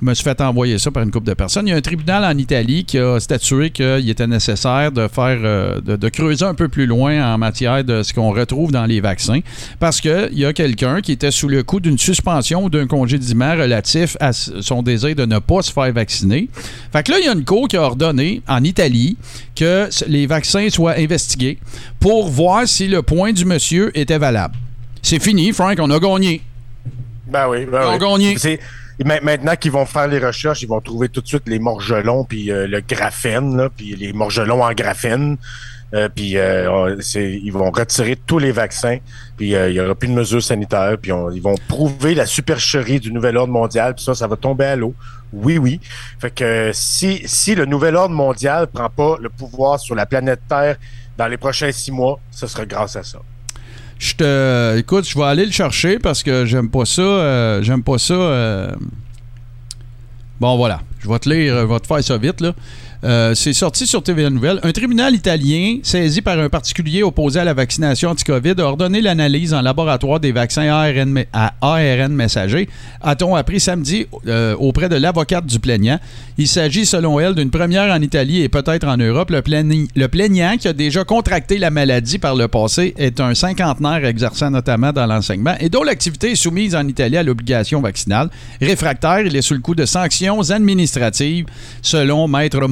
Je 0.00 0.06
me 0.06 0.14
suis 0.14 0.24
fait 0.24 0.40
envoyer 0.40 0.78
ça 0.78 0.90
par 0.90 1.02
une 1.02 1.10
couple 1.10 1.28
de 1.28 1.34
personnes. 1.34 1.66
Il 1.68 1.70
y 1.70 1.72
a 1.72 1.76
un 1.76 1.80
tribunal 1.80 2.24
en 2.24 2.36
Italie 2.36 2.84
qui 2.84 2.98
a 2.98 3.20
statué 3.20 3.70
qu'il 3.70 4.08
était 4.10 4.26
nécessaire 4.26 4.90
de 4.90 5.08
euh, 5.18 6.10
creuser 6.12 6.44
un 6.44 6.54
peu 6.54 6.68
plus 6.68 6.86
loin 6.86 7.34
en 7.34 7.38
matière 7.38 7.84
de 7.84 8.02
ce 8.02 8.12
qu'on 8.12 8.32
retrouve 8.32 8.72
dans 8.72 8.86
les 8.86 9.00
vaccins. 9.00 9.40
Parce 9.78 10.00
qu'il 10.00 10.30
y 10.32 10.44
a 10.44 10.52
quelqu'un 10.52 11.00
qui 11.00 11.12
était 11.12 11.30
sous 11.30 11.48
le 11.48 11.62
coup 11.62 11.78
d'une 11.80 11.98
suspension 11.98 12.64
ou 12.64 12.70
d'un 12.70 12.86
congédiement 12.86 13.52
relatif 13.52 14.16
à 14.20 14.32
son 14.32 14.82
désir 14.82 15.14
de 15.14 15.24
ne 15.24 15.38
pas 15.38 15.62
se 15.62 15.72
faire 15.72 15.92
vacciner. 15.92 16.48
Fait 16.92 17.02
que 17.02 17.12
là, 17.12 17.18
il 17.20 17.26
y 17.26 17.28
a 17.28 17.32
une 17.32 17.44
cour 17.44 17.68
qui 17.68 17.76
a 17.76 17.82
ordonné 17.82 18.42
en 18.48 18.64
Italie 18.64 19.16
que 19.54 19.88
les 20.08 20.26
vaccins 20.26 20.68
soient 20.70 20.96
investigués 20.98 21.58
pour 22.00 22.28
voir 22.28 22.66
si 22.66 22.88
le 22.88 23.02
point 23.02 23.32
du 23.32 23.44
monsieur 23.44 23.96
était 23.96 24.18
valable. 24.18 24.56
C'est 25.02 25.20
fini, 25.20 25.52
Frank, 25.52 25.76
on 25.80 25.90
a 25.90 25.98
gagné. 25.98 26.42
Ben 27.26 27.48
oui, 27.48 27.66
ben 27.66 27.86
ont 27.86 27.92
oui. 28.16 28.34
gagné. 28.34 28.60
Maintenant 29.22 29.56
qu'ils 29.56 29.72
vont 29.72 29.86
faire 29.86 30.06
les 30.06 30.18
recherches, 30.18 30.62
ils 30.62 30.68
vont 30.68 30.80
trouver 30.80 31.08
tout 31.08 31.20
de 31.20 31.26
suite 31.26 31.42
les 31.46 31.58
morgelons 31.58 32.24
puis 32.24 32.52
euh, 32.52 32.66
le 32.68 32.80
graphène, 32.80 33.56
là, 33.56 33.68
puis 33.74 33.96
les 33.96 34.12
morgelons 34.12 34.62
en 34.62 34.72
graphène. 34.72 35.36
Euh, 35.94 36.08
puis 36.08 36.36
euh, 36.38 36.70
on- 36.70 36.96
ils 37.16 37.50
vont 37.52 37.70
retirer 37.70 38.16
tous 38.26 38.38
les 38.38 38.52
vaccins, 38.52 38.96
puis 39.36 39.54
euh, 39.54 39.68
il 39.68 39.74
n'y 39.74 39.80
aura 39.80 39.94
plus 39.94 40.08
de 40.08 40.14
mesures 40.14 40.42
sanitaires, 40.42 40.96
puis 41.00 41.12
on- 41.12 41.30
ils 41.30 41.42
vont 41.42 41.54
prouver 41.68 42.14
la 42.14 42.24
supercherie 42.24 42.98
du 42.98 43.12
nouvel 43.12 43.36
ordre 43.36 43.52
mondial, 43.52 43.94
puis 43.94 44.02
ça, 44.04 44.14
ça 44.14 44.26
va 44.26 44.36
tomber 44.36 44.64
à 44.64 44.76
l'eau. 44.76 44.94
Oui, 45.34 45.58
oui. 45.58 45.80
Fait 46.18 46.30
que 46.30 46.70
si, 46.72 47.22
si 47.26 47.54
le 47.54 47.66
nouvel 47.66 47.96
ordre 47.96 48.14
mondial 48.14 48.68
prend 48.68 48.88
pas 48.88 49.16
le 49.20 49.28
pouvoir 49.28 49.78
sur 49.80 49.94
la 49.94 50.06
planète 50.06 50.40
Terre 50.48 50.76
dans 51.18 51.26
les 51.26 51.36
prochains 51.36 51.72
six 51.72 51.90
mois, 51.92 52.18
ce 52.30 52.46
sera 52.46 52.64
grâce 52.64 52.96
à 52.96 53.02
ça. 53.02 53.18
Je 54.02 54.14
te. 54.16 54.78
Écoute, 54.78 55.08
je 55.08 55.16
vais 55.16 55.24
aller 55.26 55.46
le 55.46 55.52
chercher 55.52 56.00
parce 56.00 56.24
que 56.24 56.44
j'aime 56.44 56.68
pas 56.68 56.84
ça. 56.84 57.02
euh, 57.02 57.62
j'aime 57.62 57.84
pas 57.84 57.98
ça. 57.98 58.14
euh. 58.14 58.72
Bon, 60.40 60.56
voilà. 60.56 60.80
Je 60.98 61.08
vais 61.08 61.18
te 61.20 61.28
lire, 61.30 61.54
je 61.60 61.66
vais 61.66 61.78
te 61.78 61.86
faire 61.86 62.02
ça 62.02 62.18
vite, 62.18 62.40
là. 62.40 62.52
Euh, 63.04 63.34
c'est 63.34 63.52
sorti 63.52 63.86
sur 63.86 64.02
TVA 64.02 64.30
Nouvelle. 64.30 64.60
Un 64.62 64.70
tribunal 64.70 65.14
italien, 65.14 65.78
saisi 65.82 66.22
par 66.22 66.38
un 66.38 66.48
particulier 66.48 67.02
opposé 67.02 67.40
à 67.40 67.44
la 67.44 67.52
vaccination 67.52 68.10
anti-COVID, 68.10 68.54
a 68.58 68.62
ordonné 68.62 69.00
l'analyse 69.00 69.54
en 69.54 69.60
laboratoire 69.60 70.20
des 70.20 70.30
vaccins 70.30 70.68
ARN, 70.68 71.24
à 71.32 71.52
messager, 72.08 72.68
a-t-on 73.00 73.34
appris 73.34 73.58
samedi 73.58 74.06
euh, 74.28 74.54
auprès 74.56 74.88
de 74.88 74.96
l'avocate 74.96 75.46
du 75.46 75.58
plaignant. 75.58 75.98
Il 76.38 76.46
s'agit, 76.46 76.86
selon 76.86 77.18
elle, 77.18 77.34
d'une 77.34 77.50
première 77.50 77.92
en 77.92 78.00
Italie 78.00 78.42
et 78.42 78.48
peut-être 78.48 78.86
en 78.86 78.96
Europe. 78.96 79.30
Le, 79.30 79.42
le 79.96 80.08
plaignant, 80.08 80.56
qui 80.56 80.68
a 80.68 80.72
déjà 80.72 81.04
contracté 81.04 81.58
la 81.58 81.70
maladie 81.70 82.18
par 82.18 82.36
le 82.36 82.46
passé, 82.46 82.94
est 82.96 83.20
un 83.20 83.34
cinquantenaire 83.34 84.04
exerçant 84.04 84.50
notamment 84.50 84.92
dans 84.92 85.06
l'enseignement 85.06 85.56
et 85.58 85.68
dont 85.68 85.82
l'activité 85.82 86.32
est 86.32 86.36
soumise 86.36 86.76
en 86.76 86.86
Italie 86.86 87.16
à 87.16 87.22
l'obligation 87.22 87.80
vaccinale. 87.80 88.30
Réfractaire, 88.60 89.20
il 89.20 89.34
est 89.34 89.42
sous 89.42 89.54
le 89.54 89.60
coup 89.60 89.74
de 89.74 89.86
sanctions 89.86 90.50
administratives, 90.50 91.46
selon 91.82 92.28
Maître 92.28 92.66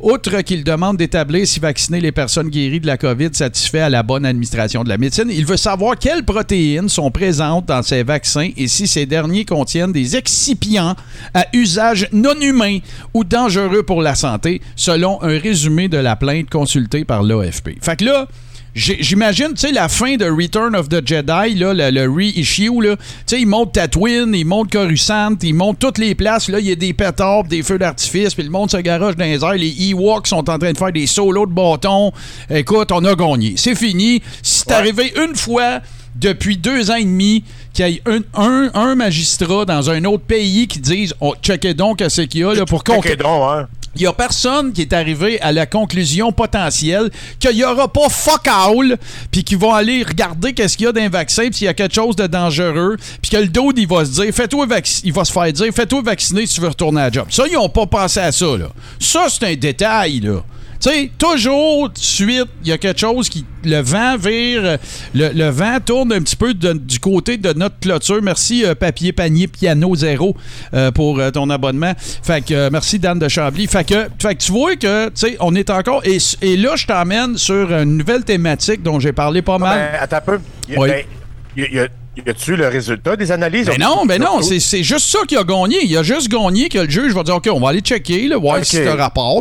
Outre 0.00 0.40
qu'il 0.42 0.64
demande 0.64 0.96
d'établir 0.96 1.46
si 1.46 1.60
vacciner 1.60 2.00
les 2.00 2.12
personnes 2.12 2.48
guéries 2.48 2.80
de 2.80 2.86
la 2.86 2.96
COVID 2.96 3.30
satisfait 3.32 3.80
à 3.80 3.90
la 3.90 4.02
bonne 4.02 4.24
administration 4.24 4.84
de 4.84 4.88
la 4.88 4.98
médecine, 4.98 5.28
il 5.30 5.44
veut 5.44 5.56
savoir 5.56 5.98
quelles 5.98 6.24
protéines 6.24 6.88
sont 6.88 7.10
présentes 7.10 7.66
dans 7.66 7.82
ces 7.82 8.02
vaccins 8.02 8.50
et 8.56 8.68
si 8.68 8.86
ces 8.86 9.06
derniers 9.06 9.44
contiennent 9.44 9.92
des 9.92 10.16
excipients 10.16 10.94
à 11.34 11.46
usage 11.52 12.08
non 12.12 12.38
humain 12.40 12.78
ou 13.14 13.24
dangereux 13.24 13.82
pour 13.82 14.02
la 14.02 14.14
santé, 14.14 14.60
selon 14.76 15.22
un 15.22 15.38
résumé 15.38 15.88
de 15.88 15.98
la 15.98 16.16
plainte 16.16 16.50
consultée 16.50 17.04
par 17.04 17.22
l'AFP. 17.22 17.70
Fait 17.80 17.96
que 17.96 18.04
là, 18.04 18.28
J'imagine, 18.78 19.48
tu 19.48 19.66
sais, 19.66 19.72
la 19.72 19.88
fin 19.88 20.16
de 20.16 20.24
Return 20.26 20.76
of 20.76 20.88
the 20.88 21.04
Jedi, 21.06 21.54
là, 21.56 21.74
le, 21.74 21.90
le 21.90 22.08
reissue, 22.08 22.80
là. 22.80 22.96
Tu 22.96 23.02
sais, 23.26 23.40
ils 23.40 23.46
montent 23.46 23.72
Tatooine, 23.72 24.32
ils 24.34 24.44
montent 24.44 24.70
Coruscant, 24.70 25.34
ils 25.42 25.52
montent 25.54 25.78
toutes 25.80 25.98
les 25.98 26.14
places. 26.14 26.48
Là, 26.48 26.60
il 26.60 26.66
y 26.66 26.72
a 26.72 26.76
des 26.76 26.92
pétards, 26.92 27.44
des 27.44 27.62
feux 27.62 27.78
d'artifice, 27.78 28.34
puis 28.34 28.44
le 28.44 28.50
monde 28.50 28.70
se 28.70 28.76
garoche 28.76 29.16
dans 29.16 29.24
les 29.24 29.42
airs. 29.42 29.54
Les 29.54 29.90
Ewoks 29.90 30.28
sont 30.28 30.48
en 30.48 30.58
train 30.58 30.72
de 30.72 30.78
faire 30.78 30.92
des 30.92 31.06
solos 31.08 31.46
de 31.46 31.52
bâton. 31.52 32.12
Écoute, 32.50 32.92
on 32.92 33.04
a 33.04 33.14
gagné. 33.14 33.54
C'est 33.56 33.74
fini. 33.74 34.22
Si 34.42 34.60
c'est 34.60 34.68
Ouais. 34.70 34.74
arrivé 34.76 35.12
une 35.26 35.34
fois 35.34 35.80
depuis 36.14 36.56
deux 36.56 36.90
ans 36.90 36.96
et 36.96 37.04
demi 37.04 37.44
qu'il 37.72 37.88
y 37.88 37.94
ait 37.94 38.02
un, 38.06 38.20
un, 38.34 38.70
un 38.74 38.94
magistrat 38.94 39.64
dans 39.64 39.88
un 39.90 40.04
autre 40.04 40.24
pays 40.24 40.66
qui 40.66 40.78
dise 40.80 41.14
oh, 41.20 41.34
checkez 41.42 41.74
donc 41.74 42.02
ce 42.08 42.22
qu'il 42.22 42.40
y 42.40 42.44
a 42.44 42.54
là, 42.54 42.64
pour 42.64 42.82
qu'on 42.84 42.94
donc, 42.96 43.06
hein. 43.06 43.68
Il 43.94 44.02
n'y 44.02 44.06
a 44.06 44.12
personne 44.12 44.72
qui 44.72 44.82
est 44.82 44.92
arrivé 44.92 45.40
à 45.40 45.52
la 45.52 45.66
conclusion 45.66 46.32
potentielle 46.32 47.10
qu'il 47.40 47.56
n'y 47.56 47.64
aura 47.64 47.92
pas 47.92 48.08
fuck 48.08 48.46
all, 48.46 48.96
puis 49.30 49.44
qu'ils 49.44 49.58
vont 49.58 49.72
aller 49.72 50.02
regarder 50.02 50.52
qu'est-ce 50.52 50.76
qu'il 50.76 50.86
y 50.86 50.88
a 50.88 50.92
dans 50.92 51.00
un 51.00 51.08
vaccin, 51.08 51.44
puis 51.46 51.54
s'il 51.54 51.64
y 51.66 51.68
a 51.68 51.74
quelque 51.74 51.94
chose 51.94 52.16
de 52.16 52.26
dangereux, 52.26 52.96
puis 53.20 53.30
que 53.30 53.36
le 53.36 53.48
dude, 53.48 53.78
il 53.78 53.88
va 53.88 54.04
se 54.04 54.22
dire, 54.22 54.32
fais-toi 54.32 54.66
il 55.04 55.12
va 55.12 55.24
se 55.24 55.32
faire 55.32 55.52
dire, 55.52 55.72
fais-toi 55.74 56.02
vacciner 56.02 56.46
si 56.46 56.54
tu 56.54 56.60
veux 56.60 56.68
retourner 56.68 57.00
à 57.00 57.04
la 57.04 57.10
job. 57.10 57.26
Ça, 57.30 57.44
ils 57.48 57.54
n'ont 57.54 57.68
pas 57.68 57.86
pensé 57.86 58.20
à 58.20 58.32
ça, 58.32 58.56
là. 58.56 58.68
Ça, 59.00 59.26
c'est 59.28 59.46
un 59.46 59.54
détail, 59.54 60.20
là. 60.20 60.42
Tu 60.80 60.88
sais, 60.90 61.10
toujours, 61.18 61.88
de 61.90 61.98
suite, 61.98 62.46
il 62.62 62.68
y 62.68 62.72
a 62.72 62.78
quelque 62.78 63.00
chose 63.00 63.28
qui. 63.28 63.44
Le 63.64 63.80
vent 63.80 64.16
vire. 64.16 64.78
Le, 65.12 65.30
le 65.34 65.48
vent 65.50 65.78
tourne 65.84 66.12
un 66.12 66.20
petit 66.22 66.36
peu 66.36 66.54
de- 66.54 66.74
du 66.74 67.00
côté 67.00 67.36
de 67.36 67.52
notre 67.52 67.80
clôture. 67.80 68.20
Merci, 68.22 68.64
euh, 68.64 68.76
Papier 68.76 69.12
Panier 69.12 69.48
Piano 69.48 69.92
Zéro, 69.96 70.36
euh, 70.74 70.92
pour 70.92 71.18
euh, 71.18 71.30
ton 71.32 71.50
abonnement. 71.50 71.92
Fait 71.98 72.44
que, 72.44 72.70
merci, 72.70 73.00
Dan 73.00 73.18
de 73.18 73.26
Chambly. 73.28 73.66
Fait 73.66 73.82
que, 73.84 74.06
fait 74.22 74.36
que 74.36 74.42
tu 74.44 74.52
vois 74.52 74.76
que, 74.76 75.06
tu 75.06 75.12
sais, 75.16 75.36
on 75.40 75.54
est 75.56 75.68
encore. 75.70 76.02
Et, 76.04 76.18
et 76.42 76.56
là, 76.56 76.76
je 76.76 76.86
t'emmène 76.86 77.36
sur 77.36 77.72
une 77.72 77.96
nouvelle 77.96 78.22
thématique 78.24 78.82
dont 78.82 79.00
j'ai 79.00 79.12
parlé 79.12 79.42
pas 79.42 79.58
mal. 79.58 79.90
Ben, 79.92 79.98
attends 80.00 80.16
un 80.16 80.20
peu. 80.20 80.40
Y 80.68 80.76
a- 80.76 80.80
Oui. 80.80 80.88
ben, 80.88 81.04
y 81.56 81.62
a- 81.64 81.68
y 81.70 81.78
a- 81.80 81.88
y 82.26 82.30
a-tu 82.30 82.56
le 82.56 82.68
résultat 82.68 83.16
des 83.16 83.30
analyses? 83.32 83.66
Ben 83.66 83.78
non, 83.78 84.04
ben 84.06 84.20
non, 84.20 84.42
c'est 84.42 84.60
c'est 84.60 84.82
juste 84.82 85.08
ça 85.08 85.18
qui 85.26 85.36
a 85.36 85.44
gagné. 85.44 85.76
Il 85.84 85.96
a 85.96 86.02
juste 86.02 86.28
gagné 86.28 86.68
que 86.68 86.78
le 86.78 86.88
juge 86.90 87.12
va 87.14 87.22
dire 87.22 87.36
OK, 87.36 87.48
on 87.52 87.60
va 87.60 87.70
aller 87.70 87.80
checker, 87.80 88.28
là, 88.28 88.36
voir 88.36 88.58
Ok. 88.58 88.64
si 88.64 88.76
c'est 88.76 88.88
un 88.88 88.96
rapport 88.96 89.40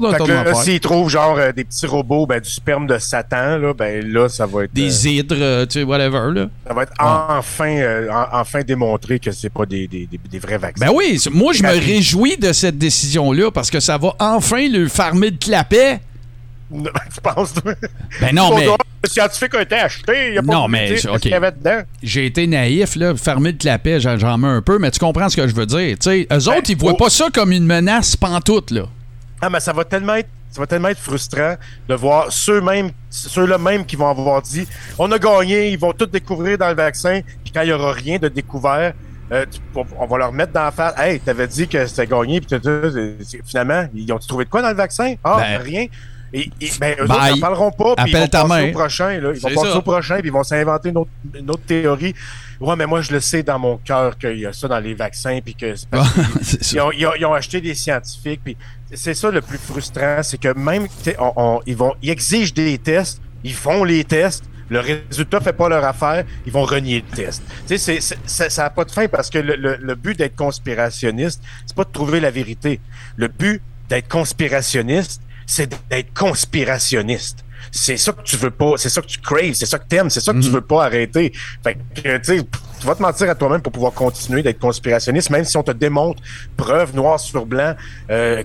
s'ils 0.64 0.80
trouvent 0.80 1.10
genre 1.10 1.38
euh, 1.38 1.52
des 1.52 1.64
petits 1.64 1.86
robots, 1.86 2.26
ben, 2.26 2.40
du 2.40 2.50
sperme 2.50 2.88
de 2.88 2.98
Satan, 2.98 3.58
là, 3.58 3.74
ben 3.74 4.06
là, 4.12 4.30
ça 4.30 4.46
va 4.46 4.64
être. 4.64 4.70
euh, 4.72 4.74
Des 4.74 5.08
hydres, 5.10 5.36
euh, 5.38 5.66
tu 5.66 5.80
sais, 5.80 5.84
whatever, 5.84 6.32
là. 6.34 6.48
ça 6.68 6.74
va 6.74 6.84
être 6.84 6.94
enfin, 7.00 7.70
euh, 7.78 8.10
en- 8.12 8.40
enfin 8.42 8.62
démontré 8.62 9.20
que 9.20 9.32
c'est 9.32 9.50
pas 9.50 9.66
des, 9.66 9.88
des, 9.88 10.06
des, 10.06 10.20
des 10.30 10.40
vrais 10.40 10.58
vaccins. 10.58 10.86
Ben 10.86 10.92
oui, 10.96 11.20
moi 11.32 11.54
je 11.54 11.64
me 11.64 11.70
réjouis 11.70 12.38
de 12.38 12.52
cette 12.54 12.78
décision-là 12.78 13.52
parce 13.52 13.70
que 13.72 13.80
ça 13.80 13.98
va 13.98 14.14
enfin 14.20 14.68
le 14.70 14.88
farmer 14.88 15.32
de 15.32 15.38
clapet. 15.38 16.00
tu 17.14 17.22
penses, 17.22 17.54
toi? 17.54 17.74
Ben 18.22 18.34
non, 18.36 18.56
mais 18.56 18.66
Le 19.04 19.10
scientifique 19.10 19.56
a 19.56 19.62
été 19.62 19.76
acheté. 19.76 20.34
Y 20.34 20.38
a 20.38 20.42
pas 20.42 20.54
Non, 20.54 20.68
mais, 20.68 20.88
vérité, 20.88 21.08
ok. 21.08 21.14
qu'est-ce 21.14 21.22
qu'il 21.24 21.32
y 21.32 21.36
avait 21.36 21.52
dedans? 21.52 21.82
j'ai 22.04 22.26
été 22.26 22.48
naïf, 22.48 22.96
là, 22.96 23.16
farmer 23.16 23.54
de 23.54 23.58
clapet, 23.58 24.00
j'en, 24.00 24.18
j'en 24.18 24.38
mets 24.38 24.48
un 24.48 24.62
peu, 24.62 24.80
mais 24.80 24.92
tu 24.92 25.00
comprends 25.00 25.30
ce 25.30 25.38
que 25.38 25.48
je 25.48 25.56
veux 25.56 25.66
dire. 25.66 25.98
Tu 26.00 26.10
sais, 26.10 26.28
eux 26.32 26.50
autres, 26.50 26.70
ils 26.70 26.78
voient 26.78 26.94
oh. 26.94 26.98
pas 26.98 27.10
ça 27.10 27.28
comme 27.34 27.52
une 27.52 27.66
menace 27.66 28.16
pantoute, 28.16 28.72
là. 28.72 28.84
Ah, 29.42 29.50
mais 29.50 29.60
ça 29.60 29.72
va 29.74 29.86
tellement 29.86 30.16
être. 30.16 30.30
Ça 30.50 30.62
va 30.62 30.66
tellement 30.68 30.88
être 30.88 31.00
frustrant 31.00 31.56
de 31.88 31.94
voir 31.94 32.32
ceux-mêmes, 32.32 32.90
ceux-là 33.12 33.58
même 33.60 33.86
qui 33.86 33.96
vont 33.98 34.10
avoir 34.10 34.42
dit 34.42 34.66
on 34.98 35.12
a 35.12 35.20
gagné, 35.20 35.70
ils 35.70 35.78
vont 35.78 35.92
tout 35.92 36.06
découvrir 36.08 36.58
dans 36.58 36.70
le 36.70 36.74
vaccin, 36.74 37.20
puis 37.44 37.52
quand 37.54 37.62
il 37.62 37.68
y 37.68 37.74
aura 37.74 37.92
rien 37.92 38.18
de 38.18 38.28
découvert, 38.30 38.94
euh, 39.32 39.46
tu- 39.52 39.60
on- 40.00 40.06
va 40.08 40.18
leur 40.18 40.32
mettre 40.32 40.54
dans 40.54 40.64
la 40.64 40.72
face 40.72 40.98
Hey, 40.98 41.20
t'avais 41.20 41.48
dit 41.48 41.68
que 41.68 41.86
c'était 41.86 42.08
gagné, 42.08 42.40
puis 42.42 42.58
finalement, 43.46 43.88
ils 43.94 44.12
ont 44.12 44.18
trouvé 44.18 44.46
de 44.46 44.50
quoi 44.50 44.62
dans 44.62 44.70
le 44.70 44.76
vaccin? 44.76 45.16
Ah, 45.24 45.38
Ben- 45.38 45.62
rien. 45.62 45.86
Et, 46.34 46.50
et- 46.60 46.70
ben, 46.80 46.96
eux 47.00 47.06
Bye. 47.06 47.18
autres, 47.18 47.28
ils 47.28 47.36
n'en 47.36 47.40
parleront 47.40 47.72
pas, 47.72 47.96
puis 47.96 48.12
ils 48.12 48.18
vont 48.18 48.28
ta 48.28 48.44
main. 48.46 48.70
au 48.70 48.72
prochain. 48.72 49.20
Là. 49.20 49.32
Ils 49.34 49.40
vont 49.40 49.50
passer 49.50 49.68
ça. 49.72 49.78
au 49.78 49.82
prochain, 49.82 50.16
puis 50.20 50.28
ils 50.28 50.32
vont 50.34 50.44
s'inventer 50.44 50.90
une 50.90 50.98
autre, 50.98 51.10
une 51.34 51.50
autre 51.50 51.64
théorie. 51.66 52.14
Ouais, 52.60 52.76
mais 52.76 52.86
moi, 52.86 53.02
je 53.02 53.14
le 53.14 53.20
sais 53.20 53.44
dans 53.44 53.60
mon 53.60 53.78
cœur 53.78 54.18
qu'il 54.18 54.40
y 54.40 54.46
a 54.46 54.52
ça 54.52 54.68
dans 54.68 54.80
les 54.80 54.94
vaccins, 54.94 55.40
puis 55.44 55.56
que 55.56 55.76
c'est 55.76 55.88
parce 55.90 56.10
ils 56.74 56.80
ont, 56.82 56.92
ils 56.92 57.06
ont- 57.06 57.14
ils 57.18 57.26
ont 57.26 57.34
acheté 57.34 57.62
des 57.62 57.76
scientifiques. 57.76 58.42
Puis 58.44 58.58
c'est 58.94 59.14
ça 59.14 59.30
le 59.32 59.42
plus 59.42 59.58
frustrant, 59.60 60.22
c'est 60.24 60.40
que 60.40 60.54
même 60.58 60.88
tu 60.88 60.94
sais, 61.04 61.16
on- 61.20 61.34
on- 61.38 61.62
ils 61.66 61.76
vont, 61.78 61.94
ils 62.02 62.10
exigent 62.10 62.54
des 62.54 62.78
tests, 62.78 63.22
ils 63.44 63.54
font 63.54 63.84
les 63.84 64.04
tests. 64.04 64.44
Le 64.70 64.82
résultat 64.82 65.40
fait 65.40 65.54
pas 65.54 65.70
leur 65.70 65.86
affaire, 65.86 66.26
ils 66.46 66.52
vont 66.52 66.64
renier 66.66 67.02
le 67.10 67.16
test. 67.16 67.42
Tu 67.68 67.78
sais, 67.78 67.78
c'est- 67.78 68.02
c'est- 68.02 68.18
ça 68.26 68.50
ça 68.50 68.66
a 68.66 68.70
pas 68.70 68.84
de 68.84 68.92
fin 68.92 69.08
parce 69.08 69.30
que 69.30 69.38
le, 69.38 69.56
le- 69.56 69.78
le 69.80 69.96
but 69.96 70.18
d'être 70.18 70.36
conspirationniste, 70.36 71.42
c'est 71.66 71.76
pas 71.76 71.86
de 71.86 71.92
trouver 71.92 72.20
la 72.20 72.32
vérité. 72.32 72.82
Le 73.16 73.30
but 73.30 73.62
d'être 73.88 74.10
conspirationniste, 74.10 75.22
c'est 75.48 75.74
d'être 75.90 76.14
conspirationniste. 76.14 77.44
C'est 77.72 77.98
ça 77.98 78.14
que 78.14 78.22
tu 78.22 78.38
veux 78.38 78.52
pas, 78.52 78.74
c'est 78.78 78.90
ça 78.90 79.02
que 79.02 79.08
tu 79.08 79.20
craves, 79.20 79.54
c'est 79.54 79.66
ça 79.66 79.80
que 79.80 79.88
t'aimes, 79.88 80.10
c'est 80.10 80.20
ça 80.22 80.32
que 80.32 80.40
tu 80.40 80.48
Mhm. 80.48 80.54
veux 80.54 80.62
pas 80.62 80.86
arrêter. 80.86 81.34
Fait 81.64 81.76
que, 81.96 82.18
tu 82.18 82.24
sais, 82.24 82.44
tu 82.80 82.86
vas 82.86 82.96
te 82.96 83.02
mentir 83.02 83.30
à 83.30 83.36
toi-même 83.36 83.62
pour 83.62 83.72
pouvoir 83.74 83.92
continuer 83.94 84.44
d'être 84.44 84.60
conspirationniste, 84.60 85.32
même 85.32 85.44
si 85.44 85.58
on 85.58 85.64
te 85.64 85.72
démontre 85.72 86.22
preuve 86.56 86.96
noir 86.96 87.20
sur 87.20 87.46
blanc 87.46 87.76
euh, 88.12 88.44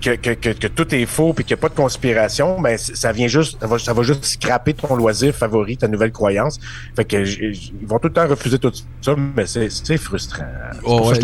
que, 0.00 0.16
que, 0.16 0.30
que, 0.30 0.48
que 0.50 0.66
tout 0.66 0.92
est 0.94 1.04
faux 1.06 1.32
puis 1.34 1.44
qu'il 1.44 1.54
n'y 1.54 1.60
a 1.60 1.62
pas 1.62 1.68
de 1.68 1.74
conspiration, 1.74 2.58
ben 2.60 2.76
c- 2.78 2.94
ça 2.94 3.12
vient 3.12 3.28
juste, 3.28 3.58
ça 3.60 3.66
va, 3.66 3.78
ça 3.78 3.92
va 3.92 4.02
juste 4.02 4.24
scraper 4.24 4.72
ton 4.74 4.96
loisir 4.96 5.34
favori, 5.34 5.76
ta 5.76 5.86
nouvelle 5.88 6.10
croyance. 6.12 6.58
Fait 6.96 7.04
que 7.04 7.16
ils 7.18 7.86
vont 7.86 7.98
tout 7.98 8.08
le 8.08 8.14
temps 8.14 8.26
refuser 8.26 8.58
tout 8.58 8.72
ça, 9.02 9.14
mais 9.36 9.44
c'est 9.46 9.98
frustrant. 9.98 10.44
Oh, 10.82 11.10
ouais, 11.10 11.18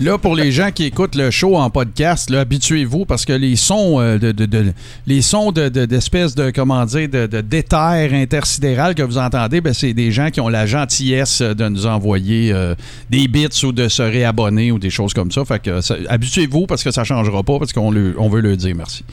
Là, 0.00 0.16
pour 0.16 0.34
les 0.34 0.50
gens 0.50 0.70
qui 0.70 0.84
écoutent 0.84 1.14
le 1.14 1.30
show 1.30 1.56
en 1.58 1.68
podcast, 1.68 2.32
habituez-vous 2.32 3.04
parce 3.04 3.26
que 3.26 3.34
les 3.34 3.54
sons 3.54 4.00
euh, 4.00 4.16
de, 4.18 4.32
de- 4.32 4.46
de- 4.46 4.72
les 5.06 5.20
sons 5.20 5.52
de, 5.52 5.68
de- 5.68 5.84
d'espèces 5.84 6.34
de, 6.34 6.50
comment 6.50 6.86
dire 6.86 7.06
de, 7.06 7.26
d'éther 7.42 8.08
intersidéral 8.14 8.94
que 8.94 9.02
vous 9.02 9.18
entendez, 9.18 9.60
ben, 9.60 9.74
c'est 9.74 9.92
des 9.92 10.10
gens 10.10 10.30
qui 10.30 10.40
ont 10.40 10.48
la 10.48 10.64
gentillesse 10.64 11.42
de 11.42 11.68
nous 11.68 11.84
envoyer 11.84 12.50
euh, 12.50 12.74
des 13.10 13.28
bits 13.28 13.48
ou 13.62 13.72
de 13.72 13.88
se 13.88 14.00
réabonner 14.02 14.72
ou 14.72 14.78
des 14.78 14.88
choses 14.88 15.12
comme 15.12 15.30
ça. 15.30 15.44
Fait 15.44 15.60
que 15.60 15.80
habituez-vous 16.08 16.64
parce 16.66 16.82
que 16.82 16.90
ça 16.90 17.04
changera 17.04 17.42
pas 17.42 17.58
parce 17.58 17.74
qu'on 17.74 17.90
le- 17.90 18.14
on 18.16 18.30
veut 18.30 18.40
le 18.40 18.56
dire 18.56 18.74
merci. 18.74 19.04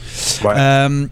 Ouais. 0.42 0.54
Euh, 0.56 1.06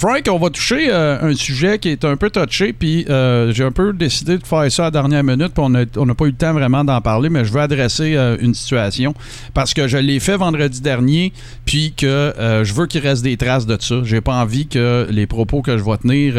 Frank, 0.00 0.26
on 0.30 0.38
va 0.38 0.48
toucher 0.48 0.86
euh, 0.88 1.18
un 1.20 1.34
sujet 1.34 1.78
qui 1.78 1.90
est 1.90 2.06
un 2.06 2.16
peu 2.16 2.30
touché, 2.30 2.72
puis 2.72 3.04
euh, 3.10 3.52
j'ai 3.52 3.64
un 3.64 3.70
peu 3.70 3.92
décidé 3.92 4.38
de 4.38 4.46
faire 4.46 4.72
ça 4.72 4.84
à 4.84 4.86
la 4.86 4.90
dernière 4.92 5.22
minute, 5.22 5.52
puis 5.52 5.62
on 5.62 5.68
n'a 6.06 6.14
pas 6.14 6.24
eu 6.24 6.30
le 6.30 6.36
temps 6.36 6.54
vraiment 6.54 6.84
d'en 6.84 7.02
parler, 7.02 7.28
mais 7.28 7.44
je 7.44 7.52
veux 7.52 7.60
adresser 7.60 8.16
euh, 8.16 8.38
une 8.40 8.54
situation 8.54 9.12
parce 9.52 9.74
que 9.74 9.88
je 9.88 9.98
l'ai 9.98 10.18
fait 10.18 10.38
vendredi 10.38 10.80
dernier, 10.80 11.34
puis 11.66 11.92
que 11.94 12.32
je 12.38 12.72
veux 12.72 12.86
qu'il 12.86 13.02
reste 13.02 13.22
des 13.22 13.36
traces 13.36 13.66
de 13.66 13.76
ça. 13.78 13.96
J'ai 14.02 14.22
pas 14.22 14.36
envie 14.40 14.66
que 14.66 15.06
les 15.10 15.26
propos 15.26 15.60
que 15.60 15.76
je 15.76 15.84
vais 15.84 15.98
tenir, 15.98 16.32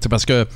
c'est 0.00 0.08
parce 0.08 0.24
que 0.24 0.46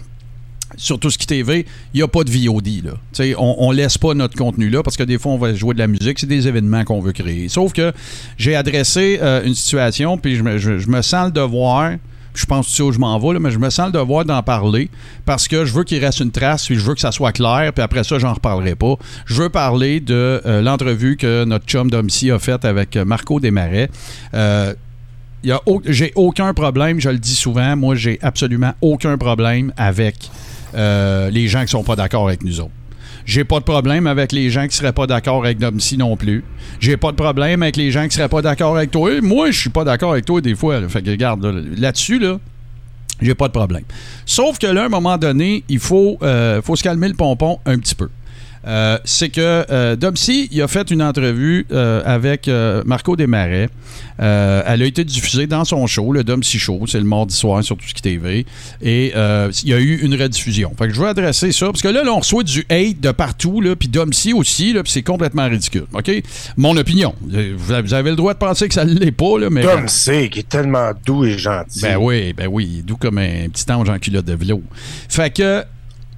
sur 0.79 0.99
tout 0.99 1.11
ce 1.11 1.19
qui 1.19 1.27
TV, 1.27 1.67
il 1.93 1.99
n'y 1.99 2.03
a 2.03 2.09
pas 2.09 2.25
de 2.25 2.31
VOD. 2.31 2.87
Là. 2.87 3.35
On, 3.37 3.57
on 3.59 3.71
laisse 3.71 3.99
pas 3.99 4.15
notre 4.15 4.35
contenu 4.35 4.71
là 4.71 4.83
parce 4.83 4.97
que 4.97 5.03
des 5.03 5.19
fois, 5.19 5.33
on 5.33 5.39
va 5.39 5.53
jouer 5.53 5.75
de 5.75 5.79
la 5.79 5.89
musique. 5.89 6.19
C'est 6.19 6.27
des 6.27 6.49
événements 6.49 6.85
qu'on 6.85 7.01
veut 7.01 7.13
créer. 7.13 7.51
Sauf 7.51 7.75
que 7.75 7.93
j'ai 8.39 8.57
adressé 8.57 9.21
une 9.45 9.55
situation, 9.55 10.17
puis 10.17 10.37
je 10.37 10.43
me, 10.43 10.57
je 10.57 10.89
me 10.89 11.03
sens 11.03 11.27
le 11.27 11.33
devoir. 11.33 11.93
Je 12.35 12.47
pense 12.47 12.67
que 12.67 12.71
tu 12.71 12.77
sais 12.77 12.83
où 12.83 12.93
je 12.93 12.99
m'en 12.99 13.19
vais, 13.19 13.39
mais 13.39 13.51
je 13.51 13.59
me 13.59 13.71
sens 13.71 13.87
le 13.87 13.93
devoir 13.93 14.25
d'en 14.25 14.43
parler 14.43 14.91
parce 15.25 15.49
que 15.49 15.65
je 15.65 15.73
veux 15.73 15.85
qu'il 15.85 16.05
reste 16.05 16.21
une 16.21 16.31
trace, 16.31 16.67
puis 16.67 16.75
je 16.75 16.81
veux 16.81 16.95
que 16.95 17.01
ça 17.01 17.13
soit 17.13 17.33
clair, 17.33 17.73
puis 17.73 17.83
après 17.83 18.05
ça, 18.05 18.19
j'en 18.19 18.35
reparlerai 18.35 18.75
pas. 18.75 18.97
Je 19.27 19.43
veux 19.43 19.49
parler 19.49 20.01
de 20.01 20.43
euh, 20.45 20.61
l'entrevue 20.61 21.17
que 21.17 21.45
notre 21.45 21.67
chum 21.67 21.91
Domcy 21.91 22.31
a 22.31 22.39
faite 22.39 22.65
avec 22.65 22.97
euh, 22.97 23.05
Marco 23.05 23.41
Desmarais. 23.41 23.89
Euh, 24.35 24.75
j'ai 25.87 26.13
aucun 26.15 26.55
problème, 26.55 27.01
je 27.01 27.11
le 27.11 27.19
dis 27.19 27.35
souvent, 27.35 27.77
moi 27.77 27.95
j'ai 27.95 28.19
absolument 28.23 28.73
aucun 28.81 29.19
problème 29.19 29.73
avec 29.77 30.31
les 30.75 31.49
gens 31.49 31.63
qui 31.63 31.69
sont 31.69 31.85
pas 31.85 31.97
d'accord 31.97 32.27
avec 32.27 32.43
nous 32.43 32.61
autres. 32.61 32.73
J'ai 33.27 33.45
pas 33.45 33.59
de 33.59 33.65
problème 33.65 34.07
avec 34.07 34.33
les 34.33 34.51
gens 34.51 34.67
qui 34.67 34.77
seraient 34.77 34.93
pas 34.93 35.07
d'accord 35.07 35.45
avec 35.45 35.59
Domcy 35.59 35.97
non 35.97 36.17
plus. 36.17 36.45
J'ai 36.81 36.97
pas 36.97 37.11
de 37.11 37.17
problème 37.17 37.63
avec 37.63 37.77
les 37.77 37.91
gens 37.91 38.07
qui 38.07 38.15
seraient 38.17 38.29
pas 38.29 38.43
d'accord 38.43 38.77
avec 38.77 38.91
toi. 38.91 39.21
Moi, 39.23 39.51
je 39.51 39.61
suis 39.61 39.71
pas 39.71 39.85
d'accord 39.85 40.13
avec 40.13 40.27
toi 40.27 40.41
des 40.41 40.55
fois. 40.55 40.81
là. 40.81 40.87
Que 40.89 41.11
regarde, 41.11 41.45
là, 41.45 41.53
là-dessus, 41.77 42.19
là, 42.19 42.39
j'ai 43.21 43.35
pas 43.35 43.49
de 43.49 43.53
problème. 43.53 43.85
Sauf 44.27 44.59
que 44.59 44.67
là, 44.67 44.85
un 44.85 44.89
moment 44.89 45.17
donné, 45.17 45.65
il 45.69 45.79
faut, 45.79 46.19
euh, 46.23 46.61
faut 46.61 46.77
se 46.77 46.83
calmer 46.83 47.09
le 47.09 47.15
pompon 47.15 47.59
un 47.65 47.79
petit 47.79 47.95
peu. 47.95 48.09
Euh, 48.67 48.99
c'est 49.05 49.29
que 49.29 49.65
euh, 49.71 49.97
Domcy, 49.97 50.49
il 50.51 50.63
a 50.63 50.69
fait 50.69 50.91
une 50.91 51.03
entrevue 51.03 51.67
euh, 51.71 52.03
avec 52.05 52.49
euh, 52.49 52.83
Marco 52.87 53.17
Desmarais. 53.17 53.69
Elle 54.19 54.83
a 54.83 54.85
été 54.85 55.05
diffusée 55.05 55.47
dans 55.47 55.65
son 55.65 55.87
show, 55.87 56.13
le 56.13 56.25
Domcy 56.25 56.59
Show. 56.59 56.85
C'est 56.87 56.99
le 56.99 57.05
mardi 57.05 57.35
soir 57.35 57.63
sur 57.65 57.77
tout 57.77 57.87
ce 57.87 57.95
qui 57.95 58.03
TV. 58.03 58.47
Et 58.81 59.09
il 59.09 59.69
y 59.69 59.75
a 59.75 59.79
eu 59.79 59.97
une 60.03 60.15
rediffusion. 60.21 60.73
Fait 60.79 60.89
que 60.89 60.95
je 60.95 61.01
veux 61.01 61.09
adresser 61.09 61.53
ça. 61.53 61.67
Parce 61.67 61.83
que 61.83 61.89
là, 61.89 62.05
là 62.05 62.13
on 62.13 62.21
reçoit 62.21 62.43
du 62.45 62.65
hate 62.71 63.01
de 63.01 63.11
partout. 63.11 63.61
Puis 63.79 63.89
Domcy 63.89 64.33
aussi. 64.33 64.73
Puis 64.73 64.93
c'est 64.93 65.03
complètement 65.03 65.49
ridicule. 65.49 65.87
OK? 65.93 66.11
Mon 66.57 66.77
opinion. 66.77 67.15
Vous 67.21 67.73
avez 67.73 68.11
le 68.11 68.17
droit 68.17 68.35
de 68.35 68.39
penser 68.39 68.69
que 68.69 68.75
ça 68.75 68.85
ne 68.85 68.95
l'est 68.95 69.13
pas. 69.13 69.39
Là, 69.39 69.51
mais 69.51 69.65
C, 69.89 70.29
qui 70.31 70.41
est 70.41 70.49
tellement 70.49 70.93
doux 71.05 71.25
et 71.25 71.37
gentil. 71.37 71.81
ben 71.83 71.97
oui, 71.97 72.33
ben 72.33 72.49
oui. 72.51 72.83
Doux 72.85 72.97
comme 72.97 73.19
un 73.19 73.49
petit 73.49 73.71
ange 73.73 73.89
en 73.89 73.99
culotte 73.99 74.27
de 74.27 74.35
vélo. 74.35 74.63
Fait 75.09 75.31
que 75.31 75.65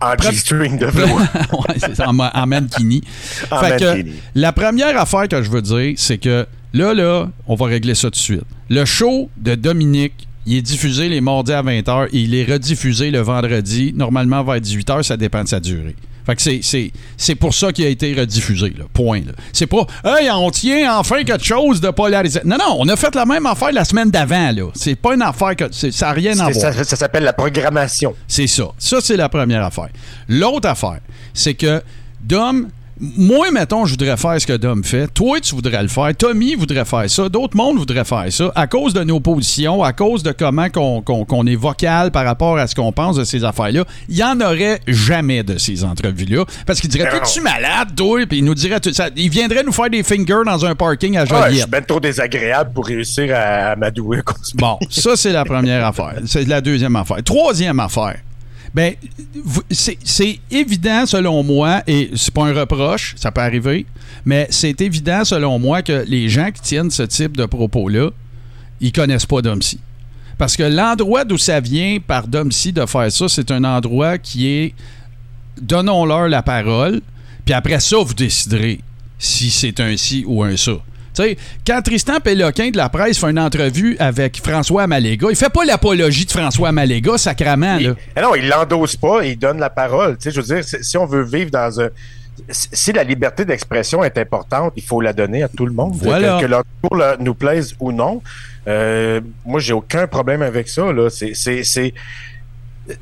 En 0.01 0.13
Pre- 0.15 0.31
G-string 0.31 0.79
de 0.79 0.87
ouais, 0.87 1.75
c'est 1.79 1.95
ça, 1.97 2.09
en, 2.11 2.19
en 2.19 2.47
mankini. 2.47 3.03
En 3.51 3.61
Fait 3.61 3.79
que, 3.79 4.05
la 4.35 4.53
première 4.53 4.99
affaire 5.01 5.27
que 5.29 5.43
je 5.43 5.51
veux 5.51 5.63
dire, 5.63 5.95
c'est 5.97 6.19
que 6.19 6.47
là, 6.75 6.93
là, 6.95 7.29
on 7.47 7.55
va 7.55 7.67
régler 7.67 7.95
ça 7.95 8.09
tout 8.09 8.11
de 8.11 8.17
suite. 8.17 8.43
Le 8.69 8.85
show 8.85 9.31
de 9.39 9.55
Dominique, 9.55 10.29
il 10.45 10.57
est 10.59 10.63
diffusé 10.63 11.09
les 11.09 11.21
mardis 11.21 11.53
à 11.53 11.63
20h 11.63 12.09
et 12.13 12.19
il 12.21 12.35
est 12.35 12.45
rediffusé 12.45 13.11
le 13.11 13.21
vendredi, 13.21 13.93
normalement 13.97 14.45
vers 14.45 14.57
18h, 14.61 15.03
ça 15.03 15.17
dépend 15.17 15.43
de 15.43 15.49
sa 15.49 15.61
durée. 15.61 15.97
Fait 16.27 16.35
que 16.35 16.43
c'est, 16.43 16.59
c'est, 16.63 16.91
c'est 17.17 17.37
pour 17.37 17.55
ça 17.55 17.73
qu'il 17.73 17.85
a 17.87 17.89
été 17.89 18.13
rediffusé, 18.13 18.75
là. 18.77 18.85
Point. 18.93 19.21
Là. 19.21 19.33
C'est 19.53 19.67
pas 19.69 19.87
Hey, 20.05 20.29
on 20.31 20.51
tient 20.51 20.99
enfin 20.99 21.23
quelque 21.23 21.45
chose 21.45 21.81
de 21.81 21.91
polarisé. 21.91 22.41
Non, 22.45 22.57
non, 22.59 22.77
on 22.81 22.89
a 22.89 22.97
fait 22.97 23.15
la 23.15 23.25
même 23.25 23.47
affaire 23.47 23.71
la 23.73 23.85
semaine 23.85 24.11
d'avant, 24.11 24.51
là. 24.51 24.65
C'est 24.75 24.97
pas 24.97 25.15
une 25.15 25.23
affaire 25.23 25.55
que. 25.55 25.71
ça 25.71 26.07
n'a 26.07 26.13
rien 26.13 26.39
à 26.41 26.51
voir. 26.51 26.55
Ça, 26.75 26.85
ça 26.85 26.97
s'appelle 26.97 27.23
la 27.23 27.33
programmation. 27.33 28.15
C'est 28.27 28.49
ça. 28.49 28.73
Ça, 28.77 29.01
c'est 29.01 29.17
la 29.17 29.29
première 29.29 29.65
affaire. 29.65 29.89
L'autre 30.29 30.69
affaire, 30.69 30.99
c'est 31.33 31.55
que 31.55 31.81
Dom, 32.21 32.69
moi, 32.99 33.51
mettons, 33.51 33.85
je 33.85 33.91
voudrais 33.93 34.17
faire 34.17 34.41
ce 34.41 34.47
que 34.47 34.55
Dom 34.57 34.83
fait. 34.83 35.07
Toi, 35.13 35.39
tu 35.41 35.55
voudrais 35.55 35.83
le 35.83 35.89
faire. 35.89 36.11
Tommy 36.17 36.55
voudrait 36.55 36.85
faire 36.87 37.11
ça. 37.11 37.29
D'autres 37.29 37.57
mondes 37.57 37.77
voudraient 37.79 38.05
faire 38.07 38.25
ça. 38.31 38.51
À 38.55 38.67
cause 38.67 38.95
de 38.95 39.05
nos 39.05 39.21
positions, 39.21 39.83
à 39.83 39.93
cause 39.93 40.23
de 40.23 40.33
comment 40.33 40.69
qu'on 40.71 41.47
est 41.47 41.57
vocal 41.57 42.11
par 42.11 42.25
rapport 42.25 42.57
à 42.57 42.67
ce 42.67 42.75
qu'on 42.75 42.93
pense 42.93 43.17
de 43.17 43.25
ces 43.25 43.45
affaires-là, 43.45 43.85
il 44.09 44.15
n'y 44.17 44.23
en 44.25 44.41
aurait 44.41 44.81
jamais 44.87 45.43
de 45.43 45.59
ces 45.59 45.85
entrevues-là. 45.85 46.45
Parce 46.67 46.81
qu'il 46.81 46.89
dirait, 46.89 47.13
Non. 47.13 47.19
t'es-tu 47.21 47.41
malade, 47.43 47.89
toi? 47.95 48.25
Puis 48.27 48.39
il 48.39 48.45
nous 48.45 48.55
dirait, 48.55 48.81
tout 48.81 48.93
ça. 48.93 49.09
il 49.15 49.29
viendrait 49.29 49.63
nous 49.63 49.73
faire 49.73 49.91
des 49.91 50.03
fingers 50.03 50.43
dans 50.47 50.65
un 50.65 50.75
parking 50.75 51.17
à 51.19 51.23
Ouais, 51.23 51.27
je 51.29 51.35
Joliette. 51.35 51.61
suis 51.63 51.71
ben 51.71 51.85
trop 51.85 52.01
désagréable 52.01 52.71
pour 52.73 52.87
réussir 52.87 53.35
à, 53.37 53.73
à 53.73 53.77
m'adouer. 53.77 54.21
Bon, 54.55 54.79
ça, 54.89 55.17
c'est 55.17 55.33
la 55.33 55.45
première 55.45 55.85
affaire. 55.87 56.15
C'est 56.27 56.47
la 56.49 56.61
deuxième 56.63 56.97
affaire. 56.97 57.23
Troisième 57.23 57.79
affaire. 57.81 58.17
Ben, 58.77 58.95
c'est 59.71 60.39
évident, 60.51 61.07
selon 61.07 61.43
moi, 61.43 61.83
et 61.87 62.11
c'est 62.15 62.33
pas 62.33 62.45
un 62.45 62.53
reproche, 62.53 63.15
ça 63.17 63.33
peut 63.33 63.41
arriver, 63.41 63.87
mais 64.27 64.49
c'est 64.51 64.83
évident, 64.83 65.25
selon 65.25 65.59
moi, 65.59 65.81
que 65.81 66.05
les 66.07 66.29
gens 66.29 66.51
qui 66.51 66.61
tiennent 66.61 66.91
ce 66.91 67.05
type 67.05 67.39
de 67.39 67.47
propos-là, 67.47 68.11
ils 68.83 68.93
connaissent 68.93 69.25
pas 69.25 69.41
Domcy. 69.41 69.81
Parce 70.37 70.59
que 70.59 70.63
l'endroit 70.63 71.25
d'où 71.25 71.39
ça 71.39 71.59
vient 71.59 71.97
par 72.07 72.29
Domcy 72.29 72.75
de 72.75 72.85
faire 72.85 73.11
ça, 73.11 73.31
c'est 73.31 73.51
un 73.51 73.65
endroit 73.65 74.19
qui 74.19 74.47
est 74.47 74.75
donnons-leur 75.59 76.29
la 76.29 76.43
parole, 76.43 77.01
puis 77.47 77.55
après 77.55 77.81
ça, 77.81 77.97
vous 77.97 78.13
déciderez 78.13 78.81
si 79.19 79.49
c'est 79.49 79.81
un 79.81 79.97
ci 79.97 80.23
ou 80.27 80.45
un 80.45 80.59
ça. 80.59 80.77
Sais, 81.17 81.37
quand 81.67 81.81
Tristan 81.83 82.21
Péloquin 82.21 82.71
de 82.71 82.77
la 82.77 82.89
presse 82.89 83.19
fait 83.19 83.31
une 83.31 83.39
entrevue 83.39 83.97
avec 83.99 84.41
François 84.45 84.83
Amaléga, 84.83 85.29
il 85.31 85.37
fait 85.37 85.49
pas 85.53 85.65
l'apologie 85.65 86.27
de 86.27 86.31
François 86.31 86.69
Amaléga, 86.69 87.17
sacrament, 87.17 87.77
là. 87.77 87.81
Il- 87.81 87.97
Ah 88.15 88.23
non, 88.23 88.35
il 88.35 88.49
l'endosse 88.49 88.97
pas, 88.97 89.25
il 89.25 89.39
donne 89.39 89.59
la 89.59 89.71
parole. 89.71 90.17
Tu 90.19 90.25
sais, 90.25 90.31
je 90.31 90.41
veux 90.41 90.55
dire, 90.57 90.65
si 90.65 90.97
on 90.99 91.07
veut 91.07 91.23
vivre 91.25 91.51
dans 91.51 91.81
un. 91.81 91.89
Si 92.51 92.93
la 92.93 93.03
liberté 93.03 93.47
d'expression 93.47 94.05
est 94.05 94.19
importante, 94.19 94.75
il 94.77 94.83
faut 94.83 95.01
la 95.01 95.15
donner 95.15 95.43
à 95.43 95.49
tout 95.49 95.65
le 95.65 95.73
monde. 95.73 95.95
Voilà. 95.97 96.39
Que, 96.39 96.45
leur 96.45 96.63
leur- 96.93 97.19
nous 97.19 97.33
plaise 97.35 97.75
ou 97.81 97.93
non. 97.93 98.21
Euh, 98.69 99.23
moi, 99.47 99.59
j'ai 99.59 99.73
aucun 99.73 100.07
problème 100.07 100.43
avec 100.43 100.69
ça. 100.69 100.93
Là. 100.93 101.09
C'est, 101.09 101.33
c'est, 101.35 101.65
c'est- 101.65 101.95
euh, 102.91 102.95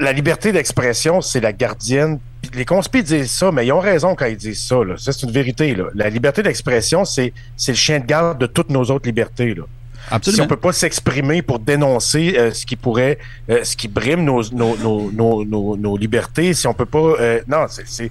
La 0.00 0.12
liberté 0.12 0.50
d'expression, 0.52 1.20
c'est 1.20 1.40
la 1.40 1.52
gardienne. 1.52 2.18
Les 2.58 2.64
conspires 2.64 3.04
disent 3.04 3.30
ça, 3.30 3.50
mais 3.52 3.66
ils 3.66 3.72
ont 3.72 3.78
raison 3.80 4.14
quand 4.14 4.26
ils 4.26 4.36
disent 4.36 4.62
ça. 4.62 4.82
Là. 4.84 4.96
Ça, 4.98 5.12
c'est 5.12 5.24
une 5.24 5.32
vérité. 5.32 5.74
Là. 5.74 5.84
La 5.94 6.10
liberté 6.10 6.42
d'expression, 6.42 7.04
c'est, 7.04 7.32
c'est 7.56 7.72
le 7.72 7.76
chien 7.78 8.00
de 8.00 8.04
garde 8.06 8.38
de 8.38 8.46
toutes 8.46 8.68
nos 8.70 8.82
autres 8.90 9.06
libertés. 9.06 9.54
Là. 9.54 9.62
Si 10.08 10.14
Absolument. 10.14 10.44
on 10.44 10.46
peut 10.48 10.56
pas 10.56 10.72
s'exprimer 10.72 11.42
pour 11.42 11.58
dénoncer 11.58 12.34
euh, 12.36 12.52
ce 12.52 12.66
qui 12.66 12.76
pourrait, 12.76 13.18
euh, 13.50 13.62
ce 13.62 13.76
qui 13.76 13.88
brime 13.88 14.24
nos, 14.24 14.42
nos, 14.50 14.76
nos, 14.76 15.10
nos, 15.12 15.44
nos, 15.44 15.76
nos 15.76 15.96
libertés, 15.96 16.52
si 16.54 16.66
on 16.66 16.74
peut 16.74 16.86
pas, 16.86 16.98
euh, 17.20 17.40
non, 17.46 17.66
c'est, 17.68 17.86
c'est, 17.86 18.10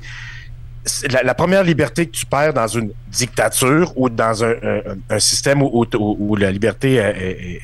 c'est 0.86 1.12
la, 1.12 1.24
la 1.24 1.34
première 1.34 1.64
liberté 1.64 2.06
que 2.06 2.12
tu 2.12 2.26
perds 2.26 2.54
dans 2.54 2.68
une 2.68 2.92
dictature 3.10 3.92
ou 3.96 4.10
dans 4.10 4.44
un, 4.44 4.52
un, 4.52 4.80
un 5.10 5.20
système 5.20 5.62
où, 5.62 5.84
où, 5.84 6.18
où 6.20 6.36
la 6.36 6.52
liberté 6.52 6.94
est, 6.96 7.02
est- 7.02 7.62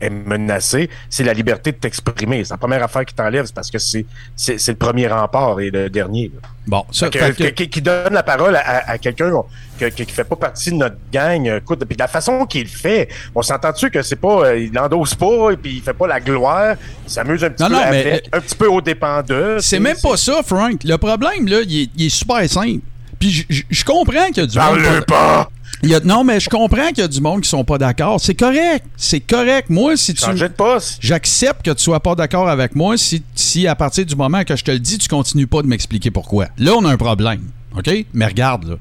est- 0.00 0.10
menacée, 0.10 0.90
c'est 1.10 1.24
la 1.24 1.32
liberté 1.32 1.72
de 1.72 1.76
t'exprimer. 1.76 2.44
C'est 2.44 2.52
la 2.54 2.58
première 2.58 2.82
affaire 2.82 3.04
qui 3.04 3.14
t'enlève, 3.14 3.46
c'est 3.46 3.54
parce 3.54 3.70
que 3.70 3.78
c'est, 3.78 4.06
c'est, 4.34 4.58
le 4.68 4.76
premier 4.76 5.06
rempart 5.08 5.60
et 5.60 5.70
le 5.70 5.88
dernier. 5.90 6.30
là. 6.34 6.48
Bon, 6.66 6.84
ça, 6.90 7.08
Que- 7.08 7.30
que- 7.50 7.64
qui 7.64 7.80
donne 7.80 8.12
la 8.12 8.22
parole 8.24 8.56
à, 8.56 8.90
à 8.90 8.98
quelqu'un 8.98 9.30
que- 9.78 9.84
qui 9.86 10.12
fait 10.12 10.24
pas 10.24 10.34
partie 10.36 10.70
de 10.70 10.76
notre 10.76 10.96
gang. 11.12 11.46
Écoute, 11.58 11.84
puis 11.84 11.96
de 11.96 12.02
la 12.02 12.08
façon 12.08 12.44
qu'il 12.46 12.66
fait, 12.66 13.08
on 13.34 13.42
s'entend-tu 13.42 13.90
que 13.90 14.02
c'est 14.02 14.16
pas, 14.16 14.46
euh, 14.46 14.58
il 14.58 14.72
n'endosse 14.72 15.14
pas 15.14 15.52
et 15.52 15.56
puis 15.56 15.76
il 15.76 15.82
fait 15.82 15.94
pas 15.94 16.06
la 16.08 16.18
gloire, 16.20 16.74
il 17.06 17.10
s'amuse 17.10 17.44
un 17.44 17.50
petit 17.50 17.62
Non, 17.62 17.68
peu 17.68 17.74
non, 17.74 17.80
mais, 17.90 18.00
avec, 18.10 18.28
un 18.32 18.40
petit 18.40 18.56
peu 18.56 18.66
au 18.66 18.80
dépend 18.80 19.22
d'eux. 19.22 19.58
c'est 19.60 19.78
même 19.78 19.96
pas 20.02 20.16
ça, 20.16 20.42
Frank. 20.44 20.80
Le 20.84 20.96
problème, 20.96 21.46
là, 21.46 21.58
il 21.66 21.82
est, 21.82 21.90
il 21.96 22.06
est 22.06 22.10
super 22.10 22.48
simple. 22.50 22.80
Puis 23.18 23.46
je- 23.48 23.62
comprends 23.84 24.26
qu'il 24.26 24.38
y 24.38 24.40
a 24.40 24.46
du 24.46 24.58
monde. 24.58 24.82
Parle-le 24.82 25.00
pas! 25.02 25.48
Il 25.82 25.90
y 25.90 25.94
a- 25.94 26.00
non, 26.00 26.24
mais 26.24 26.40
je 26.40 26.48
comprends 26.48 26.88
qu'il 26.88 26.98
y 26.98 27.02
a 27.02 27.08
du 27.08 27.20
monde 27.20 27.42
qui 27.42 27.48
sont 27.48 27.64
pas 27.64 27.78
d'accord. 27.78 28.18
C'est 28.20 28.34
correct. 28.34 28.84
C'est 28.96 29.20
correct. 29.20 29.68
Moi, 29.68 29.96
si 29.96 30.14
tu. 30.14 30.20
Changer 30.24 30.48
de 30.48 30.54
poste. 30.54 30.98
J'accepte 31.00 31.62
que 31.64 31.70
tu 31.70 31.82
sois 31.82 32.00
pas 32.00 32.14
d'accord 32.14 32.48
avec 32.48 32.74
moi 32.74 32.96
si, 32.96 33.22
si 33.34 33.66
à 33.66 33.74
partir 33.74 34.06
du 34.06 34.16
moment 34.16 34.42
que 34.44 34.56
je 34.56 34.64
te 34.64 34.70
le 34.70 34.78
dis, 34.78 34.98
tu 34.98 35.08
continues 35.08 35.46
pas 35.46 35.62
de 35.62 35.66
m'expliquer 35.66 36.10
pourquoi. 36.10 36.46
Là, 36.58 36.72
on 36.76 36.84
a 36.84 36.90
un 36.92 36.96
problème. 36.96 37.42
OK? 37.76 37.90
Mais 38.14 38.26
regarde, 38.26 38.64
là. 38.68 38.74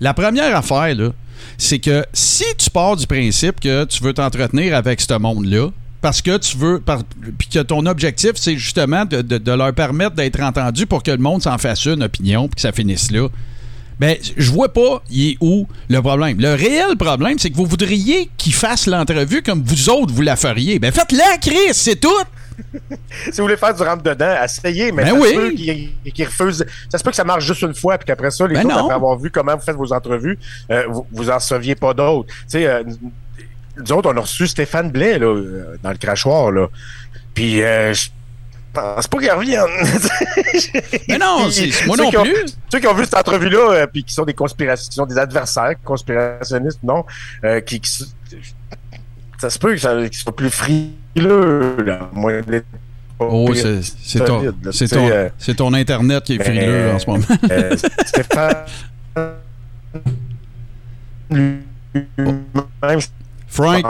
La 0.00 0.12
première 0.12 0.54
affaire, 0.54 0.94
là, 0.94 1.10
c'est 1.56 1.78
que 1.78 2.04
si 2.12 2.44
tu 2.58 2.68
pars 2.70 2.96
du 2.96 3.06
principe 3.06 3.60
que 3.60 3.84
tu 3.84 4.02
veux 4.02 4.12
t'entretenir 4.12 4.74
avec 4.76 5.00
ce 5.00 5.14
monde-là, 5.18 5.68
parce 6.02 6.20
que 6.20 6.36
tu 6.36 6.58
veux, 6.58 6.80
par- 6.80 7.02
puis 7.38 7.48
que 7.48 7.60
ton 7.60 7.86
objectif, 7.86 8.32
c'est 8.34 8.56
justement 8.58 9.06
de, 9.06 9.22
de- 9.22 9.38
de 9.38 9.52
leur 9.52 9.72
permettre 9.72 10.14
d'être 10.16 10.40
entendus 10.42 10.86
pour 10.86 11.02
que 11.02 11.10
le 11.10 11.16
monde 11.16 11.42
s'en 11.42 11.56
fasse 11.56 11.86
une 11.86 12.02
opinion, 12.02 12.48
puis 12.48 12.56
que 12.56 12.60
ça 12.60 12.72
finisse 12.72 13.10
là. 13.10 13.28
Ben, 14.00 14.16
je 14.36 14.50
vois 14.50 14.72
pas, 14.72 15.02
il 15.10 15.32
est 15.32 15.36
où 15.40 15.66
le 15.88 16.00
problème. 16.00 16.40
Le 16.40 16.54
réel 16.54 16.96
problème, 16.98 17.38
c'est 17.38 17.50
que 17.50 17.56
vous 17.56 17.66
voudriez 17.66 18.28
qu'ils 18.36 18.54
fassent 18.54 18.86
l'entrevue 18.86 19.42
comme 19.42 19.62
vous 19.62 19.88
autres, 19.88 20.12
vous 20.12 20.22
la 20.22 20.36
feriez. 20.36 20.78
Ben, 20.78 20.92
faites-la, 20.92 21.38
Chris, 21.40 21.72
c'est 21.72 21.96
tout! 22.00 22.08
Si 23.32 23.32
vous 23.38 23.44
voulez 23.44 23.56
faire 23.56 23.74
du 23.74 23.82
rentre-dedans, 23.82 24.36
essayez, 24.44 24.92
mais 24.92 25.02
Ben 25.04 25.14
ça 25.14 25.20
oui. 25.20 25.28
se 25.28 25.34
peut 25.34 25.50
qu'il 25.50 26.12
qu'il 26.12 26.24
refuse. 26.24 26.64
Ça 26.88 26.98
se 26.98 27.02
peut 27.02 27.10
que 27.10 27.16
ça 27.16 27.24
marche 27.24 27.44
juste 27.44 27.62
une 27.62 27.74
fois, 27.74 27.98
puis 27.98 28.06
qu'après 28.06 28.30
ça, 28.30 28.46
les 28.46 28.54
Ben 28.54 28.66
autres, 28.66 28.74
non. 28.76 28.82
après 28.84 28.94
avoir 28.94 29.18
vu 29.18 29.30
comment 29.30 29.56
vous 29.56 29.62
faites 29.62 29.74
vos 29.76 29.92
entrevues, 29.92 30.38
euh, 30.70 30.84
vous, 30.88 31.04
vous 31.10 31.30
en 31.30 31.40
saviez 31.40 31.74
pas 31.74 31.94
d'autres. 31.94 32.28
Tu 32.28 32.34
sais, 32.48 32.66
euh, 32.66 32.84
nous 33.76 33.92
autres, 33.92 34.08
on 34.12 34.16
a 34.16 34.20
reçu 34.20 34.46
Stéphane 34.46 34.90
Blais, 34.90 35.18
là, 35.18 35.26
euh, 35.26 35.76
dans 35.82 35.90
le 35.90 35.96
crachoir, 35.96 36.52
là. 36.52 36.68
Puis, 37.34 37.60
euh, 37.62 37.92
pense 38.74 39.06
pas 39.08 39.18
qu'il 39.18 39.30
revienne. 39.30 39.64
Mais 41.08 41.18
non, 41.18 41.48
c'est- 41.50 41.86
moi 41.86 41.96
Ceux 41.96 42.02
non 42.04 42.10
qui 42.10 42.16
ont- 42.18 42.22
plus. 42.22 42.44
Ceux 42.70 42.80
qui 42.80 42.86
ont 42.86 42.94
vu 42.94 43.04
cette 43.04 43.14
entrevue-là, 43.16 43.70
euh, 43.72 43.86
puis 43.86 44.04
qui 44.04 44.12
sont 44.12 44.24
des 44.24 44.34
conspirations, 44.34 44.88
qui 44.90 44.94
sont 44.96 45.06
des 45.06 45.18
adversaires, 45.18 45.72
conspirationnistes, 45.84 46.80
non, 46.82 47.04
euh, 47.44 47.60
qui, 47.60 47.80
qui 47.80 47.90
s- 47.90 48.14
ça 49.38 49.48
se 49.50 49.58
peut 49.58 49.74
qu'ils 49.76 50.12
soient 50.14 50.34
plus 50.36 50.50
frileux, 50.50 51.76
là, 51.84 52.10
d'être 52.46 52.66
pas 53.18 53.26
Oh, 53.30 53.54
c'est 53.54 54.18
ton, 54.24 54.52
ton, 54.90 55.08
euh, 55.10 55.28
ton 55.56 55.72
Internet 55.72 56.24
qui 56.24 56.34
est 56.34 56.42
frileux 56.42 56.90
en 56.90 56.98
ce 56.98 57.06
moment. 57.08 57.24
Euh, 57.50 57.76
Stéphane. 58.04 58.64
Lui-même, 61.30 63.00
Frank, 63.54 63.84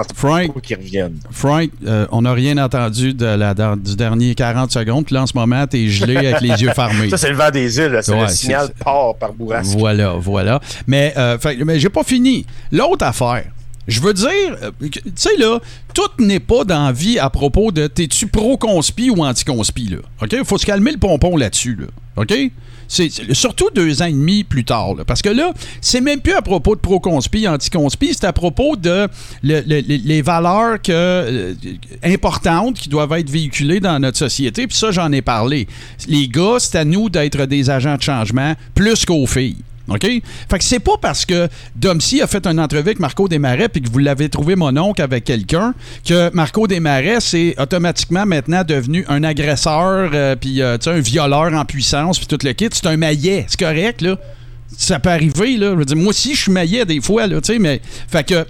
Frank, 1.31 1.71
euh, 1.87 2.07
on 2.13 2.23
n'a 2.23 2.33
rien 2.35 2.59
entendu 2.59 3.15
de 3.15 3.25
la, 3.25 3.55
du 3.77 3.97
dernier 3.97 4.35
40 4.35 4.71
secondes. 4.71 5.07
Puis 5.07 5.15
là, 5.15 5.23
en 5.23 5.27
ce 5.27 5.37
moment, 5.37 5.67
t'es 5.67 5.89
gelé 5.89 6.17
avec 6.17 6.41
les 6.43 6.63
yeux 6.63 6.71
fermés. 6.75 7.09
Ça, 7.11 7.17
c'est 7.17 7.31
le 7.31 7.37
vent 7.37 7.51
des 7.51 7.79
îles. 7.79 7.87
là. 7.87 8.03
C'est 8.03 8.13
Ouais, 8.13 8.23
le 8.23 8.29
signal 8.29 8.69
part 8.79 9.15
par 9.15 9.33
bourrasque. 9.33 9.77
Voilà, 9.79 10.15
voilà. 10.19 10.61
Mais, 10.87 11.15
euh, 11.17 11.39
fait- 11.39 11.57
mais 11.65 11.79
j'ai 11.81 11.89
pas 11.89 12.03
fini. 12.05 12.45
L'autre 12.71 13.07
affaire, 13.07 13.45
je 13.87 14.01
veux 14.01 14.15
dire, 14.15 14.29
euh, 14.63 14.71
tu 14.81 15.01
sais, 15.15 15.37
là, 15.39 15.59
tout 15.95 16.23
n'est 16.25 16.41
pas 16.41 16.65
dans 16.65 16.93
vie 16.93 17.19
à 17.19 17.31
propos 17.31 17.71
de 17.73 17.87
t'es-tu 17.87 18.27
pro-conspi 18.27 19.11
ou 19.11 19.25
anti-conspi, 19.25 19.89
là. 19.89 19.99
OK? 20.23 20.45
Faut 20.45 20.59
se 20.59 20.67
calmer 20.67 20.93
le 20.93 20.99
pompon 20.99 21.37
là-dessus, 21.37 21.77
là. 21.79 21.87
OK? 22.17 22.35
C'est 22.87 23.09
surtout 23.33 23.71
deux 23.75 24.03
ans 24.03 24.07
et 24.07 24.13
demi 24.13 24.45
plus 24.45 24.65
tard, 24.65 24.95
là, 24.95 25.05
parce 25.07 25.23
que 25.23 25.31
là, 25.31 25.53
c'est 25.81 26.03
même 26.03 26.21
plus 26.21 26.35
à 26.35 26.43
propos 26.43 26.75
de 26.77 26.81
pro-conspi, 26.81 27.49
anti-conspi, 27.49 28.11
c'est 28.13 28.25
à 28.25 28.33
propos 28.35 28.77
de 28.77 29.09
le- 29.43 29.63
le- 29.67 29.81
le- 29.81 30.01
les 30.05 30.21
valeurs 30.23 30.81
que, 30.83 30.93
euh, 30.93 31.55
importantes 32.05 32.77
qui 32.77 32.91
doivent 32.91 33.13
être 33.15 33.31
véhiculées 33.31 33.81
dans 33.81 33.99
notre 33.99 34.19
société. 34.19 34.67
Puis 34.67 34.77
ça, 34.77 34.91
j'en 34.91 35.11
ai 35.13 35.23
parlé. 35.23 35.67
Les 36.09 36.29
gars, 36.29 36.57
c'est 36.59 36.77
à 36.77 36.85
nous 36.85 37.09
d'être 37.09 37.47
des 37.47 37.71
agents 37.71 37.97
de 37.97 38.03
changement 38.03 38.55
plus 38.75 39.05
qu'aux 39.07 39.27
filles. 39.27 39.57
OK? 39.89 40.01
Fait 40.03 40.59
que 40.59 40.65
c'est 40.65 40.79
pas 40.79 40.97
parce 41.01 41.27
que 41.27 41.49
Domsy 41.77 42.23
a 42.23 42.27
fait 42.27 42.47
une 42.47 42.59
entrevue 42.59 42.81
avec 42.81 43.01
Marco 43.01 43.29
Desmarais 43.29 43.69
puis 43.69 43.83
que 43.83 43.91
vous 43.91 43.99
l'avez 43.99 44.31
trouvé 44.31 44.57
mon 44.57 44.75
oncle 44.79 45.03
avec 45.03 45.25
quelqu'un 45.25 45.75
que 46.07 46.35
Marco 46.35 46.67
Desmarais 46.67 47.21
c'est 47.21 47.55
automatiquement 47.61 48.25
maintenant 48.25 48.65
devenu 48.65 49.05
un 49.09 49.23
agresseur 49.25 50.11
euh, 50.15 50.37
euh, 50.47 50.79
un 50.87 51.01
violeur 51.01 51.53
en 51.53 51.65
puissance 51.65 52.19
puis 52.19 52.27
tout 52.27 52.39
le 52.45 52.53
kit. 52.53 52.69
C'est 52.73 52.87
un 52.87 52.97
maillet. 52.97 53.45
C'est 53.49 53.61
correct, 53.61 54.01
là. 54.01 54.17
Ça 54.77 54.99
peut 54.99 55.11
arriver, 55.11 55.57
là. 55.57 55.71
Je 55.71 55.77
veux 55.77 55.85
dire, 55.85 55.97
moi 55.97 56.09
aussi, 56.09 56.35
je 56.35 56.43
suis 56.43 56.53
maillet 56.53 56.85
des 56.85 57.01
fois, 57.01 57.27
là, 57.27 57.41
tu 57.41 57.53
sais, 57.53 57.59
mais... 57.59 57.81
Fait 58.09 58.25
que... 58.25 58.47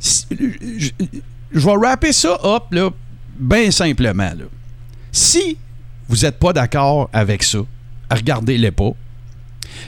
Je 0.00 1.66
vais 1.66 1.86
rapper 1.86 2.12
ça 2.12 2.38
up, 2.44 2.64
là, 2.70 2.90
bien 3.38 3.70
simplement, 3.70 4.30
là. 4.30 4.44
Si 5.10 5.58
vous 6.08 6.16
n'êtes 6.16 6.38
pas 6.38 6.52
d'accord 6.52 7.10
avec 7.12 7.42
ça, 7.42 7.58
regardez-les 8.10 8.70
pas. 8.70 8.92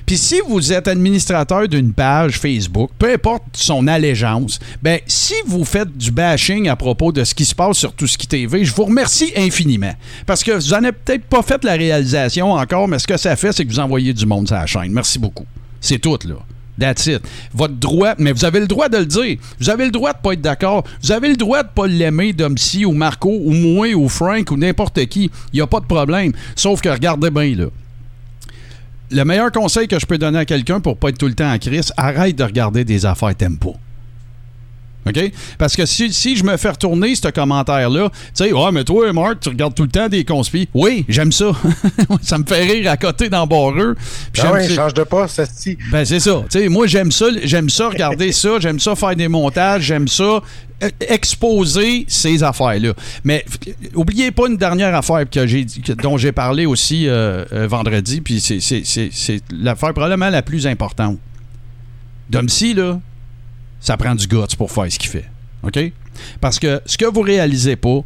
Puis 0.07 0.19
si 0.19 0.41
vous 0.47 0.73
êtes 0.73 0.89
administrateur 0.89 1.69
d'une 1.69 1.93
page 1.93 2.39
Facebook, 2.39 2.91
peu 2.99 3.13
importe 3.13 3.43
son 3.53 3.87
allégeance, 3.87 4.59
ben 4.83 5.01
si 5.07 5.35
vous 5.47 5.65
faites 5.65 5.97
du 5.97 6.11
bashing 6.11 6.69
à 6.69 6.77
propos 6.77 7.13
de 7.13 7.25
ce 7.25 7.35
qui 7.35 7.45
se 7.45 7.55
passe 7.55 7.79
sur 7.79 7.93
tout 7.93 8.07
ce 8.07 8.19
qui 8.19 8.27
TV, 8.27 8.65
je 8.65 8.75
vous 8.75 8.85
remercie 8.85 9.33
infiniment. 9.37 9.95
Parce 10.27 10.43
que 10.43 10.53
vous 10.53 10.71
n'en 10.71 10.79
avez 10.79 10.93
peut-être 10.93 11.25
pas 11.25 11.43
fait 11.43 11.63
la 11.65 11.75
réalisation 11.75 12.53
encore, 12.53 12.89
mais 12.89 12.99
ce 12.99 13.07
que 13.07 13.17
ça 13.17 13.37
fait, 13.37 13.53
c'est 13.53 13.65
que 13.65 13.71
vous 13.71 13.81
envoyez 13.81 14.13
du 14.13 14.27
monde 14.27 14.47
sur 14.47 14.57
la 14.57 14.67
chaîne. 14.67 14.93
Merci 14.93 15.19
beaucoup. 15.19 15.47
C'est 15.81 15.99
tout, 15.99 16.19
là. 16.27 16.37
That's 16.79 17.07
it. 17.07 17.23
Votre 17.53 17.75
droit, 17.75 18.15
mais 18.19 18.33
vous 18.33 18.45
avez 18.45 18.59
le 18.59 18.67
droit 18.67 18.89
de 18.89 18.99
le 18.99 19.07
dire. 19.07 19.37
Vous 19.61 19.71
avez 19.71 19.85
le 19.85 19.91
droit 19.93 20.13
de 20.13 20.19
pas 20.19 20.33
être 20.33 20.41
d'accord. 20.41 20.85
Vous 21.03 21.13
avez 21.13 21.29
le 21.29 21.37
droit 21.37 21.63
de 21.63 21.69
pas 21.69 21.87
l'aimer, 21.87 22.33
Domsy 22.33 22.85
ou 22.85 22.93
Marco 22.93 23.31
ou 23.31 23.53
moi 23.53 23.95
ou 23.95 24.09
Frank 24.09 24.51
ou 24.51 24.57
n'importe 24.57 25.07
qui. 25.07 25.31
Il 25.53 25.57
n'y 25.57 25.61
a 25.61 25.67
pas 25.67 25.81
de 25.81 25.87
problème. 25.87 26.33
Sauf 26.57 26.81
que 26.81 26.89
regardez 26.89 27.31
bien, 27.31 27.55
là 27.55 27.67
le 29.15 29.25
meilleur 29.25 29.53
conseil 29.53 29.87
que 29.87 29.99
je 29.99 30.07
peux 30.07 30.19
donner 30.19 30.41
à 30.41 30.45
quelqu'un 30.45 30.81
pour 30.81 30.97
pas 30.97 31.11
être 31.11 31.19
tout 31.19 31.29
le 31.29 31.35
temps 31.35 31.51
en 31.51 31.59
crise, 31.59 31.93
arrête 31.97 32.35
de 32.35 32.43
regarder 32.43 32.85
des 32.85 33.07
affaires 33.07 33.35
pas. 33.37 33.77
OK? 35.07 35.33
Parce 35.59 35.77
que 35.77 35.85
si, 35.87 36.13
si 36.13 36.37
je 36.37 36.45
me 36.45 36.57
fais 36.57 36.71
retourner 36.71 37.15
ce 37.15 37.29
commentaire-là, 37.29 38.11
tu 38.11 38.19
sais, 38.35 38.53
ouais, 38.53 38.73
mais 38.73 38.85
toi, 38.85 39.13
Marc, 39.13 39.41
tu 39.41 39.49
regardes 39.51 39.75
tout 39.75 39.83
le 39.83 39.89
temps 39.91 40.09
des 40.09 40.25
conspis. 40.25 40.69
Oui, 40.75 41.05
j'aime 41.09 41.33
ça. 41.33 41.53
ça 42.23 42.39
me 42.39 42.45
fait 42.45 42.65
rire 42.65 42.91
à 42.91 42.97
côté 42.97 43.29
dans 43.29 43.47
Barreux. 43.47 43.97
Ah 44.39 44.61
ça- 44.63 44.69
change 44.75 44.95
de 44.95 45.03
poste, 45.05 45.41
dit. 45.65 45.77
ben 45.93 46.05
c'est 46.05 46.21
ça. 46.21 46.43
Tu 46.51 46.59
sais, 46.61 46.69
moi 46.69 46.87
j'aime 46.87 47.13
ça, 47.13 47.27
j'aime 47.43 47.69
ça 47.71 47.89
regarder 47.89 48.33
ça, 48.33 48.59
j'aime 48.61 48.81
ça 48.81 48.95
faire 48.97 49.15
des 49.17 49.29
montages, 49.29 49.83
j'aime 49.83 50.09
ça 50.09 50.41
euh, 50.83 50.89
exposer 51.09 52.05
ces 52.09 52.43
affaires-là. 52.43 52.93
Mais 53.25 53.45
f- 53.49 53.73
oubliez 53.95 54.31
pas 54.31 54.47
une 54.49 54.57
dernière 54.57 54.95
affaire 54.95 55.29
que 55.29 55.47
j'ai 55.47 55.67
dont 56.03 56.17
j'ai 56.17 56.33
parlé 56.33 56.67
aussi 56.67 57.07
euh, 57.09 57.45
euh, 57.53 57.67
vendredi, 57.69 58.21
puis 58.21 58.41
c'est- 58.41 58.61
c'est 58.61 58.83
c'est- 58.85 59.11
c'est 59.13 59.41
l'affaire 59.53 59.93
probablement 59.93 60.31
la 60.31 60.43
plus 60.43 60.67
importante. 60.67 61.19
Domsy, 62.31 62.75
là, 62.75 63.01
ça 63.85 63.99
prend 63.99 64.15
du 64.15 64.27
guts 64.27 64.57
pour 64.57 64.73
faire 64.73 64.91
ce 64.91 64.99
qu'il 64.99 65.11
fait. 65.11 65.27
OK? 65.63 65.79
Parce 66.41 66.59
que 66.59 66.81
ce 66.87 66.97
que 66.97 67.05
vous 67.05 67.21
réalisez 67.21 67.77
pas, 67.77 68.01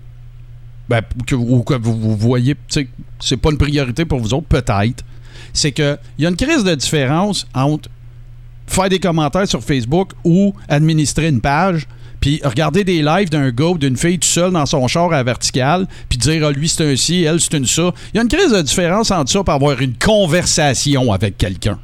ben, 0.89 1.03
ou 1.33 1.63
que 1.63 1.75
vous, 1.75 1.97
vous 1.97 2.17
voyez, 2.17 2.57
c'est 3.21 3.37
pas 3.37 3.51
une 3.51 3.59
priorité 3.59 4.05
pour 4.05 4.19
vous 4.19 4.35
autres, 4.35 4.49
peut-être, 4.49 5.05
c'est 5.53 5.71
qu'il 5.71 5.99
y 6.19 6.27
a 6.27 6.29
une 6.29 6.37
crise 6.37 6.65
de 6.65 6.75
différence 6.75 7.47
entre 7.55 7.89
faire 8.67 8.89
des 8.89 8.99
commentaires 8.99 9.47
sur 9.47 9.63
Facebook 9.63 10.11
ou 10.25 10.53
administrer 10.69 11.29
une 11.29 11.41
page, 11.41 11.87
puis 12.19 12.41
regarder 12.43 12.83
des 12.83 13.01
lives 13.01 13.31
d'un 13.31 13.51
gars 13.51 13.67
ou 13.67 13.79
d'une 13.79 13.97
fille 13.97 14.19
tout 14.19 14.27
seul 14.27 14.51
dans 14.51 14.67
son 14.67 14.89
char 14.89 15.13
à 15.13 15.23
verticale, 15.23 15.87
puis 16.09 16.19
dire 16.19 16.45
ah, 16.45 16.51
lui 16.51 16.69
c'est 16.69 16.91
un 16.91 16.97
ci, 16.97 17.23
elle 17.23 17.41
c'est 17.41 17.57
une 17.57 17.67
ça. 17.67 17.93
Il 18.13 18.17
y 18.17 18.19
a 18.19 18.23
une 18.23 18.29
crise 18.29 18.51
de 18.51 18.63
différence 18.63 19.13
entre 19.13 19.31
ça 19.31 19.43
et 19.47 19.51
avoir 19.51 19.81
une 19.81 19.95
conversation 19.95 21.13
avec 21.13 21.39
quelqu'un. 21.39 21.79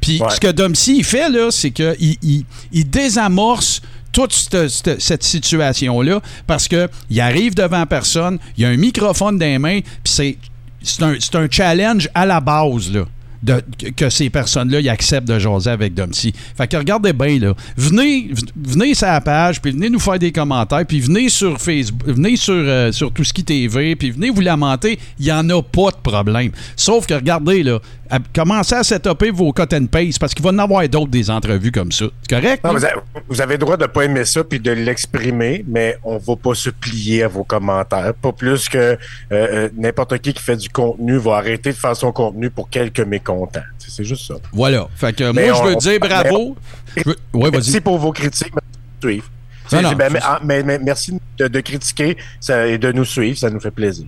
Puis 0.00 0.20
Ouais. 0.20 0.28
ce 0.30 0.40
que 0.40 0.50
Domsy 0.50 0.98
il 0.98 1.04
fait, 1.04 1.28
là, 1.28 1.48
c'est 1.50 1.70
qu'il 1.70 1.94
il, 2.22 2.44
il 2.72 2.88
désamorce 2.88 3.80
toute 4.12 4.32
cette, 4.32 4.68
cette- 4.68 5.00
cette 5.00 5.22
situation-là 5.22 6.20
parce 6.46 6.66
que 6.68 6.88
il 7.10 7.20
arrive 7.20 7.54
devant 7.54 7.86
personne, 7.86 8.38
il 8.56 8.62
y 8.62 8.64
a 8.66 8.70
un 8.70 8.76
microphone 8.76 9.38
dans 9.38 9.46
les 9.46 9.58
mains, 9.58 9.80
puis 9.82 10.12
c'est, 10.12 10.36
c'est, 10.82 11.02
un, 11.02 11.14
c'est 11.20 11.36
un 11.36 11.46
challenge 11.50 12.08
à 12.14 12.26
la 12.26 12.40
base, 12.40 12.90
là. 12.92 13.04
de- 13.42 13.62
que- 13.96 14.10
ces 14.10 14.28
personnes-là 14.28 14.80
ils 14.80 14.88
acceptent 14.90 15.26
de 15.26 15.38
jaser 15.38 15.70
avec 15.70 15.94
Domsy. 15.94 16.30
Fait 16.58 16.68
que 16.68 16.76
regardez 16.76 17.14
bien, 17.14 17.38
là. 17.38 17.54
Venez, 17.74 18.30
venez 18.54 18.92
sur 18.92 19.06
la 19.06 19.22
page, 19.22 19.62
puis 19.62 19.72
venez 19.72 19.88
nous 19.88 19.98
faire 19.98 20.18
des 20.18 20.30
commentaires, 20.30 20.84
puis 20.86 21.00
venez 21.00 21.30
sur 21.30 21.58
Facebook, 21.58 22.02
venez 22.06 22.36
sur, 22.36 22.52
euh, 22.52 22.92
sur 22.92 23.10
tout 23.10 23.24
ce 23.24 23.32
qui 23.32 23.42
TV, 23.42 23.96
puis 23.96 24.10
venez 24.10 24.28
vous 24.28 24.42
lamenter. 24.42 24.98
Il 25.18 25.24
n'y 25.24 25.32
en 25.32 25.48
a 25.48 25.62
pas 25.62 25.90
de 25.90 25.96
problème. 26.02 26.50
Sauf 26.76 27.06
que 27.06 27.14
regardez, 27.14 27.62
là, 27.62 27.78
à 28.10 28.18
commencer 28.34 28.74
à 28.74 28.82
setuper 28.84 29.30
vos 29.30 29.52
cut 29.52 29.74
and 29.74 29.86
paste 29.86 30.18
parce 30.18 30.34
qu'il 30.34 30.44
va 30.44 30.50
y 30.50 30.54
en 30.54 30.58
avoir 30.58 30.88
d'autres 30.88 31.10
des 31.10 31.30
entrevues 31.30 31.72
comme 31.72 31.92
ça. 31.92 32.06
C'est 32.22 32.40
correct? 32.40 32.64
Non, 32.64 32.72
vous, 32.72 32.84
avez, 32.84 32.94
vous 33.28 33.40
avez 33.40 33.54
le 33.54 33.58
droit 33.58 33.76
de 33.76 33.86
pas 33.86 34.02
aimer 34.04 34.24
ça 34.24 34.42
puis 34.44 34.58
de 34.60 34.72
l'exprimer, 34.72 35.64
mais 35.68 35.96
on 36.04 36.18
va 36.18 36.36
pas 36.36 36.54
se 36.54 36.70
plier 36.70 37.22
à 37.22 37.28
vos 37.28 37.44
commentaires. 37.44 38.12
Pas 38.14 38.32
plus 38.32 38.68
que 38.68 38.78
euh, 38.78 38.96
euh, 39.32 39.68
n'importe 39.76 40.18
qui 40.18 40.32
qui 40.32 40.42
fait 40.42 40.56
du 40.56 40.68
contenu 40.68 41.16
va 41.18 41.36
arrêter 41.36 41.70
de 41.70 41.76
faire 41.76 41.96
son 41.96 42.12
contenu 42.12 42.50
pour 42.50 42.68
quelques 42.68 43.00
mécontents. 43.00 43.60
C'est 43.78 44.04
juste 44.04 44.26
ça. 44.28 44.34
Voilà. 44.52 44.88
Fait 44.94 45.14
que 45.14 45.32
Mais 45.32 45.50
moi, 45.50 45.60
je 45.64 45.68
veux 45.68 45.76
dire 45.76 46.00
bravo. 46.00 46.56
Veux- 47.04 47.16
Ouais. 47.32 47.50
Merci 47.50 47.80
pour 47.80 47.98
vos 47.98 48.12
critiques. 48.12 48.52
Merci 48.52 48.64
de 49.02 49.06
nous 49.06 49.10
suivre. 49.10 49.30
Non, 49.72 49.82
non, 49.82 49.92
ben, 49.92 50.12
ah, 50.22 50.40
mais- 50.44 50.62
mais 50.64 50.78
merci 50.80 51.16
de, 51.38 51.46
de 51.46 51.60
critiquer 51.60 52.16
ça- 52.40 52.66
et 52.66 52.76
de 52.78 52.90
nous 52.90 53.04
suivre, 53.04 53.38
ça 53.38 53.50
nous 53.50 53.60
fait 53.60 53.70
plaisir. 53.70 54.06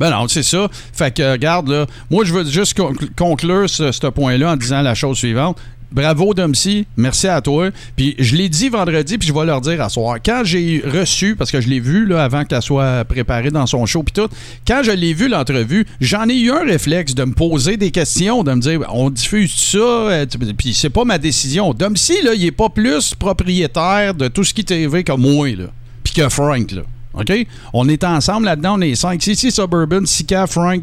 Ben 0.00 0.10
non, 0.10 0.26
c'est 0.28 0.42
ça. 0.42 0.66
Fait 0.94 1.14
que, 1.14 1.32
regarde, 1.32 1.68
là, 1.68 1.86
moi, 2.10 2.24
je 2.24 2.32
veux 2.32 2.44
juste 2.46 2.76
concl- 2.76 3.10
conclure 3.14 3.68
ce, 3.68 4.08
point-là 4.08 4.52
en 4.52 4.56
disant 4.56 4.80
la 4.80 4.94
chose 4.94 5.18
suivante. 5.18 5.58
Bravo, 5.92 6.32
Domsy. 6.32 6.86
Merci 6.96 7.26
à 7.26 7.42
toi. 7.42 7.68
Puis 7.96 8.14
je 8.18 8.34
l'ai 8.36 8.48
dit 8.48 8.70
vendredi, 8.70 9.18
puis 9.18 9.28
je 9.28 9.34
vais 9.34 9.44
leur 9.44 9.60
dire 9.60 9.82
à 9.82 9.90
soir. 9.90 10.18
Quand 10.24 10.42
j'ai 10.44 10.82
reçu, 10.86 11.36
parce 11.36 11.50
que 11.50 11.60
je 11.60 11.68
l'ai 11.68 11.80
vu 11.80 12.06
là, 12.06 12.22
avant 12.22 12.44
qu'elle 12.44 12.62
soit 12.62 13.04
préparée 13.04 13.50
dans 13.50 13.66
son 13.66 13.84
show, 13.84 14.02
puis 14.02 14.12
tout, 14.14 14.28
quand 14.66 14.82
je 14.84 14.92
l'ai 14.92 15.12
vu 15.12 15.28
l'entrevue, 15.28 15.86
j'en 16.00 16.28
ai 16.28 16.38
eu 16.38 16.50
un 16.50 16.64
réflexe 16.64 17.14
de 17.14 17.24
me 17.24 17.34
poser 17.34 17.76
des 17.76 17.90
questions, 17.90 18.42
de 18.42 18.52
me 18.52 18.60
dire, 18.60 18.80
on 18.90 19.10
diffuse 19.10 19.52
ça, 19.52 19.78
euh, 19.78 20.26
puis 20.56 20.72
c'est 20.72 20.90
pas 20.90 21.04
ma 21.04 21.18
décision. 21.18 21.74
Domsy, 21.74 22.22
là, 22.22 22.34
il 22.34 22.46
est 22.46 22.52
pas 22.52 22.68
plus 22.70 23.14
propriétaire 23.14 24.14
de 24.14 24.28
tout 24.28 24.44
ce 24.44 24.54
qui 24.54 24.64
TV 24.64 25.02
que 25.02 25.12
moi, 25.12 25.50
là, 25.50 25.66
puis 26.04 26.14
que 26.14 26.28
Frank, 26.28 26.70
là. 26.70 26.82
OK? 27.14 27.32
On 27.72 27.88
est 27.88 28.04
ensemble 28.04 28.46
là-dedans, 28.46 28.76
on 28.78 28.80
est 28.80 28.94
cinq. 28.94 29.22
Sissi 29.22 29.50
Suburban, 29.50 30.06
Sika, 30.06 30.46
Frank, 30.46 30.82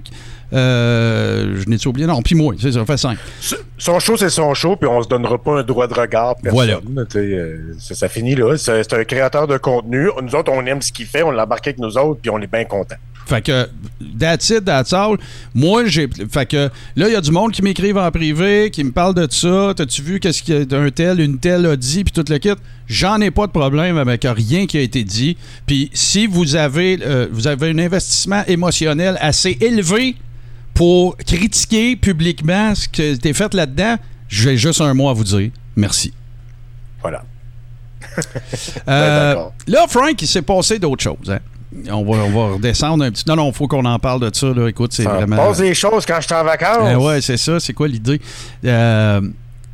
euh, 0.54 1.62
je 1.62 1.70
n'ai 1.70 1.88
oublié, 1.88 2.08
non, 2.08 2.22
puis 2.22 2.36
moi, 2.36 2.54
c'est 2.60 2.72
ça, 2.72 2.86
fait 2.86 2.98
cinq. 2.98 3.18
Son 3.78 4.00
show, 4.00 4.16
c'est 4.18 4.30
son 4.30 4.54
show, 4.54 4.76
puis 4.76 4.90
on 4.90 5.02
se 5.04 5.08
donnera 5.08 5.38
pas 5.38 5.60
un 5.60 5.64
droit 5.64 5.88
de 5.88 5.94
regard. 5.94 6.36
Personne, 6.36 6.54
Voilà. 6.54 6.80
Euh, 7.16 7.74
ça, 7.80 7.96
ça 7.96 8.10
finit 8.10 8.36
là. 8.36 8.56
C'est 8.58 8.94
un 8.94 9.04
créateur 9.04 9.48
de 9.48 9.58
contenu. 9.58 10.10
Nous 10.22 10.36
autres, 10.36 10.52
on 10.52 10.66
aime 10.66 10.82
ce 10.82 10.92
qu'il 10.92 11.06
fait, 11.06 11.24
on 11.24 11.32
l'embarque 11.32 11.68
avec 11.68 11.80
nous 11.80 11.98
autres, 11.98 12.22
puis 12.22 12.30
on 12.30 12.40
est 12.40 12.52
bien 12.52 12.64
contents. 12.66 12.96
Fait 13.28 13.42
que, 13.42 13.68
that's 14.18 14.50
it, 14.50 14.64
that's 14.64 14.94
all. 14.94 15.18
Moi, 15.54 15.86
j'ai. 15.88 16.08
Fait 16.32 16.46
que, 16.46 16.70
là, 16.96 17.08
il 17.10 17.12
y 17.12 17.16
a 17.16 17.20
du 17.20 17.32
monde 17.32 17.52
qui 17.52 17.62
m'écrivent 17.62 17.98
en 17.98 18.10
privé, 18.10 18.70
qui 18.72 18.84
me 18.86 18.92
parle 18.92 19.14
de 19.16 19.28
ça. 19.30 19.74
T'as-tu 19.76 20.02
vu 20.02 20.20
qu'est-ce 20.22 20.42
qu'un 20.42 20.90
tel, 20.92 21.20
une 21.20 21.38
telle 21.38 21.66
a 21.66 21.76
dit, 21.76 22.06
puis 22.06 22.14
tout 22.14 22.24
le 22.32 22.38
kit? 22.38 22.52
J'en 22.88 23.20
ai 23.20 23.30
pas 23.32 23.48
de 23.48 23.52
problème 23.52 23.98
avec 23.98 24.26
rien 24.26 24.66
qui 24.66 24.78
a 24.78 24.82
été 24.82 25.04
dit. 25.04 25.36
Puis 25.66 25.90
si 25.94 26.26
vous 26.26 26.56
avez, 26.56 27.00
euh, 27.06 27.28
vous 27.30 27.48
avez 27.48 27.72
un 27.72 27.78
investissement 27.80 28.44
émotionnel 28.48 29.18
assez 29.20 29.58
élevé 29.60 30.16
pour 30.74 31.18
critiquer 31.18 31.98
publiquement 31.98 32.74
ce 32.76 32.88
qui 32.88 33.02
a 33.02 33.08
été 33.08 33.34
fait 33.34 33.54
là-dedans, 33.54 33.98
j'ai 34.30 34.56
juste 34.56 34.80
un 34.80 34.94
mot 34.94 35.10
à 35.10 35.14
vous 35.14 35.26
dire. 35.26 35.52
Merci. 35.76 36.14
Voilà. 37.02 37.24
Euh, 38.88 39.34
d'accord. 39.34 39.54
là, 39.68 39.86
Frank, 39.90 40.22
il 40.22 40.28
s'est 40.28 40.42
passé 40.42 40.80
d'autres 40.80 41.04
choses. 41.04 41.30
hein. 41.30 41.40
On 41.92 42.04
va, 42.04 42.24
on 42.24 42.30
va 42.30 42.54
redescendre 42.56 43.04
un 43.04 43.12
petit. 43.12 43.24
Non, 43.28 43.36
non, 43.36 43.50
il 43.50 43.54
faut 43.54 43.68
qu'on 43.68 43.86
en 43.86 44.00
parle 44.00 44.22
de 44.22 44.36
ça. 44.36 44.48
Là. 44.48 44.68
Écoute, 44.68 44.94
c'est 44.94 45.04
vraiment. 45.04 45.36
passe 45.36 45.58
des 45.60 45.74
choses 45.74 46.06
quand 46.06 46.18
je 46.20 46.26
suis 46.28 46.36
en 46.36 46.44
vacances. 46.44 46.90
Eh 46.92 46.96
ouais, 46.96 47.22
c'est 47.22 47.38
ça. 47.38 47.60
C'est 47.60 47.74
quoi 47.74 47.88
l'idée? 47.88 48.22
Euh, 48.66 49.22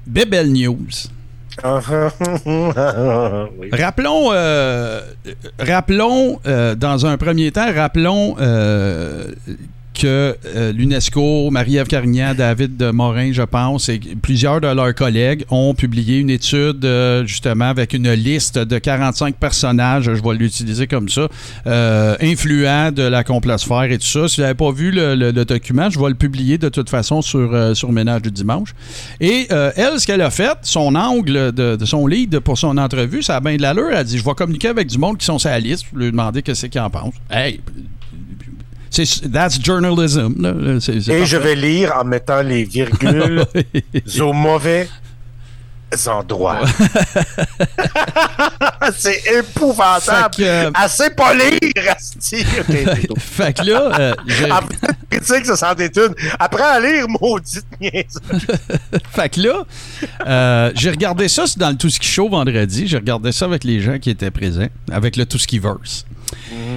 Bebel 0.06 0.52
News. 0.52 0.88
Oui. 2.46 3.70
Rappelons, 3.72 4.30
euh, 4.32 5.02
rappelons 5.60 6.40
euh, 6.48 6.74
dans 6.76 7.06
un 7.06 7.18
premier 7.18 7.52
temps, 7.52 7.72
rappelons 7.74 8.36
euh, 8.40 9.28
que 9.94 10.36
euh, 10.46 10.72
l'UNESCO, 10.72 11.50
Marie-Ève 11.52 11.88
Carignan, 11.88 12.34
David 12.34 12.82
Morin, 12.94 13.32
je 13.32 13.44
pense, 13.44 13.90
et 13.90 14.00
plusieurs 14.22 14.60
de 14.60 14.68
leurs 14.68 14.94
collègues 14.96 15.46
ont 15.50 15.74
publié 15.74 16.20
une 16.20 16.30
étude 16.30 16.84
euh, 16.84 17.26
justement 17.26 17.66
avec 17.66 17.94
une 17.94 18.12
liste 18.12 18.58
de 18.58 18.78
45 18.78 19.36
personnages, 19.36 20.06
je 20.06 20.12
vais 20.12 20.36
l'utiliser 20.36 20.88
comme 20.88 21.10
ça, 21.10 21.28
euh, 21.68 22.16
influents 22.22 22.92
de 22.92 23.04
la 23.04 23.24
complosphère 23.24 23.84
et 23.84 23.98
tout 23.98 24.06
ça. 24.06 24.28
Si 24.28 24.38
vous 24.38 24.42
n'avez 24.42 24.56
pas 24.56 24.72
vu 24.72 24.92
le, 24.92 25.32
document, 25.32 25.90
je 25.90 26.00
vais 26.00 26.10
le 26.10 26.16
publier 26.16 26.58
de 26.58 26.70
toute 26.70 26.90
façon 26.90 27.22
sur, 27.22 27.76
sur 27.76 27.92
Ménage 27.92 28.24
du 28.24 28.32
dimanche. 28.32 28.74
Et 29.20 29.48
elle, 29.50 30.00
ce 30.00 30.08
qu'elle 30.08 30.22
a 30.22 30.30
fait, 30.32 30.58
son 30.64 30.96
angle 30.96 31.52
de, 31.52 31.78
son 31.86 32.08
lead 32.08 32.40
pour 32.40 32.58
son 32.58 32.78
entrevue, 32.78 33.22
ça 33.22 33.38
a 33.38 33.40
bien 33.40 33.56
de 33.56 33.62
l'allure. 33.62 33.90
Elle 33.92 33.98
a 33.98 34.04
dit 34.04 34.18
Je 34.18 34.24
vais 34.24 34.34
communiquer 34.34 34.70
avec 34.70 34.88
du 34.88 34.98
monde 34.98 35.18
qui 35.18 35.26
sont 35.26 35.40
sur 35.40 35.50
la 35.50 35.60
liste, 35.60 35.86
lui 35.94 36.12
demander 36.12 36.42
qu'est-ce 36.42 36.66
qu'ils 36.68 36.82
en 36.82 36.90
pensent. 36.90 37.14
Hey, 37.30 37.62
that's 39.32 39.60
journalism. 39.62 40.36
là. 40.40 40.54
Et 41.10 41.26
je 41.26 41.38
vais 41.38 41.56
lire 41.56 41.94
en 41.96 42.04
mettant 42.04 42.42
les 42.42 42.64
virgules 42.64 43.46
au 44.20 44.34
mauvais 44.34 44.88
endroits. 46.08 46.62
c'est 48.98 49.22
épouvantable. 49.40 50.36
Que, 50.36 50.44
euh, 50.44 50.72
Assez 50.74 51.10
pas 51.12 51.34
lire, 51.34 51.60
asti. 51.90 52.46
Ok, 52.60 52.66
c'est 52.70 53.08
tout. 53.08 53.16
Fait 53.20 53.54
que 53.54 53.64
là, 53.64 54.00
euh, 54.00 54.14
plus, 54.26 54.46
critique, 55.10 55.46
ça 55.46 55.56
s'en 55.56 55.76
est 55.76 55.96
une. 55.98 56.14
Apprends 56.40 56.74
à 56.74 56.80
lire, 56.80 57.08
maudite 57.08 57.66
niaise. 57.80 58.20
Fait 59.12 59.30
que 59.30 59.42
là, 59.42 59.64
euh, 60.26 60.72
j'ai 60.76 60.90
regardé 60.90 61.28
ça 61.28 61.46
dans 61.58 61.70
le 61.70 61.78
Tout 61.78 61.90
ce 61.90 62.00
qui 62.00 62.08
show 62.08 62.30
vendredi. 62.30 62.88
J'ai 62.88 62.98
regardé 62.98 63.32
ça 63.32 63.46
avec 63.46 63.64
les 63.64 63.82
gens 63.82 64.00
qui 64.00 64.10
étaient 64.10 64.32
présents, 64.32 64.68
avec 64.92 65.16
le 65.16 65.26
Tout 65.26 65.38
ce 65.38 65.48
qui 65.48 65.60
verse. 65.60 66.06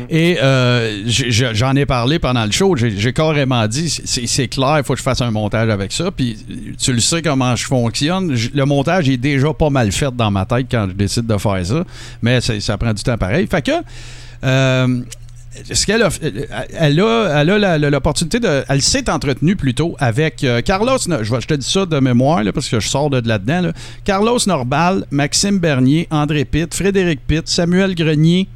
Et 0.09 0.39
euh, 0.43 1.03
j'en 1.07 1.75
ai 1.77 1.87
parlé 1.87 2.19
pendant 2.19 2.45
le 2.45 2.53
show. 2.53 2.75
J'ai 2.77 3.13
carrément 3.13 3.67
dit, 3.67 3.89
c'est 3.89 4.49
clair, 4.49 4.77
il 4.79 4.85
faut 4.85 4.93
que 4.95 4.99
je 4.99 5.05
fasse 5.05 5.21
un 5.21 5.31
montage 5.31 5.69
avec 5.69 5.93
ça. 5.93 6.11
Puis 6.11 6.37
tu 6.81 6.93
le 6.93 7.01
sais 7.01 7.23
comment 7.23 7.57
je 7.57 7.65
fonctionne. 7.67 8.37
Le 8.55 8.65
montage 8.65 9.09
est 9.09 9.17
déjà 9.17 9.53
pas 9.53 9.71
mal 9.71 9.93
fait 9.93 10.15
dans 10.15 10.31
ma 10.31 10.45
tête 10.47 10.67
quand 10.71 10.87
je 10.89 10.95
décide 10.95 11.27
de 11.27 11.37
faire 11.39 11.65
ça. 11.65 11.85
Mais 12.23 12.41
ça 12.41 12.79
prend 12.79 12.93
du 12.93 13.03
temps 13.03 13.19
pareil. 13.19 13.47
Fait 13.47 13.63
que... 13.63 13.73
euh, 14.45 15.01
ce 15.73 15.87
qu'elle 15.87 16.03
a, 16.03 16.11
elle 16.79 17.01
a, 17.01 17.79
l'opportunité 17.79 18.41
de, 18.41 18.63
elle 18.69 18.83
s'est 18.83 19.09
entretenue 19.09 19.57
plutôt 19.57 19.97
avec 19.99 20.45
euh, 20.45 20.61
Carlos. 20.61 20.99
Je, 20.99 21.25
je 21.25 21.47
te 21.47 21.55
dis 21.55 21.67
ça 21.67 21.87
de 21.87 21.99
mémoire 21.99 22.45
là, 22.45 22.53
parce 22.53 22.69
que 22.69 22.79
je 22.79 22.87
sors 22.87 23.09
de 23.09 23.27
là-dedans. 23.27 23.63
là. 23.63 23.73
Carlos 24.05 24.39
Norbal, 24.47 25.07
Maxime 25.11 25.59
Bernier, 25.59 26.09
André 26.11 26.45
Pitt, 26.45 26.75
Frédéric 26.75 27.21
Pitt, 27.27 27.49
Samuel 27.49 27.95
Grenier. 27.95 28.49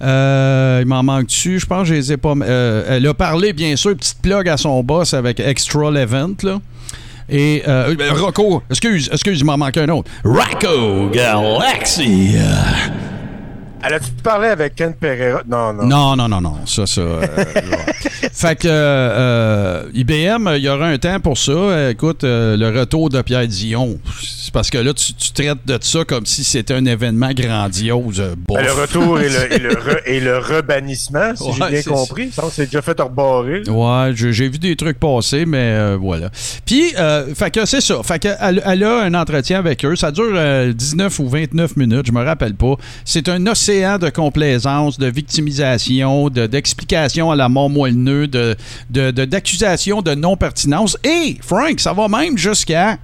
Euh, 0.00 0.78
il 0.82 0.86
m'en 0.86 1.02
manque 1.02 1.26
dessus. 1.26 1.58
Je 1.58 1.66
pense 1.66 1.82
que 1.82 1.88
je 1.88 1.94
les 1.94 2.12
ai 2.12 2.16
pas. 2.16 2.34
euh, 2.42 2.84
elle 2.88 3.06
a 3.06 3.14
parlé, 3.14 3.52
bien 3.52 3.74
sûr, 3.76 3.96
petite 3.96 4.18
plug 4.22 4.48
à 4.48 4.56
son 4.56 4.82
boss 4.82 5.14
avec 5.14 5.40
Extra 5.40 5.90
Event. 6.00 6.34
Là. 6.42 6.60
Et 7.28 7.62
euh, 7.68 7.94
euh, 8.00 8.12
Rocco, 8.14 8.62
excuse, 8.70 9.10
excuse, 9.12 9.40
il 9.40 9.44
m'en 9.44 9.58
manque 9.58 9.76
un 9.76 9.88
autre. 9.88 10.10
Rocco 10.24 11.10
Galaxy. 11.12 12.36
Elle 13.84 13.94
a-tu 13.94 14.10
parlé 14.22 14.48
avec 14.48 14.74
Ken 14.74 14.92
Pereira? 14.94 15.42
Non, 15.48 15.72
non. 15.72 15.84
Non, 15.86 16.16
non, 16.16 16.28
non, 16.28 16.40
non. 16.40 16.66
Ça, 16.66 16.84
ça. 16.86 17.00
euh, 17.00 17.20
fait 18.32 18.56
que 18.56 18.68
euh, 18.68 19.84
IBM, 19.94 20.50
il 20.56 20.62
y 20.64 20.68
aura 20.68 20.86
un 20.86 20.98
temps 20.98 21.20
pour 21.20 21.38
ça. 21.38 21.52
Euh, 21.52 21.90
Écoute, 21.90 22.24
euh, 22.24 22.56
le 22.56 22.76
retour 22.78 23.08
de 23.08 23.22
Pierre 23.22 23.46
Dion, 23.46 23.98
c'est 24.20 24.52
parce 24.52 24.68
que 24.70 24.78
là, 24.78 24.92
tu, 24.94 25.14
tu 25.14 25.32
traites 25.32 25.64
de 25.66 25.78
ça 25.80 26.04
comme 26.04 26.26
si 26.26 26.42
c'était 26.44 26.74
un 26.74 26.84
événement 26.86 27.30
grandiose. 27.32 28.20
euh, 28.20 28.34
bof. 28.36 28.56
Ben, 28.58 28.64
le 28.64 28.72
retour 28.72 29.20
et 29.20 29.28
le, 29.28 29.52
et 29.52 29.58
le, 29.58 29.70
re- 29.70 30.02
et 30.06 30.20
le 30.20 30.38
rebannissement, 30.38 31.36
si 31.36 31.44
Ouais, 31.44 31.52
j'ai 31.60 31.68
bien 31.70 31.82
compris. 31.82 32.32
Ça, 32.32 32.44
c'est 32.50 32.66
déjà 32.66 32.82
fait 32.82 33.00
rebarrer. 33.00 33.62
Ouais, 33.68 34.12
j'ai 34.14 34.48
vu 34.48 34.58
des 34.58 34.74
trucs 34.76 34.98
passer, 34.98 35.46
mais 35.46 35.58
euh, 35.72 35.96
voilà. 36.00 36.30
Puis, 36.66 36.94
euh, 36.98 37.32
fait 37.34 37.50
que 37.52 37.64
c'est 37.64 37.80
ça. 37.80 38.02
Fait 38.02 38.18
que 38.18 38.28
elle, 38.40 38.60
elle 38.66 38.82
a 38.84 39.02
un 39.04 39.14
entretien 39.14 39.58
avec 39.60 39.84
eux. 39.84 39.94
Ça 39.96 40.10
dure 40.10 40.32
euh, 40.34 40.72
19 40.72 41.18
ou 41.20 41.28
29 41.28 41.76
minutes, 41.76 42.06
je 42.06 42.12
me 42.12 42.24
rappelle 42.24 42.54
pas. 42.54 42.74
C'est 43.04 43.28
un 43.28 43.46
océan 43.46 43.67
de 43.72 44.08
complaisance, 44.08 44.98
de 44.98 45.06
victimisation, 45.06 46.30
de- 46.30 46.46
d'explication 46.46 47.30
à 47.30 47.36
la 47.36 47.48
mort 47.50 47.68
moelleux, 47.68 48.26
de, 48.26 48.56
de, 48.88 49.10
de- 49.10 49.24
d'accusations 49.26 50.00
de 50.00 50.14
non-pertinence. 50.14 50.96
Et, 51.04 51.36
Frank, 51.42 51.78
ça 51.78 51.92
va 51.92 52.08
même 52.08 52.38
jusqu'à 52.38 52.96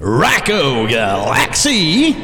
Racco 0.00 0.86
Galaxy 0.86 2.14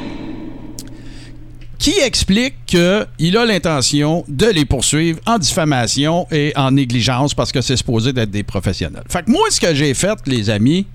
qui 1.78 1.94
explique 2.04 2.56
qu'il 2.66 3.36
a 3.38 3.46
l'intention 3.46 4.22
de 4.28 4.46
les 4.46 4.66
poursuivre 4.66 5.18
en 5.24 5.38
diffamation 5.38 6.26
et 6.30 6.52
en 6.54 6.72
négligence 6.72 7.32
parce 7.32 7.52
que 7.52 7.62
c'est 7.62 7.76
supposé 7.76 8.12
d'être 8.12 8.30
des 8.30 8.42
professionnels. 8.42 9.02
Fait 9.08 9.24
que 9.24 9.30
moi, 9.30 9.46
ce 9.48 9.58
que 9.58 9.74
j'ai 9.74 9.94
fait, 9.94 10.18
les 10.26 10.50
amis, 10.50 10.86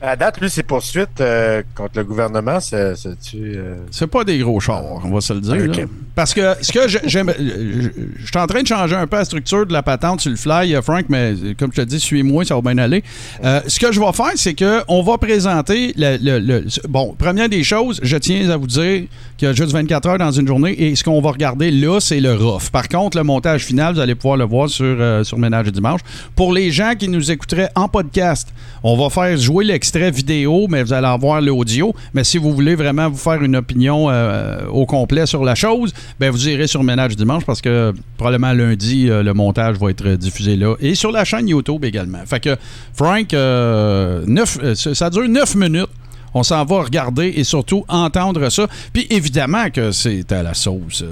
À 0.00 0.14
date, 0.14 0.40
lui, 0.40 0.48
ses 0.48 0.62
poursuites 0.62 1.20
euh, 1.20 1.62
contre 1.74 1.98
le 1.98 2.04
gouvernement, 2.04 2.60
c'est 2.60 2.94
euh... 3.34 3.76
C'est 3.90 4.06
pas 4.06 4.22
des 4.22 4.38
gros 4.38 4.60
chars, 4.60 4.84
on 5.04 5.10
va 5.10 5.20
se 5.20 5.32
le 5.32 5.40
dire. 5.40 5.68
Okay. 5.68 5.86
Parce 6.14 6.34
que 6.34 6.54
ce 6.60 6.72
que 6.72 6.80
j'aime. 7.04 7.32
Je 7.36 8.26
suis 8.26 8.38
en 8.38 8.46
train 8.46 8.62
de 8.62 8.66
changer 8.66 8.94
un 8.94 9.06
peu 9.08 9.16
la 9.16 9.24
structure 9.24 9.66
de 9.66 9.72
la 9.72 9.82
patente 9.82 10.20
sur 10.20 10.30
le 10.30 10.36
fly, 10.36 10.76
Frank, 10.82 11.06
mais 11.08 11.34
comme 11.58 11.72
je 11.72 11.82
te 11.82 11.86
dis, 11.86 11.98
suis-moi, 11.98 12.44
ça 12.44 12.54
va 12.54 12.60
bien 12.60 12.78
aller. 12.78 13.02
Euh, 13.44 13.60
ce 13.66 13.80
que 13.80 13.90
je 13.90 13.98
vais 13.98 14.12
faire, 14.12 14.32
c'est 14.36 14.54
qu'on 14.54 15.02
va 15.02 15.18
présenter. 15.18 15.92
Le, 15.96 16.16
le, 16.20 16.38
le, 16.38 16.64
bon, 16.88 17.14
première 17.18 17.48
des 17.48 17.64
choses, 17.64 17.98
je 18.02 18.16
tiens 18.16 18.48
à 18.50 18.56
vous 18.56 18.68
dire 18.68 19.02
juste 19.40 19.72
24 19.72 20.08
heures 20.08 20.18
dans 20.18 20.32
une 20.32 20.46
journée 20.46 20.72
et 20.72 20.96
ce 20.96 21.04
qu'on 21.04 21.20
va 21.20 21.30
regarder 21.30 21.70
là, 21.70 22.00
c'est 22.00 22.20
le 22.20 22.34
rough. 22.34 22.70
Par 22.72 22.88
contre, 22.88 23.16
le 23.16 23.22
montage 23.22 23.64
final, 23.64 23.94
vous 23.94 24.00
allez 24.00 24.14
pouvoir 24.14 24.36
le 24.36 24.44
voir 24.44 24.68
sur, 24.68 24.84
euh, 24.84 25.22
sur 25.22 25.38
Ménage 25.38 25.66
du 25.66 25.72
Dimanche. 25.72 26.00
Pour 26.34 26.52
les 26.52 26.70
gens 26.70 26.94
qui 26.98 27.08
nous 27.08 27.30
écouteraient 27.30 27.70
en 27.76 27.88
podcast, 27.88 28.48
on 28.82 28.96
va 28.96 29.10
faire 29.10 29.36
jouer 29.36 29.64
l'extrait 29.64 30.10
vidéo, 30.10 30.66
mais 30.68 30.82
vous 30.82 30.92
allez 30.92 31.06
avoir 31.06 31.40
l'audio. 31.40 31.94
Mais 32.14 32.24
si 32.24 32.38
vous 32.38 32.52
voulez 32.52 32.74
vraiment 32.74 33.08
vous 33.08 33.16
faire 33.16 33.42
une 33.42 33.56
opinion 33.56 34.10
euh, 34.10 34.66
au 34.70 34.86
complet 34.86 35.26
sur 35.26 35.44
la 35.44 35.54
chose, 35.54 35.92
ben 36.18 36.30
vous 36.30 36.48
irez 36.48 36.66
sur 36.66 36.82
Ménage 36.82 37.16
Dimanche 37.16 37.44
parce 37.44 37.60
que 37.60 37.94
probablement 38.16 38.52
lundi, 38.52 39.08
euh, 39.08 39.22
le 39.22 39.34
montage 39.34 39.76
va 39.78 39.90
être 39.90 40.08
diffusé 40.10 40.56
là. 40.56 40.74
Et 40.80 40.94
sur 40.94 41.12
la 41.12 41.24
chaîne 41.24 41.48
YouTube 41.48 41.84
également. 41.84 42.24
Fait 42.26 42.40
que, 42.40 42.56
Frank, 42.92 43.30
ça 43.30 45.10
dure 45.10 45.28
9 45.28 45.54
minutes. 45.54 45.88
On 46.34 46.42
s'en 46.42 46.64
va 46.64 46.82
regarder 46.82 47.32
et 47.36 47.44
surtout 47.44 47.84
entendre 47.88 48.48
ça. 48.50 48.66
Puis 48.92 49.06
évidemment 49.10 49.70
que 49.70 49.92
c'est 49.92 50.30
à 50.32 50.42
la 50.42 50.54
sauce, 50.54 51.04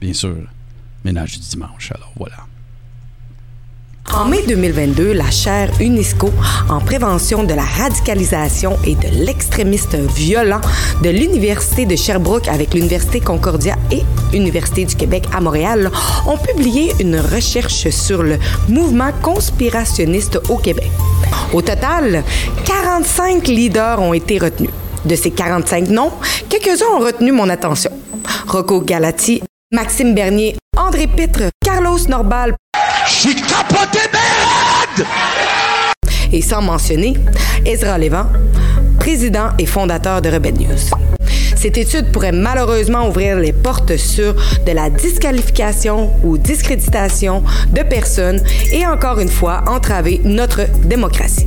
bien 0.00 0.12
sûr. 0.12 0.36
Ménage 1.04 1.38
du 1.38 1.48
dimanche. 1.48 1.92
Alors 1.94 2.12
voilà. 2.16 2.45
En 4.14 4.24
mai 4.24 4.42
2022, 4.46 5.12
la 5.12 5.30
chaire 5.30 5.70
UNESCO 5.80 6.30
en 6.68 6.80
prévention 6.80 7.44
de 7.44 7.54
la 7.54 7.64
radicalisation 7.64 8.76
et 8.86 8.94
de 8.94 9.08
l'extrémiste 9.24 9.94
violent 9.94 10.60
de 11.02 11.10
l'Université 11.10 11.86
de 11.86 11.96
Sherbrooke 11.96 12.48
avec 12.48 12.72
l'Université 12.72 13.20
Concordia 13.20 13.76
et 13.90 14.02
l'Université 14.32 14.84
du 14.84 14.94
Québec 14.94 15.24
à 15.34 15.40
Montréal 15.40 15.90
ont 16.26 16.38
publié 16.38 16.92
une 17.00 17.18
recherche 17.18 17.88
sur 17.90 18.22
le 18.22 18.38
mouvement 18.68 19.10
conspirationniste 19.22 20.40
au 20.48 20.56
Québec. 20.56 20.90
Au 21.52 21.60
total, 21.60 22.22
45 22.64 23.46
leaders 23.48 24.00
ont 24.00 24.14
été 24.14 24.38
retenus. 24.38 24.70
De 25.04 25.14
ces 25.14 25.30
45 25.30 25.88
noms, 25.88 26.12
quelques-uns 26.48 26.96
ont 26.96 27.04
retenu 27.04 27.32
mon 27.32 27.48
attention. 27.48 27.90
Rocco 28.48 28.80
Galati, 28.80 29.42
Maxime 29.72 30.14
Bernier, 30.14 30.56
André 30.86 31.08
Pitre, 31.08 31.50
Carlos 31.64 31.98
Norbal, 32.08 32.54
j'ai 33.08 33.34
capoté 33.34 33.98
merde! 34.12 35.08
Et 36.32 36.40
sans 36.40 36.62
mentionner 36.62 37.14
Ezra 37.64 37.98
Lévent, 37.98 38.26
président 38.98 39.48
et 39.58 39.66
fondateur 39.66 40.22
de 40.22 40.28
Rebel 40.28 40.54
News. 40.54 40.90
Cette 41.56 41.78
étude 41.78 42.12
pourrait 42.12 42.32
malheureusement 42.32 43.08
ouvrir 43.08 43.38
les 43.38 43.52
portes 43.52 43.96
sur 43.96 44.34
de 44.34 44.72
la 44.72 44.90
disqualification 44.90 46.10
ou 46.22 46.38
discréditation 46.38 47.42
de 47.72 47.82
personnes 47.82 48.40
et 48.72 48.86
encore 48.86 49.18
une 49.20 49.28
fois 49.28 49.64
entraver 49.66 50.20
notre 50.24 50.62
démocratie. 50.84 51.46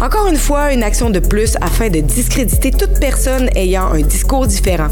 Encore 0.00 0.28
une 0.28 0.36
fois, 0.36 0.72
une 0.72 0.82
action 0.82 1.10
de 1.10 1.18
plus 1.18 1.56
afin 1.60 1.88
de 1.88 2.00
discréditer 2.00 2.70
toute 2.70 3.00
personne 3.00 3.50
ayant 3.54 3.92
un 3.92 4.00
discours 4.00 4.46
différent. 4.46 4.88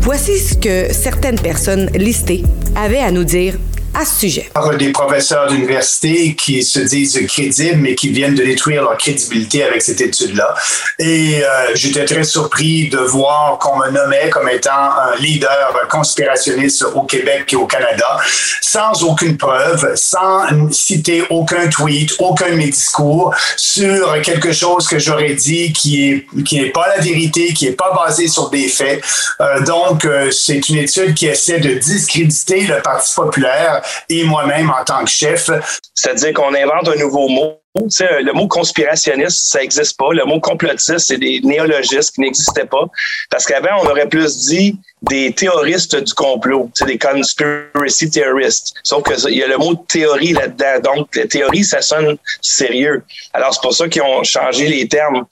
Voici 0.00 0.38
ce 0.38 0.54
que 0.54 0.92
certaines 0.92 1.38
personnes 1.38 1.90
listées 1.94 2.44
avaient 2.76 2.98
à 2.98 3.10
nous 3.10 3.24
dire 3.24 3.54
à 3.94 4.04
ce 4.04 4.20
sujet. 4.20 4.50
Des 4.78 4.90
professeurs 4.90 5.48
d'université 5.48 6.34
qui 6.34 6.62
se 6.62 6.80
disent 6.80 7.18
crédibles, 7.28 7.78
mais 7.78 7.94
qui 7.94 8.08
viennent 8.08 8.34
de 8.34 8.42
détruire 8.42 8.82
leur 8.82 8.96
crédibilité 8.96 9.62
avec 9.62 9.82
cette 9.82 10.00
étude-là. 10.00 10.54
Et 10.98 11.42
euh, 11.42 11.48
j'étais 11.74 12.04
très 12.04 12.24
surpris 12.24 12.88
de 12.88 12.98
voir 12.98 13.58
qu'on 13.58 13.78
me 13.78 13.90
nommait 13.90 14.30
comme 14.30 14.48
étant 14.48 14.70
un 14.70 15.16
leader 15.20 15.86
conspirationniste 15.90 16.84
au 16.94 17.02
Québec 17.02 17.52
et 17.52 17.56
au 17.56 17.66
Canada, 17.66 18.18
sans 18.60 19.02
aucune 19.04 19.36
preuve, 19.36 19.92
sans 19.94 20.72
citer 20.72 21.24
aucun 21.30 21.68
tweet, 21.68 22.14
aucun 22.18 22.50
de 22.50 22.56
mes 22.56 22.70
discours 22.70 23.34
sur 23.56 24.20
quelque 24.22 24.52
chose 24.52 24.88
que 24.88 24.98
j'aurais 24.98 25.34
dit 25.34 25.72
qui 25.72 26.10
est 26.10 26.26
qui 26.44 26.60
n'est 26.60 26.70
pas 26.70 26.88
la 26.96 27.02
vérité, 27.02 27.52
qui 27.52 27.66
n'est 27.66 27.76
pas 27.76 27.92
basé 27.94 28.28
sur 28.28 28.50
des 28.50 28.68
faits. 28.68 29.02
Euh, 29.40 29.60
donc, 29.60 30.04
euh, 30.04 30.30
c'est 30.30 30.68
une 30.68 30.78
étude 30.78 31.14
qui 31.14 31.26
essaie 31.26 31.60
de 31.60 31.74
discréditer 31.74 32.62
le 32.62 32.82
Parti 32.82 33.14
populaire 33.14 33.83
et 34.08 34.24
moi-même 34.24 34.70
en 34.70 34.84
tant 34.84 35.04
que 35.04 35.10
chef. 35.10 35.50
C'est-à-dire 35.94 36.32
qu'on 36.34 36.54
invente 36.54 36.88
un 36.88 36.96
nouveau 36.96 37.28
mot. 37.28 37.60
Tu 37.90 38.04
le 38.04 38.32
mot 38.32 38.46
conspirationniste, 38.46 39.50
ça 39.50 39.58
n'existe 39.58 39.96
pas. 39.96 40.12
Le 40.12 40.24
mot 40.24 40.38
complotiste, 40.38 41.08
c'est 41.08 41.18
des 41.18 41.40
néologistes 41.42 42.14
qui 42.14 42.20
n'existaient 42.20 42.66
pas. 42.66 42.84
Parce 43.30 43.46
qu'avant, 43.46 43.82
on 43.82 43.86
aurait 43.90 44.08
plus 44.08 44.46
dit 44.46 44.78
des 45.02 45.32
théoristes 45.32 45.96
du 45.96 46.14
complot, 46.14 46.70
des 46.86 46.98
conspiracy 46.98 48.08
theorists. 48.10 48.74
Sauf 48.84 49.02
qu'il 49.02 49.34
y 49.34 49.42
a 49.42 49.48
le 49.48 49.58
mot 49.58 49.74
théorie 49.74 50.34
là-dedans. 50.34 50.94
Donc, 50.94 51.16
la 51.16 51.26
théorie, 51.26 51.64
ça 51.64 51.82
sonne 51.82 52.16
sérieux. 52.40 53.02
Alors, 53.32 53.52
c'est 53.52 53.62
pour 53.62 53.74
ça 53.74 53.88
qu'ils 53.88 54.02
ont 54.02 54.22
changé 54.22 54.68
les 54.68 54.86
termes. 54.86 55.24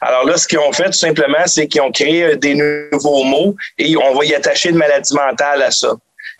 Alors 0.00 0.24
là, 0.24 0.38
ce 0.38 0.48
qu'ils 0.48 0.58
ont 0.58 0.72
fait, 0.72 0.86
tout 0.86 0.92
simplement, 0.92 1.44
c'est 1.44 1.68
qu'ils 1.68 1.82
ont 1.82 1.92
créé 1.92 2.34
des 2.36 2.54
nouveaux 2.54 3.24
mots 3.24 3.54
et 3.76 3.94
on 3.98 4.14
va 4.14 4.24
y 4.24 4.34
attacher 4.34 4.70
une 4.70 4.76
maladie 4.76 5.14
mentale 5.14 5.62
à 5.62 5.70
ça. 5.70 5.90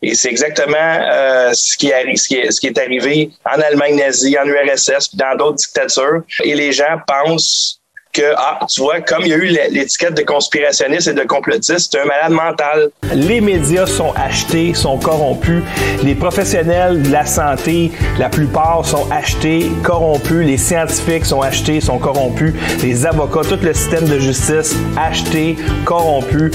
Et 0.02 0.14
c'est 0.14 0.30
exactement 0.30 0.76
euh, 0.76 1.50
ce, 1.52 1.76
qui 1.76 1.88
est, 1.88 2.16
ce, 2.16 2.28
qui 2.28 2.36
est, 2.36 2.50
ce 2.50 2.60
qui 2.60 2.68
est 2.68 2.78
arrivé 2.78 3.30
en 3.44 3.60
Allemagne 3.60 3.96
nazie, 3.96 4.38
en 4.38 4.46
URSS, 4.46 5.08
puis 5.08 5.18
dans 5.18 5.36
d'autres 5.36 5.56
dictatures. 5.56 6.22
Et 6.42 6.54
les 6.54 6.72
gens 6.72 6.98
pensent 7.06 7.79
que, 8.12 8.34
ah, 8.36 8.58
tu 8.68 8.80
vois, 8.80 9.00
comme 9.00 9.22
il 9.22 9.28
y 9.28 9.32
a 9.32 9.36
eu 9.36 9.46
l'étiquette 9.70 10.16
de 10.16 10.22
conspirationniste 10.22 11.08
et 11.08 11.14
de 11.14 11.22
complotiste, 11.22 11.90
c'est 11.92 12.00
un 12.00 12.04
malade 12.04 12.32
mental. 12.32 12.90
Les 13.14 13.40
médias 13.40 13.86
sont 13.86 14.12
achetés, 14.16 14.74
sont 14.74 14.98
corrompus. 14.98 15.62
Les 16.02 16.14
professionnels 16.14 17.02
de 17.02 17.10
la 17.10 17.24
santé, 17.24 17.92
la 18.18 18.28
plupart 18.28 18.84
sont 18.84 19.06
achetés, 19.10 19.70
corrompus. 19.82 20.46
Les 20.46 20.56
scientifiques 20.58 21.26
sont 21.26 21.40
achetés, 21.40 21.80
sont 21.80 21.98
corrompus. 21.98 22.54
Les 22.82 23.06
avocats, 23.06 23.48
tout 23.48 23.58
le 23.62 23.74
système 23.74 24.06
de 24.06 24.18
justice, 24.18 24.74
acheté, 24.98 25.56
corrompu. 25.84 26.50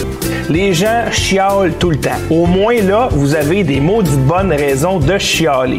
Les 0.49 0.73
gens 0.73 1.11
chialent 1.11 1.73
tout 1.79 1.91
le 1.91 1.99
temps. 1.99 2.19
Au 2.29 2.45
moins 2.45 2.81
là, 2.81 3.09
vous 3.11 3.35
avez 3.35 3.63
des 3.63 3.79
maudites 3.79 4.19
bonnes 4.25 4.53
raisons 4.53 4.99
de 4.99 5.17
chialer. 5.17 5.77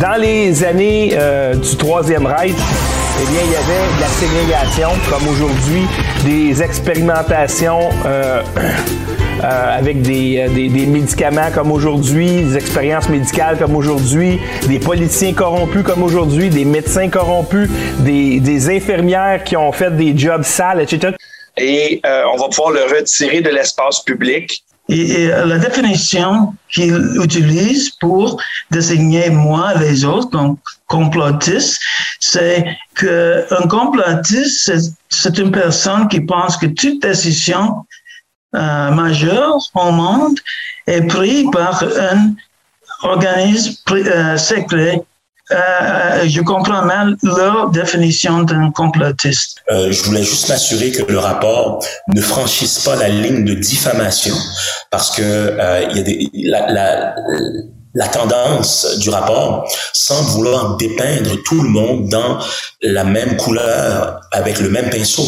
Dans 0.00 0.20
les 0.20 0.62
années 0.62 1.10
euh, 1.14 1.54
du 1.54 1.76
Troisième 1.76 2.24
Reich, 2.24 2.54
eh 2.54 3.32
bien, 3.32 3.40
il 3.44 3.50
y 3.50 3.56
avait 3.56 3.96
de 3.96 4.00
la 4.00 4.06
ségrégation, 4.06 4.90
comme 5.10 5.26
aujourd'hui, 5.26 5.82
des 6.24 6.62
expérimentations 6.62 7.80
euh, 8.06 8.40
euh, 9.42 9.78
avec 9.78 10.02
des, 10.02 10.46
des, 10.54 10.68
des, 10.68 10.86
médicaments 10.86 11.50
comme 11.52 11.72
aujourd'hui, 11.72 12.42
des 12.42 12.56
expériences 12.56 13.08
médicales 13.08 13.58
comme 13.58 13.74
aujourd'hui, 13.74 14.38
des 14.68 14.78
politiciens 14.78 15.32
corrompus 15.32 15.82
comme 15.82 16.04
aujourd'hui, 16.04 16.48
des 16.48 16.64
médecins 16.64 17.08
corrompus, 17.08 17.68
des, 17.98 18.38
des 18.38 18.70
infirmières 18.70 19.42
qui 19.42 19.56
ont 19.56 19.72
fait 19.72 19.96
des 19.96 20.16
jobs 20.16 20.44
sales, 20.44 20.80
etc. 20.80 21.16
Et 21.56 22.00
on 22.04 22.36
va 22.36 22.48
pouvoir 22.48 22.70
le 22.70 22.82
retirer 22.82 23.40
de 23.40 23.50
l'espace 23.50 24.04
public 24.04 24.62
et, 24.88 25.26
la 25.26 25.58
définition 25.58 26.54
qu'il 26.70 27.20
utilise 27.22 27.90
pour 27.90 28.40
désigner 28.70 29.30
moi 29.30 29.74
les 29.74 30.04
autres, 30.04 30.30
donc 30.30 30.58
complotiste, 30.86 31.80
c'est 32.20 32.64
qu'un 32.94 33.68
complotiste, 33.68 34.72
c'est 35.08 35.38
une 35.38 35.52
personne 35.52 36.08
qui 36.08 36.20
pense 36.20 36.56
que 36.56 36.66
toute 36.66 37.02
décision 37.02 37.84
euh, 38.54 38.90
majeure 38.90 39.58
au 39.74 39.90
monde 39.90 40.38
est 40.86 41.02
prise 41.02 41.46
par 41.52 41.82
un 41.82 42.32
organisme 43.02 43.76
euh, 43.90 44.36
secret 44.38 45.02
euh, 45.50 46.28
je 46.28 46.40
comprends 46.42 46.84
mal 46.84 47.16
leur 47.22 47.70
définition 47.70 48.42
d'un 48.42 48.70
complotiste. 48.70 49.62
Euh, 49.70 49.90
je 49.90 50.02
voulais 50.02 50.22
juste 50.22 50.48
m'assurer 50.48 50.90
que 50.90 51.10
le 51.10 51.18
rapport 51.18 51.84
ne 52.08 52.20
franchisse 52.20 52.80
pas 52.80 52.96
la 52.96 53.08
ligne 53.08 53.44
de 53.44 53.54
diffamation 53.54 54.34
parce 54.90 55.10
que 55.16 55.22
euh, 55.22 55.86
il 55.90 55.96
y 55.96 56.00
a 56.00 56.02
des, 56.02 56.30
la, 56.34 56.72
la, 56.72 57.14
la 57.94 58.08
tendance 58.08 58.98
du 58.98 59.10
rapport 59.10 59.68
semble 59.92 60.28
vouloir 60.30 60.76
dépeindre 60.76 61.42
tout 61.44 61.62
le 61.62 61.68
monde 61.68 62.08
dans 62.08 62.38
la 62.82 63.04
même 63.04 63.36
couleur 63.36 64.20
avec 64.32 64.60
le 64.60 64.68
même 64.68 64.90
pinceau. 64.90 65.26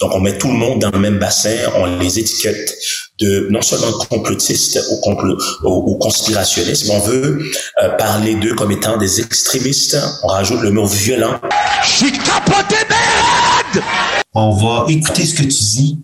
Donc, 0.00 0.14
on 0.14 0.20
met 0.20 0.38
tout 0.38 0.48
le 0.48 0.54
monde 0.54 0.80
dans 0.80 0.90
le 0.90 0.98
même 0.98 1.18
bassin, 1.18 1.56
on 1.76 1.98
les 1.98 2.18
étiquette 2.18 2.74
de 3.20 3.48
non 3.50 3.60
seulement 3.60 3.92
complotistes 4.08 4.80
ou, 4.90 4.96
compl 5.02 5.36
ou, 5.62 5.98
conspirationnistes, 5.98 6.86
mais 6.88 6.94
on 6.94 7.00
veut 7.00 7.38
euh, 7.82 7.90
parler 7.90 8.34
d'eux 8.36 8.54
comme 8.54 8.70
étant 8.70 8.96
des 8.96 9.20
extrémistes. 9.20 9.98
On 10.22 10.28
rajoute 10.28 10.62
le 10.62 10.70
mot 10.70 10.86
violent. 10.86 11.38
J'ai 11.84 12.12
capoté 12.12 12.76
merde! 12.88 13.84
On 14.32 14.52
va 14.52 14.86
écouter 14.88 15.26
ce 15.26 15.34
que 15.34 15.42
tu 15.42 15.48
dis, 15.48 15.98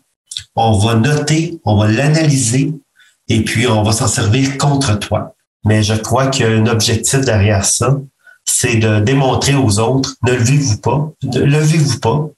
on 0.57 0.79
va 0.79 0.97
noter, 0.97 1.59
on 1.65 1.79
va 1.79 1.89
l'analyser, 1.89 2.75
et 3.29 3.41
puis 3.43 3.67
on 3.67 3.83
va 3.83 3.93
s'en 3.93 4.09
servir 4.09 4.59
contre 4.59 4.99
toi. 4.99 5.36
Mais 5.67 5.83
je 5.83 5.95
crois 5.95 6.29
qu'il 6.29 6.47
y 6.47 6.49
a 6.49 6.53
un 6.53 6.67
objectif 6.67 7.21
derrière 7.21 7.65
ça, 7.65 7.99
c'est 8.45 8.77
de 8.77 9.01
démontrer 9.01 9.55
aux 9.55 9.79
autres, 9.81 10.15
ne 10.23 10.33
levez-vous 10.33 10.79
pas, 10.79 11.11
ne 11.25 11.41
levez-vous 11.41 11.99
pas, 11.99 12.29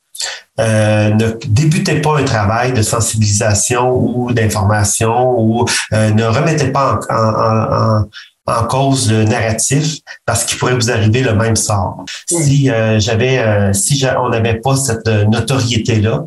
euh, 0.59 1.11
ne 1.11 1.31
débutez 1.47 2.01
pas 2.01 2.19
un 2.19 2.25
travail 2.25 2.73
de 2.73 2.83
sensibilisation 2.83 3.95
ou 3.95 4.33
d'information 4.33 5.39
ou 5.39 5.67
euh, 5.93 6.11
ne 6.11 6.25
remettez 6.25 6.73
pas 6.73 6.99
en, 7.09 7.15
en, 7.15 8.03
en, 8.03 8.09
en, 8.47 8.65
cause 8.65 9.13
le 9.13 9.25
narratif 9.25 9.99
parce 10.27 10.45
qu'il 10.45 10.59
pourrait 10.59 10.75
vous 10.75 10.91
arriver 10.91 11.21
le 11.21 11.35
même 11.35 11.55
sort. 11.55 12.05
Si 12.27 12.71
euh, 12.71 12.99
j'avais, 12.99 13.73
si 13.75 14.05
on 14.19 14.31
n'avait 14.31 14.57
pas 14.57 14.75
cette 14.75 15.07
notoriété 15.07 16.01
là, 16.01 16.25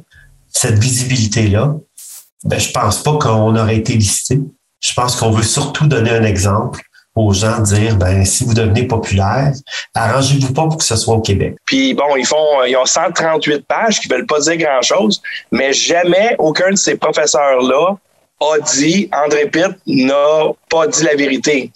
cette 0.49 0.79
visibilité 0.79 1.49
là, 1.49 1.73
ben 2.45 2.59
je 2.59 2.71
pense 2.71 3.03
pas 3.03 3.17
qu'on 3.17 3.55
aurait 3.55 3.77
été 3.77 3.93
listé. 3.95 4.39
Je 4.79 4.93
pense 4.93 5.15
qu'on 5.15 5.31
veut 5.31 5.43
surtout 5.43 5.87
donner 5.87 6.11
un 6.11 6.23
exemple 6.23 6.81
aux 7.15 7.33
gens 7.33 7.59
dire 7.59 7.97
ben 7.97 8.25
si 8.25 8.45
vous 8.45 8.53
devenez 8.53 8.83
populaire, 8.83 9.51
arrangez-vous 9.95 10.53
pas 10.53 10.63
pour 10.63 10.77
que 10.77 10.83
ce 10.83 10.95
soit 10.95 11.15
au 11.15 11.21
Québec. 11.21 11.55
Puis 11.65 11.93
bon, 11.93 12.15
ils 12.15 12.25
font 12.25 12.63
ils 12.67 12.75
ont 12.77 12.85
138 12.85 13.65
pages 13.67 13.99
qui 13.99 14.07
veulent 14.07 14.25
pas 14.25 14.39
dire 14.39 14.57
grand-chose, 14.57 15.21
mais 15.51 15.73
jamais 15.73 16.35
aucun 16.39 16.71
de 16.71 16.75
ces 16.75 16.95
professeurs 16.95 17.61
là 17.61 17.95
a 18.41 18.59
dit 18.59 19.09
André 19.13 19.49
Pitt 19.49 19.77
n'a 19.85 20.51
pas 20.69 20.87
dit 20.87 21.03
la 21.03 21.15
vérité. 21.15 21.71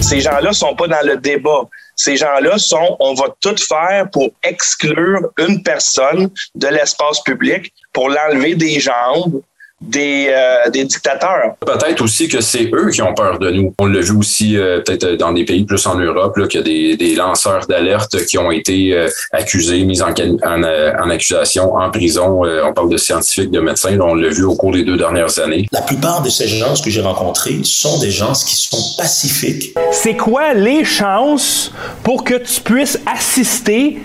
Ces 0.00 0.20
gens-là 0.20 0.52
sont 0.52 0.74
pas 0.74 0.88
dans 0.88 1.06
le 1.06 1.16
débat. 1.16 1.68
Ces 2.02 2.16
gens-là 2.16 2.56
sont, 2.56 2.96
on 2.98 3.12
va 3.12 3.26
tout 3.42 3.56
faire 3.58 4.08
pour 4.10 4.30
exclure 4.42 5.28
une 5.36 5.62
personne 5.62 6.30
de 6.54 6.68
l'espace 6.68 7.20
public, 7.20 7.74
pour 7.92 8.08
l'enlever 8.08 8.54
des 8.54 8.80
jambes, 8.80 9.42
des, 9.80 10.28
euh, 10.30 10.70
des 10.70 10.84
dictateurs. 10.84 11.54
Peut-être 11.60 12.02
aussi 12.02 12.28
que 12.28 12.40
c'est 12.40 12.70
eux 12.74 12.90
qui 12.90 13.00
ont 13.02 13.14
peur 13.14 13.38
de 13.38 13.50
nous. 13.50 13.74
On 13.78 13.86
l'a 13.86 14.00
vu 14.00 14.12
aussi 14.12 14.56
euh, 14.56 14.80
peut-être 14.80 15.14
dans 15.14 15.32
des 15.32 15.44
pays 15.44 15.64
plus 15.64 15.86
en 15.86 15.96
Europe, 15.96 16.38
qu'il 16.48 16.60
y 16.60 16.62
a 16.62 16.64
des, 16.64 16.96
des 16.96 17.14
lanceurs 17.14 17.66
d'alerte 17.66 18.24
qui 18.26 18.36
ont 18.36 18.50
été 18.50 18.92
euh, 18.92 19.08
accusés, 19.32 19.82
mis 19.84 20.02
en, 20.02 20.10
en, 20.10 20.62
en, 20.62 21.10
accusation, 21.10 21.74
en 21.74 21.90
prison. 21.90 22.42
on 22.42 22.72
parle 22.72 22.90
de 22.90 22.96
scientifiques, 22.96 23.50
de 23.50 23.60
médecins. 23.60 23.96
Là, 23.96 24.04
on 24.04 24.14
l'a 24.14 24.28
vu 24.28 24.44
au 24.44 24.54
cours 24.54 24.72
des 24.72 24.84
deux 24.84 24.96
dernières 24.96 25.38
années. 25.38 25.66
La 25.72 25.82
plupart 25.82 26.22
de 26.22 26.28
ces 26.28 26.46
gens 26.46 26.74
que 26.82 26.90
j'ai 26.90 27.00
rencontrés 27.00 27.60
sont 27.64 27.98
des 28.00 28.10
gens 28.10 28.32
qui 28.32 28.56
sont 28.56 28.96
pacifiques. 28.98 29.74
C'est 29.92 30.16
quoi 30.16 30.52
les 30.54 30.84
chances 30.84 31.72
pour 32.02 32.24
que 32.24 32.34
tu 32.34 32.60
puisses 32.60 32.98
assister 33.06 33.98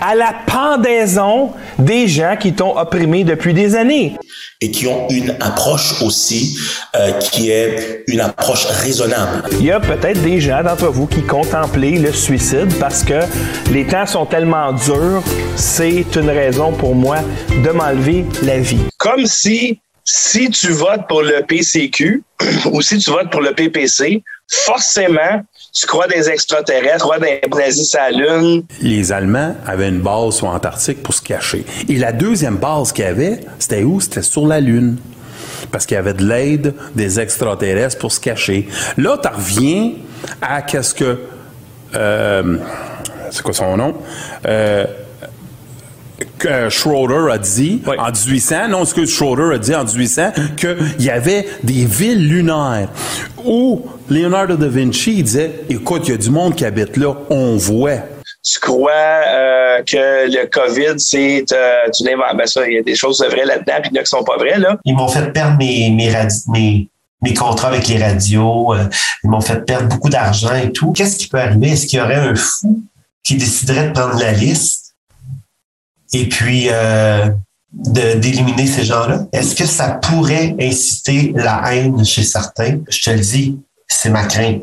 à 0.00 0.14
la 0.14 0.34
pendaison 0.46 1.52
des 1.78 2.08
gens 2.08 2.36
qui 2.38 2.52
t'ont 2.52 2.76
opprimé 2.76 3.24
depuis 3.24 3.54
des 3.54 3.74
années. 3.74 4.16
Et 4.60 4.70
qui 4.70 4.86
ont 4.86 5.08
une 5.10 5.30
approche 5.40 6.00
aussi 6.02 6.56
euh, 6.96 7.12
qui 7.12 7.50
est 7.50 8.04
une 8.06 8.20
approche 8.20 8.66
raisonnable. 8.66 9.42
Il 9.52 9.64
y 9.64 9.70
a 9.70 9.80
peut-être 9.80 10.22
des 10.22 10.40
gens 10.40 10.62
d'entre 10.62 10.86
vous 10.86 11.06
qui 11.06 11.22
contemplent 11.22 11.80
le 11.80 12.12
suicide 12.12 12.72
parce 12.78 13.02
que 13.02 13.20
les 13.70 13.86
temps 13.86 14.06
sont 14.06 14.26
tellement 14.26 14.72
durs, 14.72 15.22
c'est 15.56 16.04
une 16.16 16.30
raison 16.30 16.72
pour 16.72 16.94
moi 16.94 17.18
de 17.62 17.70
m'enlever 17.70 18.24
la 18.42 18.58
vie. 18.58 18.80
Comme 18.98 19.26
si 19.26 19.80
si 20.04 20.50
tu 20.50 20.68
votes 20.68 21.08
pour 21.08 21.22
le 21.22 21.42
PCQ 21.46 22.22
ou 22.72 22.82
si 22.82 22.98
tu 22.98 23.10
votes 23.10 23.30
pour 23.30 23.40
le 23.40 23.52
PPC, 23.54 24.22
forcément, 24.48 25.42
tu 25.74 25.86
crois 25.86 26.06
des 26.06 26.30
extraterrestres, 26.30 26.98
tu 26.98 27.02
crois 27.02 27.18
des 27.18 27.40
nazis 27.52 27.94
à 27.96 28.10
la 28.10 28.16
Lune? 28.16 28.62
Les 28.80 29.12
Allemands 29.12 29.56
avaient 29.66 29.88
une 29.88 30.00
base 30.00 30.36
sur 30.36 30.46
Antarctique 30.46 31.02
pour 31.02 31.12
se 31.12 31.20
cacher. 31.20 31.66
Et 31.88 31.96
la 31.96 32.12
deuxième 32.12 32.56
base 32.56 32.92
qu'ils 32.92 33.04
avaient, 33.04 33.40
c'était 33.58 33.82
où? 33.82 34.00
C'était 34.00 34.22
sur 34.22 34.46
la 34.46 34.60
Lune. 34.60 34.98
Parce 35.72 35.84
qu'il 35.86 35.96
y 35.96 35.98
avait 35.98 36.14
de 36.14 36.24
l'aide 36.24 36.74
des 36.94 37.18
extraterrestres 37.18 37.98
pour 37.98 38.12
se 38.12 38.20
cacher. 38.20 38.68
Là, 38.96 39.18
tu 39.20 39.28
reviens 39.28 39.92
à 40.40 40.62
qu'est-ce 40.62 40.94
que... 40.94 41.18
Euh, 41.96 42.56
c'est 43.30 43.42
quoi 43.42 43.52
son 43.52 43.76
nom? 43.76 43.94
Euh, 44.46 44.86
que 46.44 46.68
Schroeder 46.68 47.32
a 47.32 47.38
dit 47.38 47.82
oui. 47.86 47.96
en 47.98 48.10
1800, 48.10 48.68
non, 48.68 48.84
ce 48.84 48.94
que 48.94 49.06
Schroeder 49.06 49.54
a 49.54 49.58
dit 49.58 49.74
en 49.74 49.84
1800, 49.84 50.32
qu'il 50.56 50.76
y 51.00 51.10
avait 51.10 51.46
des 51.62 51.84
villes 51.86 52.28
lunaires 52.28 52.88
où 53.44 53.86
Leonardo 54.10 54.56
da 54.56 54.68
Vinci 54.68 55.22
disait, 55.22 55.64
écoute, 55.68 56.02
il 56.06 56.10
y 56.10 56.14
a 56.14 56.18
du 56.18 56.30
monde 56.30 56.54
qui 56.54 56.64
habite 56.64 56.96
là, 56.96 57.14
on 57.30 57.56
voit. 57.56 57.98
Tu 58.42 58.60
crois 58.60 58.90
euh, 58.92 59.82
que 59.84 60.30
le 60.30 60.46
COVID, 60.46 60.98
c'est 60.98 61.44
euh, 61.52 61.90
tu. 61.94 62.04
Ben 62.04 62.46
ça, 62.46 62.68
il 62.68 62.74
y 62.74 62.78
a 62.78 62.82
des 62.82 62.94
choses 62.94 63.24
vraies 63.24 63.46
là-dedans, 63.46 63.74
puis 63.80 63.90
il 63.90 63.96
y 63.96 63.98
en 63.98 64.00
a 64.00 64.04
qui 64.04 64.10
sont 64.10 64.24
pas 64.24 64.36
vraies, 64.36 64.58
là. 64.58 64.76
Ils 64.84 64.94
m'ont 64.94 65.08
fait 65.08 65.32
perdre 65.32 65.56
mes, 65.56 65.90
mes, 65.90 66.12
mes, 66.48 66.88
mes 67.22 67.34
contrats 67.34 67.68
avec 67.68 67.88
les 67.88 67.96
radios, 67.96 68.74
euh, 68.74 68.84
ils 69.22 69.30
m'ont 69.30 69.40
fait 69.40 69.64
perdre 69.64 69.88
beaucoup 69.88 70.10
d'argent 70.10 70.54
et 70.54 70.72
tout. 70.72 70.92
Qu'est-ce 70.92 71.16
qui 71.16 71.28
peut 71.28 71.38
arriver? 71.38 71.70
Est-ce 71.70 71.86
qu'il 71.86 71.98
y 71.98 72.02
aurait 72.02 72.16
un 72.16 72.34
fou 72.34 72.82
qui 73.22 73.36
déciderait 73.36 73.88
de 73.88 73.92
prendre 73.92 74.18
la 74.18 74.32
liste? 74.32 74.83
Et 76.12 76.28
puis 76.28 76.68
euh, 76.70 77.28
d'éliminer 77.72 78.66
ces 78.66 78.84
gens-là? 78.84 79.26
Est-ce 79.32 79.54
que 79.54 79.66
ça 79.66 79.88
pourrait 79.94 80.54
inciter 80.60 81.32
la 81.34 81.74
haine 81.74 82.04
chez 82.04 82.22
certains? 82.22 82.78
Je 82.88 83.02
te 83.02 83.10
le 83.10 83.20
dis, 83.20 83.58
c'est 83.88 84.10
ma 84.10 84.24
crainte. 84.24 84.62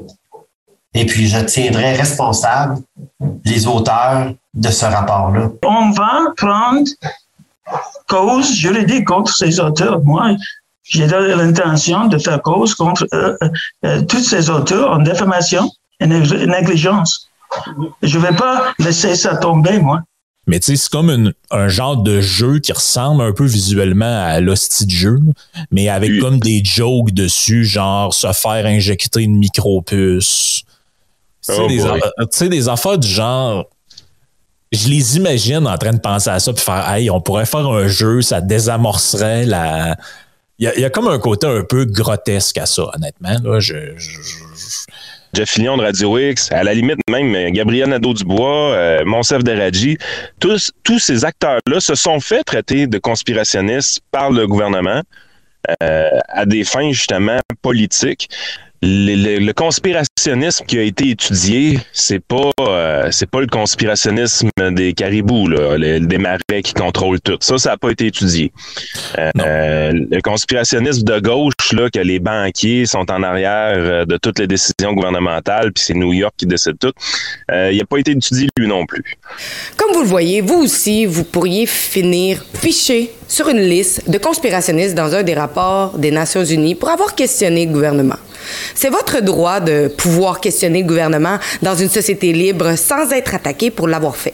Et 0.93 1.05
puis, 1.05 1.27
je 1.27 1.39
tiendrai 1.39 1.95
responsable 1.95 2.81
les 3.45 3.65
auteurs 3.65 4.33
de 4.53 4.69
ce 4.69 4.85
rapport-là. 4.85 5.49
On 5.65 5.91
va 5.91 6.33
prendre 6.35 6.87
cause 8.07 8.53
juridique 8.53 9.05
contre 9.05 9.33
ces 9.33 9.59
auteurs. 9.59 10.01
Moi, 10.03 10.35
j'ai 10.83 11.07
l'intention 11.07 12.07
de 12.07 12.17
faire 12.17 12.41
cause 12.41 12.75
contre 12.75 13.07
euh, 13.13 13.37
euh, 13.85 14.01
tous 14.01 14.23
ces 14.23 14.49
auteurs 14.49 14.91
en 14.91 14.97
déformation 14.97 15.69
et 16.01 16.07
négligence. 16.07 17.29
Je 18.01 18.17
ne 18.17 18.23
vais 18.23 18.35
pas 18.35 18.73
laisser 18.79 19.15
ça 19.15 19.37
tomber, 19.37 19.79
moi. 19.79 20.01
Mais 20.47 20.59
tu 20.59 20.65
sais, 20.67 20.75
c'est 20.75 20.89
comme 20.89 21.09
une, 21.09 21.33
un 21.51 21.67
genre 21.67 21.97
de 21.97 22.19
jeu 22.19 22.59
qui 22.59 22.73
ressemble 22.73 23.21
un 23.21 23.31
peu 23.31 23.45
visuellement 23.45 24.23
à 24.25 24.39
l'hostie 24.39 24.85
de 24.85 24.91
jeu, 24.91 25.19
mais 25.69 25.87
avec 25.87 26.09
oui. 26.09 26.19
comme 26.19 26.39
des 26.39 26.61
jokes 26.65 27.11
dessus, 27.11 27.63
genre 27.63 28.13
se 28.13 28.31
faire 28.33 28.65
injecter 28.65 29.21
une 29.21 29.37
micropuce. 29.37 30.63
Tu 31.45 31.53
sais, 31.53 31.59
Oh 31.59 31.67
des, 31.67 31.77
tu 31.77 32.27
sais, 32.31 32.49
des 32.49 32.67
affaires 32.69 32.97
du 32.97 33.07
genre. 33.07 33.65
Je 34.71 34.87
les 34.87 35.17
imagine 35.17 35.67
en 35.67 35.77
train 35.77 35.91
de 35.93 35.99
penser 35.99 36.29
à 36.29 36.39
ça 36.39 36.53
puis 36.53 36.63
faire 36.63 36.89
Hey, 36.89 37.09
on 37.09 37.19
pourrait 37.19 37.45
faire 37.45 37.67
un 37.67 37.87
jeu, 37.87 38.21
ça 38.21 38.41
désamorcerait 38.41 39.45
la. 39.45 39.97
Il 40.59 40.65
y 40.65 40.67
a, 40.67 40.75
il 40.75 40.81
y 40.81 40.85
a 40.85 40.89
comme 40.89 41.07
un 41.07 41.19
côté 41.19 41.45
un 41.47 41.63
peu 41.63 41.85
grotesque 41.85 42.57
à 42.57 42.65
ça, 42.65 42.83
honnêtement. 42.95 43.35
Là. 43.43 43.59
Je, 43.59 43.73
je- 43.97 44.19
Jeff 45.33 45.49
Fillion 45.49 45.77
de 45.77 45.83
Radio 45.83 46.17
X, 46.17 46.51
à 46.51 46.63
la 46.63 46.73
limite 46.73 46.99
même 47.09 47.33
euh, 47.35 47.49
Gabriel 47.51 47.89
Nadeau-Dubois, 47.89 48.73
euh, 48.73 49.05
Monsef 49.05 49.43
Deradji, 49.43 49.97
tous, 50.39 50.71
ces 50.99 51.23
acteurs-là 51.23 51.79
se 51.79 51.95
sont 51.95 52.19
fait 52.19 52.43
traiter 52.43 52.85
de 52.85 52.97
conspirationnistes 52.97 54.01
par 54.11 54.29
le 54.29 54.45
gouvernement 54.45 55.01
euh, 55.83 56.09
à 56.27 56.45
des 56.45 56.63
fins 56.63 56.91
justement 56.91 57.39
politiques. 57.61 58.29
Le, 58.83 59.15
le- 59.15 59.45
le 59.45 59.53
conspirationnisme 59.53 60.65
qui 60.65 60.79
a 60.79 60.81
été 60.81 61.09
étudié, 61.09 61.79
c'est 61.93 62.19
pas 62.19 62.49
euh, 62.61 63.09
c'est 63.11 63.29
pas 63.29 63.39
le 63.41 63.45
conspirationnisme 63.45 64.49
des 64.71 64.93
caribous, 64.93 65.47
là, 65.47 65.77
le- 65.77 65.99
des 65.99 66.17
marais 66.17 66.63
qui 66.63 66.73
contrôlent 66.73 67.21
tout. 67.21 67.37
Ça, 67.41 67.59
ça 67.59 67.69
n'a 67.71 67.77
pas 67.77 67.91
été 67.91 68.07
étudié. 68.07 68.51
Euh, 69.19 69.29
euh, 69.39 69.91
le 70.09 70.21
conspirationnisme 70.21 71.03
de 71.03 71.19
gauche, 71.19 71.53
là, 71.73 71.89
que 71.91 71.99
les 71.99 72.17
banquiers 72.19 72.87
sont 72.87 73.09
en 73.11 73.21
arrière 73.21 73.73
euh, 73.77 74.05
de 74.05 74.17
toutes 74.17 74.39
les 74.39 74.47
décisions 74.47 74.93
gouvernementales, 74.93 75.71
puis 75.73 75.83
c'est 75.85 75.93
New 75.93 76.13
York 76.13 76.33
qui 76.37 76.47
décide 76.47 76.79
tout, 76.79 76.93
euh, 77.51 77.69
il 77.71 77.77
n'a 77.77 77.85
pas 77.85 77.97
été 77.97 78.11
étudié 78.11 78.47
lui 78.57 78.67
non 78.67 78.87
plus. 78.87 79.03
Comme 79.77 79.93
vous 79.93 80.01
le 80.01 80.07
voyez, 80.07 80.41
vous 80.41 80.55
aussi, 80.63 81.05
vous 81.05 81.23
pourriez 81.23 81.67
finir 81.67 82.43
fiché 82.55 83.11
sur 83.31 83.47
une 83.47 83.61
liste 83.61 84.09
de 84.09 84.17
conspirationnistes 84.17 84.93
dans 84.93 85.15
un 85.15 85.23
des 85.23 85.33
rapports 85.33 85.97
des 85.97 86.11
Nations 86.11 86.43
Unies 86.43 86.75
pour 86.75 86.89
avoir 86.89 87.15
questionné 87.15 87.65
le 87.65 87.71
gouvernement. 87.71 88.17
C'est 88.75 88.89
votre 88.89 89.21
droit 89.21 89.61
de 89.61 89.87
pouvoir 89.87 90.41
questionner 90.41 90.81
le 90.81 90.87
gouvernement 90.87 91.37
dans 91.61 91.73
une 91.75 91.89
société 91.89 92.33
libre 92.33 92.75
sans 92.75 93.09
être 93.13 93.33
attaqué 93.33 93.71
pour 93.71 93.87
l'avoir 93.87 94.17
fait. 94.17 94.33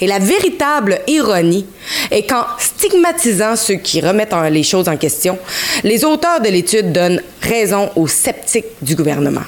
Et 0.00 0.06
la 0.06 0.18
véritable 0.18 1.00
ironie 1.06 1.66
est 2.10 2.22
qu'en 2.22 2.44
stigmatisant 2.58 3.56
ceux 3.56 3.74
qui 3.74 4.00
remettent 4.00 4.32
en- 4.32 4.48
les 4.48 4.62
choses 4.62 4.88
en 4.88 4.96
question, 4.96 5.38
les 5.84 6.02
auteurs 6.06 6.40
de 6.40 6.48
l'étude 6.48 6.92
donnent 6.92 7.20
raison 7.42 7.90
aux 7.94 8.08
sceptiques 8.08 8.64
du 8.80 8.94
gouvernement. 8.96 9.44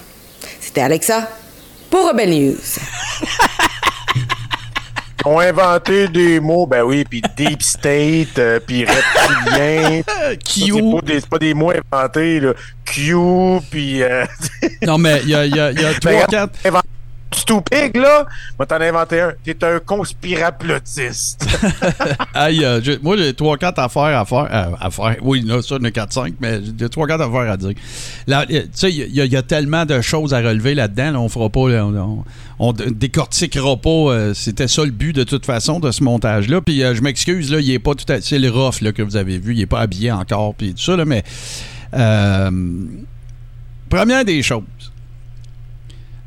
C'était 0.61 0.83
Alexa 0.83 1.29
pour 1.91 2.09
Rebel 2.09 2.29
News. 2.31 2.57
Ils 5.25 5.29
ont 5.29 5.39
inventé 5.39 6.09
des 6.09 6.41
mots, 6.41 6.67
ben 6.67 6.83
oui, 6.83 7.05
puis 7.09 7.23
deep 7.37 7.63
state, 7.63 8.39
euh, 8.39 8.59
puis 8.67 8.85
reptilien. 8.85 10.03
Q. 10.45 10.73
C'est 10.73 10.73
pas, 10.73 11.01
des- 11.07 11.21
c'est 11.21 11.29
pas 11.29 11.39
des 11.39 11.55
mots 11.55 11.71
inventés, 11.93 12.41
là. 12.41 12.53
Q, 12.85 13.15
puis. 13.71 14.03
euh, 14.03 14.25
Non, 14.87 14.99
mais 14.99 15.21
il 15.23 15.31
y 15.31 15.35
a, 15.35 15.47
y 15.47 15.59
a- 15.61 15.67
a. 15.69 16.83
stupide, 17.35 17.97
là, 17.97 18.27
moi, 18.59 18.67
t'en 18.67 18.77
as 18.77 18.87
inventé 18.89 19.21
un. 19.21 19.33
T'es 19.45 19.57
un 19.65 19.79
conspiraplotiste. 19.81 21.47
Aïe, 22.35 22.61
euh, 22.65 22.81
moi, 23.03 23.17
j'ai 23.17 23.33
3-4 23.33 23.75
affaires 23.81 24.19
à 24.21 24.25
faire. 24.25 24.49
euh, 24.51 24.77
à 24.81 24.91
faire. 24.91 25.17
Oui, 25.23 25.43
là, 25.43 25.61
ça, 25.63 25.77
il 25.81 25.83
y 25.83 25.87
en 25.87 25.89
a 25.89 25.91
4-5, 25.91 26.35
mais 26.41 26.61
j'ai 26.79 26.87
3-4 26.87 27.15
affaires 27.23 27.53
à 27.53 27.57
dire. 27.57 27.73
Euh, 28.29 28.45
Tu 28.49 28.63
sais, 28.73 28.93
il 28.93 29.15
y, 29.15 29.37
a- 29.37 29.43
tellement 29.43 29.85
de 29.85 30.01
choses 30.01 30.35
à 30.35 30.39
relever 30.39 30.75
là-dedans. 30.75 31.11
là, 31.13 31.21
on 31.21 31.29
fera 31.29 31.49
pas. 31.51 31.61
on, 31.61 32.25
on- 32.59 32.73
décortiquera 32.73 33.77
pas. 33.77 34.35
C'était 34.35 34.69
ça 34.69 34.85
le 34.85 34.91
but, 34.91 35.13
de 35.15 35.25
toute 35.25 35.45
façon, 35.47 35.81
de 35.81 35.91
ce 35.91 36.03
montage-là. 36.05 36.61
Puis 36.61 36.81
je 36.81 37.03
m'excuse, 37.03 37.51
là, 37.53 37.61
il 37.61 37.71
est 37.71 37.79
pas 37.79 37.95
tout 37.95 38.11
à 38.13 38.21
C'est 38.21 38.39
le 38.39 38.51
rough 38.51 38.81
là, 38.81 38.93
que 38.93 39.03
vous 39.03 39.17
avez 39.17 39.39
vu. 39.39 39.55
Il 39.55 39.61
est 39.61 39.67
pas 39.67 39.81
habillé 39.81 40.13
encore. 40.13 40.55
Puis 40.55 40.75
tout 40.75 40.83
ça, 40.83 40.97
là, 40.97 41.05
mais. 41.05 41.23
première 43.91 44.25
des 44.25 44.43
choses. 44.43 44.63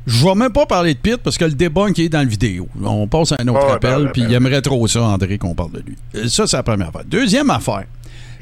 Je 0.06 0.24
vais 0.24 0.34
même 0.34 0.52
pas 0.52 0.66
parler 0.66 0.94
de 0.94 0.98
Pitt 0.98 1.16
parce 1.16 1.36
que 1.36 1.44
le 1.44 1.52
debunk 1.52 1.98
est 1.98 2.08
dans 2.08 2.22
le 2.22 2.28
vidéo. 2.28 2.68
On 2.82 3.08
passe 3.08 3.32
à 3.32 3.36
un 3.40 3.48
autre 3.48 3.66
Ouais, 3.66 3.72
appel, 3.72 4.04
ben, 4.04 4.10
puis 4.12 4.22
ben, 4.22 4.28
il 4.30 4.34
aimerait 4.34 4.62
trop 4.62 4.86
ça, 4.86 5.02
André, 5.02 5.36
qu'on 5.38 5.54
parle 5.54 5.72
de 5.72 5.80
lui. 5.84 5.96
Euh, 6.14 6.28
Ça, 6.28 6.46
c'est 6.46 6.56
la 6.56 6.62
première 6.62 6.88
affaire. 6.88 7.04
Deuxième 7.04 7.50
affaire. 7.50 7.84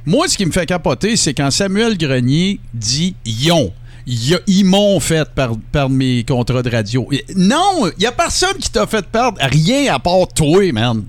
Moi, 0.04 0.28
ce 0.28 0.36
qui 0.36 0.44
me 0.44 0.52
fait 0.52 0.66
capoter, 0.66 1.16
c'est 1.16 1.32
quand 1.32 1.50
Samuel 1.50 1.96
Grenier 1.96 2.60
dit 2.74 3.16
Yon. 3.24 3.72
Ils 4.06 4.64
m'ont 4.64 5.00
fait 5.00 5.26
perdre, 5.34 5.58
mes 5.88 6.24
contrats 6.24 6.62
de 6.62 6.68
radio. 6.68 7.08
Non, 7.36 7.86
il 7.96 8.00
n'y 8.00 8.06
a 8.06 8.12
personne 8.12 8.58
qui 8.58 8.70
t'a 8.70 8.86
fait 8.86 9.06
perdre 9.06 9.38
rien 9.40 9.94
à 9.94 9.98
part 9.98 10.28
toi, 10.34 10.70
man. 10.72 11.04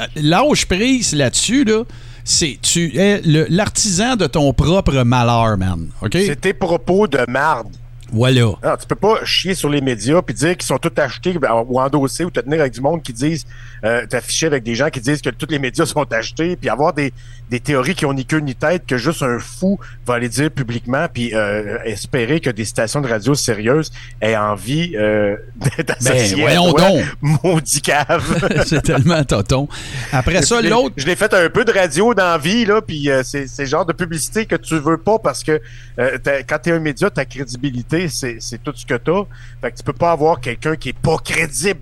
Euh, 0.00 0.06
Lâche 0.16 0.64
prise 0.64 1.12
là-dessus, 1.14 1.64
là. 1.64 1.82
C'est, 2.24 2.58
tu 2.62 2.96
es 2.98 3.20
l'artisan 3.24 4.16
de 4.16 4.26
ton 4.26 4.52
propre 4.54 5.02
malheur, 5.02 5.58
man. 5.58 5.88
OK? 6.00 6.12
C'est 6.12 6.40
tes 6.40 6.54
propos 6.54 7.06
de 7.06 7.20
marde. 7.28 7.68
Voilà. 8.10 8.40
Non, 8.40 8.76
tu 8.80 8.86
peux 8.88 8.94
pas 8.94 9.24
chier 9.24 9.54
sur 9.54 9.68
les 9.68 9.80
médias 9.80 10.22
puis 10.22 10.34
dire 10.34 10.56
qu'ils 10.56 10.66
sont 10.66 10.78
tous 10.78 10.98
achetés 11.00 11.34
ben, 11.34 11.64
ou 11.66 11.78
endossés 11.80 12.24
ou 12.24 12.30
te 12.30 12.40
tenir 12.40 12.60
avec 12.60 12.72
du 12.72 12.80
monde 12.80 13.02
qui 13.02 13.12
disent 13.12 13.46
euh, 13.84 14.06
t'afficher 14.06 14.46
avec 14.46 14.62
des 14.62 14.74
gens 14.74 14.88
qui 14.88 15.00
disent 15.00 15.20
que 15.20 15.30
tous 15.30 15.50
les 15.50 15.58
médias 15.58 15.86
sont 15.86 16.10
achetés 16.12 16.56
puis 16.56 16.68
avoir 16.68 16.92
des, 16.92 17.12
des 17.50 17.60
théories 17.60 17.94
qui 17.94 18.04
ont 18.06 18.12
ni 18.12 18.24
queue 18.26 18.38
ni 18.40 18.54
tête 18.54 18.84
que 18.86 18.96
juste 18.98 19.22
un 19.22 19.38
fou 19.38 19.78
va 20.06 20.14
aller 20.14 20.28
dire 20.28 20.50
publiquement 20.50 21.06
puis 21.12 21.34
euh, 21.34 21.78
espérer 21.84 22.40
que 22.40 22.50
des 22.50 22.64
stations 22.64 23.00
de 23.00 23.08
radio 23.08 23.34
sérieuses 23.34 23.90
aient 24.20 24.36
envie 24.36 24.94
euh, 24.96 25.36
d'être 25.56 25.90
associées 25.98 26.44
Ben, 26.44 26.58
à 26.58 26.70
toi. 26.70 26.80
donc. 26.90 27.04
Maudit 27.22 27.80
cave. 27.82 28.62
c'est 28.66 28.82
tellement 28.82 29.22
tonton. 29.24 29.68
Après 30.12 30.42
ça, 30.42 30.60
l'autre. 30.62 30.94
Je 30.96 31.06
l'ai 31.06 31.16
fait 31.16 31.32
un 31.34 31.48
peu 31.50 31.64
de 31.64 31.72
radio 31.72 32.14
dans 32.14 32.24
la 32.32 32.38
vie, 32.38 32.64
là, 32.64 32.80
puis 32.82 33.10
euh, 33.10 33.22
c'est 33.24 33.46
c'est 33.46 33.62
le 33.62 33.68
genre 33.68 33.86
de 33.86 33.92
publicité 33.92 34.46
que 34.46 34.56
tu 34.56 34.78
veux 34.78 34.98
pas 34.98 35.18
parce 35.18 35.42
que 35.44 35.60
euh, 35.98 36.18
t'as- 36.22 36.42
quand 36.42 36.58
tu 36.62 36.70
es 36.70 36.72
un 36.72 36.78
média, 36.80 37.10
ta 37.10 37.24
crédibilité, 37.24 38.08
c'est 38.08 38.36
c'est 38.40 38.62
tout 38.62 38.72
ce 38.74 38.84
que 38.86 38.94
tu 38.94 39.10
as. 39.10 39.24
Fait 39.60 39.72
que 39.72 39.76
tu 39.78 39.82
peux 39.82 39.92
pas 39.92 40.12
avoir 40.12 40.40
quelqu'un 40.40 40.76
qui 40.76 40.90
est 40.90 40.98
pas 40.98 41.16
crédible 41.24 41.80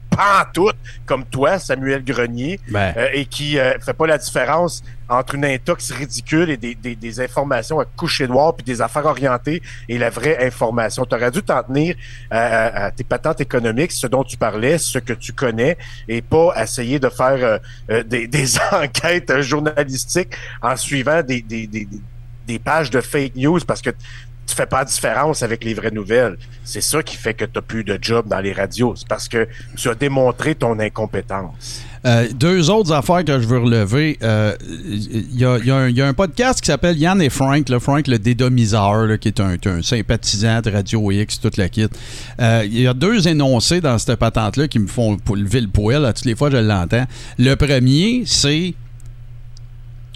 tout 0.52 0.70
comme 1.04 1.24
toi, 1.24 1.58
Samuel 1.58 2.04
Grenier, 2.04 2.58
Ben. 2.68 2.92
euh, 2.96 3.08
et 3.12 3.26
qui 3.26 3.58
euh, 3.58 3.78
fait 3.80 3.92
pas 3.92 4.06
la 4.06 4.18
différence 4.18 4.82
entre 5.08 5.36
une 5.36 5.44
intox 5.44 5.92
ridicule 5.92 6.50
et 6.50 6.56
des, 6.56 6.74
des, 6.74 6.96
des 6.96 7.20
informations 7.20 7.78
à 7.78 7.84
coucher 7.84 8.26
noir 8.26 8.54
puis 8.56 8.64
des 8.64 8.80
affaires 8.82 9.06
orientées 9.06 9.62
et 9.88 9.98
la 9.98 10.10
vraie 10.10 10.44
information. 10.44 11.04
Tu 11.04 11.14
aurais 11.14 11.30
dû 11.30 11.42
t'en 11.42 11.62
tenir 11.62 11.94
à, 12.30 12.38
à- 12.40 12.84
à 12.86 12.90
tes 12.90 13.04
patentes 13.04 13.40
économiques, 13.40 13.92
ce 13.92 14.06
dont 14.08 14.24
tu 14.24 14.36
parlais, 14.36 14.78
ce 14.78 14.98
que 14.98 15.12
tu 15.12 15.32
connais, 15.32 15.76
et 16.08 16.22
pas 16.22 16.52
essayer 16.60 16.98
de 16.98 17.08
faire 17.08 17.38
euh, 17.44 17.58
euh, 17.90 18.02
des, 18.02 18.26
des 18.36 18.58
enquêtes 18.72 19.30
euh, 19.30 19.42
journalistiques 19.42 20.34
en 20.60 20.76
suivant 20.76 21.22
des, 21.22 21.40
des, 21.42 21.66
des, 21.66 21.84
des- 21.84 22.00
des 22.46 22.58
pages 22.60 22.90
de 22.90 23.00
fake 23.00 23.34
news 23.34 23.58
parce 23.66 23.82
que 23.82 23.90
tu 24.46 24.54
fais 24.54 24.66
pas 24.66 24.78
la 24.78 24.84
différence 24.84 25.42
avec 25.42 25.64
les 25.64 25.74
vraies 25.74 25.90
nouvelles. 25.90 26.36
C'est 26.64 26.80
ça 26.80 27.02
qui 27.02 27.16
fait 27.16 27.34
que 27.34 27.44
tu 27.44 27.60
plus 27.62 27.84
de 27.84 27.98
job 28.00 28.26
dans 28.28 28.40
les 28.40 28.52
radios. 28.52 28.94
C'est 28.96 29.08
parce 29.08 29.28
que 29.28 29.48
tu 29.76 29.88
as 29.88 29.94
démontré 29.94 30.54
ton 30.54 30.78
incompétence. 30.78 31.82
Euh, 32.04 32.28
deux 32.32 32.70
autres 32.70 32.92
affaires 32.92 33.24
que 33.24 33.40
je 33.40 33.46
veux 33.46 33.58
relever. 33.58 34.16
Euh, 34.22 34.54
Il 34.62 35.38
y, 35.38 35.44
a, 35.44 36.06
un- 36.06 36.14
podcast 36.14 36.60
qui 36.60 36.66
s'appelle 36.66 36.96
Yann 36.96 37.20
et 37.20 37.30
Frank, 37.30 37.68
là, 37.68 37.80
Frank 37.80 38.06
le 38.06 38.18
dédomiseur, 38.18 39.18
qui 39.18 39.28
est 39.28 39.40
un, 39.40 39.56
sympathisant 39.82 40.60
de 40.60 40.70
Radio 40.70 41.10
X, 41.10 41.40
toute 41.40 41.56
la 41.56 41.68
kit. 41.68 41.88
Euh, 42.40 42.62
Il 42.64 42.80
y 42.80 42.86
a 42.86 42.94
deux 42.94 43.26
énoncés 43.26 43.80
dans 43.80 43.98
cette 43.98 44.16
patente-là 44.16 44.68
qui 44.68 44.78
me 44.78 44.86
font 44.86 45.16
lever 45.34 45.60
le 45.60 45.68
poil. 45.68 46.12
toutes 46.14 46.24
les 46.26 46.36
fois, 46.36 46.50
je 46.50 46.58
l'entends. 46.58 47.06
Le 47.38 47.54
premier, 47.54 48.22
c'est. 48.26 48.74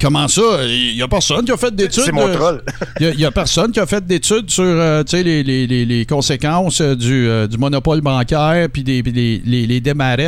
Comment 0.01 0.29
ça? 0.29 0.65
Il 0.67 0.95
n'y 0.97 1.03
a 1.03 1.09
personne 1.09 1.45
qui 1.45 1.53
a 1.53 1.57
fait 1.57 1.75
d'études. 1.75 2.05
C'est 2.05 2.13
mon 2.13 2.29
euh, 2.29 2.35
troll. 2.35 2.63
Il 3.01 3.17
n'y 3.17 3.25
a, 3.25 3.31
personne 3.31 3.71
qui 3.71 3.81
a 3.81 3.87
fait 3.87 4.05
d'études 4.07 4.51
sur 4.51 4.65
euh, 4.65 5.03
tu 5.05 5.23
les, 5.23 5.43
les- 5.43 5.67
les- 5.67 5.85
les 5.85 6.07
conséquences 6.07 6.81
euh, 6.81 6.95
du, 6.95 7.29
euh, 7.29 7.47
du 7.47 7.59
monopole 7.59 8.01
bancaire, 8.01 8.69
puis 8.73 8.83
des, 8.83 9.03
les, 9.03 9.43
les, 9.45 9.67
les 9.67 9.81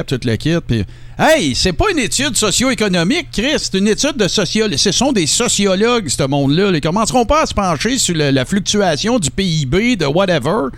toute 0.06 0.24
le 0.24 0.36
kit. 0.36 0.56
Puis, 0.66 0.84
hey, 1.18 1.54
c'est 1.54 1.72
pas 1.72 1.86
une 1.90 1.98
étude 2.00 2.36
socio-économique, 2.36 3.28
Chris, 3.32 3.54
c'est 3.58 3.78
une 3.78 3.88
étude 3.88 4.16
de 4.16 4.28
sociologue. 4.28 4.76
Ce 4.76 4.92
sont 4.92 5.12
des 5.12 5.26
sociologues, 5.26 6.08
ce 6.08 6.22
monde-là. 6.24 6.70
Ils 6.74 6.80
commenceront 6.80 7.24
pas 7.24 7.42
à 7.42 7.46
se 7.46 7.54
pencher 7.54 7.96
sur 7.98 8.14
la 8.16 8.44
fluctuation 8.44 9.18
du 9.18 9.30
PIB, 9.30 9.96
de 9.96 10.06
whatever. 10.06 10.68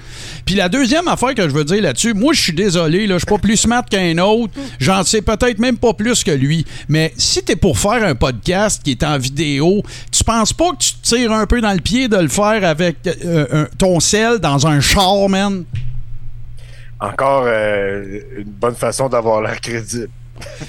Puis 0.46 0.54
la 0.54 0.68
deuxième 0.68 1.08
affaire 1.08 1.34
que 1.34 1.42
je 1.48 1.54
veux 1.54 1.64
dire 1.64 1.82
là-dessus, 1.82 2.14
moi, 2.14 2.32
je 2.32 2.40
suis 2.42 2.52
désolé, 2.52 3.06
là, 3.06 3.14
je 3.14 3.20
suis 3.20 3.26
pas 3.34 3.38
plus 3.38 3.56
smart 3.56 3.84
qu'un 3.84 4.18
autre. 4.18 4.52
J'en 4.78 5.02
sais 5.02 5.22
peut-être 5.22 5.58
même 5.58 5.78
pas 5.78 5.94
plus 5.94 6.22
que 6.22 6.30
lui. 6.30 6.64
Mais 6.88 7.12
si 7.16 7.42
t'es 7.42 7.56
pour 7.56 7.78
faire 7.78 8.04
un 8.04 8.14
podcast 8.14 8.82
qui 8.84 8.92
est 8.92 9.02
en 9.02 9.18
vidéo, 9.18 9.82
tu 10.12 10.22
penses 10.22 10.52
pas 10.52 10.70
que 10.70 10.76
tu 10.76 10.94
te 10.94 11.02
tires 11.02 11.32
un 11.32 11.46
peu 11.46 11.60
dans 11.60 11.72
le 11.72 11.80
pied 11.80 12.06
de 12.08 12.16
le 12.16 12.28
faire 12.28 12.64
avec 12.64 12.98
euh, 13.06 13.46
un- 13.64 13.68
ton 13.76 13.98
sel 13.98 14.38
dans 14.38 14.66
un 14.66 14.80
char, 14.80 15.28
man? 15.28 15.64
Encore 17.00 17.44
euh, 17.46 18.20
une 18.38 18.44
bonne 18.52 18.74
façon 18.76 19.08
d'avoir 19.08 19.42
l'air 19.42 19.60
crédible. 19.60 20.08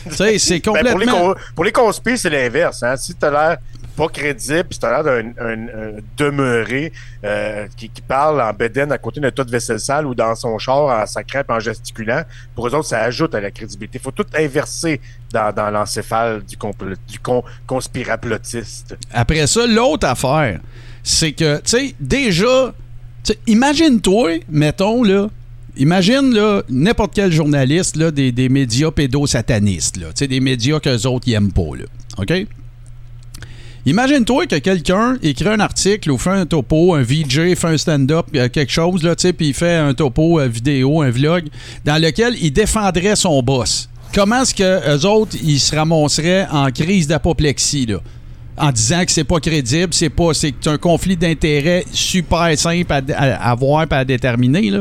Tu 0.10 0.16
sais, 0.16 0.38
c'est 0.38 0.60
Ben, 0.66 0.74
pour, 0.74 0.76
les 1.00 1.06
complètement... 1.06 1.36
pour 1.56 1.64
les 1.64 1.72
conspires, 1.72 2.18
c'est 2.18 2.30
l'inverse. 2.30 2.84
Hein? 2.84 2.96
Si 2.98 3.16
tu 3.16 3.26
as 3.26 3.32
l'air 3.32 3.58
pas 3.96 4.08
crédible, 4.08 4.66
puis 4.66 4.78
tu 4.78 4.86
as 4.86 4.92
l'air 4.92 5.04
d'un 5.04 5.28
un- 5.40 5.96
demeuré 6.18 6.92
euh, 7.24 7.68
qui, 7.78 7.90
parle 8.08 8.42
en 8.42 8.54
bédaine 8.54 8.92
à 8.92 8.98
côté 8.98 9.20
d'un 9.20 9.32
tas 9.32 9.44
de 9.44 9.52
vaisselle 9.52 9.80
sale 9.80 10.06
ou 10.06 10.14
dans 10.14 10.36
son 10.36 10.58
char 10.60 11.02
en 11.02 11.06
sacrant 11.06 11.42
en 11.50 11.60
gesticulant, 11.60 12.22
pour 12.54 12.68
eux 12.68 12.76
autres, 12.76 12.88
ça 12.88 13.02
ajoute 13.02 13.34
à 13.34 13.42
la 13.42 13.52
crédibilité. 13.52 13.98
Il 13.98 14.02
faut 14.04 14.12
tout 14.12 14.26
inverser 14.36 15.02
dans, 15.32 15.72
l'encéphale 15.72 16.44
du, 16.44 16.58
con- 16.58 17.44
conspiraplotiste. 17.68 18.98
Après 19.12 19.48
ça, 19.48 19.66
l'autre 19.66 20.08
affaire, 20.08 20.60
c'est 21.04 21.32
que, 21.32 21.58
tu 21.58 21.62
sais, 21.66 21.96
déjà, 22.00 22.74
imagine-toi, 23.48 24.40
mettons, 24.50 25.04
là, 25.04 25.30
imagine, 25.78 26.34
là, 26.34 26.64
n'importe 26.70 27.14
quel 27.16 27.32
journaliste, 27.32 27.96
là, 27.96 28.12
des, 28.12 28.50
médias 28.50 28.92
pédosatanistes, 28.92 29.98
là, 29.98 30.08
des 30.28 30.40
médias 30.40 30.80
qu'eux 30.80 31.06
autres, 31.08 31.28
ils 31.28 31.34
aiment 31.34 31.52
pas, 31.52 31.76
là, 31.78 31.86
OK? 32.18 32.48
Imagine-toi 33.88 34.48
que 34.48 34.56
quelqu'un 34.56 35.18
écrit 35.22 35.48
un 35.48 35.60
article 35.60 36.10
ou 36.10 36.18
fait 36.18 36.32
un 36.32 36.48
topo, 36.48 36.96
un 36.96 37.04
VJ 37.04 37.54
fait 37.54 37.68
un 37.68 37.78
stand-up, 37.78 38.26
euh, 38.36 38.50
quelque 38.50 38.72
chose, 38.72 39.04
là, 39.04 39.16
puis 39.16 39.50
il 39.50 39.54
fait 39.54 39.76
un 39.76 39.94
topo 39.94 40.40
euh, 40.40 40.48
vidéo, 40.48 41.04
un 41.04 41.12
vlog, 41.12 41.46
dans 41.84 42.02
lequel 42.02 42.36
il 42.42 42.52
défendrait 42.52 43.16
son 43.16 43.44
boss. 43.44 43.88
Comment 44.12 44.42
est-ce 44.42 44.56
que 44.56 44.96
eux 44.96 45.06
autres, 45.06 45.38
ils 45.44 45.60
se 45.60 45.76
ramasseraient 45.76 46.48
en 46.52 46.72
crise 46.72 47.08
d'apoplexie? 47.08 47.88
En 48.58 48.72
disant 48.72 49.06
que 49.06 49.12
c'est 49.12 49.24
pas 49.24 49.40
crédible, 49.40 49.94
c'est 49.94 50.10
pas, 50.10 50.34
c'est 50.34 50.66
un 50.66 50.78
conflit 50.78 51.18
d'intérêts 51.18 51.86
super 51.92 52.58
simple 52.58 52.92
à, 52.92 53.56
voir 53.56 53.86
et 53.92 53.94
à 53.94 54.06
déterminer. 54.06 54.72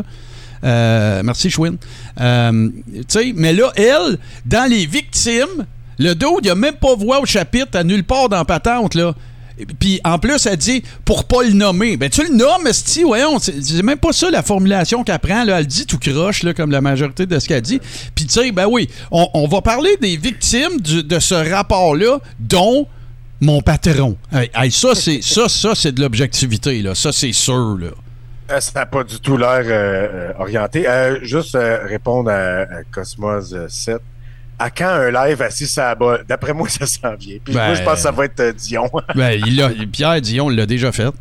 Euh, 0.64 1.22
merci, 1.24 1.50
Chouin. 1.50 1.74
Euh, 2.20 2.70
mais 3.34 3.52
là, 3.52 3.70
elle, 3.76 4.18
dans 4.46 4.70
les 4.70 4.86
victimes, 4.86 5.66
le 5.98 6.14
dos, 6.14 6.38
il 6.42 6.50
a 6.50 6.54
même 6.54 6.74
pas 6.74 6.94
voix 6.94 7.20
au 7.20 7.26
chapitre 7.26 7.78
à 7.78 7.84
nulle 7.84 8.04
part 8.04 8.28
dans 8.28 8.44
Patente, 8.44 8.94
là. 8.94 9.14
Puis 9.78 10.00
en 10.02 10.18
plus, 10.18 10.46
elle 10.46 10.56
dit 10.56 10.82
pour 11.04 11.26
pas 11.26 11.44
le 11.44 11.52
nommer. 11.52 11.96
Ben 11.96 12.10
tu 12.10 12.24
le 12.26 12.34
nommes, 12.34 12.66
Esti, 12.66 13.04
voyons. 13.04 13.38
C'est 13.38 13.82
même 13.84 13.98
pas 13.98 14.12
ça 14.12 14.28
la 14.28 14.42
formulation 14.42 15.04
qu'elle 15.04 15.18
prend. 15.20 15.46
Elle 15.46 15.66
dit 15.66 15.86
tout 15.86 15.98
croche, 15.98 16.42
là, 16.42 16.54
comme 16.54 16.72
la 16.72 16.80
majorité 16.80 17.24
de 17.24 17.38
ce 17.38 17.46
qu'elle 17.46 17.62
dit. 17.62 17.80
Puis 18.16 18.26
tu 18.26 18.32
sais, 18.32 18.50
ben 18.50 18.66
oui, 18.68 18.88
on, 19.12 19.46
va 19.46 19.62
parler 19.62 19.96
des 20.00 20.16
victimes 20.16 20.80
de 20.80 21.18
ce 21.20 21.34
rapport-là, 21.34 22.18
dont 22.40 22.88
mon 23.40 23.60
patron. 23.60 24.16
Ça, 24.70 24.94
c'est 24.94 25.22
ça, 25.22 25.48
ça, 25.48 25.74
c'est 25.74 25.92
de 25.92 26.00
l'objectivité, 26.00 26.82
là. 26.82 26.96
Ça, 26.96 27.12
c'est 27.12 27.32
sûr, 27.32 27.78
là. 27.78 27.90
Euh, 28.50 28.60
ça 28.60 28.80
n'a 28.80 28.86
pas 28.86 29.04
du 29.04 29.20
tout 29.20 29.36
l'air 29.36 29.62
euh, 29.64 30.30
euh, 30.30 30.32
orienté. 30.38 30.86
Juste 31.22 31.56
répondre 31.56 32.30
à, 32.30 32.82
Cosmos 32.90 33.52
euh, 33.54 33.68
7. 33.68 34.00
À 34.58 34.70
quand 34.70 34.86
un 34.86 35.10
live 35.10 35.42
assis 35.42 35.70
la 35.76 35.94
balle? 35.94 36.24
D'après 36.28 36.52
moi, 36.52 36.68
ça 36.70 36.86
s'en 36.86 37.14
vient. 37.16 37.38
Puis 37.44 37.52
Ben- 37.54 37.66
moi, 37.66 37.74
je 37.74 37.82
pense 37.82 37.94
que 37.94 38.00
ça 38.00 38.10
va 38.12 38.24
être 38.26 38.40
euh, 38.40 38.52
Dion. 38.52 38.88
Ben, 39.14 39.40
il 39.46 39.56
l'a- 39.56 39.70
Pierre 39.90 40.20
Dion 40.20 40.48
l'a 40.48 40.66
déjà 40.66 40.92
fait. 40.92 41.12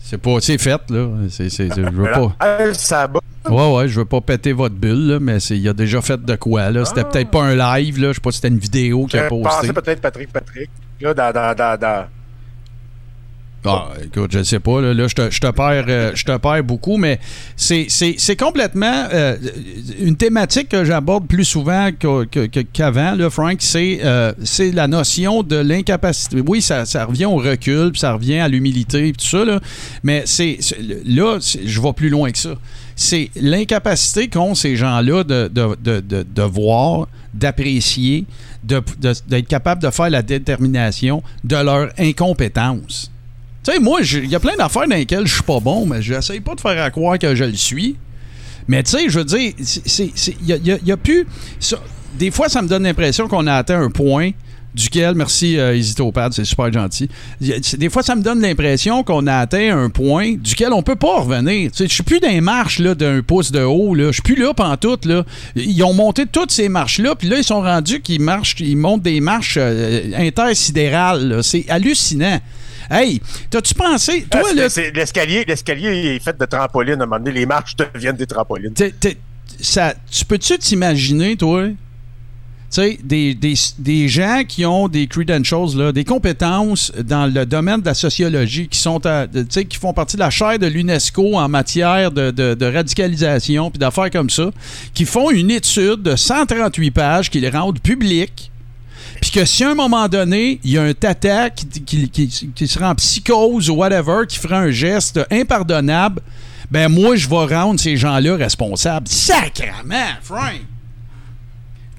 C'est 0.00 0.18
pas, 0.18 0.38
c'est 0.40 0.58
fait, 0.58 0.80
là. 0.90 1.08
C'est, 1.30 1.48
c'est- 1.48 1.68
je 1.74 1.80
veux 1.82 2.10
pas. 2.10 2.34
Ah, 2.40 2.58
ça 2.74 3.06
bat. 3.06 3.20
Ouais, 3.48 3.72
ouais, 3.76 3.88
je 3.88 3.98
veux 4.00 4.04
pas 4.04 4.20
péter 4.20 4.52
votre 4.52 4.74
bulle, 4.74 5.06
là, 5.08 5.18
mais 5.20 5.40
c'est, 5.40 5.56
il 5.56 5.68
a 5.68 5.72
déjà 5.72 6.00
fait 6.02 6.20
de 6.22 6.34
quoi, 6.36 6.70
là. 6.70 6.84
C'était 6.84 7.04
peut-être 7.04 7.30
pas 7.30 7.42
un 7.44 7.54
live, 7.78 8.00
là. 8.00 8.08
Je 8.08 8.14
sais 8.14 8.20
pas 8.20 8.30
si 8.30 8.36
c'était 8.36 8.48
une 8.48 8.58
vidéo 8.58 9.06
qu'il 9.06 9.18
a 9.20 9.24
Je 9.24 9.28
postée. 9.28 9.72
peut-être 9.72 10.00
Patrick 10.00 10.32
Patrick. 10.32 10.70
Là, 11.00 11.14
dans, 11.14 11.32
dans, 11.32 11.54
dans, 11.54 11.78
dans- 11.80 12.04
Ah, 13.64 13.90
écoute, 14.04 14.32
je 14.32 14.42
sais 14.42 14.58
pas. 14.58 14.80
Là, 14.80 14.92
là, 14.92 15.06
je, 15.06 15.14
te, 15.14 15.50
perds, 15.52 15.84
euh, 15.88 16.10
je 16.16 16.24
te 16.24 16.36
perds 16.36 16.64
beaucoup, 16.64 16.96
mais 16.96 17.20
c'est 17.54 17.86
c'est- 17.88 18.16
c'est 18.18 18.34
complètement 18.34 19.04
euh, 19.12 19.36
une 20.00 20.16
thématique 20.16 20.68
que 20.70 20.84
j'aborde 20.84 21.28
plus 21.28 21.44
souvent 21.44 21.90
que- 21.96 22.24
qu'avant, 22.24 23.14
là, 23.14 23.30
Frank. 23.30 23.58
C'est 23.60 24.00
euh, 24.02 24.32
c'est 24.42 24.72
la 24.72 24.88
notion 24.88 25.44
de 25.44 25.54
l'incapacité. 25.54 26.42
Oui, 26.44 26.60
ça, 26.60 26.86
ça 26.86 27.04
revient 27.04 27.26
au 27.26 27.36
recul, 27.36 27.92
ça 27.96 28.14
revient 28.14 28.38
à 28.40 28.48
l'humilité, 28.48 29.12
tout 29.12 29.24
ça, 29.24 29.44
là, 29.44 29.60
mais 30.02 30.24
c'est 30.26 30.58
là, 31.04 31.38
je 31.40 31.80
vais 31.80 31.92
plus 31.92 32.08
loin 32.08 32.32
que 32.32 32.38
ça. 32.38 32.54
C'est 32.96 33.30
l'incapacité 33.36 34.26
qu'ont 34.28 34.56
ces 34.56 34.74
gens-là 34.74 35.22
de, 35.22 35.48
de, 35.48 35.76
de, 36.00 36.24
de, 36.28 36.42
voir, 36.42 37.06
d'apprécier, 37.32 38.24
d'être 38.64 39.48
capable 39.48 39.80
de 39.82 39.90
faire 39.90 40.10
la 40.10 40.22
détermination 40.22 41.22
de 41.44 41.56
leur 41.56 41.90
incompétence. 41.98 43.11
Tu 43.64 43.72
sais, 43.72 43.78
moi, 43.78 44.00
il 44.02 44.26
y 44.26 44.34
a 44.34 44.40
plein 44.40 44.56
d'affaires 44.56 44.88
dans 44.88 44.96
lesquelles 44.96 45.26
je 45.26 45.34
suis 45.34 45.42
pas 45.42 45.60
bon, 45.60 45.86
mais 45.86 46.02
j'essaye 46.02 46.40
pas 46.40 46.54
de 46.54 46.60
faire 46.60 46.82
à 46.82 46.90
croire 46.90 47.18
que 47.18 47.34
je 47.34 47.44
le 47.44 47.54
suis. 47.54 47.96
Mais 48.68 48.82
tu 48.82 48.90
sais, 48.92 49.08
je 49.08 49.18
veux 49.20 49.24
dire, 49.24 49.52
il 49.58 50.56
y 50.56 50.86
y 50.86 50.92
a- 50.92 50.96
plus. 50.96 51.26
des 52.18 52.30
fois, 52.30 52.48
ça 52.48 52.62
me 52.62 52.68
donne 52.68 52.82
l'impression 52.84 53.28
qu'on 53.28 53.46
a 53.46 53.54
atteint 53.54 53.80
un 53.80 53.90
point 53.90 54.30
duquel, 54.74 55.14
merci 55.14 55.58
euh, 55.58 55.76
Hésitopad, 55.76 56.32
c'est 56.32 56.46
super 56.46 56.72
gentil. 56.72 57.06
Des 57.40 57.90
fois, 57.90 58.02
ça 58.02 58.14
me 58.16 58.22
donne 58.22 58.40
l'impression 58.40 59.02
qu'on 59.04 59.26
a 59.26 59.34
atteint 59.36 59.76
un 59.78 59.90
point 59.90 60.32
duquel 60.36 60.72
on 60.72 60.82
peut 60.82 60.96
pas 60.96 61.20
revenir. 61.20 61.70
Tu 61.72 61.76
sais, 61.78 61.88
Je 61.88 61.92
suis 61.92 62.02
plus 62.02 62.20
dans 62.20 62.28
les 62.30 62.40
marches 62.40 62.80
d'un 62.80 63.20
pouce 63.22 63.52
de 63.52 63.60
haut. 63.62 63.94
Je 63.94 64.10
suis 64.12 64.22
plus 64.22 64.36
là 64.36 64.54
pantoute. 64.54 65.04
Là. 65.04 65.24
Ils 65.56 65.82
ont 65.84 65.92
monté 65.92 66.24
toutes 66.24 66.50
ces 66.52 66.68
marches-là, 66.70 67.14
puis 67.16 67.28
là, 67.28 67.36
ils 67.36 67.44
sont 67.44 67.60
rendus 67.60 68.00
qu'ils 68.00 68.22
marchent, 68.22 68.56
ils 68.60 68.76
montent 68.76 69.02
des 69.02 69.20
marches 69.20 69.58
euh, 69.60 70.00
intersidérales. 70.16 71.40
C'est 71.42 71.66
hallucinant. 71.68 72.40
Hey, 72.92 73.20
t'as-tu 73.50 73.74
pensé, 73.74 74.26
toi, 74.30 74.42
Ah, 74.50 74.54
là, 74.54 74.68
L'escalier 74.94 75.44
l'escalier 75.46 75.88
est 76.16 76.22
fait 76.22 76.38
de 76.38 76.44
trampolines. 76.44 77.00
À 77.00 77.04
un 77.04 77.06
moment 77.06 77.18
donné, 77.18 77.32
les 77.32 77.46
marches 77.46 77.74
deviennent 77.76 78.16
des 78.16 78.26
trampolines. 78.26 78.74
Ça, 79.60 79.94
tu 80.10 80.24
peux-tu 80.24 80.58
t'imaginer, 80.58 81.36
toi, 81.36 81.68
tu 81.68 81.76
sais, 82.70 82.98
des, 83.04 83.34
des, 83.34 83.52
des 83.78 84.08
gens 84.08 84.42
qui 84.48 84.64
ont 84.64 84.88
des 84.88 85.06
credentials, 85.06 85.76
là, 85.76 85.92
des 85.92 86.04
compétences 86.04 86.90
dans 87.04 87.26
le 87.32 87.44
domaine 87.44 87.80
de 87.82 87.86
la 87.86 87.92
sociologie, 87.94 88.66
qui 88.68 88.78
sont 88.78 89.04
à- 89.06 89.26
qui 89.26 89.76
font 89.78 89.92
partie 89.92 90.16
de 90.16 90.20
la 90.22 90.30
chaire 90.30 90.58
de 90.58 90.66
l'UNESCO 90.66 91.34
en 91.36 91.48
matière 91.50 92.10
de, 92.10 92.30
de- 92.30 92.54
de 92.54 92.66
radicalisation 92.66 93.70
puis 93.70 93.78
d'affaires 93.78 94.10
comme 94.10 94.30
ça, 94.30 94.50
qui 94.94 95.04
font 95.04 95.30
une 95.30 95.50
étude 95.50 96.02
de 96.02 96.16
138 96.16 96.90
pages 96.92 97.30
qui 97.30 97.40
les 97.40 97.50
rendent 97.50 97.80
publiques. 97.80 98.50
Puis 99.22 99.30
que 99.30 99.44
si 99.44 99.62
à 99.64 99.70
un 99.70 99.74
moment 99.76 100.08
donné, 100.08 100.58
il 100.64 100.72
y 100.72 100.78
a 100.78 100.82
un 100.82 100.92
tata 100.92 101.48
qui, 101.48 101.66
qui, 102.08 102.28
qui- 102.54 102.68
sera 102.68 102.90
en 102.90 102.94
psychose 102.96 103.70
ou 103.70 103.74
whatever, 103.76 104.26
qui 104.28 104.36
fera 104.36 104.58
un 104.58 104.70
geste 104.72 105.20
impardonnable, 105.30 106.20
ben 106.70 106.88
moi, 106.88 107.14
je 107.16 107.28
vais 107.28 107.54
rendre 107.54 107.78
ces 107.78 107.96
gens-là 107.96 108.34
responsables. 108.36 109.06
Sacrement, 109.08 110.18
Frank! 110.22 110.60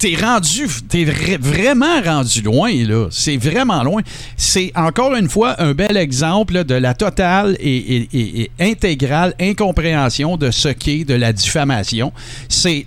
T'es 0.03 0.17
rendu, 0.17 0.67
t'es 0.89 1.05
vra- 1.05 1.39
vraiment 1.39 2.01
rendu 2.01 2.41
loin, 2.41 2.73
là. 2.73 3.07
C'est 3.09 3.37
vraiment 3.37 3.83
loin. 3.83 4.01
C'est 4.35 4.73
encore 4.75 5.15
une 5.15 5.29
fois 5.29 5.55
un 5.61 5.73
bel 5.73 5.95
exemple 5.95 6.65
de 6.65 6.75
la 6.75 6.93
totale 6.93 7.55
et, 7.61 8.51
intégrale 8.59 9.33
incompréhension 9.39 10.35
de 10.35 10.51
ce 10.51 10.67
qu'est 10.67 11.05
de 11.05 11.13
la 11.13 11.31
diffamation. 11.31 12.11
C'est, 12.49 12.83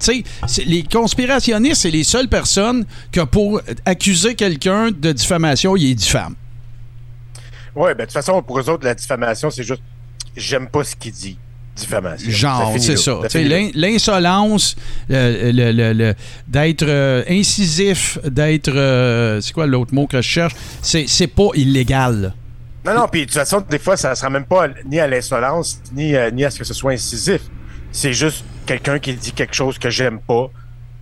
les 0.66 0.82
conspirationnistes, 0.82 1.80
c'est 1.80 1.90
les 1.90 2.04
seules 2.04 2.28
personnes 2.28 2.84
que 3.12 3.22
pour 3.22 3.62
accuser 3.86 4.34
quelqu'un 4.34 4.90
de 4.90 5.12
diffamation, 5.12 5.74
ils 5.74 5.94
diffament. 5.94 6.34
Oui, 7.74 7.92
ben, 7.96 8.00
de 8.00 8.02
toute 8.02 8.12
façon, 8.12 8.42
pour 8.42 8.60
eux 8.60 8.68
autres, 8.68 8.84
la 8.84 8.94
diffamation, 8.94 9.50
c'est 9.50 9.64
juste 9.64 9.80
j'aime 10.36 10.68
pas 10.68 10.84
ce 10.84 10.94
qu'il 10.94 11.12
dit. 11.12 11.38
Diffamation. 11.76 12.30
Genre, 12.30 12.74
c'est 12.78 12.96
ça. 12.96 13.18
L'insolence, 13.74 14.76
le- 15.08 15.72
le- 15.72 15.92
le- 15.92 16.14
d'être 16.48 16.84
euh, 16.88 17.22
incisif, 17.28 18.18
d'être. 18.24 18.72
euh, 18.74 19.40
c'est 19.40 19.52
quoi 19.52 19.66
l'autre 19.66 19.94
mot 19.94 20.06
que 20.06 20.16
je 20.22 20.26
cherche? 20.28 20.54
C'est 20.82 21.26
pas 21.26 21.48
illégal. 21.54 22.32
Non, 22.84 22.94
non, 22.94 23.08
puis 23.10 23.22
de 23.22 23.24
toute 23.26 23.34
façon, 23.34 23.62
des 23.68 23.78
fois, 23.80 23.96
ça 23.96 24.10
ne 24.10 24.14
sera 24.14 24.30
même 24.30 24.44
pas 24.46 24.68
ni 24.88 25.00
à 25.00 25.06
l'insolence, 25.08 25.80
ni, 25.94 26.14
euh, 26.14 26.30
ni 26.30 26.44
à 26.44 26.50
ce 26.50 26.58
que 26.58 26.64
ce 26.64 26.72
soit 26.72 26.92
incisif. 26.92 27.40
C'est 27.92 28.12
juste 28.12 28.44
quelqu'un 28.64 28.98
qui 28.98 29.12
dit 29.14 29.32
quelque 29.32 29.54
chose 29.54 29.78
que 29.78 29.90
j'aime 29.90 30.20
pas. 30.20 30.48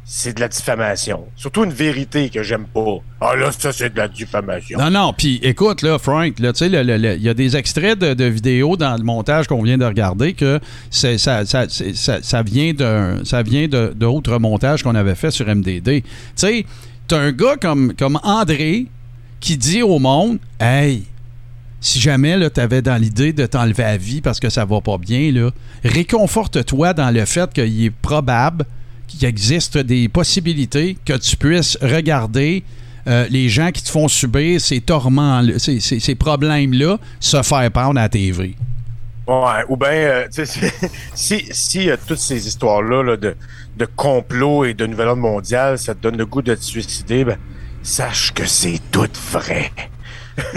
C'est 0.06 0.34
de 0.34 0.40
la 0.40 0.48
diffamation. 0.48 1.24
Surtout 1.34 1.64
une 1.64 1.72
vérité 1.72 2.28
que 2.28 2.42
j'aime 2.42 2.66
pas. 2.66 2.98
Ah 3.22 3.34
là, 3.36 3.50
ça, 3.52 3.72
c'est 3.72 3.88
de 3.88 3.96
la 3.96 4.06
diffamation. 4.06 4.78
Non, 4.78 4.90
non, 4.90 5.14
puis 5.16 5.40
écoute, 5.42 5.80
là, 5.80 5.98
Frank, 5.98 6.38
là, 6.40 6.52
tu 6.52 6.58
sais, 6.58 6.66
il 6.66 7.22
y 7.22 7.28
a 7.28 7.34
des 7.34 7.56
extraits 7.56 7.98
de, 7.98 8.24
vidéos 8.24 8.76
dans 8.76 8.96
le 8.98 9.02
montage 9.02 9.46
qu'on 9.46 9.62
vient 9.62 9.78
de 9.78 9.84
regarder 9.84 10.34
que 10.34 10.60
c'est, 10.90 11.16
ça, 11.16 11.46
ça, 11.46 11.66
ça, 11.68 12.22
ça 12.22 12.42
vient 12.42 12.72
ça 13.24 13.42
vient 13.42 13.66
d'autres 13.66 14.38
montages 14.38 14.82
qu'on 14.82 14.94
avait 14.94 15.14
fait 15.14 15.30
sur 15.30 15.46
MDD. 15.46 15.82
Tu 15.84 16.02
sais, 16.36 16.66
t'as 17.08 17.18
un 17.18 17.32
gars 17.32 17.56
comme, 17.56 17.94
comme 17.94 18.20
André 18.22 18.86
qui 19.40 19.56
dit 19.56 19.82
au 19.82 19.98
monde 19.98 20.38
Hey, 20.60 21.04
si 21.80 21.98
jamais 21.98 22.38
tu 22.50 22.60
avais 22.60 22.82
dans 22.82 23.00
l'idée 23.00 23.32
de 23.32 23.46
t'enlever 23.46 23.84
à 23.84 23.96
vie 23.96 24.20
parce 24.20 24.38
que 24.38 24.50
ça 24.50 24.66
va 24.66 24.82
pas 24.82 24.98
bien, 24.98 25.32
là, 25.32 25.50
réconforte-toi 25.82 26.92
dans 26.92 27.10
le 27.10 27.24
fait 27.24 27.50
qu'il 27.54 27.84
est 27.84 27.90
probable 27.90 28.66
qu'il 29.06 29.24
existe 29.24 29.78
des 29.78 30.08
possibilités 30.08 30.96
que 31.04 31.14
tu 31.14 31.36
puisses 31.36 31.78
regarder 31.82 32.62
euh, 33.06 33.26
les 33.30 33.48
gens 33.48 33.70
qui 33.70 33.82
te 33.82 33.90
font 33.90 34.08
subir 34.08 34.60
ces 34.60 34.80
torments, 34.80 35.42
ces, 35.58 35.78
ces- 35.80 36.00
ces 36.00 36.14
problèmes-là, 36.14 36.98
se 37.20 37.42
faire 37.42 37.70
prendre 37.70 37.98
à 37.98 38.04
la 38.04 38.08
TV. 38.08 38.54
Ouais, 39.26 39.64
ou 39.68 39.76
bien, 39.76 40.24
c'est- 40.30 40.46
si, 41.14 41.44
si 41.50 41.90
euh, 41.90 41.96
toutes 42.06 42.18
ces 42.18 42.46
histoires-là 42.46 43.02
là, 43.02 43.16
de, 43.16 43.34
de 43.76 43.84
complot 43.96 44.64
et 44.64 44.74
de 44.74 44.86
nouvel 44.86 45.08
ordre 45.08 45.22
mondial, 45.22 45.78
ça 45.78 45.94
te 45.94 46.00
donne 46.02 46.16
le 46.16 46.26
goût 46.26 46.42
de 46.42 46.54
te 46.54 46.62
suicider, 46.62 47.24
ben, 47.24 47.36
sache 47.82 48.32
que 48.32 48.46
c'est 48.46 48.80
tout 48.90 49.06
vrai. 49.32 49.70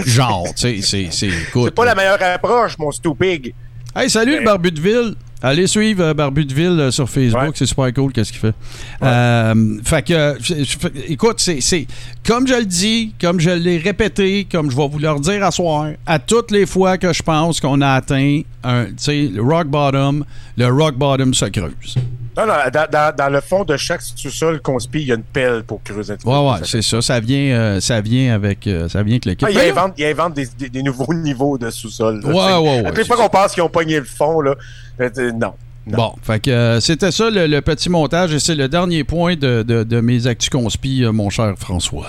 Genre, 0.04 0.46
tu 0.56 0.82
sais, 0.82 1.08
c'est. 1.12 1.30
C'est 1.30 1.70
pas 1.74 1.84
la 1.84 1.94
meilleure 1.94 2.20
approche, 2.22 2.76
mon 2.78 2.90
stupide. 2.90 3.52
Hey, 3.98 4.08
salut 4.10 4.38
le 4.38 4.44
Barbu 4.44 4.70
de 4.70 4.80
Ville. 4.80 5.14
Allez 5.40 5.66
suivre 5.68 6.02
euh, 6.02 6.14
Barbu 6.14 6.44
de 6.44 6.52
Ville 6.52 6.78
euh, 6.80 6.90
sur 6.90 7.08
Facebook, 7.08 7.52
c'est 7.54 7.66
super 7.66 7.92
cool 7.94 8.12
qu'est-ce 8.12 8.32
qu'il 8.32 8.40
fait. 8.40 8.54
Euh, 9.02 9.78
fait 9.84 10.02
que, 10.02 10.12
euh, 10.12 10.34
je- 10.40 10.64
je- 10.64 10.76
écoute, 11.12 11.36
c'est, 11.38 11.86
comme 12.26 12.46
je 12.48 12.54
le 12.54 12.64
dis, 12.64 13.14
comme 13.20 13.38
je 13.38 13.50
l'ai 13.50 13.78
répété, 13.78 14.48
comme 14.50 14.68
je 14.70 14.76
vais 14.76 14.88
vous 14.88 14.98
le 14.98 15.08
redire 15.10 15.44
à 15.44 15.52
soir, 15.52 15.90
à 16.06 16.18
toutes 16.18 16.50
les 16.50 16.66
fois 16.66 16.98
que 16.98 17.12
je 17.12 17.22
pense 17.22 17.60
qu'on 17.60 17.80
a 17.82 17.90
atteint 17.92 18.40
un, 18.64 18.86
le 19.06 19.40
rock 19.40 19.68
bottom, 19.68 20.24
le 20.56 20.66
rock 20.66 20.96
bottom 20.96 21.32
se 21.34 21.44
creuse. 21.46 21.94
Non, 22.38 22.46
non, 22.46 22.54
dans, 22.72 22.86
dans- 22.90 23.16
dans 23.16 23.28
le 23.28 23.40
fond 23.40 23.64
de 23.64 23.76
chaque 23.76 24.00
sous-sol 24.00 24.60
conspire, 24.60 25.00
il 25.02 25.08
y 25.08 25.12
a 25.12 25.16
une 25.16 25.22
pelle 25.24 25.64
pour 25.64 25.82
creuser 25.82 26.14
Ouais, 26.24 26.38
ouais, 26.38 26.58
c'est 26.62 26.82
ça. 26.82 27.02
Ça 27.02 27.18
vient, 27.18 27.38
euh, 27.56 27.80
ça 27.80 28.00
vient 28.00 28.32
avec, 28.34 28.64
euh, 28.68 28.88
ça 28.88 29.02
vient 29.02 29.14
avec 29.14 29.24
l'équipe. 29.24 29.48
Ah, 29.48 29.50
ils 29.50 29.70
inventent, 29.70 29.94
ils 29.98 30.04
inventent 30.06 30.34
des, 30.34 30.46
des- 30.56 30.68
des 30.68 30.82
nouveaux 30.84 31.12
niveaux 31.14 31.58
de 31.58 31.68
sous-sol. 31.70 32.20
Ouais, 32.24 32.32
ouais, 32.32 32.80
ouais, 32.82 32.92
c'est 32.94 33.06
fois 33.06 33.16
qu'on 33.16 33.28
pense 33.28 33.52
qu'ils 33.54 33.62
ont 33.64 33.68
pogné 33.68 33.98
le 33.98 34.04
fond, 34.04 34.40
là, 34.40 34.54
euh, 35.00 35.32
non. 35.32 35.54
Bon, 35.86 36.14
fait 36.22 36.38
que 36.38 36.50
euh, 36.50 36.80
c'était 36.80 37.10
ça 37.10 37.30
le, 37.30 37.46
le 37.46 37.60
petit 37.62 37.88
montage 37.88 38.32
et 38.34 38.38
c'est 38.38 38.54
le 38.54 38.68
dernier 38.68 39.04
point 39.04 39.34
de, 39.36 39.62
de- 39.62 39.82
de 39.84 40.00
mes 40.00 40.26
actus 40.26 40.50
conspi, 40.50 41.02
euh, 41.02 41.12
mon 41.12 41.30
cher 41.30 41.54
François. 41.58 42.06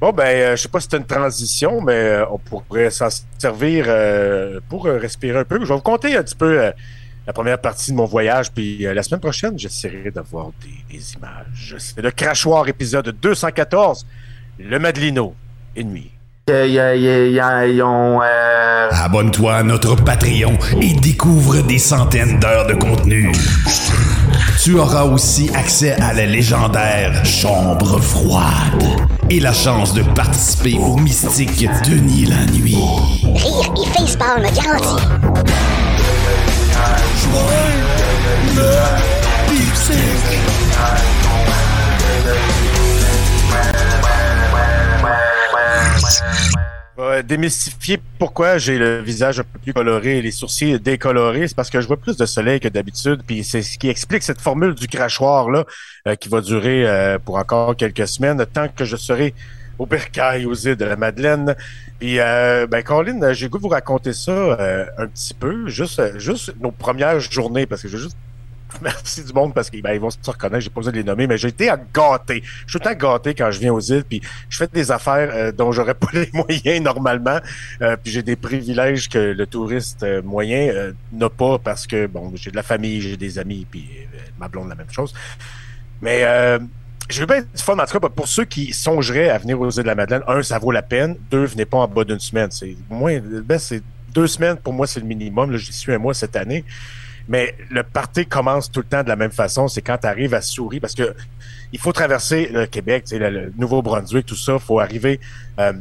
Bon, 0.00 0.10
ben, 0.12 0.24
euh, 0.24 0.56
je 0.56 0.62
sais 0.62 0.68
pas 0.68 0.80
si 0.80 0.88
c'est 0.90 0.96
une 0.96 1.04
transition, 1.06 1.80
mais 1.80 2.18
on 2.30 2.38
pourrait 2.38 2.90
s'en 2.90 3.06
servir 3.38 3.86
pour 4.68 4.84
respirer 4.86 5.38
un 5.38 5.44
peu. 5.44 5.60
Je 5.62 5.68
vais 5.68 5.74
vous 5.76 5.80
conter 5.80 6.16
un 6.16 6.22
petit 6.24 6.34
peu 6.34 6.72
la 7.26 7.32
première 7.32 7.58
partie 7.60 7.92
de 7.92 7.96
mon 7.96 8.04
voyage, 8.06 8.50
puis 8.52 8.86
euh, 8.86 8.94
la 8.94 9.02
semaine 9.02 9.20
prochaine, 9.20 9.58
j'essaierai 9.58 10.10
d'avoir 10.10 10.48
des, 10.62 10.96
des 10.96 11.14
images. 11.14 11.76
C'est 11.78 12.00
le 12.02 12.10
Crachoir, 12.10 12.68
épisode 12.68 13.14
214, 13.22 14.06
le 14.58 14.78
Madelino, 14.78 15.34
et 15.76 15.84
nuit. 15.84 16.10
euh, 18.22 18.88
Abonne-toi 18.90 19.54
à 19.54 19.62
notre 19.62 19.94
Patreon 19.94 20.58
et 20.80 20.92
découvre 20.94 21.60
des 21.62 21.78
centaines 21.78 22.40
d'heures 22.40 22.66
de 22.66 22.74
contenu. 22.74 23.30
Tu 24.60 24.74
auras 24.76 25.04
aussi 25.04 25.48
accès 25.54 25.92
à 26.00 26.12
la 26.12 26.26
légendaire 26.26 27.24
Chambre 27.24 28.00
froide 28.00 28.82
et 29.30 29.38
la 29.38 29.52
chance 29.52 29.94
de 29.94 30.02
participer 30.02 30.76
au 30.78 30.96
mystique 30.96 31.68
Denis 31.88 32.24
la 32.26 32.44
nuit. 32.46 32.76
Rire 33.22 33.72
et 33.76 33.88
facepalm 36.82 37.82
garanti. 38.54 40.22
Je 46.98 47.02
vais 47.02 47.22
démystifier 47.22 48.00
pourquoi 48.18 48.58
j'ai 48.58 48.78
le 48.78 49.00
visage 49.00 49.40
un 49.40 49.44
peu 49.44 49.58
plus 49.58 49.72
coloré 49.72 50.18
et 50.18 50.22
les 50.22 50.30
sourcils 50.30 50.78
décolorés. 50.78 51.48
C'est 51.48 51.54
parce 51.54 51.70
que 51.70 51.80
je 51.80 51.86
vois 51.86 51.96
plus 51.96 52.16
de 52.16 52.26
soleil 52.26 52.60
que 52.60 52.68
d'habitude. 52.68 53.22
Puis 53.26 53.44
c'est 53.44 53.62
ce 53.62 53.78
qui 53.78 53.88
explique 53.88 54.22
cette 54.22 54.40
formule 54.40 54.74
du 54.74 54.88
crachoir 54.88 55.50
là, 55.50 55.64
euh, 56.06 56.14
qui 56.16 56.28
va 56.28 56.40
durer 56.40 56.86
euh, 56.86 57.18
pour 57.18 57.36
encore 57.36 57.76
quelques 57.76 58.06
semaines, 58.06 58.44
tant 58.52 58.68
que 58.68 58.84
je 58.84 58.96
serai 58.96 59.34
au 59.82 59.86
Bercail, 59.86 60.46
aux 60.46 60.54
îles 60.54 60.76
de 60.76 60.84
la 60.84 60.96
Madeleine. 60.96 61.54
Puis, 61.98 62.18
euh, 62.18 62.66
ben, 62.66 62.82
j'ai 63.32 63.48
goût 63.48 63.58
de 63.58 63.62
vous 63.62 63.68
raconter 63.68 64.12
ça 64.12 64.32
euh, 64.32 64.86
un 64.98 65.06
petit 65.06 65.34
peu, 65.34 65.68
juste, 65.68 66.18
juste 66.18 66.54
nos 66.60 66.70
premières 66.70 67.20
journées, 67.20 67.66
parce 67.66 67.82
que 67.82 67.88
je 67.88 67.96
veux 67.96 68.02
juste 68.02 68.16
merci 68.82 69.22
du 69.24 69.32
monde 69.32 69.54
parce 69.54 69.70
qu'ils 69.70 69.82
ben, 69.82 69.98
vont 69.98 70.10
se 70.10 70.18
reconnaître, 70.24 70.60
j'ai 70.60 70.70
pas 70.70 70.80
besoin 70.80 70.92
de 70.92 70.98
les 70.98 71.04
nommer, 71.04 71.26
mais 71.26 71.38
j'ai 71.38 71.48
été 71.48 71.68
à 71.68 71.76
gâter. 71.76 72.42
Je 72.66 72.78
suis 72.78 72.80
tout 72.80 73.34
quand 73.36 73.50
je 73.50 73.58
viens 73.58 73.72
aux 73.72 73.80
îles, 73.80 74.04
puis 74.04 74.20
je 74.48 74.56
fais 74.56 74.68
des 74.72 74.90
affaires 74.90 75.30
euh, 75.32 75.52
dont 75.52 75.72
j'aurais 75.72 75.94
pas 75.94 76.08
les 76.12 76.30
moyens 76.32 76.80
normalement, 76.82 77.38
euh, 77.82 77.96
puis 78.02 78.12
j'ai 78.12 78.22
des 78.22 78.36
privilèges 78.36 79.08
que 79.08 79.18
le 79.18 79.46
touriste 79.46 80.02
euh, 80.02 80.22
moyen 80.22 80.68
euh, 80.68 80.92
n'a 81.12 81.28
pas 81.28 81.58
parce 81.58 81.86
que, 81.86 82.06
bon, 82.06 82.32
j'ai 82.34 82.50
de 82.50 82.56
la 82.56 82.62
famille, 82.62 83.00
j'ai 83.00 83.16
des 83.16 83.38
amis, 83.38 83.66
puis 83.70 83.88
euh, 84.14 84.18
ma 84.38 84.48
blonde, 84.48 84.68
la 84.68 84.74
même 84.74 84.90
chose. 84.90 85.12
Mais 86.00 86.24
j'ai 87.12 87.22
eu 87.22 87.26
bien 87.26 87.42
du 87.42 87.62
fun, 87.62 87.78
en 87.78 87.84
tout 87.84 87.98
cas, 87.98 88.08
pour 88.08 88.28
ceux 88.28 88.44
qui 88.44 88.72
songeraient 88.72 89.28
à 89.28 89.38
venir 89.38 89.60
aux 89.60 89.70
îles 89.70 89.82
de 89.82 89.88
la 89.88 89.94
Madeleine, 89.94 90.22
un, 90.26 90.42
ça 90.42 90.58
vaut 90.58 90.72
la 90.72 90.82
peine, 90.82 91.16
deux, 91.30 91.44
venez 91.44 91.64
pas 91.64 91.78
en 91.78 91.88
bas 91.88 92.04
d'une 92.04 92.20
semaine. 92.20 92.50
C'est 92.50 92.76
moins, 92.90 93.18
best, 93.20 93.66
c'est 93.66 93.82
deux 94.12 94.26
semaines, 94.26 94.56
pour 94.56 94.72
moi, 94.72 94.86
c'est 94.86 95.00
le 95.00 95.06
minimum. 95.06 95.56
J'y 95.56 95.72
suis 95.72 95.92
un 95.92 95.98
mois 95.98 96.14
cette 96.14 96.36
année. 96.36 96.64
Mais 97.28 97.54
le 97.70 97.82
party 97.82 98.26
commence 98.26 98.70
tout 98.70 98.80
le 98.80 98.86
temps 98.86 99.02
de 99.02 99.08
la 99.08 99.16
même 99.16 99.30
façon. 99.30 99.68
C'est 99.68 99.80
quand 99.80 99.98
tu 99.98 100.06
arrives 100.06 100.34
à 100.34 100.40
Souris, 100.40 100.80
parce 100.80 100.94
que 100.94 101.14
il 101.72 101.78
faut 101.78 101.92
traverser 101.92 102.50
le 102.52 102.66
Québec, 102.66 103.04
le, 103.12 103.30
le 103.30 103.52
Nouveau-Brunswick, 103.56 104.26
tout 104.26 104.36
ça. 104.36 104.54
Il 104.54 104.60
faut 104.60 104.80
arriver 104.80 105.20
euh, 105.58 105.72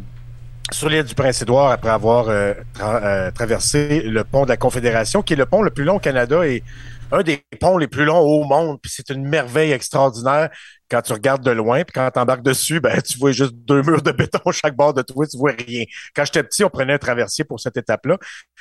sur 0.71 0.89
l'île 0.89 1.03
du 1.03 1.15
Prince-Édouard 1.15 1.71
après 1.71 1.89
avoir 1.89 2.29
euh, 2.29 2.53
euh, 2.81 3.31
traversé 3.31 4.01
le 4.01 4.23
pont 4.23 4.43
de 4.43 4.49
la 4.49 4.57
Confédération, 4.57 5.21
qui 5.21 5.33
est 5.33 5.37
le 5.37 5.45
pont 5.45 5.61
le 5.61 5.71
plus 5.71 5.83
long 5.83 5.95
au 5.95 5.99
Canada 5.99 6.45
et 6.45 6.63
un 7.11 7.23
des 7.23 7.43
ponts 7.59 7.77
les 7.77 7.87
plus 7.87 8.05
longs 8.05 8.19
au 8.19 8.43
monde. 8.43 8.79
Puis 8.81 8.91
c'est 8.95 9.09
une 9.09 9.27
merveille 9.27 9.71
extraordinaire 9.71 10.49
quand 10.91 11.01
tu 11.01 11.13
regardes 11.13 11.43
de 11.43 11.51
loin. 11.51 11.83
Puis 11.83 11.93
quand 11.93 12.09
tu 12.11 12.19
embarques 12.19 12.43
dessus, 12.43 12.79
ben, 12.79 13.01
tu 13.01 13.17
vois 13.17 13.31
juste 13.31 13.53
deux 13.53 13.81
murs 13.81 14.01
de 14.01 14.11
béton 14.11 14.39
chaque 14.51 14.75
bord 14.75 14.93
de 14.93 15.01
toi, 15.01 15.25
tu 15.25 15.37
vois 15.37 15.53
rien. 15.57 15.85
Quand 16.15 16.25
j'étais 16.25 16.43
petit, 16.43 16.63
on 16.63 16.69
prenait 16.69 16.93
un 16.93 16.97
traversier 16.97 17.45
pour 17.45 17.59
cette 17.59 17.77
étape-là. 17.77 18.17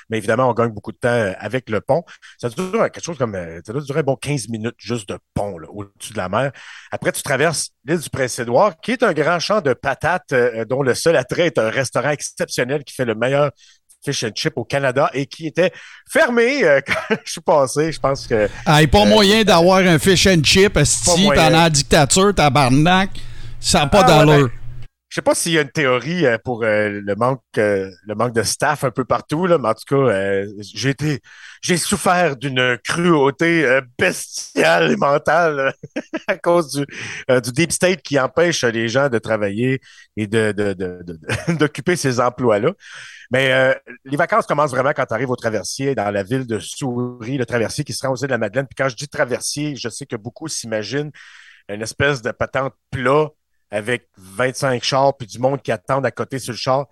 Mais 0.08 0.18
évidemment, 0.18 0.48
on 0.48 0.54
gagne 0.54 0.70
beaucoup 0.70 0.92
de 0.92 0.96
temps 0.96 1.08
euh, 1.08 1.32
avec 1.38 1.68
le 1.68 1.80
pont. 1.80 2.04
Ça 2.38 2.48
dure 2.48 2.90
quelque 2.90 3.02
chose 3.02 3.18
comme, 3.18 3.34
euh, 3.34 3.60
ça 3.64 3.72
doit 3.72 3.82
durer 3.82 4.02
bon 4.02 4.16
15 4.16 4.48
minutes 4.48 4.76
juste 4.78 5.08
de 5.08 5.18
pont 5.34 5.58
là, 5.58 5.68
au-dessus 5.70 6.12
de 6.12 6.18
la 6.18 6.28
mer. 6.28 6.52
Après, 6.90 7.12
tu 7.12 7.22
traverses 7.22 7.70
l'île 7.84 7.98
du 7.98 8.10
Prince-Édouard, 8.10 8.80
qui 8.80 8.92
est 8.92 9.02
un 9.02 9.12
grand 9.12 9.38
champ 9.38 9.60
de 9.60 9.72
patates 9.72 10.32
euh, 10.32 10.64
dont 10.64 10.82
le 10.82 10.94
seul 10.94 11.16
attrait 11.16 11.46
est 11.46 11.58
un 11.58 11.70
restaurant 11.70 12.10
exceptionnel 12.10 12.84
qui 12.84 12.94
fait 12.94 13.04
le 13.04 13.14
meilleur 13.14 13.50
fish 14.04 14.24
and 14.24 14.30
chip 14.34 14.54
au 14.56 14.64
Canada 14.64 15.10
et 15.12 15.26
qui 15.26 15.46
était 15.46 15.72
fermé 16.10 16.64
euh, 16.64 16.80
quand 16.86 17.16
je 17.24 17.30
suis 17.32 17.40
passé. 17.40 17.92
Je 17.92 18.00
pense 18.00 18.26
que. 18.26 18.48
Ah, 18.66 18.82
et 18.82 18.86
pas 18.86 19.02
euh, 19.02 19.06
moyen 19.06 19.42
d'avoir 19.42 19.78
un 19.78 19.98
fish 19.98 20.26
and 20.26 20.42
chip, 20.44 20.78
moyen. 21.06 21.28
pendant 21.34 21.50
la 21.58 21.70
dictature, 21.70 22.34
tabarnak. 22.34 23.10
Ça 23.60 23.80
n'a 23.80 23.86
pas 23.86 24.02
Ah, 24.06 24.20
ouais, 24.20 24.26
d'allure. 24.26 24.48
ben, 24.48 24.54
je 25.08 25.14
sais 25.16 25.22
pas 25.22 25.34
s'il 25.34 25.52
y 25.52 25.58
a 25.58 25.62
une 25.62 25.70
théorie 25.70 26.24
euh, 26.24 26.38
pour 26.42 26.62
le 26.62 27.14
manque 27.16 27.42
le 27.56 28.14
manque 28.14 28.32
de 28.32 28.42
staff 28.42 28.84
un 28.84 28.90
peu 28.90 29.04
partout 29.04 29.46
là, 29.46 29.58
mais 29.58 29.68
en 29.68 29.74
tout 29.74 29.94
cas, 29.96 30.42
j'ai 30.60 30.90
été 30.90 31.20
j'ai 31.60 31.76
souffert 31.76 32.36
d'une 32.36 32.78
cruauté 32.78 33.64
euh, 33.64 33.80
bestiale 33.98 34.92
et 34.92 34.96
mentale 34.96 35.58
euh, 35.60 36.00
à 36.26 36.36
cause 36.36 36.72
du, 36.72 36.86
euh, 37.30 37.40
du 37.40 37.52
deep 37.52 37.72
state 37.72 38.02
qui 38.02 38.18
empêche 38.18 38.64
les 38.64 38.88
gens 38.88 39.08
de 39.08 39.18
travailler 39.18 39.80
et 40.16 40.26
de 40.26 40.52
d'occuper 41.58 41.96
ces 41.96 42.20
emplois-là. 42.20 42.72
Mais 43.30 43.52
euh, 43.52 43.74
les 44.04 44.16
vacances 44.16 44.46
commencent 44.46 44.72
vraiment 44.72 44.92
quand 44.94 45.06
tu 45.06 45.14
arrives 45.14 45.30
au 45.30 45.36
traversier 45.36 45.94
dans 45.94 46.10
la 46.10 46.22
ville 46.22 46.46
de 46.46 46.58
Souris, 46.58 47.38
le 47.38 47.46
traversier 47.46 47.84
qui 47.84 47.92
se 47.92 48.04
rend 48.04 48.12
aux 48.12 48.16
îles 48.16 48.26
de 48.26 48.32
la 48.32 48.38
Madeleine. 48.38 48.66
Puis 48.66 48.74
quand 48.76 48.88
je 48.88 48.96
dis 48.96 49.08
traversier, 49.08 49.76
je 49.76 49.88
sais 49.88 50.06
que 50.06 50.16
beaucoup 50.16 50.48
s'imaginent 50.48 51.12
une 51.68 51.82
espèce 51.82 52.22
de 52.22 52.32
patente 52.32 52.74
plat 52.90 53.28
avec 53.70 54.08
25 54.16 54.82
chars 54.82 55.16
puis 55.16 55.28
du 55.28 55.38
monde 55.38 55.62
qui 55.62 55.70
attendent 55.70 56.06
à 56.06 56.10
côté 56.10 56.40
sur 56.40 56.52
le 56.52 56.58
char. 56.58 56.86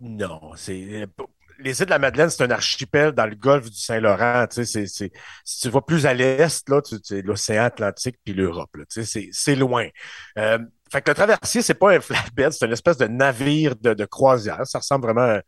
Non, 0.00 0.52
c'est 0.56 1.06
les 1.58 1.80
îles 1.80 1.86
de 1.86 1.90
la 1.90 1.98
Madeleine, 1.98 2.30
c'est 2.30 2.42
un 2.44 2.50
archipel 2.50 3.12
dans 3.12 3.26
le 3.26 3.34
golfe 3.34 3.70
du 3.70 3.76
Saint-Laurent. 3.78 4.46
Tu 4.50 4.64
sais, 4.64 4.86
c'est, 4.86 5.12
si 5.44 5.60
tu 5.60 5.68
vas 5.70 5.80
plus 5.80 6.06
à 6.06 6.14
l'est, 6.14 6.68
là, 6.68 6.80
tu, 6.82 7.00
tu- 7.00 7.22
l'océan 7.22 7.64
Atlantique 7.64 8.16
puis 8.24 8.34
l'Europe. 8.34 8.70
Tu 8.92 9.04
sais, 9.04 9.28
c'est, 9.32 9.54
loin. 9.54 9.86
Euh, 10.38 10.58
fait 10.90 11.02
que 11.02 11.10
le 11.10 11.14
traversier, 11.14 11.62
c'est 11.62 11.74
pas 11.74 11.92
un 11.92 12.00
flatbed, 12.00 12.52
c'est 12.52 12.66
une 12.66 12.72
espèce 12.72 12.96
de 12.98 13.06
navire 13.06 13.74
de, 13.76 13.94
de 13.94 14.04
croisière. 14.04 14.66
Ça 14.66 14.78
ressemble 14.78 15.04
vraiment 15.06 15.22
à 15.22 15.40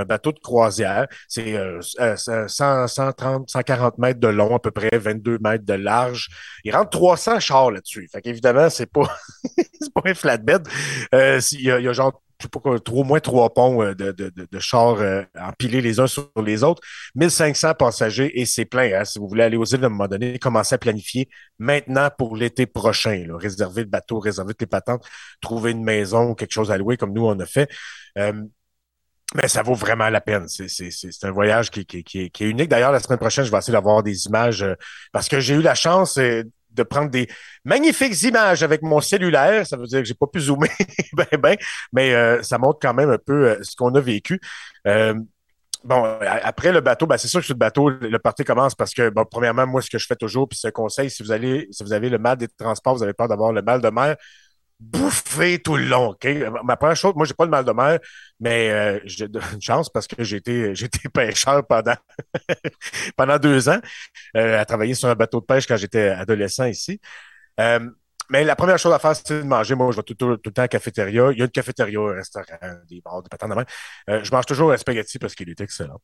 un 0.00 0.04
bateau 0.04 0.32
de 0.32 0.38
croisière. 0.38 1.06
C'est 1.28 1.54
euh, 1.56 1.80
euh, 2.00 2.16
100, 2.16 2.88
130, 2.88 3.50
140 3.50 3.98
mètres 3.98 4.20
de 4.20 4.28
long, 4.28 4.56
à 4.56 4.60
peu 4.60 4.70
près 4.70 4.96
22 4.96 5.38
mètres 5.42 5.64
de 5.64 5.74
large. 5.74 6.28
Il 6.64 6.74
rentre 6.74 6.90
300 6.90 7.40
chars 7.40 7.70
là-dessus. 7.70 8.08
Fait 8.10 8.22
qu'évidemment, 8.22 8.70
c'est 8.70 8.86
pas, 8.90 9.08
pas 9.94 10.02
un 10.06 10.14
flatbed. 10.14 10.66
Euh, 11.14 11.40
il 11.52 11.60
y, 11.62 11.70
a, 11.70 11.78
il 11.80 11.84
y 11.84 11.88
a 11.88 11.92
genre 11.92 12.22
je 12.44 12.48
sais 12.48 12.60
pas 12.60 12.60
quoi, 12.60 12.78
trois, 12.78 13.04
moins 13.04 13.20
trois 13.20 13.52
ponts 13.52 13.82
euh, 13.82 13.94
de, 13.94 14.12
de, 14.12 14.28
de, 14.28 14.46
de 14.50 14.58
chars 14.58 15.00
euh, 15.00 15.22
empilés 15.38 15.80
les 15.80 15.98
uns 16.00 16.06
sur 16.06 16.30
les 16.44 16.62
autres. 16.62 16.82
1500 17.14 17.74
passagers 17.74 18.38
et 18.38 18.44
c'est 18.44 18.66
plein. 18.66 19.00
Hein, 19.00 19.04
si 19.04 19.18
vous 19.18 19.28
voulez 19.28 19.44
aller 19.44 19.56
aux 19.56 19.64
îles 19.64 19.82
à 19.82 19.86
un 19.86 19.90
moment 19.90 20.08
donné, 20.08 20.38
commencez 20.38 20.74
à 20.74 20.78
planifier 20.78 21.28
maintenant 21.58 22.08
pour 22.16 22.36
l'été 22.36 22.66
prochain. 22.66 23.24
Là, 23.26 23.36
réserver 23.38 23.82
le 23.82 23.88
bateau, 23.88 24.18
réserver 24.18 24.52
les 24.58 24.66
patentes, 24.66 25.04
trouver 25.40 25.70
une 25.70 25.84
maison 25.84 26.30
ou 26.30 26.34
quelque 26.34 26.52
chose 26.52 26.70
à 26.70 26.76
louer 26.76 26.96
comme 26.96 27.12
nous 27.12 27.26
on 27.26 27.38
a 27.40 27.46
fait. 27.46 27.70
Euh, 28.18 28.32
mais 29.34 29.48
ça 29.48 29.62
vaut 29.62 29.74
vraiment 29.74 30.08
la 30.10 30.20
peine. 30.20 30.46
C'est, 30.48 31.24
un 31.24 31.30
voyage 31.32 31.70
qui, 31.70 31.84
qui, 31.84 32.04
qui 32.04 32.20
est 32.20 32.48
unique. 32.48 32.68
D'ailleurs, 32.68 32.92
la 32.92 33.00
semaine 33.00 33.18
prochaine, 33.18 33.44
je 33.44 33.50
vais 33.50 33.58
essayer 33.58 33.72
d'avoir 33.72 34.02
des 34.02 34.26
images 34.26 34.62
euh, 34.62 34.74
parce 35.12 35.28
que 35.28 35.40
j'ai 35.40 35.54
eu 35.54 35.62
la 35.62 35.74
chance 35.74 36.18
euh, 36.18 36.44
de 36.74 36.82
prendre 36.82 37.10
des 37.10 37.28
magnifiques 37.64 38.22
images 38.22 38.62
avec 38.62 38.82
mon 38.82 39.00
cellulaire. 39.00 39.66
Ça 39.66 39.76
veut 39.76 39.86
dire 39.86 40.00
que 40.00 40.04
j'ai 40.04 40.14
pas 40.14 40.26
pu 40.26 40.40
zoomer 40.40 40.68
ben, 41.12 41.26
ben, 41.38 41.56
mais 41.92 42.14
euh, 42.14 42.42
ça 42.42 42.58
montre 42.58 42.78
quand 42.80 42.94
même 42.94 43.10
un 43.10 43.18
peu 43.18 43.50
euh, 43.50 43.58
ce 43.62 43.76
qu'on 43.76 43.94
a 43.94 44.00
vécu. 44.00 44.40
Euh, 44.86 45.14
Bon, 45.84 46.02
après 46.42 46.72
le 46.72 46.80
bateau, 46.80 47.06
ben 47.06 47.18
c'est 47.18 47.28
sûr 47.28 47.40
que 47.40 47.46
sur 47.46 47.54
le 47.54 47.58
bateau, 47.58 47.90
le 47.90 48.18
party 48.18 48.42
commence 48.42 48.74
parce 48.74 48.94
que, 48.94 49.10
bon, 49.10 49.26
premièrement, 49.30 49.66
moi, 49.66 49.82
ce 49.82 49.90
que 49.90 49.98
je 49.98 50.06
fais 50.06 50.16
toujours, 50.16 50.48
puis 50.48 50.58
un 50.64 50.70
conseil, 50.70 51.10
si 51.10 51.22
vous 51.22 51.30
allez, 51.30 51.68
si 51.70 51.84
vous 51.84 51.92
avez 51.92 52.08
le 52.08 52.16
mal 52.16 52.38
des 52.38 52.48
transports, 52.48 52.96
vous 52.96 53.02
avez 53.02 53.12
peur 53.12 53.28
d'avoir 53.28 53.52
le 53.52 53.60
mal 53.60 53.82
de 53.82 53.90
mer, 53.90 54.16
bouffez 54.80 55.60
tout 55.62 55.76
le 55.76 55.84
long, 55.86 56.10
OK? 56.10 56.26
Ma 56.64 56.76
première 56.76 56.96
chose, 56.96 57.14
moi, 57.16 57.26
j'ai 57.26 57.34
pas 57.34 57.44
le 57.44 57.50
mal 57.50 57.64
de 57.64 57.72
mer, 57.72 57.98
mais 58.40 58.70
euh, 58.70 59.00
j'ai 59.04 59.28
de- 59.28 59.40
une 59.54 59.60
chance 59.62 59.88
parce 59.90 60.06
que 60.06 60.22
j'ai 60.24 60.36
été, 60.36 60.70
été 60.72 61.08
pêcheur 61.14 61.66
pendant, 61.66 61.94
pendant 63.16 63.38
deux 63.38 63.68
ans, 63.68 63.80
euh, 64.36 64.60
à 64.60 64.64
travailler 64.64 64.94
sur 64.94 65.08
un 65.08 65.14
bateau 65.14 65.40
de 65.40 65.46
pêche 65.46 65.66
quand 65.66 65.76
j'étais 65.76 66.08
adolescent 66.10 66.66
ici. 66.66 67.00
Euh, 67.60 67.80
mais 68.34 68.44
la 68.44 68.56
première 68.56 68.78
chose 68.78 68.92
à 68.92 68.98
faire, 68.98 69.14
c'est 69.14 69.42
de 69.42 69.46
manger. 69.46 69.76
Moi, 69.76 69.90
je 69.92 69.96
vais 69.96 70.02
tout, 70.02 70.14
tout- 70.14 70.36
tout 70.38 70.50
le 70.50 70.52
temps 70.52 70.62
à 70.62 70.64
la 70.64 70.68
cafétéria. 70.68 71.30
Il 71.30 71.38
y 71.38 71.42
a 71.42 71.44
une 71.44 71.50
cafétéria, 71.50 72.00
un 72.00 72.14
restaurant, 72.14 72.44
des 72.90 73.00
bars, 73.00 73.22
des 73.22 73.28
patins 73.28 73.48
de 73.48 73.54
même. 73.54 73.64
Euh, 74.10 74.24
je 74.24 74.30
mange 74.32 74.44
toujours 74.46 74.72
un 74.72 74.76
spaghetti 74.76 75.20
parce 75.20 75.36
qu'il 75.36 75.48
est 75.48 75.60
excellent. 75.60 76.00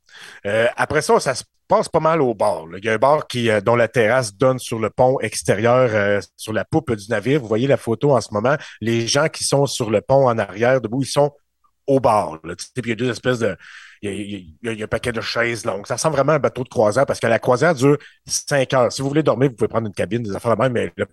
Euh, 0.47 0.69
après 0.77 1.02
ça, 1.02 1.19
ça 1.19 1.35
se 1.35 1.43
passe 1.66 1.89
pas 1.89 1.98
mal 1.98 2.23
au 2.23 2.32
bar. 2.35 2.66
là. 2.69 2.78
Il 2.78 2.85
y 2.85 2.89
a 2.89 2.93
un 2.94 2.98
bar 2.98 3.27
qui, 3.27 3.51
euh, 3.51 3.61
dont 3.61 3.74
la 3.74 3.89
terrasse 3.89 4.35
donne 4.36 4.61
sur 4.61 4.78
le 4.78 4.90
pont 4.90 5.19
extérieur, 5.20 5.90
euh, 5.93 6.20
sur 6.36 6.52
la 6.52 6.65
poupe 6.65 6.93
du 6.93 7.09
navire. 7.11 7.40
Vous 7.40 7.48
voyez 7.48 7.66
la 7.66 7.77
photo 7.77 8.12
en 8.16 8.20
ce 8.20 8.32
moment. 8.32 8.57
Les 8.81 9.09
gens 9.09 9.28
qui 9.28 9.43
sont 9.43 9.66
sur 9.66 9.90
le 9.90 10.01
pont 10.01 10.28
en 10.28 10.39
arrière, 10.39 10.81
debout, 10.81 11.02
ils 11.02 11.07
sont 11.07 11.32
au 11.89 12.01
Puis 12.01 12.57
il 12.77 12.89
y 12.89 12.93
a 12.93 12.94
deux 12.94 13.11
espèces 13.11 13.40
de. 13.40 13.57
Il 14.02 14.11
y, 14.12 14.57
y 14.62 14.74
y 14.77 14.81
a 14.82 14.85
un 14.85 14.89
paquet 14.89 15.12
de 15.12 15.20
chaises 15.20 15.65
longues. 15.65 15.86
Ça 15.86 15.94
ressemble 15.94 16.15
vraiment 16.16 16.32
un 16.32 16.39
bateau 16.39 16.62
de 16.62 16.69
croisière 16.69 17.05
parce 17.07 17.19
que 17.20 17.27
la 17.27 17.39
croisière 17.39 17.74
dure 17.74 17.98
cinq 18.27 18.73
heures. 18.73 18.93
Si 18.93 19.02
vous 19.02 19.09
voulez 19.09 19.23
dormir, 19.24 19.51
vous 19.51 19.57
pouvez 19.57 19.69
prendre 19.69 19.89
une 19.89 19.93
cabine, 19.94 20.23
des 20.23 20.35
affaires 20.35 20.57
de 20.57 20.62
même, 20.62 20.73
mais 20.73 20.93
le 20.97 21.07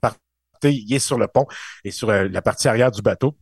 il 0.64 0.94
est 0.94 1.00
sur 1.00 1.18
le 1.18 1.28
pont 1.28 1.46
et 1.84 1.92
sur 1.92 2.10
euh, 2.10 2.28
la 2.30 2.42
partie 2.42 2.68
arrière 2.68 2.92
du 2.92 3.02
bateau. 3.02 3.36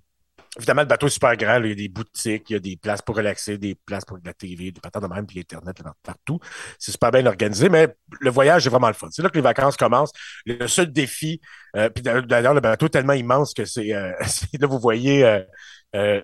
Évidemment, 0.57 0.83
le 0.83 0.87
bateau 0.87 1.07
est 1.07 1.11
super 1.11 1.35
grand. 1.35 1.61
il 1.61 1.69
y 1.69 1.71
a 1.73 1.75
des 1.75 1.89
boutiques, 1.89 2.49
il 2.49 2.53
y 2.53 2.55
a 2.55 2.59
des 2.59 2.77
places 2.77 3.01
pour 3.01 3.17
relaxer, 3.17 3.57
des 3.57 3.75
places 3.75 4.05
pour 4.05 4.17
la 4.23 4.33
TV, 4.33 4.71
des 4.71 4.79
patins 4.79 5.01
de 5.01 5.07
même, 5.07 5.25
puis 5.25 5.39
Internet 5.39 5.79
là, 5.83 5.93
partout. 6.01 6.39
C'est 6.79 6.91
super 6.91 7.11
bien 7.11 7.25
organisé, 7.25 7.67
mais 7.67 7.93
le 8.21 8.29
voyage 8.29 8.65
est 8.65 8.69
vraiment 8.69 8.87
le 8.87 8.93
fun. 8.93 9.09
C'est 9.11 9.21
là 9.21 9.29
que 9.29 9.35
les 9.35 9.41
vacances 9.41 9.75
commencent. 9.75 10.13
Le 10.45 10.65
seul 10.67 10.93
défi, 10.93 11.41
euh, 11.75 11.89
puis 11.89 12.01
d'ailleurs, 12.01 12.53
le 12.53 12.61
bateau 12.61 12.85
est 12.85 12.89
tellement 12.89 13.13
immense 13.13 13.53
que 13.53 13.65
c'est, 13.65 13.93
euh, 13.93 14.13
là, 14.59 14.67
vous 14.67 14.79
voyez 14.79 15.43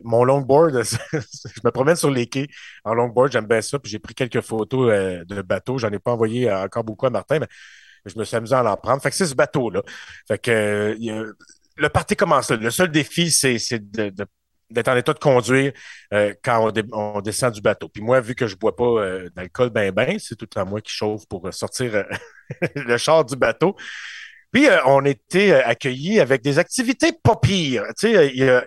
mon 0.04 0.24
longboard. 0.24 0.82
je 1.14 1.62
me 1.64 1.72
promène 1.72 1.96
sur 1.96 2.10
les 2.10 2.28
quais 2.28 2.48
en 2.84 2.94
longboard, 2.94 3.32
j'aime 3.32 3.48
bien 3.48 3.62
ça, 3.62 3.80
puis 3.80 3.92
j'ai 3.92 4.00
pris 4.00 4.14
quelques 4.14 4.42
photos 4.42 4.92
euh, 4.92 5.26
de 5.26 5.42
bateau. 5.42 5.78
J'en 5.78 5.90
ai 5.92 6.00
pas 6.00 6.12
envoyé 6.12 6.52
encore 6.52 6.84
beaucoup 6.84 7.06
à 7.06 7.10
Martin, 7.10 7.40
mais 7.40 7.48
je 8.06 8.18
me 8.18 8.24
suis 8.24 8.36
amusé 8.36 8.56
à 8.56 8.64
l'en 8.64 8.78
prendre. 8.78 9.02
Fait 9.02 9.10
que 9.10 9.16
c'est 9.16 9.26
ce 9.28 9.36
bateau-là. 9.36 9.82
Fait 10.28 10.38
que 10.40 10.52
euh, 10.52 10.96
y 11.00 11.12
le 11.78 11.90
parti 11.90 12.16
commence. 12.16 12.52
Le 12.52 12.70
seul 12.72 12.92
défi, 12.92 13.32
c'est 13.32 13.58
de, 13.92 14.10
de- 14.10 14.26
d'être 14.70 14.88
en 14.88 14.96
état 14.96 15.14
de 15.14 15.20
conduire 15.20 15.74
euh, 16.14 16.34
quand 16.44 16.72
on, 16.94 17.16
on 17.18 17.22
descend 17.22 17.54
du 17.54 17.62
bateau. 17.62 17.90
Puis 17.90 18.02
moi, 18.02 18.22
vu 18.22 18.36
que 18.36 18.48
je 18.48 18.56
bois 18.56 18.76
pas 18.76 18.84
euh, 18.86 19.30
d'alcool 19.36 19.70
ben 19.70 19.92
ben, 19.92 20.18
c'est 20.20 20.36
tout 20.38 20.48
à 20.56 20.64
moi 20.66 20.80
qui 20.82 20.92
chauffe 20.94 21.26
pour 21.28 21.46
euh, 21.48 21.52
sortir 21.52 21.96
euh, 21.96 22.04
le 22.76 22.98
char 22.98 23.26
du 23.26 23.36
bateau. 23.36 23.76
Puis 24.52 24.68
euh, 24.70 24.80
on 24.86 25.06
était 25.06 25.54
accueillis 25.54 26.20
avec 26.20 26.42
des 26.44 26.60
activités 26.60 27.12
pas 27.24 27.36
pires. 27.38 27.84
Tu 28.00 28.14
sais, 28.14 28.30
il 28.34 28.38
y 28.44 28.50
a- 28.50 28.66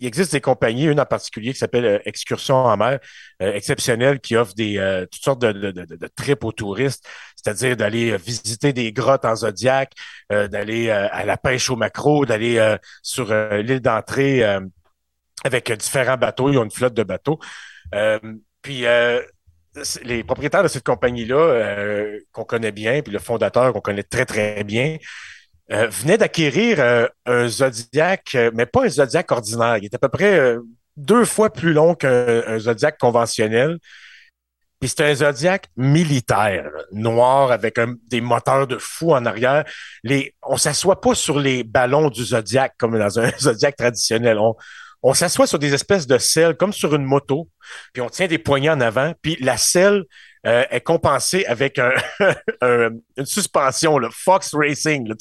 il- 0.00 0.06
existe 0.06 0.32
des 0.32 0.40
compagnies, 0.40 0.84
une 0.86 1.00
en 1.00 1.06
particulier 1.06 1.52
qui 1.52 1.58
s'appelle 1.58 1.84
euh, 1.84 1.98
Excursion 2.04 2.56
en 2.56 2.76
mer, 2.76 2.98
euh, 3.42 3.52
exceptionnelle, 3.54 4.20
qui 4.20 4.36
offre 4.36 4.54
des 4.54 4.78
euh, 4.78 5.06
toutes 5.06 5.22
sortes 5.22 5.40
de, 5.42 5.52
de, 5.52 5.70
de, 5.70 5.96
de 5.96 6.06
trips 6.08 6.44
aux 6.44 6.52
touristes, 6.52 7.06
c'est-à-dire 7.36 7.76
d'aller 7.76 8.12
euh, 8.12 8.16
visiter 8.16 8.72
des 8.72 8.92
grottes 8.92 9.24
en 9.24 9.36
Zodiac, 9.36 9.92
euh, 10.32 10.48
d'aller 10.48 10.90
à 10.90 11.24
la 11.24 11.36
pêche 11.36 11.70
au 11.70 11.76
maquereau, 11.76 12.26
d'aller 12.26 12.76
sur 13.02 13.32
l'île 13.32 13.80
d'entrée. 13.80 14.42
avec 15.44 15.72
différents 15.72 16.16
bateaux. 16.16 16.50
Ils 16.50 16.58
ont 16.58 16.64
une 16.64 16.70
flotte 16.70 16.94
de 16.94 17.02
bateaux. 17.02 17.38
Puis 18.62 18.84
les 20.04 20.24
propriétaires 20.24 20.62
de 20.62 20.68
cette 20.68 20.84
compagnie-là, 20.84 22.16
qu'on 22.32 22.44
connaît 22.44 22.72
bien, 22.72 23.02
puis 23.02 23.12
le 23.12 23.18
fondateur 23.18 23.72
qu'on 23.72 23.80
connaît 23.80 24.02
très, 24.02 24.24
très 24.26 24.64
bien, 24.64 24.96
euh, 25.72 25.86
venait 25.88 26.18
d'acquérir 26.18 26.80
euh, 26.80 27.06
un 27.26 27.48
Zodiac, 27.48 28.34
euh, 28.34 28.50
mais 28.54 28.66
pas 28.66 28.84
un 28.84 28.88
Zodiac 28.88 29.30
ordinaire. 29.30 29.76
Il 29.78 29.84
est 29.84 29.94
à 29.94 29.98
peu 29.98 30.08
près 30.08 30.38
euh, 30.38 30.60
deux 30.96 31.24
fois 31.24 31.50
plus 31.52 31.72
long 31.72 31.94
qu'un 31.94 32.42
un 32.46 32.58
Zodiac 32.58 32.98
conventionnel. 32.98 33.78
Puis 34.80 34.88
c'est 34.88 35.02
un 35.04 35.14
Zodiac 35.14 35.66
militaire, 35.76 36.70
noir, 36.92 37.52
avec 37.52 37.78
un- 37.78 37.96
des 38.08 38.22
moteurs 38.22 38.66
de 38.66 38.78
fou 38.78 39.12
en 39.12 39.26
arrière. 39.26 39.64
Les, 40.02 40.34
on 40.42 40.56
s'assoit 40.56 41.00
pas 41.02 41.14
sur 41.14 41.38
les 41.38 41.64
ballons 41.64 42.08
du 42.08 42.24
Zodiac 42.24 42.74
comme 42.78 42.98
dans 42.98 43.18
un 43.18 43.30
Zodiac 43.38 43.76
traditionnel. 43.76 44.38
On, 44.38 44.54
on 45.02 45.12
s'assoit 45.14 45.46
sur 45.46 45.58
des 45.58 45.74
espèces 45.74 46.06
de 46.06 46.16
selles, 46.18 46.56
comme 46.56 46.72
sur 46.72 46.94
une 46.94 47.04
moto, 47.04 47.48
puis 47.92 48.02
on 48.02 48.08
tient 48.08 48.26
des 48.26 48.38
poignées 48.38 48.70
en 48.70 48.80
avant, 48.80 49.12
puis 49.22 49.36
la 49.40 49.56
selle 49.58 50.04
euh, 50.46 50.64
est 50.70 50.80
compensée 50.80 51.44
avec 51.46 51.78
un, 51.78 51.92
un- 52.62 52.90
une 53.16 53.26
suspension, 53.26 53.98
le 53.98 54.08
Fox 54.10 54.54
Racing, 54.54 55.12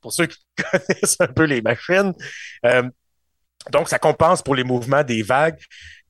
pour 0.00 0.12
ceux 0.12 0.26
qui 0.26 0.38
connaissent 0.72 1.16
un 1.20 1.26
peu 1.28 1.44
les 1.44 1.62
machines. 1.62 2.12
Euh, 2.66 2.82
donc, 3.72 3.88
ça 3.88 3.98
compense 3.98 4.42
pour 4.42 4.54
les 4.54 4.64
mouvements 4.64 5.04
des 5.04 5.22
vagues, 5.22 5.58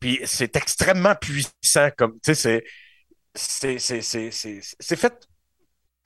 puis 0.01 0.21
c'est 0.25 0.57
extrêmement 0.57 1.15
puissant, 1.17 1.91
comme, 1.97 2.19
c'est 2.23 2.65
c'est 3.35 4.97
fait 4.97 5.15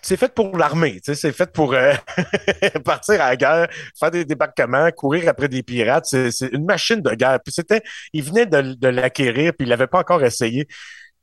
c'est 0.03 0.19
fait 0.19 0.35
pour 0.35 0.57
l'armée, 0.59 1.01
c'est 1.03 1.33
fait 1.33 1.51
pour 1.51 1.73
euh, 1.73 1.95
partir 2.85 3.15
à 3.23 3.31
la 3.31 3.37
guerre, 3.37 3.69
faire 3.99 4.11
des 4.11 4.27
débarquements, 4.27 4.91
courir 4.93 5.29
après 5.29 5.49
des 5.49 5.63
pirates. 5.63 6.05
C'est 6.07 6.31
c'est 6.31 6.49
une 6.49 6.67
machine 6.67 7.01
de 7.01 7.11
guerre. 7.15 7.39
Puis 7.43 7.53
c'était, 7.55 7.83
il 8.13 8.23
venait 8.23 8.45
de, 8.45 8.75
de 8.75 8.89
l'acquérir, 8.89 9.53
puis 9.57 9.67
il 9.67 9.71
l'avait 9.71 9.87
pas 9.87 10.01
encore 10.01 10.23
essayé. 10.23 10.69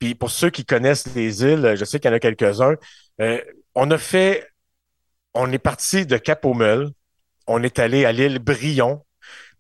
Puis 0.02 0.15
pour 0.15 0.32
ceux 0.32 0.49
qui 0.49 0.65
connaissent 0.65 1.14
les 1.14 1.44
îles, 1.44 1.76
je 1.78 1.86
sais 1.86 1.99
qu'il 1.99 2.10
y 2.10 2.14
en 2.14 2.18
a 2.18 2.19
quelques-uns. 2.19 2.76
euh, 3.22 3.40
on 3.76 3.91
a 3.91 3.99
fait, 3.99 4.49
on 5.36 5.52
est 5.52 5.60
parti 5.60 6.07
de 6.07 6.18
Cap 6.18 6.44
aux 6.44 6.56
on 7.48 7.64
est 7.64 7.78
allé 7.78 8.06
à 8.06 8.11
l'île 8.11 8.40
Brion 8.40 9.06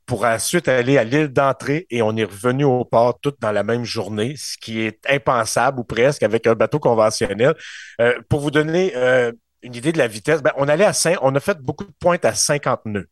pour 0.07 0.25
ensuite 0.25 0.67
aller 0.67 0.97
à 0.97 1.03
l'île 1.03 1.27
d'entrée 1.27 1.85
et 1.91 2.01
on 2.01 2.15
est 2.17 2.23
revenu 2.23 2.63
au 2.63 2.83
port 2.85 3.19
tout 3.21 3.33
dans 3.39 3.51
la 3.51 3.61
même 3.61 3.83
journée, 3.83 4.33
ce 4.35 4.57
qui 4.57 4.81
est 4.81 4.99
impensable 5.07 5.79
ou 5.79 5.83
presque 5.83 6.23
avec 6.23 6.47
un 6.47 6.55
bateau 6.55 6.79
conventionnel. 6.79 7.53
Euh, 8.01 8.19
pour 8.27 8.39
vous 8.39 8.51
donner 8.51 8.93
euh, 8.95 9.31
une 9.61 9.75
idée 9.75 9.91
de 9.91 9.99
la 9.99 10.07
vitesse, 10.07 10.41
ben, 10.41 10.53
on 10.57 10.67
allait 10.67 10.85
à 10.85 10.93
5, 10.93 11.19
on 11.21 11.35
a 11.35 11.39
fait 11.39 11.59
beaucoup 11.59 11.85
de 11.85 11.93
pointes 11.99 12.25
à 12.25 12.33
50 12.33 12.85
nœuds. 12.85 13.07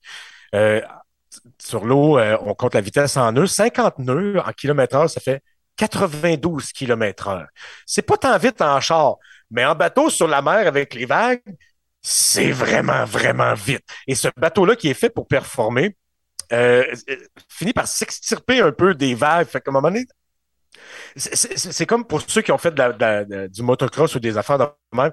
Sur 1.59 1.85
l'eau, 1.85 2.19
on 2.19 2.55
compte 2.55 2.73
la 2.73 2.81
vitesse 2.81 3.17
en 3.17 3.31
nœuds. 3.31 3.45
50 3.45 3.99
nœuds 3.99 4.39
en 4.39 4.51
kilomètre 4.51 4.95
heure, 4.95 5.09
ça 5.09 5.21
fait 5.21 5.43
92 5.79 6.73
kilomètres 6.73 7.27
heure. 7.29 7.47
C'est 7.85 8.01
pas 8.01 8.17
tant 8.17 8.37
vite 8.37 8.61
en 8.61 8.79
char, 8.81 9.15
mais 9.49 9.65
en 9.65 9.75
bateau 9.75 10.09
sur 10.09 10.27
la 10.27 10.41
mer 10.41 10.67
avec 10.67 10.93
les 10.93 11.05
vagues, 11.05 11.41
c'est 12.01 12.51
vraiment, 12.51 13.05
vraiment 13.05 13.53
vite. 13.53 13.83
Et 14.05 14.15
ce 14.15 14.27
bateau-là 14.37 14.75
qui 14.75 14.89
est 14.89 14.93
fait 14.93 15.09
pour 15.09 15.27
performer, 15.27 15.95
euh, 16.51 16.83
euh, 17.09 17.15
finit 17.47 17.73
par 17.73 17.87
s'extirper 17.87 18.59
un 18.61 18.71
peu 18.71 18.93
des 18.93 19.15
vagues. 19.15 19.47
Fait 19.47 19.61
qu'à 19.61 19.71
un 19.71 19.73
moment 19.73 19.89
donné, 19.89 20.05
c'est- 21.15 21.85
comme 21.85 22.05
pour 22.05 22.21
ceux 22.27 22.41
qui 22.41 22.51
ont 22.51 22.57
fait 22.57 22.73
du 23.49 23.61
motocross 23.63 24.15
ou 24.15 24.19
des 24.19 24.37
affaires 24.37 24.57
de 24.57 24.65
même. 24.93 25.11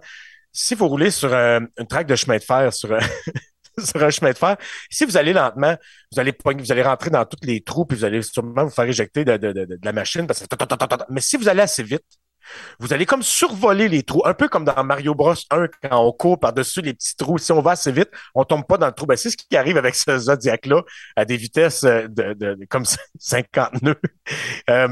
Si 0.53 0.75
vous 0.75 0.89
roulez 0.89 1.11
sur 1.11 1.33
un- 1.35 1.67
une 1.79 1.87
traque 1.87 2.07
de 2.07 2.17
chemin 2.17 2.39
de 2.39 2.43
fer, 2.43 2.73
sur 2.73 2.97
sur 3.85 4.03
un 4.03 4.11
chemin 4.11 4.33
de 4.33 4.39
fer, 4.39 4.57
si 4.91 5.05
vous 5.05 5.17
allez 5.17 5.33
lentement, 5.33 5.77
vous 6.13 6.21
allez, 6.21 6.35
vous 6.45 6.73
allez 6.73 6.83
rentrer 6.83 7.11
dans 7.11 7.25
tous 7.25 7.39
les 7.47 7.61
trous, 7.63 7.85
puis 7.87 7.97
vous 7.97 8.05
allez 8.05 8.23
sûrement 8.23 8.65
vous 8.65 8.71
faire 8.71 8.85
éjecter 8.87 9.25
de, 9.25 9.37
de- 9.37 9.53
de- 9.53 9.79
la 9.83 9.93
machine. 9.93 10.27
Parce 10.27 10.41
que 10.41 10.47
mais 11.11 11.21
si 11.21 11.37
vous 11.37 11.49
allez 11.49 11.63
assez 11.63 11.83
vite, 11.83 12.05
vous 12.79 12.93
allez 12.93 13.07
comme 13.07 13.23
survoler 13.23 13.89
les 13.89 14.03
trous, 14.03 14.23
un 14.25 14.35
peu 14.35 14.49
comme 14.49 14.65
dans 14.65 14.85
Mario 14.85 15.15
Bros 15.15 15.35
1 15.51 15.67
quand 15.83 15.99
on 16.07 16.13
court 16.13 16.39
par-dessus 16.39 16.81
les 16.83 16.95
petits 16.95 17.17
trous. 17.17 17.39
Si 17.39 17.53
on 17.53 17.61
va 17.61 17.73
assez 17.73 17.91
vite, 17.93 18.11
on 18.35 18.45
tombe 18.45 18.65
pas 18.67 18.79
dans 18.79 18.87
le 18.87 18.93
trou. 18.93 19.07
Ben, 19.07 19.17
c'est 19.17 19.31
ce 19.31 19.37
qui 19.37 19.57
arrive 19.57 19.77
avec 19.77 19.95
ce 19.95 20.17
Zodiac-là 20.19 20.83
à 21.17 21.25
des 21.25 21.37
vitesses 21.37 21.85
euh, 21.85 22.07
de, 22.09 22.35
de- 22.35 22.55
de- 22.55 22.65
comme 22.69 22.85
50 23.19 23.83
nœuds. 23.83 24.01
Euh, 24.71 24.89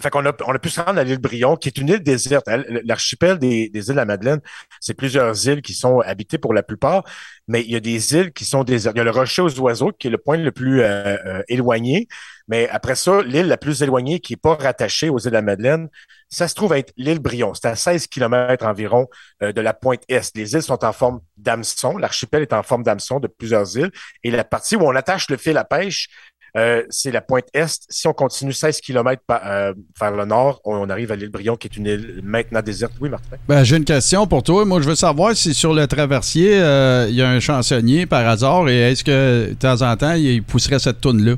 fait 0.00 0.10
qu'on 0.10 0.24
a, 0.26 0.32
on 0.46 0.52
a 0.52 0.58
pu 0.58 0.70
se 0.70 0.80
rendre 0.80 0.98
à 0.98 1.04
l'île 1.04 1.18
Brion, 1.18 1.56
qui 1.56 1.68
est 1.68 1.78
une 1.78 1.88
île 1.88 2.02
déserte. 2.02 2.46
L'archipel 2.84 3.38
des, 3.38 3.70
îles 3.72 3.84
de 3.86 3.92
la 3.92 4.04
Madeleine, 4.04 4.40
c'est 4.80 4.94
plusieurs 4.94 5.48
îles 5.48 5.62
qui 5.62 5.74
sont 5.74 6.00
habitées 6.00 6.38
pour 6.38 6.54
la 6.54 6.62
plupart, 6.62 7.04
mais 7.46 7.62
il 7.62 7.70
y 7.70 7.76
a 7.76 7.80
des 7.80 8.14
îles 8.14 8.32
qui 8.32 8.44
sont 8.44 8.64
désertes. 8.64 8.96
Il 8.96 8.98
y 8.98 9.00
a 9.00 9.04
le 9.04 9.10
Rocher 9.10 9.42
aux 9.42 9.60
oiseaux, 9.60 9.92
qui 9.92 10.08
est 10.08 10.10
le 10.10 10.18
point 10.18 10.36
le 10.36 10.52
plus 10.52 10.82
euh, 10.82 11.16
euh, 11.26 11.42
éloigné, 11.48 12.08
mais 12.48 12.68
après 12.70 12.94
ça, 12.94 13.22
l'île 13.22 13.46
la 13.46 13.58
plus 13.58 13.82
éloignée, 13.82 14.20
qui 14.20 14.32
est 14.34 14.36
pas 14.36 14.54
rattachée 14.54 15.10
aux 15.10 15.18
îles 15.18 15.26
de 15.26 15.30
la 15.30 15.42
Madeleine, 15.42 15.88
ça 16.30 16.48
se 16.48 16.54
trouve 16.54 16.72
être 16.74 16.92
l'île 16.96 17.20
Brion. 17.20 17.54
C'est 17.54 17.68
à 17.68 17.76
16 17.76 18.06
km 18.06 18.66
environ 18.66 19.08
euh, 19.42 19.52
de 19.52 19.60
la 19.60 19.72
pointe 19.72 20.02
est. 20.08 20.34
Les 20.36 20.54
îles 20.54 20.62
sont 20.62 20.84
en 20.84 20.92
forme 20.92 21.20
d'hameçon. 21.36 21.96
L'archipel 21.96 22.42
est 22.42 22.52
en 22.52 22.62
forme 22.62 22.82
d'hameçon 22.82 23.20
de 23.20 23.26
plusieurs 23.28 23.76
îles. 23.76 23.90
Et 24.24 24.30
la 24.30 24.44
partie 24.44 24.76
où 24.76 24.82
on 24.82 24.94
attache 24.94 25.28
le 25.30 25.36
fil 25.36 25.56
à 25.56 25.64
pêche, 25.64 26.08
euh, 26.56 26.82
c'est 26.90 27.10
la 27.10 27.20
pointe 27.20 27.46
est. 27.52 27.86
Si 27.88 28.06
on 28.06 28.12
continue 28.12 28.52
16 28.52 28.80
km 28.80 29.22
vers 29.28 30.10
le 30.10 30.24
nord, 30.24 30.60
on, 30.64 30.76
on 30.76 30.90
arrive 30.90 31.12
à 31.12 31.16
l'île 31.16 31.30
Brion, 31.30 31.56
qui 31.56 31.68
est 31.68 31.76
une 31.76 31.86
île 31.86 32.20
maintenant 32.22 32.62
déserte. 32.62 32.92
Oui, 33.00 33.08
Martin? 33.08 33.36
Ben, 33.46 33.64
j'ai 33.64 33.76
une 33.76 33.84
question 33.84 34.26
pour 34.26 34.42
toi. 34.42 34.64
Moi, 34.64 34.80
je 34.80 34.88
veux 34.88 34.94
savoir 34.94 35.36
si 35.36 35.54
sur 35.54 35.74
le 35.74 35.86
traversier, 35.86 36.60
euh, 36.60 37.06
il 37.08 37.14
y 37.14 37.22
a 37.22 37.28
un 37.28 37.40
chansonnier 37.40 38.06
par 38.06 38.26
hasard 38.26 38.68
et 38.68 38.92
est-ce 38.92 39.04
que 39.04 39.48
de 39.50 39.54
temps 39.54 39.82
en 39.82 39.96
temps, 39.96 40.14
il 40.14 40.42
pousserait 40.42 40.78
cette 40.78 41.00
toune-là? 41.00 41.34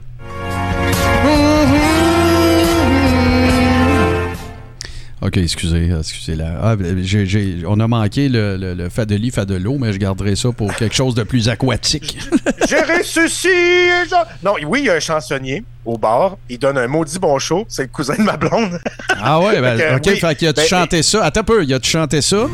OK, 5.31 5.37
excusez, 5.37 5.91
excusez 5.97 6.35
là. 6.35 6.59
Ah, 6.61 6.75
ben, 6.75 6.99
j'ai- 7.05 7.25
j'ai- 7.25 7.59
on 7.65 7.79
a 7.79 7.87
manqué 7.87 8.29
le, 8.29 8.57
le, 8.57 8.75
le 8.75 8.89
fadeli 8.89 9.31
fadelo, 9.31 9.79
mais 9.79 9.93
je 9.93 9.99
garderai 9.99 10.35
ça 10.35 10.51
pour 10.51 10.75
quelque 10.75 10.95
chose 10.95 11.15
de 11.15 11.23
plus 11.23 11.49
aquatique. 11.49 12.19
J'ai 12.69 12.81
ressuscité! 12.81 14.09
genre- 14.11 14.27
Non, 14.45 14.55
oui, 14.67 14.81
il 14.81 14.87
y 14.87 14.91
a 14.91 14.95
un 14.95 15.01
chansonnier 15.01 15.63
au 15.85 15.97
bar. 15.97 16.37
Il 16.49 16.59
donne 16.59 16.79
un 16.79 16.89
maudit 16.89 17.21
bon 17.21 17.39
show. 17.39 17.65
C'est 17.69 17.83
le 17.83 17.89
cousin 17.89 18.17
de 18.17 18.23
ma 18.23 18.37
blonde. 18.37 18.81
Ah 19.23 19.39
ouais, 19.41 19.61
ben, 19.61 19.77
Fait 19.79 19.85
que, 19.85 19.97
OK, 19.97 20.03
oui. 20.15 20.17
fait 20.21 20.35
qu'il 20.37 20.49
a-tu 20.49 20.61
Ben, 20.63 20.67
chanté 20.67 21.03
ça? 21.05 21.25
Attends 21.25 21.41
un 21.41 21.45
peu, 21.45 21.63
il 21.63 21.73
a-tu 21.75 21.91
chanté 21.91 22.23
ça? 22.23 22.47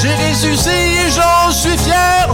J'ai 0.00 0.08
ressuscité 0.30 0.70
et 0.70 1.10
j'en 1.10 1.50
suis 1.50 1.76
fier. 1.78 2.28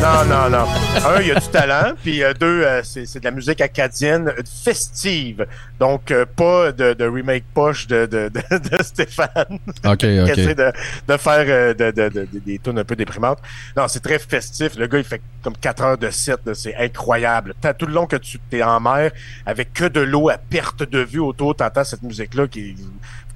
Non, 0.00 0.24
non, 0.26 0.50
non. 0.50 0.66
Un, 1.06 1.20
il 1.20 1.28
y 1.28 1.30
a 1.32 1.40
du 1.40 1.48
talent. 1.48 1.92
Puis 2.02 2.22
euh, 2.22 2.32
deux, 2.34 2.62
euh, 2.62 2.82
c'est 2.84 3.06
c'est 3.06 3.18
de 3.20 3.24
la 3.24 3.30
musique 3.30 3.60
acadienne 3.60 4.32
festive. 4.62 5.46
Donc, 5.80 6.10
euh, 6.10 6.24
pas 6.26 6.70
de, 6.72 6.92
de 6.92 7.04
remake 7.06 7.44
poche 7.54 7.86
de, 7.86 8.06
de, 8.06 8.28
de, 8.28 8.82
Stéphane. 8.82 9.58
OK, 9.84 9.96
qui 9.98 10.20
OK. 10.20 10.28
essaie 10.38 10.54
de, 10.54 10.72
de 11.08 11.16
faire 11.16 11.74
de, 11.74 11.90
de- 11.90 12.08
de- 12.08 12.08
de- 12.26 12.38
des 12.38 12.58
tunes 12.58 12.78
un 12.78 12.84
peu 12.84 12.94
déprimantes. 12.96 13.38
Non, 13.76 13.88
c'est 13.88 14.00
très 14.00 14.18
festif. 14.18 14.76
Le 14.76 14.86
gars, 14.86 14.98
il 14.98 15.04
fait 15.04 15.20
comme 15.42 15.56
4 15.56 15.82
heures 15.82 15.98
de 15.98 16.10
set. 16.10 16.40
là. 16.44 16.54
C'est 16.54 16.76
incroyable. 16.76 17.54
T'as 17.60 17.72
tout 17.74 17.86
le 17.86 17.92
long 17.94 18.06
que 18.06 18.16
tu 18.16 18.38
es 18.52 18.62
en 18.62 18.80
mer, 18.80 19.10
avec 19.46 19.72
que 19.72 19.84
de 19.84 20.00
l'eau 20.00 20.28
à 20.28 20.36
perte 20.38 20.82
de 20.82 21.00
vue 21.00 21.20
autour, 21.20 21.56
t'entends 21.56 21.84
cette 21.84 22.02
musique-là 22.02 22.46
qui 22.48 22.76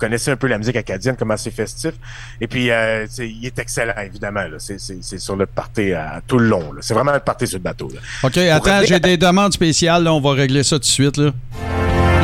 connaissez 0.00 0.30
un 0.32 0.36
peu 0.36 0.46
la 0.48 0.58
musique 0.58 0.76
acadienne, 0.76 1.14
comment 1.18 1.36
c'est 1.36 1.50
festif. 1.52 1.92
Et 2.40 2.46
puis, 2.48 2.70
euh, 2.70 3.06
il 3.18 3.46
est 3.46 3.58
excellent, 3.58 3.92
évidemment. 4.04 4.42
là. 4.42 4.56
C'est 4.58 4.80
c'est- 4.80 4.98
c'est 5.02 5.18
sur 5.18 5.36
le 5.36 5.46
party 5.46 5.92
à, 5.92 6.20
tout 6.26 6.38
le 6.38 6.46
long. 6.48 6.72
là. 6.72 6.80
C'est 6.80 6.94
vraiment 6.94 7.12
un 7.12 7.20
party 7.20 7.46
sur 7.46 7.58
le 7.58 7.62
bateau. 7.62 7.88
là. 7.94 8.00
OK, 8.24 8.32
Pour 8.34 8.42
attends, 8.52 8.80
j'ai 8.86 8.94
à- 8.96 8.98
des 8.98 9.16
demandes 9.16 9.52
spéciales. 9.52 10.02
Là, 10.04 10.12
on 10.12 10.20
va 10.20 10.32
régler 10.32 10.62
ça 10.64 10.76
tout 10.76 10.80
de 10.80 10.84
suite. 10.86 11.16
Là. 11.18 11.30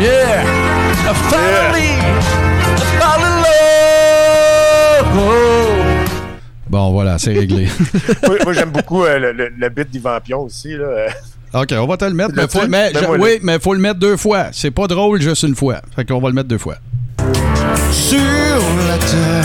Yeah. 0.00 0.44
Finally, 1.30 1.92
I 1.92 2.82
fall 2.98 3.22
in 3.22 3.36
love. 3.42 5.36
Bon, 6.68 6.90
voilà, 6.90 7.18
c'est 7.18 7.32
réglé. 7.32 7.68
moi, 8.26 8.36
moi, 8.44 8.52
j'aime 8.52 8.70
beaucoup 8.70 9.04
euh, 9.04 9.18
le, 9.18 9.32
le, 9.32 9.48
le 9.56 9.68
bit 9.68 9.88
d'Yvan 9.90 10.18
Pion 10.22 10.40
aussi. 10.42 10.72
Là. 10.76 10.84
Euh, 10.84 11.08
OK, 11.62 11.68
on 11.72 11.86
va 11.86 11.96
te 11.96 12.04
le 12.04 12.12
mettre. 12.14 12.32
Mais 12.34 12.42
Là-dessus? 12.42 12.58
faut, 12.58 12.68
mais, 12.68 12.90
je- 12.92 13.20
oui, 13.20 13.38
mais 13.42 13.58
faut 13.60 13.72
le 13.72 13.80
mettre 13.80 14.00
deux 14.00 14.16
fois. 14.16 14.46
C'est 14.52 14.70
pas 14.72 14.86
drôle 14.88 15.20
juste 15.22 15.44
une 15.44 15.54
fois. 15.54 15.80
Fait 15.94 16.04
qu'on 16.04 16.20
va 16.20 16.28
le 16.28 16.34
mettre 16.34 16.48
deux 16.48 16.58
fois. 16.58 16.76
Sur 17.92 18.18
la 18.88 18.98
terre 18.98 19.44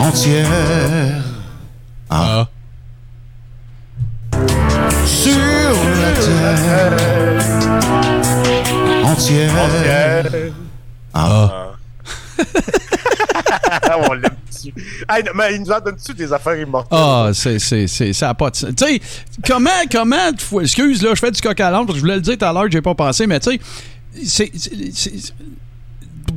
entière. 0.00 1.22
Ah. 2.10 2.46
Sur 5.04 5.74
la 6.00 6.12
terre 6.12 6.96
entière. 9.04 10.26
Ah. 11.14 11.72
on 14.08 14.12
l'aime 14.12 14.30
dessus. 14.50 14.74
Hey, 15.08 15.22
mais 15.34 15.54
il 15.54 15.60
nous 15.62 15.70
en 15.70 15.80
donne-tu 15.80 16.12
des 16.14 16.32
affaires 16.32 16.58
immortelles? 16.58 16.98
Ah, 17.00 17.30
c'est, 17.32 17.58
c'est, 17.58 17.86
c'est, 17.86 18.12
ça 18.12 18.28
a 18.30 18.34
pas 18.34 18.50
de 18.50 18.56
sens. 18.56 18.70
Tu 18.76 18.84
sais, 18.84 19.00
comment, 19.46 19.70
comment, 19.90 20.30
excuse, 20.60 21.02
là, 21.02 21.10
je 21.14 21.20
fais 21.20 21.30
du 21.30 21.40
coq 21.40 21.58
à 21.58 21.70
l'âne 21.70 21.86
parce 21.86 21.94
que 21.94 21.96
je 21.96 22.00
voulais 22.00 22.16
le 22.16 22.20
dire 22.20 22.36
tout 22.38 22.44
à 22.44 22.52
l'heure 22.52 22.66
j'ai 22.70 22.82
pas 22.82 22.94
pensé, 22.94 23.26
mais 23.26 23.40
tu 23.40 23.52
sais, 23.52 23.60
c'est, 24.24 24.50
c'est- 24.56 24.92
c'est- 24.94 25.34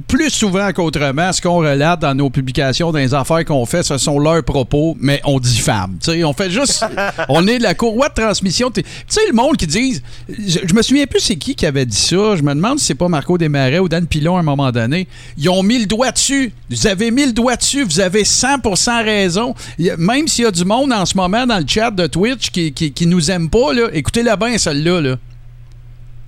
plus 0.10 0.31
souvent 0.31 0.73
qu'autrement, 0.73 1.31
ce 1.31 1.40
qu'on 1.40 1.60
relate 1.60 1.99
dans 2.02 2.15
nos 2.15 2.31
publications, 2.31 2.91
dans 2.91 2.98
les 2.98 3.14
affaires 3.14 3.45
qu'on 3.45 3.65
fait, 3.68 3.84
ce 3.84 3.99
sont 3.99 4.18
leurs 4.18 4.44
propos, 4.44 4.98
mais 4.99 5.22
on 5.23 5.40
sais, 5.41 6.23
on 6.23 6.34
fait 6.34 6.49
juste. 6.49 6.84
on 7.30 7.48
est 7.48 7.60
de 7.60 7.64
la 7.64 7.76
courroie 7.76 8.10
de 8.10 8.15
transmission. 8.15 8.72
Tu 8.72 8.84
sais, 9.07 9.22
le 9.27 9.34
monde 9.34 9.56
qui 9.56 9.68
dit. 9.68 10.02
Je, 10.27 10.60
je 10.68 10.73
me 10.73 10.81
souviens 10.81 11.06
plus 11.06 11.19
c'est 11.19 11.36
qui 11.36 11.56
qui 11.56 11.65
avait 11.65 11.86
dit 11.86 11.95
ça. 11.95 12.36
Je 12.36 12.41
me 12.41 12.53
demande 12.56 12.80
si 12.80 12.86
c'est 12.86 12.95
pas 12.95 13.07
Marco 13.07 13.38
Desmarais 13.38 13.77
ou 13.77 13.88
Dan 13.88 14.07
Pilon 14.07 14.36
à 14.36 14.40
un 14.40 14.44
moment 14.44 14.72
donné. 14.72 15.07
Ils 15.38 15.48
ont 15.49 15.61
mis 15.61 15.77
le 15.77 15.86
doigt 15.86 16.11
dessus. 16.11 16.52
Vous 16.72 16.88
avez 16.88 17.11
mis 17.11 17.27
le 17.27 17.34
doigt 17.34 17.56
dessus. 17.56 17.84
Vous 17.84 17.99
avez 17.99 18.23
100% 18.23 19.03
raison. 19.03 19.53
Même 19.99 20.27
s'il 20.27 20.45
y 20.45 20.48
a 20.48 20.52
du 20.52 20.65
monde 20.65 20.91
en 20.91 21.06
ce 21.06 21.15
moment 21.15 21.45
dans 21.45 21.60
le 21.60 21.68
chat 21.68 21.91
de 21.91 22.07
Twitch 22.07 22.49
qui, 22.49 22.73
qui, 22.73 22.91
qui 22.91 23.06
nous 23.06 23.30
aime 23.30 23.49
pas, 23.49 23.73
là, 23.73 23.90
écoutez-la 23.94 24.36
bien, 24.36 24.57
celle-là. 24.57 25.02
Là. 25.02 25.15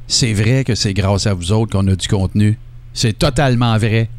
C'est 0.07 0.33
vrai 0.33 0.63
que 0.63 0.75
c'est 0.75 0.93
grâce 0.93 1.25
à 1.25 1.33
vous 1.33 1.51
autres 1.51 1.71
qu'on 1.71 1.87
a 1.87 1.95
du 1.95 2.07
contenu. 2.07 2.59
C'est 2.93 3.17
totalement 3.17 3.77
vrai. 3.77 4.09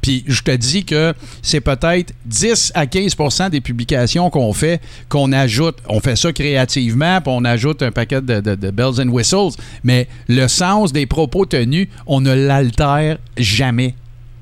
Puis 0.00 0.24
je 0.28 0.42
te 0.42 0.52
dis 0.52 0.84
que 0.84 1.12
c'est 1.42 1.60
peut-être 1.60 2.12
10 2.24 2.72
à 2.74 2.86
15% 2.86 3.50
des 3.50 3.60
publications 3.60 4.30
qu'on 4.30 4.52
fait, 4.52 4.80
qu'on 5.08 5.32
ajoute. 5.32 5.76
On 5.88 6.00
fait 6.00 6.16
ça 6.16 6.32
créativement, 6.32 7.20
puis 7.20 7.32
on 7.34 7.44
ajoute 7.44 7.82
un 7.82 7.90
paquet 7.90 8.20
de, 8.20 8.40
de- 8.40 8.54
de 8.54 8.70
bells 8.70 9.00
and 9.00 9.08
whistles. 9.08 9.50
Mais 9.82 10.06
le 10.28 10.46
sens 10.48 10.92
des 10.92 11.06
propos 11.06 11.46
tenus, 11.46 11.88
on 12.06 12.20
ne 12.20 12.32
l'altère 12.32 13.18
jamais. 13.36 13.94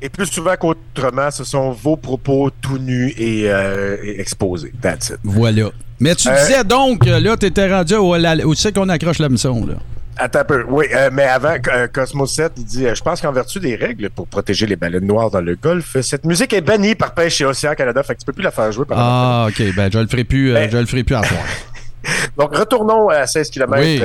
Et 0.02 0.08
plus 0.08 0.26
souvent 0.26 0.54
qu'autrement, 0.58 1.30
ce 1.30 1.44
sont 1.44 1.72
vos 1.72 1.96
propos 1.96 2.50
tout 2.60 2.78
nus 2.78 3.12
et, 3.18 3.44
euh, 3.50 3.96
et 4.02 4.20
exposés. 4.20 4.72
That's 4.80 5.10
it. 5.10 5.16
Voilà. 5.24 5.70
Mais 5.98 6.14
tu 6.14 6.28
Euh, 6.28 6.34
disais 6.38 6.64
donc, 6.64 7.04
là, 7.06 7.36
tu 7.36 7.46
étais 7.46 7.70
rendu 7.70 7.94
la- 8.18 8.46
où 8.46 8.54
c'est 8.54 8.74
qu'on 8.74 8.88
accroche 8.88 9.18
l'hameçon, 9.18 9.66
là? 9.66 9.74
Attends 10.20 10.40
un 10.40 10.44
peu. 10.44 10.64
Oui, 10.68 10.84
euh, 10.94 11.08
mais 11.12 11.24
avant, 11.24 11.54
euh, 11.72 11.88
Cosmo 11.88 12.26
7, 12.26 12.52
il 12.58 12.64
dit 12.64 12.86
euh, 12.86 12.94
Je 12.94 13.02
pense 13.02 13.22
qu'en 13.22 13.32
vertu 13.32 13.58
des 13.58 13.74
règles 13.74 14.10
pour 14.10 14.26
protéger 14.26 14.66
les 14.66 14.76
baleines 14.76 15.06
noires 15.06 15.30
dans 15.30 15.40
le 15.40 15.56
Golfe, 15.56 15.98
cette 16.02 16.24
musique 16.26 16.52
est 16.52 16.60
bannie 16.60 16.94
par 16.94 17.14
Pêche 17.14 17.40
et 17.40 17.46
Océan 17.46 17.74
Canada. 17.74 18.02
Fait 18.02 18.14
que 18.14 18.20
tu 18.20 18.26
peux 18.26 18.34
plus 18.34 18.42
la 18.42 18.50
faire 18.50 18.70
jouer 18.70 18.84
pendant 18.84 19.00
Ah, 19.02 19.46
OK. 19.48 19.62
Ben, 19.74 19.90
je 19.90 19.98
le 19.98 20.06
ferai 20.06 20.24
plus, 20.24 20.54
euh, 20.54 20.68
je 20.70 20.76
le 20.76 20.84
ferai 20.84 21.04
plus 21.04 21.14
à 21.14 21.22
soir. 21.22 21.40
Donc, 22.38 22.54
retournons 22.56 23.08
à 23.08 23.26
16 23.26 23.50
km 23.50 23.80
Oui. 23.82 24.02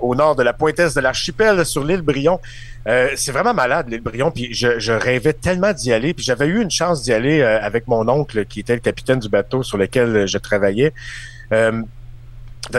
au 0.00 0.14
nord 0.14 0.34
de 0.36 0.42
la 0.42 0.52
pointesse 0.52 0.94
de 0.94 1.00
l'archipel, 1.00 1.64
sur 1.66 1.84
l'île 1.84 2.02
Brion. 2.02 2.40
Euh, 2.86 3.08
c'est 3.16 3.32
vraiment 3.32 3.54
malade, 3.54 3.86
l'île 3.88 4.00
Brion. 4.00 4.30
Puis 4.30 4.54
je, 4.54 4.78
je 4.78 4.92
rêvais 4.92 5.32
tellement 5.32 5.72
d'y 5.72 5.92
aller. 5.92 6.14
Puis 6.14 6.24
j'avais 6.24 6.46
eu 6.46 6.60
une 6.62 6.70
chance 6.70 7.02
d'y 7.02 7.12
aller 7.12 7.42
avec 7.42 7.86
mon 7.88 8.08
oncle, 8.08 8.44
qui 8.46 8.60
était 8.60 8.74
le 8.74 8.80
capitaine 8.80 9.18
du 9.18 9.28
bateau 9.28 9.62
sur 9.62 9.76
lequel 9.76 10.26
je 10.26 10.38
travaillais. 10.38 10.92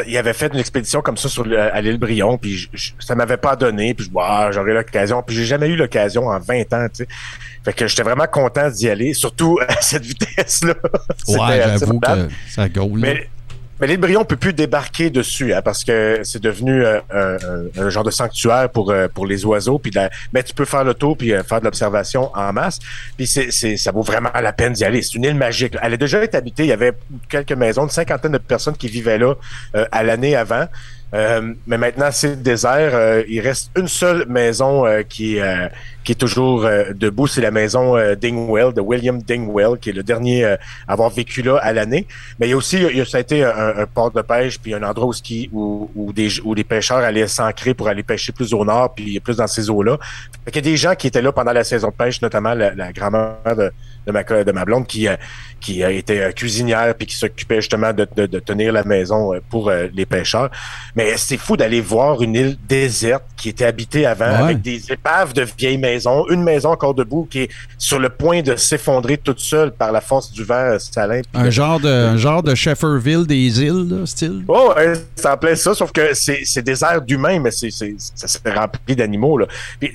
Il 0.08 0.18
avait 0.18 0.34
fait 0.34 0.54
une 0.54 0.60
expédition 0.60 1.02
comme 1.02 1.18
ça 1.18 1.30
sur 1.30 1.46
le- 1.46 1.60
à 1.60 1.82
l'île 1.82 1.98
Brion, 1.98 2.38
puis 2.38 2.56
je, 2.58 2.68
je- 2.74 2.92
ça 3.00 3.16
m'avait 3.16 3.38
pas 3.38 3.56
donné, 3.56 3.94
puis 3.94 4.06
je 4.06 4.12
ah, 4.20 4.50
j'aurais 4.52 4.74
l'occasion, 4.74 5.24
puis 5.26 5.36
j'ai 5.36 5.46
jamais 5.46 5.68
eu 5.68 5.76
l'occasion 5.76 6.28
en 6.28 6.40
20 6.40 6.74
ans, 6.74 6.86
tu 6.94 7.04
sais. 7.04 7.08
Fait 7.66 7.74
que 7.74 7.88
j'étais 7.88 8.04
vraiment 8.04 8.28
content 8.28 8.70
d'y 8.70 8.88
aller, 8.90 9.14
surtout 9.14 9.58
à 9.68 9.82
cette 9.82 10.06
vitesse-là. 10.06 10.76
Ouais, 11.28 11.58
j'avoue 11.80 12.00
que 12.28 12.30
ça 12.50 12.70
gaule. 12.70 13.00
là. 13.00 13.14
Mais, 13.14 13.30
mais 13.80 13.88
l'île 13.88 13.98
Brion 13.98 14.26
peut 14.26 14.36
plus 14.36 14.54
débarquer 14.54 15.10
dessus, 15.10 15.54
hein, 15.54 15.62
parce 15.62 15.84
que 15.84 16.20
c'est 16.24 16.42
devenu 16.42 16.84
euh, 16.86 17.00
un, 17.12 17.38
un- 17.82 17.90
genre 17.90 18.04
de 18.04 18.12
sanctuaire 18.12 18.70
pour 18.70 18.92
euh, 18.92 19.08
pour 19.08 19.26
les 19.26 19.46
oiseaux. 19.46 19.80
Puis 19.80 19.92
la- 19.92 20.10
mais 20.34 20.44
tu 20.44 20.54
peux 20.54 20.66
faire 20.66 20.84
le 20.84 20.94
tour 20.94 21.18
puis 21.18 21.34
euh, 21.34 21.44
faire 21.44 21.60
de 21.60 21.66
l'observation 21.66 22.32
en 22.36 22.52
masse. 22.54 22.80
Puis 23.18 23.28
c'est, 23.28 23.52
ça 23.78 23.92
vaut 23.92 24.02
vraiment 24.02 24.32
la 24.34 24.54
peine 24.54 24.74
d'y 24.74 24.84
aller. 24.84 25.02
C'est 25.02 25.16
une 25.16 25.24
île 25.24 25.36
magique. 25.36 25.76
Elle 25.82 25.94
a 25.94 25.98
déjà 25.98 26.24
été 26.24 26.38
habitée. 26.38 26.64
Il 26.64 26.70
y 26.70 26.74
avait 26.74 26.94
quelques 27.30 27.54
maisons, 27.54 27.84
une 27.84 27.90
cinquantaine 27.90 28.32
de 28.34 28.38
personnes 28.38 28.76
qui 28.78 28.88
vivaient 28.88 29.18
là 29.18 29.36
euh, 29.76 29.86
à 29.92 30.04
l'année 30.04 30.36
avant. 30.36 30.68
Euh, 31.14 31.54
mais 31.66 31.78
maintenant, 31.78 32.10
c'est 32.12 32.42
désert. 32.42 32.92
Euh, 32.94 33.24
il 33.28 33.40
reste 33.40 33.72
une 33.76 33.88
seule 33.88 34.28
maison 34.28 34.86
euh, 34.86 35.02
qui, 35.02 35.40
qui 36.04 36.12
est 36.12 36.16
toujours 36.16 36.68
debout. 36.94 37.28
C'est 37.28 37.42
la 37.42 37.52
maison 37.52 37.96
Dingwell, 38.16 38.74
de 38.74 38.82
William 38.82 39.22
Dingwell, 39.22 39.78
qui 39.80 39.90
est 39.90 39.94
le 39.94 40.04
dernier 40.04 40.46
à 40.46 40.58
avoir 40.88 41.10
vécu 41.10 41.42
là 41.42 41.58
à 41.58 41.74
l'année. 41.74 42.08
Mais 42.40 42.48
il 42.48 42.52
y 42.52 42.54
a 42.54 42.58
aussi, 42.58 42.78
il 42.78 43.06
ça 43.06 43.18
a 43.18 43.22
été 43.22 43.44
un, 43.44 43.86
port 43.86 44.12
de 44.12 44.22
pêche, 44.22 44.60
puis 44.60 44.74
un 44.74 44.84
endroit 44.84 45.14
où, 45.52 45.90
où, 45.96 46.14
des, 46.14 46.40
où 46.42 46.56
des 46.56 46.64
pêcheurs 46.64 47.00
allaient 47.00 47.28
s'ancrer 47.28 47.74
pour 47.74 47.88
aller 47.88 48.04
pêcher 48.04 48.32
plus 48.32 48.54
au 48.54 48.64
nord, 48.66 48.94
puis 48.94 49.20
plus 49.20 49.38
dans 49.38 49.48
ces 49.48 49.70
eaux-là. 49.70 49.98
Qu'il 50.48 50.56
y 50.56 50.60
a 50.60 50.72
des 50.72 50.78
gens 50.78 50.96
qui 50.96 51.08
étaient 51.08 51.22
là 51.22 51.32
pendant 51.32 51.54
la 51.54 51.64
saison 51.64 51.90
de 51.90 51.94
pêche, 51.94 52.22
notamment 52.22 52.54
la, 52.54 52.92
grand-mère 52.92 53.56
de, 53.56 53.72
de, 54.08 54.12
ma, 54.12 54.24
de 54.24 54.52
ma 54.52 54.66
blonde 54.66 54.88
qui, 54.88 55.08
qui 55.60 55.82
était 55.82 56.32
cuisinière, 56.34 56.94
puis 56.96 57.08
qui 57.08 57.16
s'occupait 57.16 57.62
justement 57.62 57.92
de, 57.94 58.08
de, 58.16 58.26
de 58.26 58.40
tenir 58.40 58.72
la 58.74 58.84
maison 58.84 59.34
euh, 59.34 59.40
pour 59.50 59.70
euh, 59.70 59.88
les 59.94 60.06
pêcheurs. 60.06 60.50
Mais 60.96 61.18
c'est 61.18 61.38
fou 61.38 61.58
d'aller 61.58 61.82
voir 61.82 62.22
une 62.22 62.36
île 62.36 62.58
déserte 62.68 63.24
qui 63.38 63.50
était 63.50 63.66
habitée 63.66 64.06
avant 64.06 64.30
Ouais. 64.30 64.36
avec 64.36 64.62
des 64.62 64.92
épaves 64.92 65.34
de 65.34 65.46
vieilles 65.58 65.78
maisons, 65.78 66.26
une 66.30 66.44
maison 66.44 66.70
encore 66.72 66.94
debout 66.94 67.28
qui 67.30 67.42
est 67.44 67.50
sur 67.78 68.00
le 68.00 68.10
point 68.10 68.42
de 68.42 68.56
s'effondrer 68.56 69.18
toute 69.18 69.40
seule 69.40 69.72
par 69.72 69.92
la 69.92 70.02
force 70.02 70.32
du 70.32 70.44
vent 70.44 70.54
euh, 70.56 70.78
salin. 70.80 71.22
Un 71.34 71.50
genre 71.50 71.80
de, 71.80 71.90
un 71.90 72.18
genre 72.18 72.44
de 72.44 72.54
Shefferville 72.56 73.26
des 73.26 73.62
îles, 73.62 73.88
là, 73.90 74.06
style? 74.06 74.44
Oh, 74.48 74.74
c'est 75.16 75.26
en 75.28 75.38
plein 75.38 75.56
ça, 75.56 75.74
sauf 75.74 75.92
que 75.92 76.14
c'est 76.14 76.42
c'est 76.46 76.62
désert 76.62 77.02
d'humains, 77.02 77.40
mais 77.40 77.52
c'est 77.52 77.70
ça 77.72 78.28
s'est 78.28 78.54
rempli 78.54 78.96
d'animaux. 78.96 79.40
Puis, 79.80 79.92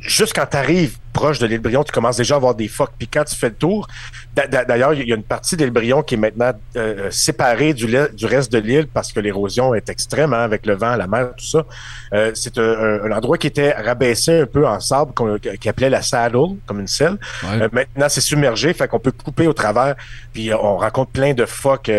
juste 0.00 0.32
quand 0.34 0.46
tu 0.50 0.56
arrives 0.56 0.96
proche 1.12 1.38
de 1.38 1.46
l'île 1.46 1.60
Brion, 1.60 1.82
tu 1.82 1.92
commences 1.92 2.18
déjà 2.18 2.34
à 2.34 2.36
avoir 2.36 2.54
des 2.54 2.68
phoques. 2.68 2.92
Puis 2.98 3.08
quand 3.08 3.24
tu 3.24 3.34
fais 3.34 3.48
le 3.48 3.54
tour, 3.54 3.88
d'ailleurs, 4.36 4.92
il 4.92 5.08
y 5.08 5.12
a 5.12 5.16
une 5.16 5.22
partie 5.22 5.56
de 5.56 5.64
l'île 5.64 5.72
Brion 5.72 6.02
qui 6.02 6.14
est 6.14 6.18
maintenant 6.18 6.52
euh, 6.76 7.10
séparée 7.10 7.72
du, 7.72 7.86
reste 8.26 8.52
de 8.52 8.58
l'île 8.58 8.86
parce 8.92 9.12
que 9.12 9.20
l'érosion 9.20 9.74
est 9.74 9.88
extrême 9.88 10.34
hein, 10.34 10.42
avec 10.42 10.66
le 10.66 10.74
vent, 10.74 10.94
la 10.96 11.06
mer, 11.06 11.30
tout 11.36 11.46
ça. 11.46 11.64
Euh, 12.12 12.32
c'est 12.34 12.58
un, 12.58 13.10
endroit 13.12 13.38
qui 13.38 13.46
était 13.46 13.72
rabaissé 13.72 14.40
un 14.40 14.46
peu 14.46 14.66
en 14.66 14.78
sable, 14.80 15.12
qu'on 15.14 15.38
qui 15.38 15.68
appelait 15.68 15.90
la 15.90 16.02
saddle, 16.02 16.56
comme 16.66 16.80
une 16.80 16.86
selle. 16.86 17.16
Euh, 17.44 17.68
maintenant, 17.72 18.08
c'est 18.08 18.20
submergé, 18.20 18.74
fait 18.74 18.88
qu'on 18.88 18.98
peut 18.98 19.12
couper 19.12 19.46
au 19.46 19.54
travers. 19.54 19.96
Puis 20.32 20.52
on 20.52 20.76
rencontre 20.76 21.12
plein 21.12 21.32
de 21.32 21.46
phoques. 21.46 21.90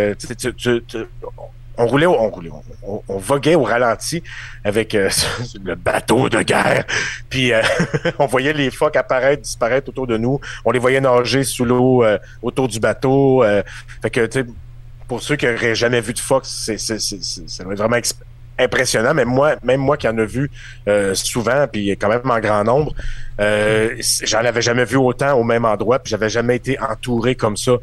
On 1.77 1.85
roulait, 1.85 2.05
on 2.07 2.29
roulait, 2.29 2.49
on, 2.83 3.17
voguait 3.17 3.55
au 3.55 3.63
ralenti 3.63 4.23
avec 4.63 4.95
euh, 4.95 5.09
le 5.63 5.75
bateau 5.75 6.27
de 6.29 6.41
guerre. 6.41 6.85
Puis 7.29 7.53
euh, 7.53 7.61
on 8.19 8.25
voyait 8.25 8.53
les 8.53 8.71
phoques 8.71 8.95
apparaître, 8.95 9.43
disparaître 9.43 9.89
autour 9.89 10.07
de 10.07 10.17
nous. 10.17 10.39
On 10.65 10.71
les 10.71 10.79
voyait 10.79 11.01
nager 11.01 11.43
sous 11.43 11.65
l'eau 11.65 12.03
euh, 12.03 12.17
autour 12.41 12.67
du 12.67 12.79
bateau. 12.79 13.43
fait 14.01 14.09
que, 14.09 14.45
pour 15.07 15.21
ceux 15.21 15.35
qui 15.35 15.45
n'auraient 15.45 15.75
jamais 15.75 16.01
vu 16.01 16.13
de 16.13 16.19
phoques, 16.19 16.45
c'est, 16.45 16.77
vraiment 17.63 17.97
impressionnant. 18.59 19.13
Mais 19.13 19.23
moi, 19.23 19.55
même 19.63 19.79
moi 19.79 19.95
qui 19.97 20.07
en 20.07 20.17
ai 20.17 20.25
vu 20.25 20.49
souvent, 21.13 21.67
puis 21.71 21.91
quand 21.91 22.09
même 22.09 22.29
en 22.29 22.39
grand 22.39 22.63
nombre, 22.63 22.93
j'en 23.39 24.39
avais 24.39 24.61
jamais 24.61 24.85
vu 24.85 24.97
autant 24.97 25.33
au 25.37 25.43
même 25.43 25.63
endroit, 25.65 25.99
puis 25.99 26.09
j'avais 26.09 26.29
jamais 26.29 26.55
été 26.57 26.77
entouré 26.81 27.35
comme 27.35 27.55
ça. 27.55 27.73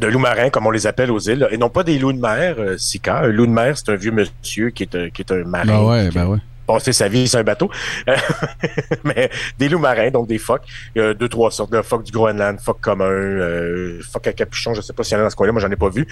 De 0.00 0.06
loups 0.06 0.18
marins, 0.18 0.50
comme 0.50 0.66
on 0.66 0.70
les 0.70 0.86
appelle 0.86 1.10
aux 1.10 1.18
îles, 1.18 1.46
et 1.50 1.58
non 1.58 1.68
pas 1.68 1.82
des 1.82 1.98
loups 1.98 2.12
de 2.12 2.20
mer, 2.20 2.56
euh, 2.58 2.76
Sika. 2.78 3.18
Un 3.18 3.28
loup 3.28 3.46
de 3.46 3.52
mer, 3.52 3.76
c'est 3.76 3.90
un 3.90 3.96
vieux 3.96 4.12
monsieur 4.12 4.70
qui 4.70 4.84
est 4.84 4.94
un, 4.94 5.10
qui 5.10 5.22
est 5.22 5.32
un 5.32 5.44
marin. 5.44 5.66
Ben 5.66 5.82
ouais, 5.82 6.10
ben 6.10 6.26
ouais. 6.26 6.38
passé 6.66 6.92
sa 6.92 7.08
vie 7.08 7.28
sur 7.28 7.38
un 7.38 7.44
bateau. 7.44 7.70
Euh, 8.08 8.16
Mais 9.04 9.30
des 9.58 9.68
loups 9.68 9.78
marins, 9.78 10.10
donc 10.10 10.28
des 10.28 10.38
phoques. 10.38 10.64
Il 10.94 11.02
y 11.02 11.04
a 11.04 11.14
deux, 11.14 11.28
trois 11.28 11.50
sortes 11.50 11.72
de 11.72 11.80
phoques 11.82 12.04
du 12.04 12.12
Groenland, 12.12 12.58
phoques 12.60 12.80
communs, 12.80 13.04
euh, 13.04 14.00
phoques 14.10 14.26
à 14.26 14.32
capuchon, 14.32 14.74
je 14.74 14.80
sais 14.80 14.92
pas 14.92 15.02
s'il 15.02 15.14
y 15.14 15.16
en 15.16 15.20
a 15.20 15.24
dans 15.24 15.30
ce 15.30 15.36
coin-là, 15.36 15.52
moi 15.52 15.60
j'en 15.60 15.70
ai 15.70 15.76
pas 15.76 15.88
vu. 15.88 16.06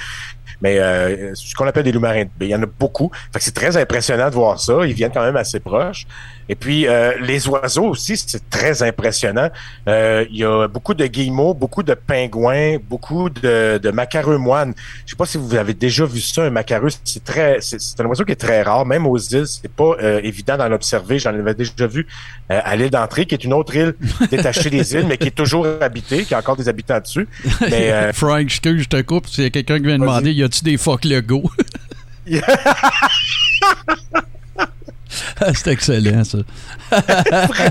Mais 0.63 0.79
euh, 0.79 1.35
ce 1.35 1.55
qu'on 1.55 1.67
appelle 1.67 1.85
des 1.85 1.93
loups 1.93 2.01
marins 2.01 2.25
il 2.41 2.49
y 2.49 2.55
en 2.55 2.63
a 2.63 2.67
beaucoup. 2.67 3.11
Fait 3.33 3.39
que 3.39 3.45
c'est 3.45 3.55
très 3.55 3.77
impressionnant 3.77 4.29
de 4.29 4.35
voir 4.35 4.61
ça. 4.61 4.87
Ils 4.87 4.95
viennent 4.95 5.13
quand 5.13 5.25
même 5.25 5.37
assez 5.37 5.61
proches. 5.61 6.07
Et 6.49 6.55
puis, 6.55 6.87
euh, 6.87 7.13
les 7.21 7.49
oiseaux 7.49 7.87
aussi, 7.87 8.17
c'est 8.17 8.49
très 8.51 8.83
impressionnant. 8.83 9.51
Euh, 9.89 10.25
il 10.31 10.39
y 10.39 10.45
a 10.45 10.69
beaucoup 10.69 10.95
de 10.95 11.07
guillemots, 11.07 11.55
beaucoup 11.55 11.83
de 11.83 11.95
pingouins, 11.95 12.77
beaucoup 12.79 13.31
de, 13.31 13.79
de 13.79 13.91
macareux 13.91 14.39
moines. 14.39 14.75
Je 15.07 15.11
sais 15.11 15.17
pas 15.17 15.27
si 15.27 15.39
vous 15.39 15.55
avez 15.55 15.75
déjà 15.75 16.05
vu 16.05 16.21
ça, 16.21 16.43
un 16.43 16.51
macareux. 16.51 16.89
C'est 17.05 17.25
très, 17.25 17.59
c'est 17.61 18.01
un 18.01 18.07
oiseau 18.07 18.25
qui 18.25 18.33
est 18.33 18.37
très 18.37 18.63
rare, 18.63 18.87
même 18.87 19.07
aux 19.07 19.19
îles. 19.19 19.47
C'est 19.47 19.71
pas 19.71 19.97
euh, 20.03 20.21
évident 20.23 20.57
d'en 20.57 20.71
observer. 20.73 21.19
J'en 21.19 21.31
avais 21.31 21.55
déjà 21.55 21.87
vu 21.87 22.07
euh, 22.51 22.61
à 22.63 22.77
l'île 22.77 22.91
d'entrée, 22.91 23.27
qui 23.27 23.35
est 23.35 23.45
une 23.45 23.53
autre 23.53 23.75
île 23.75 23.95
détachée 24.31 24.71
des 24.71 24.95
îles, 24.95 25.07
mais 25.07 25.17
qui 25.17 25.29
est 25.29 25.35
toujours 25.35 25.67
habitée, 25.81 26.25
qui 26.25 26.35
a 26.35 26.39
encore 26.39 26.57
des 26.57 26.69
habitants 26.69 27.01
dessus. 27.01 27.29
Mais 27.61 27.93
euh, 27.93 28.13
Frank, 28.15 28.41
excuse, 28.43 28.83
je 28.83 28.89
te 28.89 29.01
coupe. 29.03 29.29
S'il 29.29 29.45
y 29.45 29.47
a 29.47 29.51
quelqu'un 29.51 29.79
qui 29.79 29.87
vient 29.87 29.99
demander, 29.99 30.33
y 30.33 30.43
a-tu 30.43 30.63
des 30.65 30.77
fuck 30.77 31.05
Lego? 31.05 31.51
Ah, 32.43 33.09
C'est 35.55 35.69
excellent, 35.69 36.25
ça. 36.25 36.39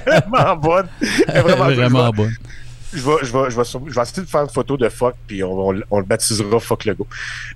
vraiment 0.05 0.55
bonne. 0.55 0.87
Vraiment, 1.27 1.55
Vraiment 1.65 2.05
bonne. 2.11 2.15
bonne. 2.27 2.35
Je 2.93 2.99
vais, 3.01 3.15
je, 3.23 3.31
vais, 3.33 3.49
je, 3.49 3.55
vais, 3.57 3.63
je 3.89 3.95
vais 3.95 4.01
essayer 4.03 4.21
de 4.23 4.29
faire 4.29 4.41
une 4.43 4.49
photo 4.49 4.77
de 4.77 4.87
phoque, 4.87 5.15
puis 5.25 5.43
on, 5.43 5.69
on- 5.69 5.81
on 5.89 5.99
le 5.99 6.05
baptisera 6.05 6.59
Phoque 6.59 6.85
Lego. 6.85 7.07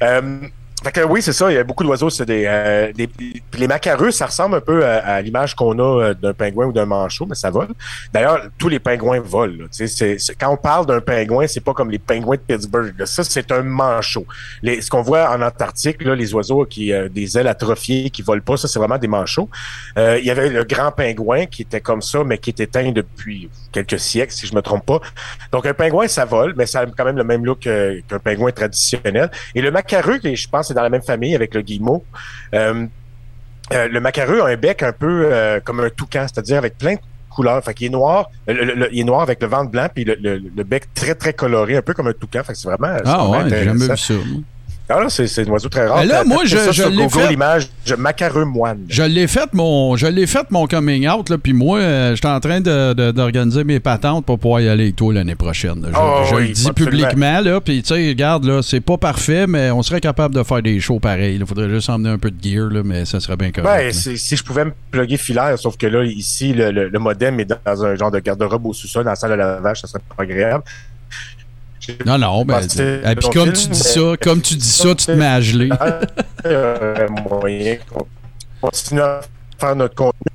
Euh, 0.01 0.39
Fait 0.83 0.91
que 0.91 1.01
oui, 1.01 1.23
c'est 1.23 1.33
ça. 1.33 1.51
Il 1.51 1.55
y 1.55 1.57
a 1.57 1.63
beaucoup 1.63 1.83
d'oiseaux. 1.83 2.09
C'est 2.11 2.25
des, 2.25 2.45
euh, 2.47 2.93
des- 2.93 3.09
les 3.57 3.67
macareux, 3.67 4.11
ça 4.11 4.27
ressemble 4.27 4.57
un 4.57 4.61
peu 4.61 4.85
à, 4.85 5.19
l'image 5.23 5.55
qu'on 5.55 5.77
a 5.79 6.03
euh, 6.03 6.13
d'un 6.13 6.33
pingouin 6.33 6.67
ou 6.67 6.71
d'un 6.71 6.85
manchot, 6.85 7.25
mais 7.25 7.33
ça 7.35 7.49
vole. 7.49 7.69
D'ailleurs, 8.13 8.41
tous 8.59 8.69
les 8.69 8.77
pingouins 8.79 9.19
volent. 9.19 9.55
là. 9.57 9.63
Tu 9.65 9.69
sais, 9.71 9.87
c'est- 9.87 10.17
c'est- 10.19 10.35
quand 10.35 10.49
on 10.51 10.55
parle 10.57 10.85
d'un 10.85 11.01
pingouin, 11.01 11.47
c'est 11.47 11.61
pas 11.63 11.73
comme 11.73 11.89
les 11.89 11.97
pingouins 11.97 12.35
de 12.37 12.41
Pittsburgh. 12.41 12.93
Ça, 13.05 13.23
c'est 13.23 13.51
un 13.51 13.63
manchot. 13.63 14.25
Les, 14.61 14.79
ce 14.81 14.89
qu'on 14.91 15.01
voit 15.01 15.31
en 15.31 15.41
Antarctique, 15.41 16.03
là, 16.03 16.13
les 16.15 16.33
oiseaux 16.35 16.63
qui 16.65 16.93
euh, 16.93 17.09
des 17.09 17.37
ailes 17.39 17.47
atrophiées 17.47 18.11
qui 18.11 18.21
volent 18.21 18.43
pas, 18.45 18.55
ça, 18.57 18.67
c'est 18.67 18.77
vraiment 18.77 18.99
des 18.99 19.07
manchots. 19.07 19.49
Euh, 19.97 20.19
il 20.19 20.25
y 20.25 20.31
avait 20.31 20.49
le 20.49 20.63
grand 20.63 20.91
pingouin 20.91 21.47
qui 21.47 21.63
était 21.63 21.81
comme 21.81 22.03
ça, 22.03 22.23
mais 22.23 22.37
qui 22.37 22.51
est 22.51 22.59
éteint 22.59 22.91
depuis 22.91 23.49
quelques 23.71 23.99
siècles, 23.99 24.31
si 24.33 24.45
je 24.45 24.53
me 24.55 24.61
trompe 24.61 24.85
pas. 24.85 24.99
Donc, 25.51 25.65
un 25.65 25.73
pingouin, 25.73 26.07
ça 26.07 26.25
vole, 26.25 26.53
mais 26.55 26.67
ça 26.67 26.81
a 26.81 26.85
quand 26.85 27.05
même 27.05 27.17
le 27.17 27.23
même 27.23 27.43
look 27.45 27.65
euh, 27.65 27.99
qu'un 28.07 28.19
pingouin 28.19 28.51
traditionnel. 28.51 29.31
Et 29.55 29.61
le 29.61 29.71
macareux, 29.71 30.19
je 30.23 30.47
pense 30.47 30.66
c'est 30.67 30.73
dans 30.73 30.83
la 30.83 30.89
même 30.89 31.01
famille 31.01 31.33
avec 31.35 31.53
le 31.55 31.61
guillemot. 31.61 32.03
Euh, 32.53 32.85
euh, 33.73 33.87
le 33.89 33.99
macareux 33.99 34.41
a 34.41 34.45
un 34.47 34.55
bec 34.55 34.83
un 34.83 34.93
peu 34.93 35.29
euh, 35.31 35.59
comme 35.63 35.79
un 35.79 35.89
toucan, 35.89 36.25
c'est-à-dire 36.31 36.57
avec 36.57 36.77
plein 36.77 36.93
de 36.95 36.99
couleurs. 37.29 37.63
Fait 37.63 37.73
qu'il 37.73 37.87
est 37.87 37.89
noir, 37.89 38.29
le- 38.47 38.53
le- 38.53 38.73
le- 38.75 38.89
il 38.93 39.01
est 39.01 39.03
noir 39.03 39.21
avec 39.21 39.41
le 39.41 39.47
ventre 39.47 39.69
blanc, 39.71 39.87
puis 39.93 40.05
le, 40.05 40.63
bec 40.63 40.93
très, 40.93 41.15
très 41.15 41.33
coloré, 41.33 41.75
un 41.77 41.81
peu 41.81 41.93
comme 41.93 42.07
un 42.07 42.13
toucan. 42.13 42.43
Fait 42.43 42.53
que 42.53 42.59
c'est 42.59 42.67
vraiment. 42.69 42.97
Ah 43.05 43.27
ouais, 43.29 43.37
j'ai 43.49 43.63
jamais 43.65 43.79
vu 43.91 43.97
ça. 43.97 44.13
Ah 44.89 45.01
là, 45.01 45.09
c'est 45.09 45.27
c'est 45.27 45.45
un 45.47 45.51
oiseau 45.51 45.67
très 45.69 45.85
rare. 45.85 45.97
Mais 45.99 46.05
là, 46.05 46.17
Tapez 46.19 46.29
moi, 46.29 46.45
je- 46.45 46.57
ça 46.57 46.71
je 46.71 46.81
sur 46.83 46.89
l'ai 46.89 46.95
Google, 47.05 47.09
fait. 47.19 47.27
l'image 47.29 47.67
de 47.87 47.95
macareux 47.95 48.45
moine. 48.45 48.85
Je 48.87 49.03
l'ai 49.03 49.27
fait 49.27 49.53
mon, 49.53 49.97
je 49.97 50.07
l'ai 50.07 50.25
fait 50.27 50.49
mon 50.49 50.65
coming 50.65 51.07
out 51.09 51.29
là, 51.29 51.37
puis 51.37 51.51
moi, 51.53 51.79
euh, 51.79 52.15
j'étais 52.15 52.27
en 52.29 52.39
train 52.39 52.61
de- 52.61 52.93
de- 52.93 53.11
d'organiser 53.11 53.63
mes 53.65 53.79
patentes 53.81 54.25
pour 54.25 54.39
pouvoir 54.39 54.61
y 54.61 54.69
aller 54.69 54.83
avec 54.85 54.95
toi 54.95 55.13
l'année 55.13 55.35
prochaine. 55.35 55.81
là. 55.81 55.89
Je, 55.91 55.97
Oh, 55.99 56.23
je 56.29 56.35
oui, 56.35 56.47
le 56.47 56.53
dis 56.53 56.67
absolument. 56.67 56.73
publiquement 57.05 57.41
là, 57.41 57.59
puis 57.59 57.81
tu 57.83 57.93
sais, 57.93 58.07
regarde 58.07 58.45
là, 58.45 58.61
c'est 58.61 58.79
pas 58.79 58.97
parfait, 58.97 59.45
mais 59.45 59.71
on 59.71 59.81
serait 59.83 59.99
capable 59.99 60.33
de 60.35 60.43
faire 60.43 60.61
des 60.61 60.79
shows 60.79 60.99
pareils. 60.99 61.35
Il 61.39 61.45
faudrait 61.45 61.69
juste 61.69 61.89
emmener 61.89 62.09
un 62.09 62.17
peu 62.17 62.31
de 62.31 62.41
gear 62.41 62.69
là, 62.69 62.81
mais 62.85 63.03
ça 63.05 63.19
serait 63.19 63.35
bien 63.35 63.51
correct. 63.51 63.67
Ben, 63.69 63.87
là. 63.87 63.91
c'est- 63.93 64.15
si 64.17 64.37
je 64.37 64.43
pouvais 64.43 64.65
me 64.65 64.71
plugger 64.91 65.17
filaire, 65.17 65.59
sauf 65.59 65.75
que 65.77 65.87
là, 65.87 66.03
ici, 66.05 66.53
le, 66.53 66.71
le- 66.71 66.87
le 66.87 66.99
modem 66.99 67.39
est 67.41 67.45
dans 67.65 67.83
un 67.85 67.95
genre 67.95 68.11
de 68.11 68.19
garde-robe 68.19 68.65
au 68.65 68.73
sous-sol, 68.73 69.03
dans 69.03 69.09
la 69.09 69.15
salle 69.17 69.31
de 69.31 69.35
lavage, 69.35 69.81
ça 69.81 69.87
serait 69.87 70.01
pas 70.15 70.23
agréable. 70.23 70.63
Non, 72.05 72.17
non, 72.17 72.45
ben, 72.45 72.59
et 72.61 73.15
puis 73.15 73.29
comme 73.29 73.53
tu 73.53 73.67
dis 73.69 73.79
ça, 73.79 74.13
comme 74.21 74.41
tu 74.41 74.55
dis 74.55 74.69
ça, 74.69 74.95
tu 74.95 75.05
te 75.05 75.11
mets 75.11 75.25
à 75.25 75.41
geler. 75.41 75.69
Il 76.45 76.51
y 76.51 76.55
aurait 76.55 77.07
moyen 77.29 77.77
qu'on 77.89 78.05
continue 78.61 79.01
à 79.01 79.21
faire 79.59 79.75
notre 79.75 79.95
contenu. 79.95 80.31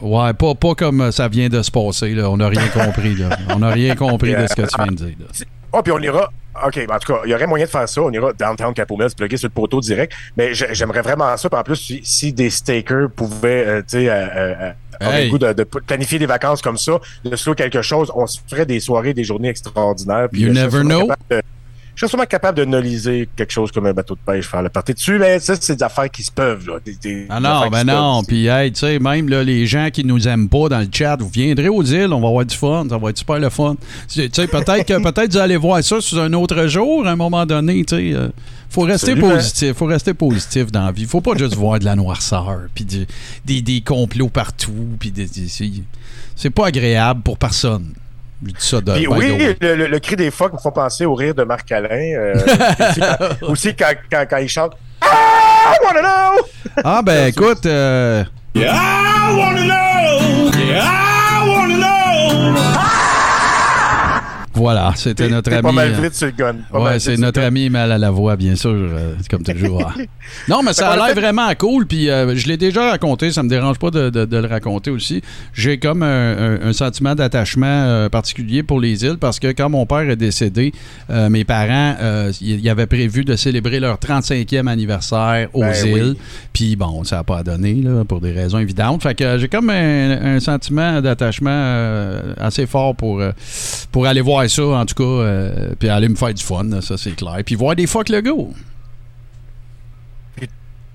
Ouais, 0.00 0.32
pas, 0.32 0.54
pas 0.54 0.74
comme 0.74 1.12
ça 1.12 1.28
vient 1.28 1.48
de 1.48 1.62
se 1.62 1.70
passer 1.70 2.14
là. 2.14 2.28
On 2.28 2.36
n'a 2.36 2.48
rien 2.48 2.66
compris 2.68 3.14
là. 3.14 3.36
On 3.50 3.60
n'a 3.60 3.70
rien 3.70 3.94
compris 3.94 4.34
de 4.34 4.46
ce 4.48 4.54
que 4.54 4.62
tu 4.62 4.76
viens 4.76 4.86
de 4.86 4.96
dire. 4.96 5.16
là. 5.20 5.26
Oh, 5.72 5.80
puis 5.82 5.92
on 5.92 5.98
ira. 6.00 6.30
OK, 6.66 6.86
ben, 6.86 6.94
en 6.94 6.98
tout 6.98 7.12
cas, 7.12 7.20
il 7.24 7.30
y 7.30 7.34
aurait 7.34 7.46
moyen 7.46 7.64
de 7.64 7.70
faire 7.70 7.88
ça. 7.88 8.02
On 8.02 8.10
ira 8.10 8.32
downtown 8.32 8.74
Capomel, 8.74 9.08
se 9.10 9.14
plugger 9.14 9.36
sur 9.36 9.48
le 9.48 9.52
poteau 9.54 9.80
direct. 9.80 10.12
Mais 10.36 10.52
j'ai- 10.54 10.74
j'aimerais 10.74 11.00
vraiment 11.02 11.34
ça. 11.36 11.48
Puis 11.48 11.58
en 11.58 11.62
plus, 11.62 11.76
si, 11.76 12.00
si 12.04 12.32
des 12.32 12.50
stakers 12.50 13.08
pouvaient, 13.14 13.66
euh, 13.66 13.80
tu 13.80 13.98
sais, 14.00 14.08
euh, 14.08 14.26
euh, 14.34 14.72
avoir 15.00 15.14
Hey. 15.16 15.24
le 15.26 15.30
goût 15.30 15.38
de, 15.38 15.52
de 15.52 15.64
planifier 15.64 16.18
des 16.18 16.26
vacances 16.26 16.60
comme 16.62 16.76
ça, 16.76 16.98
de 17.24 17.34
se 17.36 17.48
louer 17.48 17.56
quelque 17.56 17.80
chose, 17.82 18.12
on 18.14 18.26
se 18.26 18.38
ferait 18.48 18.66
des 18.66 18.80
soirées, 18.80 19.14
des 19.14 19.24
journées 19.24 19.48
extraordinaires. 19.48 20.28
Puis, 20.30 20.42
You 20.42 20.50
euh, 20.50 20.52
never 20.52 20.82
know. 20.82 21.08
de- 21.30 21.40
je 21.94 22.00
serais 22.00 22.10
sûrement 22.10 22.24
capable 22.26 22.58
de 22.58 22.64
noliser 22.64 23.28
quelque 23.36 23.50
chose 23.52 23.70
comme 23.70 23.86
un 23.86 23.92
bateau 23.92 24.14
de 24.14 24.20
pêche, 24.24 24.46
faire 24.48 24.62
le 24.62 24.68
party 24.70 24.94
dessus. 24.94 25.18
Mais 25.18 25.38
ça, 25.40 25.54
c'est 25.60 25.76
des 25.76 25.82
affaires 25.82 26.10
qui 26.10 26.22
se 26.22 26.30
peuvent. 26.32 26.66
Là. 26.66 26.74
Des- 26.84 26.94
des- 26.96 27.26
Ah 27.28 27.38
non, 27.40 27.68
ben 27.68 27.84
non. 27.84 28.22
Puis, 28.24 28.46
hey, 28.46 28.72
tu 28.72 28.80
sais, 28.80 28.98
même 28.98 29.28
là, 29.28 29.42
les 29.44 29.66
gens 29.66 29.88
qui 29.92 30.04
nous 30.04 30.26
aiment 30.26 30.48
pas 30.48 30.68
dans 30.68 30.78
le 30.80 30.88
chat, 30.92 31.16
vous 31.20 31.28
viendrez 31.28 31.68
aux 31.68 31.82
îles, 31.82 32.12
on 32.12 32.20
va 32.20 32.28
avoir 32.28 32.44
du 32.46 32.56
fun, 32.56 32.86
ça 32.88 32.96
va 32.98 33.10
être 33.10 33.18
super 33.18 33.38
le 33.38 33.50
fun. 33.50 33.76
Tu 34.08 34.28
sais, 34.32 34.46
peut-être 34.46 34.84
que 34.86 35.02
peut-être 35.10 35.32
vous 35.32 35.38
allez 35.38 35.56
voir 35.56 35.82
ça 35.84 36.00
sur 36.00 36.20
un 36.20 36.32
autre 36.32 36.66
jour, 36.66 37.06
à 37.06 37.10
un 37.10 37.16
moment 37.16 37.44
donné, 37.46 37.84
tu 37.84 37.96
sais. 37.96 38.12
euh, 38.14 38.28
faut 38.70 38.82
rester 38.82 39.10
Absolument. 39.10 39.34
positif, 39.34 39.72
faut 39.74 39.84
rester 39.84 40.14
positif 40.14 40.72
dans 40.72 40.86
la 40.86 40.92
vie. 40.92 41.04
Faut 41.04 41.20
pas 41.20 41.34
juste 41.36 41.54
voir 41.56 41.78
de 41.78 41.84
la 41.84 41.94
noirceur, 41.94 42.60
puis 42.74 42.86
des, 43.44 43.60
des 43.60 43.80
complots 43.82 44.30
partout, 44.30 44.88
puis 44.98 45.10
des, 45.10 45.28
c'est 46.36 46.50
pas 46.50 46.68
agréable 46.68 47.20
pour 47.22 47.36
personne. 47.36 47.92
Je 48.44 48.50
dis 48.52 48.54
ça 48.58 48.80
de 48.80 48.92
Puis 48.92 49.06
by 49.06 49.06
the 49.06 49.16
oui, 49.16 49.56
le, 49.60 49.74
le- 49.76 49.86
le 49.86 49.98
cri 50.00 50.16
des 50.16 50.30
phoques 50.30 50.52
me 50.52 50.58
font 50.58 50.72
penser 50.72 51.04
au 51.04 51.14
rire 51.14 51.34
de 51.34 51.44
Marc 51.44 51.70
Alain. 51.72 51.88
euh, 52.16 52.34
aussi 52.82 53.00
quand, 53.00 53.46
aussi 53.48 53.76
quand, 53.76 53.92
quand- 54.10 54.26
quand 54.28 54.36
il 54.38 54.48
chante 54.48 54.76
Ah, 55.00 55.74
I 55.74 55.76
wanna 55.84 56.00
know! 56.00 56.44
Ah 56.84 57.02
ben 57.04 57.26
écoute, 57.28 57.66
euh, 57.66 58.24
Yeah, 58.54 58.72
I 58.74 59.36
wanna 59.38 59.62
know. 59.64 60.50
Yeah, 60.58 60.90
voilà, 64.54 64.92
c'était 64.96 65.28
notre 65.28 65.52
ami. 65.52 65.62
pas 65.62 65.72
mal 65.72 65.92
euh, 65.94 66.00
vite 66.02 66.14
sur 66.14 66.26
le 66.26 66.32
gun. 66.32 66.56
Ouais, 66.72 66.98
c'est 66.98 67.16
notre 67.16 67.40
ami 67.40 67.70
mal 67.70 67.90
à 67.92 67.98
la 67.98 68.10
voix, 68.10 68.36
bien 68.36 68.54
sûr, 68.54 68.70
euh, 68.72 69.14
comme 69.30 69.42
toujours. 69.42 69.82
Ah. 69.86 69.94
Non, 70.48 70.62
mais 70.62 70.72
ça 70.72 70.90
a 70.90 70.96
l'air 70.96 71.14
vraiment 71.14 71.52
cool, 71.58 71.86
puis 71.86 72.08
euh, 72.10 72.34
je 72.36 72.46
l'ai 72.48 72.56
déjà 72.56 72.90
raconté, 72.90 73.32
ça 73.32 73.42
me 73.42 73.48
dérange 73.48 73.78
pas 73.78 73.90
de, 73.90 74.08
de- 74.10 74.24
de 74.24 74.36
le 74.36 74.46
raconter 74.46 74.90
aussi. 74.90 75.20
J'ai 75.52 75.78
comme 75.78 76.02
un, 76.02 76.06
un- 76.56 76.68
un 76.68 76.72
sentiment 76.72 77.14
d'attachement 77.14 77.66
euh, 77.66 78.08
particulier 78.08 78.62
pour 78.62 78.80
les 78.80 79.04
îles, 79.04 79.18
parce 79.18 79.38
que 79.40 79.48
quand 79.48 79.68
mon 79.68 79.84
père 79.86 80.08
est 80.08 80.16
décédé, 80.16 80.72
euh, 81.10 81.28
mes 81.28 81.44
parents, 81.44 81.96
euh, 82.00 82.32
ils 82.40 82.68
avaient 82.68 82.86
prévu 82.86 83.24
de 83.24 83.36
célébrer 83.36 83.80
leur 83.80 83.96
35e 83.98 84.68
anniversaire 84.68 85.48
aux 85.52 85.60
Ben 85.62 85.74
oui. 85.84 85.90
îles, 85.90 86.16
puis 86.52 86.76
bon, 86.76 87.04
ça 87.04 87.16
n'a 87.16 87.24
pas 87.24 87.42
donné, 87.42 87.74
là, 87.74 88.04
pour 88.04 88.20
des 88.20 88.32
raisons 88.32 88.58
évidentes. 88.58 89.02
Fait 89.02 89.14
que 89.14 89.24
euh, 89.24 89.38
j'ai 89.38 89.48
comme 89.48 89.70
un, 89.70 90.36
un 90.36 90.40
sentiment 90.40 91.00
d'attachement 91.00 91.50
euh, 91.52 92.34
assez 92.38 92.66
fort 92.66 92.94
pour, 92.94 93.20
euh, 93.20 93.32
pour 93.90 94.06
aller 94.06 94.20
voir 94.20 94.41
ça, 94.48 94.62
en 94.64 94.86
tout 94.86 94.94
cas, 94.94 95.02
euh, 95.04 95.74
puis 95.78 95.88
aller 95.88 96.08
me 96.08 96.14
faire 96.16 96.32
du 96.34 96.42
fun, 96.42 96.64
là, 96.64 96.80
ça 96.82 96.96
c'est 96.96 97.12
clair. 97.12 97.38
Puis 97.44 97.54
voir 97.54 97.74
des 97.76 97.86
fuck 97.86 98.08
le 98.08 98.20
go. 98.20 98.52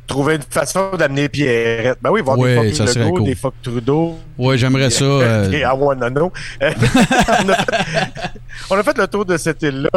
Trouver 0.07 0.35
une 0.35 0.41
façon 0.41 0.91
d'amener 0.97 1.27
Pierrette. 1.27 1.97
Ben 2.01 2.09
oui, 2.11 2.21
voir 2.21 2.39
Ouais, 2.39 2.61
des 2.61 2.71
fuck 2.71 2.95
Legault, 2.95 3.11
cool. 3.17 3.23
des 3.25 3.35
fuck 3.35 3.53
Trudeau. 3.61 4.17
Ouais, 4.37 4.57
j'aimerais 4.57 4.89
ça. 4.89 5.03
euh, 5.03 5.51
Et. 5.51 5.65
Euh, 5.65 5.67
on, 6.61 6.69
a 6.69 6.73
fait, 6.73 8.31
on 8.69 8.75
a 8.77 8.83
fait 8.83 8.97
le 8.97 9.07
tour 9.07 9.25
de 9.25 9.35
cette 9.35 9.61
île-là. 9.63 9.89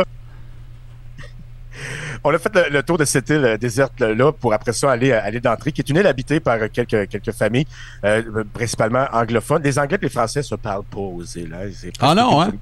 On 2.23 2.35
a 2.35 2.39
fait 2.39 2.55
le, 2.55 2.69
le 2.71 2.83
tour 2.83 2.99
de 2.99 3.05
cette 3.07 3.31
île 3.31 3.45
euh, 3.45 3.57
déserte-là 3.57 4.33
pour 4.33 4.53
après 4.53 4.73
ça 4.75 4.91
aller, 4.93 5.11
euh, 5.11 5.21
aller 5.23 5.41
d'entrée, 5.41 5.73
qui 5.73 5.81
est 5.81 5.89
une 5.89 5.97
île 5.97 6.07
habitée 6.07 6.39
par 6.39 6.57
euh, 6.61 6.69
quelques, 6.73 7.09
quelques 7.09 7.33
familles, 7.33 7.67
euh, 8.05 8.45
principalement 8.53 9.07
anglophones. 9.13 9.63
Les 9.63 9.79
Anglais 9.79 9.97
et 10.01 10.05
les 10.05 10.11
Français 10.11 10.43
se 10.43 10.55
parlent 10.55 10.85
pas 10.85 10.99
aux 11.01 11.23
îles. 11.25 11.55
hein. 11.55 11.71
Ah 12.01 12.15
non, 12.15 12.43
hein? 12.43 12.53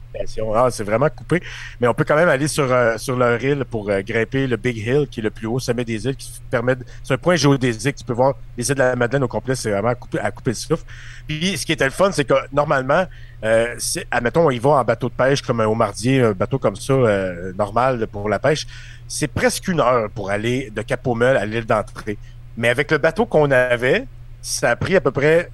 Ah, 0.55 0.71
c'est 0.71 0.85
vraiment 0.85 1.09
coupé. 1.11 1.43
Mais 1.81 1.89
on 1.89 1.95
peut 1.95 2.05
quand 2.05 2.15
même 2.17 2.29
aller 2.29 2.47
sur, 2.49 2.71
euh, 2.73 2.97
sur 2.99 3.17
leur 3.17 3.43
île 3.43 3.65
pour 3.65 3.91
euh, 3.91 4.01
grimper 4.03 4.47
le 4.47 4.57
Big 4.57 4.77
Hill, 4.79 5.07
qui 5.11 5.21
est 5.21 5.23
le 5.25 5.31
plus 5.31 5.47
haut 5.49 5.59
sommet 5.59 5.85
des 5.85 6.07
îles, 6.07 6.17
qui 6.17 6.31
permet... 6.51 6.77
de- 6.77 6.85
C'est 7.03 7.15
un 7.15 7.19
point 7.19 7.35
géodésique. 7.37 7.97
Tu 7.97 8.05
peux 8.05 8.13
voir 8.13 8.35
les 8.57 8.69
îles 8.69 8.75
de 8.77 8.81
la 8.81 8.95
Madeleine 8.97 9.25
au 9.25 9.29
complet. 9.29 9.55
C'est 9.57 9.71
vraiment 9.71 9.89
à 9.89 9.95
couper, 9.97 10.21
à 10.21 10.31
couper 10.31 10.51
le 10.51 10.57
souffle. 10.57 10.85
Puis 11.27 11.59
ce 11.59 11.67
qui 11.67 11.73
était 11.73 11.85
le 11.85 11.91
fun, 11.91 12.11
c'est 12.13 12.25
que 12.25 12.35
normalement, 12.53 13.05
euh, 13.45 13.75
admettons, 14.11 14.47
on 14.47 14.51
y 14.51 14.59
va 14.59 14.71
en 14.71 14.85
bateau 14.85 15.09
de 15.09 15.15
pêche 15.15 15.43
comme 15.43 15.61
un 15.61 15.67
homardier, 15.67 16.23
un 16.23 16.33
bateau 16.33 16.59
comme 16.59 16.77
ça, 16.77 16.93
euh, 16.93 17.53
normal 17.59 18.07
pour 18.07 18.29
la 18.29 18.39
pêche. 18.39 18.67
C'est 19.09 19.29
presque 19.29 19.69
une 19.69 19.81
heure 19.81 20.11
pour 20.11 20.31
aller 20.31 20.71
de 20.71 20.83
Cap-au-Meul 20.83 21.37
à 21.39 21.47
l'île 21.47 21.65
d'entrée. 21.65 22.19
Mais 22.59 22.69
avec 22.69 22.91
le 22.91 22.99
bateau 22.99 23.25
qu'on 23.25 23.51
avait, 23.51 24.07
ça 24.43 24.71
a 24.71 24.77
pris 24.77 24.97
à 24.97 25.01
peu 25.01 25.11
près 25.11 25.51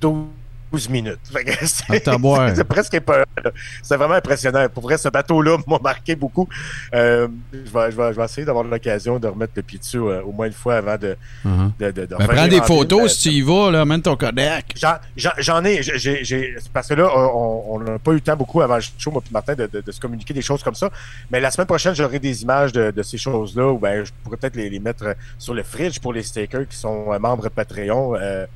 12 0.00 0.26
minutes. 0.90 1.18
Fait 1.32 1.44
que 1.44 1.52
c'est- 1.66 1.84
Ah, 2.08 2.54
c'est 2.54 2.64
presque 2.64 2.98
peur. 3.00 3.24
C'est 3.82 3.96
vraiment 3.96 4.14
impressionnant. 4.14 4.66
Pour 4.72 4.82
vrai, 4.84 4.98
ce 4.98 5.08
bateau-là 5.08 5.58
m'a 5.66 5.78
marqué 5.78 6.16
beaucoup. 6.16 6.48
Euh, 6.94 7.28
je, 7.52 7.58
vais, 7.58 7.90
je, 7.90 7.96
vais, 7.96 8.12
je 8.12 8.18
vais 8.18 8.24
essayer 8.24 8.44
d'avoir 8.44 8.64
l'occasion 8.64 9.18
de 9.18 9.28
remettre 9.28 9.52
le 9.56 9.62
pied 9.62 9.78
dessus 9.78 9.98
euh, 9.98 10.22
au 10.22 10.32
moins 10.32 10.46
une 10.46 10.52
fois 10.52 10.76
avant 10.76 10.96
de, 10.96 11.16
Mhm. 11.44 11.72
de, 11.78 11.90
de, 11.90 12.06
de 12.06 12.16
Ben, 12.16 12.26
prends 12.26 12.48
des 12.48 12.60
photos 12.62 13.00
ville. 13.02 13.10
si 13.10 13.28
tu 13.30 13.34
y 13.36 13.42
vas, 13.42 13.70
là, 13.70 13.84
mène 13.84 14.02
ton 14.02 14.16
Kodak. 14.16 14.74
J'en- 15.16 15.64
ai, 15.64 15.82
j'ai- 15.82 16.54
c'est 16.58 16.72
parce 16.72 16.88
que 16.88 16.94
là, 16.94 17.08
on 17.16 17.78
n'a 17.80 17.98
pas 17.98 18.10
eu 18.12 18.14
le 18.14 18.20
temps 18.20 18.36
beaucoup 18.36 18.60
avant 18.60 18.76
le 18.76 18.82
show, 18.98 19.10
moi 19.10 19.20
puis 19.20 19.32
Martin, 19.32 19.54
de, 19.54 19.68
se 19.90 20.00
communiquer 20.00 20.34
des 20.34 20.42
choses 20.42 20.62
comme 20.62 20.74
ça. 20.74 20.90
Mais 21.30 21.40
la 21.40 21.50
semaine 21.50 21.66
prochaine, 21.66 21.94
j'aurai 21.94 22.18
des 22.18 22.42
images 22.42 22.72
de, 22.72 23.02
ces 23.02 23.18
choses-là, 23.18 23.68
ou 23.70 23.78
ben, 23.78 24.04
je 24.04 24.10
pourrais 24.22 24.36
peut-être 24.38 24.56
les, 24.56 24.68
les 24.70 24.80
mettre 24.80 25.04
euh, 25.04 25.14
sur 25.38 25.54
le 25.54 25.62
fridge 25.62 25.98
pour 26.00 26.12
les 26.12 26.22
stakers 26.22 26.66
qui 26.68 26.76
sont 26.76 27.12
euh, 27.12 27.18
membres 27.18 27.48
Patreon. 27.48 28.16
Euh, 28.16 28.46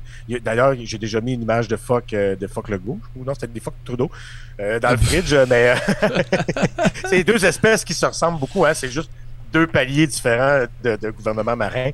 D'ailleurs, 0.43 0.73
j'ai 0.83 0.97
déjà 0.99 1.21
mis 1.21 1.33
une 1.33 1.41
image 1.41 1.67
de 1.67 1.75
Foc, 1.75 1.98
euh, 2.13 2.35
de 2.35 2.47
Foc 2.47 2.69
Legault, 2.69 2.99
ou 3.15 3.23
non, 3.23 3.33
c'était 3.33 3.47
des 3.47 3.59
Foc 3.59 3.73
Trudeau, 3.83 4.09
euh, 4.59 4.79
dans 4.79 4.91
le 4.91 4.97
fridge, 4.97 5.33
euh, 5.33 5.45
mais 5.47 5.75
euh, 5.75 6.07
c'est 7.05 7.23
deux 7.23 7.43
espèces 7.45 7.83
qui 7.83 7.93
se 7.93 8.05
ressemblent 8.05 8.39
beaucoup, 8.39 8.65
hein, 8.65 8.73
c'est 8.73 8.89
juste 8.89 9.09
deux 9.51 9.67
paliers 9.67 10.07
différents 10.07 10.65
de 10.83 11.09
gouvernement 11.09 11.55
marin. 11.55 11.91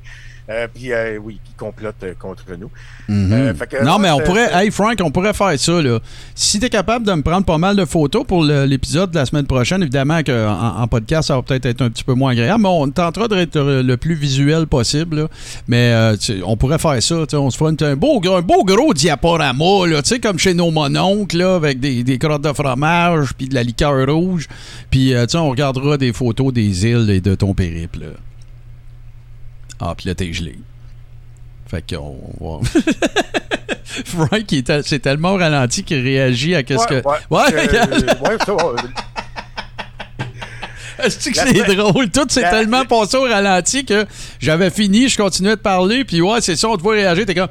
Euh, 0.49 0.67
puis 0.73 0.91
euh, 0.93 1.17
oui, 1.21 1.39
qui 1.43 1.53
complotent 1.57 1.95
euh, 2.03 2.13
contre 2.19 2.43
nous. 2.59 2.69
Mhm. 3.07 3.55
Fait 3.55 3.67
que, 3.67 3.83
non, 3.83 3.97
mais 3.97 4.11
on 4.11 4.19
pourrait, 4.19 4.49
hey 4.53 4.69
Frank, 4.69 4.95
on 5.03 5.09
pourrait 5.09 5.33
faire 5.33 5.57
ça. 5.59 5.81
Là. 5.81 5.99
Si 6.35 6.59
tu 6.59 6.65
es 6.65 6.69
capable 6.69 7.05
de 7.05 7.13
me 7.13 7.21
prendre 7.23 7.45
pas 7.45 7.57
mal 7.57 7.75
de 7.75 7.85
photos 7.85 8.23
pour 8.27 8.43
l'épisode 8.43 9.09
de 9.11 9.15
la 9.17 9.25
semaine 9.25 9.47
prochaine, 9.47 9.81
évidemment 9.81 10.21
qu'en 10.23 10.77
en 10.81 10.87
podcast, 10.87 11.29
ça 11.29 11.35
va 11.35 11.41
peut-être 11.41 11.65
être 11.65 11.81
un 11.81 11.89
petit 11.89 12.03
peu 12.03 12.13
moins 12.13 12.31
agréable, 12.33 12.61
mais 12.61 12.69
on 12.69 12.89
tentera 12.89 13.27
d'être 13.27 13.59
le 13.59 13.97
plus 13.97 14.13
visuel 14.15 14.67
possible. 14.67 15.21
là. 15.21 15.27
Mais 15.67 16.17
tu 16.17 16.41
on 16.45 16.55
pourrait 16.57 16.79
faire 16.79 17.01
ça. 17.01 17.15
On 17.33 17.49
se 17.49 17.57
fera 17.57 17.71
une- 17.71 17.77
un 17.81 17.95
beau, 17.95 18.19
gros- 18.19 18.35
un 18.35 18.41
beau 18.41 18.63
gros 18.63 18.93
diaporama, 18.93 19.87
là, 19.87 20.01
comme 20.21 20.37
chez 20.39 20.53
nos 20.53 20.71
mononcles, 20.71 21.37
là, 21.37 21.55
avec 21.55 21.79
des, 21.79 22.03
des 22.03 22.17
crottes 22.17 22.43
de 22.43 22.53
fromage 22.53 23.33
puis 23.37 23.47
de 23.47 23.55
la 23.55 23.63
liqueur 23.63 24.07
rouge. 24.07 24.47
Puis 24.91 25.13
euh, 25.13 25.25
on 25.35 25.49
regardera 25.49 25.97
des 25.97 26.13
photos 26.13 26.53
des 26.53 26.85
îles 26.85 27.09
et 27.09 27.21
de 27.21 27.35
ton 27.35 27.53
périple. 27.53 28.05
Ah, 29.79 29.93
puis 29.95 30.07
là, 30.07 30.15
t'es 30.15 30.31
gelé. 30.33 30.57
Fait 31.67 31.83
qu'on 31.95 32.17
va. 32.39 32.59
Frank, 34.05 34.43
c'est 34.83 34.99
tellement 34.99 35.33
au 35.33 35.37
ralenti 35.37 35.83
qu'il 35.83 36.01
réagit 36.03 36.53
à 36.55 36.63
qu'est-ce 36.63 36.81
Ouais, 36.93 37.01
que. 37.01 37.07
ouais. 37.07 37.53
Euh, 37.53 38.29
ouais, 38.29 38.37
ça, 38.45 38.53
ouais. 38.53 38.81
Est-ce 41.03 41.29
que 41.29 41.35
La 41.35 41.45
c'est 41.47 41.75
drôle? 41.75 42.09
Tout 42.09 42.25
s'est 42.29 42.49
tellement 42.49 42.85
passé 42.85 43.17
au 43.17 43.23
ralenti 43.23 43.83
que 43.85 44.05
j'avais 44.39 44.69
fini, 44.69 45.09
je 45.09 45.17
continuais 45.17 45.55
de 45.55 45.61
parler, 45.61 46.05
puis 46.05 46.21
ouais, 46.21 46.39
c'est 46.41 46.55
ça, 46.55 46.69
on 46.69 46.77
te 46.77 46.81
voit 46.81 46.93
réagir, 46.93 47.25
t'es 47.25 47.35
comme. 47.35 47.49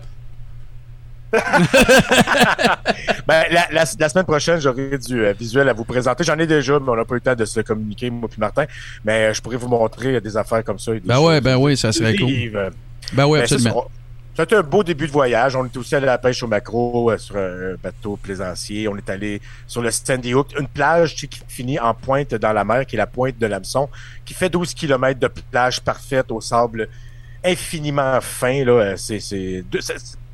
Ben, 3.27 3.45
la, 3.51 3.67
la- 3.73 3.85
la 3.99 4.09
semaine 4.09 4.25
prochaine, 4.27 4.61
j'aurai 4.61 4.99
du 4.99 5.25
euh, 5.25 5.33
visuel 5.33 5.69
à 5.69 5.73
vous 5.73 5.85
présenter. 5.85 6.25
J'en 6.25 6.39
ai 6.39 6.47
déjà, 6.47 6.79
mais 6.79 6.89
on 6.91 6.97
n'a 6.97 7.05
pas 7.05 7.15
eu 7.15 7.19
le 7.19 7.21
temps 7.23 7.35
de 7.35 7.45
se 7.47 7.61
communiquer, 7.61 8.11
moi 8.11 8.29
puis 8.29 8.39
Martin. 8.39 8.65
Mais 9.05 9.27
euh, 9.31 9.33
je 9.33 9.41
pourrais 9.41 9.57
vous 9.57 9.69
montrer 9.69 10.17
euh, 10.17 10.21
des 10.21 10.37
affaires 10.37 10.63
comme 10.63 10.79
ça. 10.79 10.93
et 10.95 11.01
des 11.01 11.09
Ben 11.09 11.19
ouais, 11.21 11.41
ben 11.41 11.57
oui, 11.57 11.77
ça 11.77 11.91
serait 11.93 12.17
cool. 12.17 12.29
euh, 12.55 12.71
Ben 13.15 13.25
oui, 13.27 13.39
ben, 13.41 13.47
c'est 13.47 13.55
absolument. 13.55 13.87
C'était 14.37 14.57
un 14.57 14.63
beau 14.63 14.83
début 14.83 15.07
de 15.07 15.13
voyage. 15.13 15.55
On 15.57 15.65
était 15.65 15.79
aussi 15.79 15.95
allé 15.95 16.07
à 16.09 16.13
la 16.13 16.19
pêche 16.19 16.43
au 16.43 16.49
macro 16.49 17.17
sur 17.17 17.37
un 17.37 17.77
bateau 17.83 18.17
plaisancier. 18.21 18.89
On 18.89 18.97
est 18.97 19.09
allé 19.09 19.41
sur 19.67 19.81
le 19.81 19.91
Sandy 19.93 20.35
Hook, 20.35 20.49
une 20.59 20.67
plage 20.67 21.15
qui 21.15 21.31
finit 21.49 21.79
en 21.79 21.95
pointe 21.95 22.35
dans 22.35 22.53
la 22.53 22.65
mer, 22.65 22.85
qui 22.85 22.97
est 22.97 22.99
la 22.99 23.07
pointe 23.07 23.39
de 23.39 23.47
l'hameçon, 23.47 23.89
qui 24.25 24.35
fait 24.35 24.49
12 24.51 24.75
km 24.75 25.19
de 25.21 25.29
plage 25.29 25.81
parfaite 25.81 26.31
au 26.33 26.41
sable 26.41 26.89
infiniment 27.45 28.19
fin. 28.21 28.65
Là. 28.65 28.97
C'est- 28.97 29.65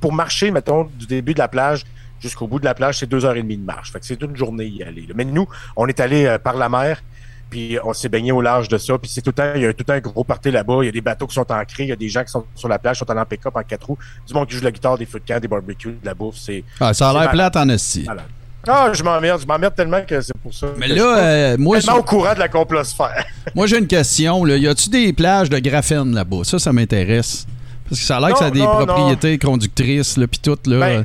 pour 0.00 0.12
marcher, 0.12 0.50
mettons, 0.50 0.84
du 0.98 1.06
début 1.06 1.34
de 1.34 1.38
la 1.38 1.48
plage 1.48 1.84
jusqu'au 2.20 2.46
bout 2.46 2.58
de 2.58 2.64
la 2.64 2.74
plage, 2.74 2.98
c'est 2.98 3.06
deux 3.08 3.24
heures 3.24 3.36
et 3.36 3.42
demie 3.42 3.56
de 3.56 3.64
marche. 3.64 3.92
Fait 3.92 4.00
que 4.00 4.06
c'est 4.06 4.20
une 4.22 4.36
journée 4.36 4.66
y 4.66 4.82
aller. 4.82 5.02
là. 5.02 5.14
Mais 5.16 5.24
nous, 5.24 5.46
on 5.76 5.86
est 5.86 6.00
allé 6.00 6.26
euh, 6.26 6.38
par 6.38 6.54
la 6.56 6.68
mer, 6.68 7.02
puis 7.48 7.78
on 7.82 7.92
s'est 7.94 8.08
baigné 8.10 8.30
au 8.30 8.40
large 8.42 8.68
de 8.68 8.76
ça. 8.78 8.98
Puis 8.98 9.10
c'est 9.10 9.22
tout 9.22 9.30
le 9.30 9.34
temps, 9.34 9.52
il 9.56 9.62
y 9.62 9.66
a 9.66 9.72
tout 9.72 9.76
le 9.80 9.84
temps 9.84 9.92
un 9.94 10.00
gros 10.00 10.22
party 10.24 10.50
là-bas. 10.50 10.78
Il 10.82 10.86
y 10.86 10.88
a 10.88 10.92
des 10.92 11.00
bateaux 11.00 11.26
qui 11.26 11.34
sont 11.34 11.50
ancrés, 11.50 11.84
il 11.84 11.88
y 11.88 11.92
a 11.92 11.96
des 11.96 12.08
gens 12.10 12.22
qui 12.22 12.30
sont 12.30 12.44
sur 12.54 12.68
la 12.68 12.78
plage, 12.78 12.96
qui 12.96 13.04
sont 13.04 13.10
allés 13.10 13.20
en 13.20 13.24
pick-up, 13.24 13.56
en 13.56 13.62
quatre 13.62 13.84
roues, 13.86 13.98
du 14.26 14.34
monde 14.34 14.46
qui 14.48 14.54
joue 14.54 14.60
de 14.60 14.66
la 14.66 14.70
guitare, 14.72 14.98
des 14.98 15.06
feux 15.06 15.18
de 15.20 15.24
camp, 15.26 15.40
des 15.40 15.48
barbecues, 15.48 15.96
de 16.00 16.06
la 16.06 16.14
bouffe. 16.14 16.36
C'est, 16.36 16.62
Ah, 16.78 16.92
ça 16.92 17.08
a 17.10 17.12
l'air 17.14 17.30
plate 17.30 17.56
en 17.56 17.68
esti. 17.70 18.06
Ah, 18.68 18.90
je 18.92 19.02
m'emmerde, 19.02 19.40
je 19.40 19.46
m'emmerde 19.46 19.74
tellement 19.74 20.02
que 20.06 20.20
c'est 20.20 20.36
pour 20.42 20.52
ça. 20.52 20.66
Mais 20.76 20.88
là, 20.88 20.94
je 20.96 21.00
euh, 21.02 21.56
moi, 21.58 21.78
tellement 21.80 21.94
sur- 21.94 22.00
au 22.02 22.04
courant 22.04 22.34
de 22.34 22.38
la 22.40 22.48
complosphère. 22.48 23.24
Moi, 23.54 23.66
j'ai 23.66 23.78
une 23.78 23.86
question. 23.86 24.44
Là. 24.44 24.58
Y 24.58 24.68
a-tu 24.68 24.90
des 24.90 25.14
plages 25.14 25.48
de 25.48 25.58
graphène 25.58 26.14
là-bas? 26.14 26.44
Ça, 26.44 26.58
ça 26.58 26.70
m'intéresse. 26.70 27.46
Parce 27.90 28.00
que 28.00 28.06
ça 28.06 28.16
a 28.16 28.20
l'air 28.20 28.32
que 28.32 28.38
ça 28.38 28.46
a 28.46 28.50
des 28.50 28.60
non, 28.60 28.86
propriétés 28.86 29.38
conductrices, 29.38 30.16
là, 30.16 30.26
puis 30.28 30.38
tout, 30.38 30.56
là. 30.66 30.78
Ben, 30.78 31.04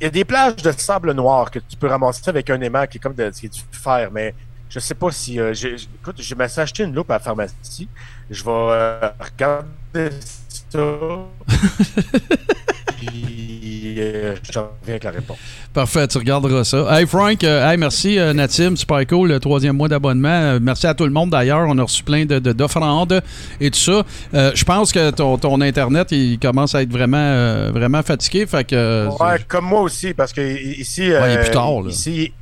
Il 0.00 0.04
y 0.04 0.06
a 0.06 0.10
des 0.10 0.24
plages 0.24 0.56
de 0.56 0.72
sable 0.72 1.12
noir 1.12 1.50
que 1.50 1.58
tu 1.58 1.76
peux 1.76 1.86
ramasser 1.86 2.22
avec 2.28 2.48
un 2.48 2.60
aimant 2.62 2.86
qui 2.86 2.96
est 2.96 3.00
comme 3.00 3.14
de, 3.14 3.28
qui 3.30 3.46
est 3.46 3.54
du 3.54 3.60
fer, 3.70 4.08
mais 4.10 4.34
je 4.70 4.80
sais 4.80 4.94
pas 4.94 5.10
si. 5.12 5.38
euh, 5.38 5.52
écoute, 5.52 6.16
je 6.18 6.34
me 6.34 6.48
suis 6.48 6.60
acheté 6.60 6.82
une 6.82 6.94
loupe 6.94 7.10
à 7.10 7.14
la 7.14 7.20
pharmacie. 7.20 7.88
Je 8.30 8.42
vais 8.42 8.50
euh, 8.50 9.08
regarder 9.20 10.10
ça. 10.48 10.78
Puis 12.98 13.53
euh, 13.98 14.34
je 14.42 14.52
te 14.52 14.58
reviens 14.58 14.70
avec 14.88 15.04
la 15.04 15.10
réponse. 15.10 15.38
Parfait, 15.72 16.06
tu 16.08 16.18
regarderas 16.18 16.64
ça. 16.64 16.86
Hey 16.98 17.06
Frank, 17.06 17.42
euh, 17.42 17.70
hey, 17.70 17.76
merci 17.76 18.18
euh, 18.18 18.32
Natim, 18.32 18.76
super 18.76 19.06
cool, 19.06 19.28
le 19.28 19.40
troisième 19.40 19.76
mois 19.76 19.88
d'abonnement. 19.88 20.28
Euh, 20.28 20.58
merci 20.62 20.86
à 20.86 20.94
tout 20.94 21.04
le 21.04 21.10
monde 21.10 21.30
d'ailleurs, 21.30 21.66
on 21.68 21.76
a 21.78 21.82
reçu 21.82 22.02
plein 22.02 22.24
de, 22.26 22.38
de- 22.38 22.52
d'offrandes 22.52 23.22
et 23.60 23.70
tout 23.70 23.78
ça. 23.78 24.02
Je 24.32 24.64
pense 24.64 24.92
que 24.92 25.10
ton, 25.10 25.36
ton 25.38 25.60
Internet, 25.60 26.12
il 26.12 26.38
commence 26.38 26.74
à 26.74 26.82
être 26.82 26.92
vraiment, 26.92 27.70
vraiment 27.72 28.02
fatigué, 28.02 28.46
fait 28.46 28.64
que... 28.64 29.08
Ouais, 29.20 29.38
comme 29.48 29.64
moi 29.66 29.80
aussi, 29.80 30.14
parce 30.14 30.32
que 30.32 30.40
ici. 30.40 31.10
Ouais, 31.10 31.32
il 31.32 31.38
est 31.38 31.40
plus 31.42 31.50
tard, 31.50 31.82
là. 31.82 31.90
Ici, 31.90 32.32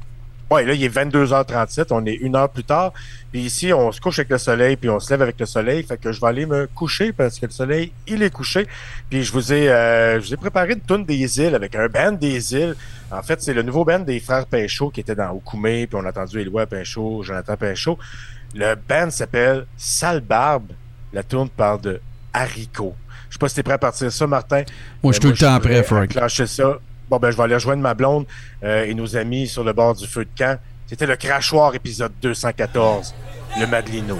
ouais, 0.52 0.64
là, 0.64 0.74
il 0.74 0.84
est 0.84 0.94
22h37, 0.94 1.86
on 1.90 2.04
est 2.06 2.14
une 2.14 2.36
heure 2.36 2.48
plus 2.48 2.64
tard. 2.64 2.92
Puis 3.32 3.40
ici, 3.40 3.72
on 3.72 3.90
se 3.92 4.00
couche 4.00 4.18
avec 4.18 4.30
le 4.30 4.38
soleil, 4.38 4.76
puis 4.76 4.90
on 4.90 5.00
se 5.00 5.10
lève 5.10 5.22
avec 5.22 5.38
le 5.40 5.46
soleil. 5.46 5.82
Fait 5.82 5.96
que 5.96 6.12
je 6.12 6.20
vais 6.20 6.26
aller 6.26 6.46
me 6.46 6.66
coucher 6.66 7.12
parce 7.12 7.38
que 7.38 7.46
le 7.46 7.52
soleil, 7.52 7.92
il 8.06 8.22
est 8.22 8.30
couché. 8.30 8.66
Puis 9.08 9.24
je 9.24 9.32
vous 9.32 9.52
ai, 9.52 9.68
euh, 9.70 10.20
je 10.20 10.26
vous 10.26 10.34
ai 10.34 10.36
préparé 10.36 10.74
une 10.74 10.80
tourne 10.80 11.04
des 11.04 11.40
îles 11.40 11.54
avec 11.54 11.74
un 11.74 11.88
band 11.88 12.12
des 12.12 12.54
îles. 12.54 12.76
En 13.10 13.22
fait, 13.22 13.40
c'est 13.42 13.54
le 13.54 13.62
nouveau 13.62 13.84
band 13.84 14.00
des 14.00 14.20
frères 14.20 14.46
Pinchot 14.46 14.90
qui 14.90 15.00
était 15.00 15.14
dans 15.14 15.30
Okoumé, 15.30 15.86
puis 15.86 15.98
on 16.00 16.04
a 16.04 16.10
entendu 16.10 16.40
Éloi 16.40 16.66
Pinchot, 16.66 17.22
Jonathan 17.22 17.56
Pinchot. 17.56 17.98
Le 18.54 18.74
band 18.74 19.10
s'appelle 19.10 19.66
Sale 19.76 20.20
Barbe. 20.20 20.72
La 21.12 21.22
tourne 21.22 21.48
parle 21.48 21.80
de 21.80 22.00
haricots. 22.32 22.94
Je 23.28 23.34
sais 23.34 23.38
pas 23.38 23.48
si 23.48 23.54
t'es 23.54 23.62
prêt 23.62 23.74
à 23.74 23.78
partir 23.78 24.06
de 24.06 24.10
ça, 24.10 24.26
Martin. 24.26 24.62
Moi, 25.02 25.12
je 25.12 25.20
suis 25.20 25.28
Mais 25.28 25.34
tout 25.34 25.44
le 25.44 25.48
temps 25.48 25.60
prêt, 25.60 25.82
Frank. 25.82 26.12
ça. 26.28 26.78
Bon, 27.12 27.18
ben, 27.18 27.30
je 27.30 27.36
vais 27.36 27.43
aller 27.43 27.56
rejoindre 27.56 27.82
ma 27.82 27.93
blonde 27.93 28.24
euh, 28.64 28.86
et 28.86 28.94
nos 28.94 29.18
amis 29.18 29.47
sur 29.47 29.62
le 29.64 29.74
bord 29.74 29.94
du 29.94 30.06
feu 30.06 30.24
de 30.24 30.30
camp. 30.34 30.59
C'était 30.86 31.05
le 31.05 31.16
crachoir 31.16 31.74
épisode 31.74 32.12
214, 32.22 33.14
le 33.60 33.66
Madelino. 33.66 34.16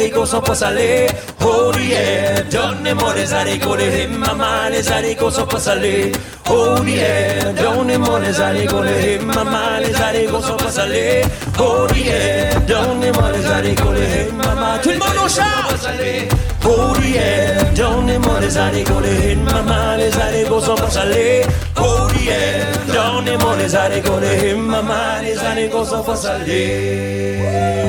Maman, 0.00 0.06
les 0.06 0.06
haricots 0.06 0.26
sont 0.26 0.40
pas 0.40 0.54
salés. 0.54 1.06
Oh 1.52 1.72
yeah, 1.78 2.42
donnez-moi 2.50 3.14
les 3.14 3.32
haricots, 3.32 3.76
les 3.76 4.06
maman, 4.06 4.68
les 4.70 4.90
haricots 4.90 5.30
sont 5.30 5.46
pas 5.46 5.58
salés. 5.58 6.12
Oh 6.48 6.76
yeah, 6.86 7.52
donnez-moi 7.52 8.20
les 8.20 8.40
haricots, 8.40 8.82
les 8.82 9.18
maman, 9.18 9.78
les 9.84 9.94
haricots 9.94 10.40
sont 10.40 10.56
pas 10.56 10.70
salés. 10.70 11.22
Oh 11.58 11.86
yeah, 11.94 12.54
donnez-moi 12.66 13.30
les 13.32 13.46
haricots, 13.46 13.92
les 13.92 14.32
maman, 14.32 14.78
tout 14.82 14.90
le 14.90 14.98
monde 14.98 15.24
au 15.24 15.28
chant. 15.28 15.42
Oh 16.64 16.92
yeah, 17.02 17.64
donnez-moi 17.74 18.40
les 18.40 18.56
haricots, 18.56 19.00
les 19.00 19.36
maman, 19.36 19.96
les 19.98 20.16
haricots 20.18 20.60
sont 20.60 20.74
pas 20.74 20.90
salés. 20.90 21.42
Oh 21.78 22.08
yeah, 22.24 22.66
donnez-moi 22.92 23.56
les 23.58 23.74
haricots, 23.74 24.20
les 24.20 24.54
maman, 24.54 25.20
les 25.22 25.38
haricots 25.38 25.84
sont 25.84 26.02
pas 26.02 26.16
salés. 26.16 27.79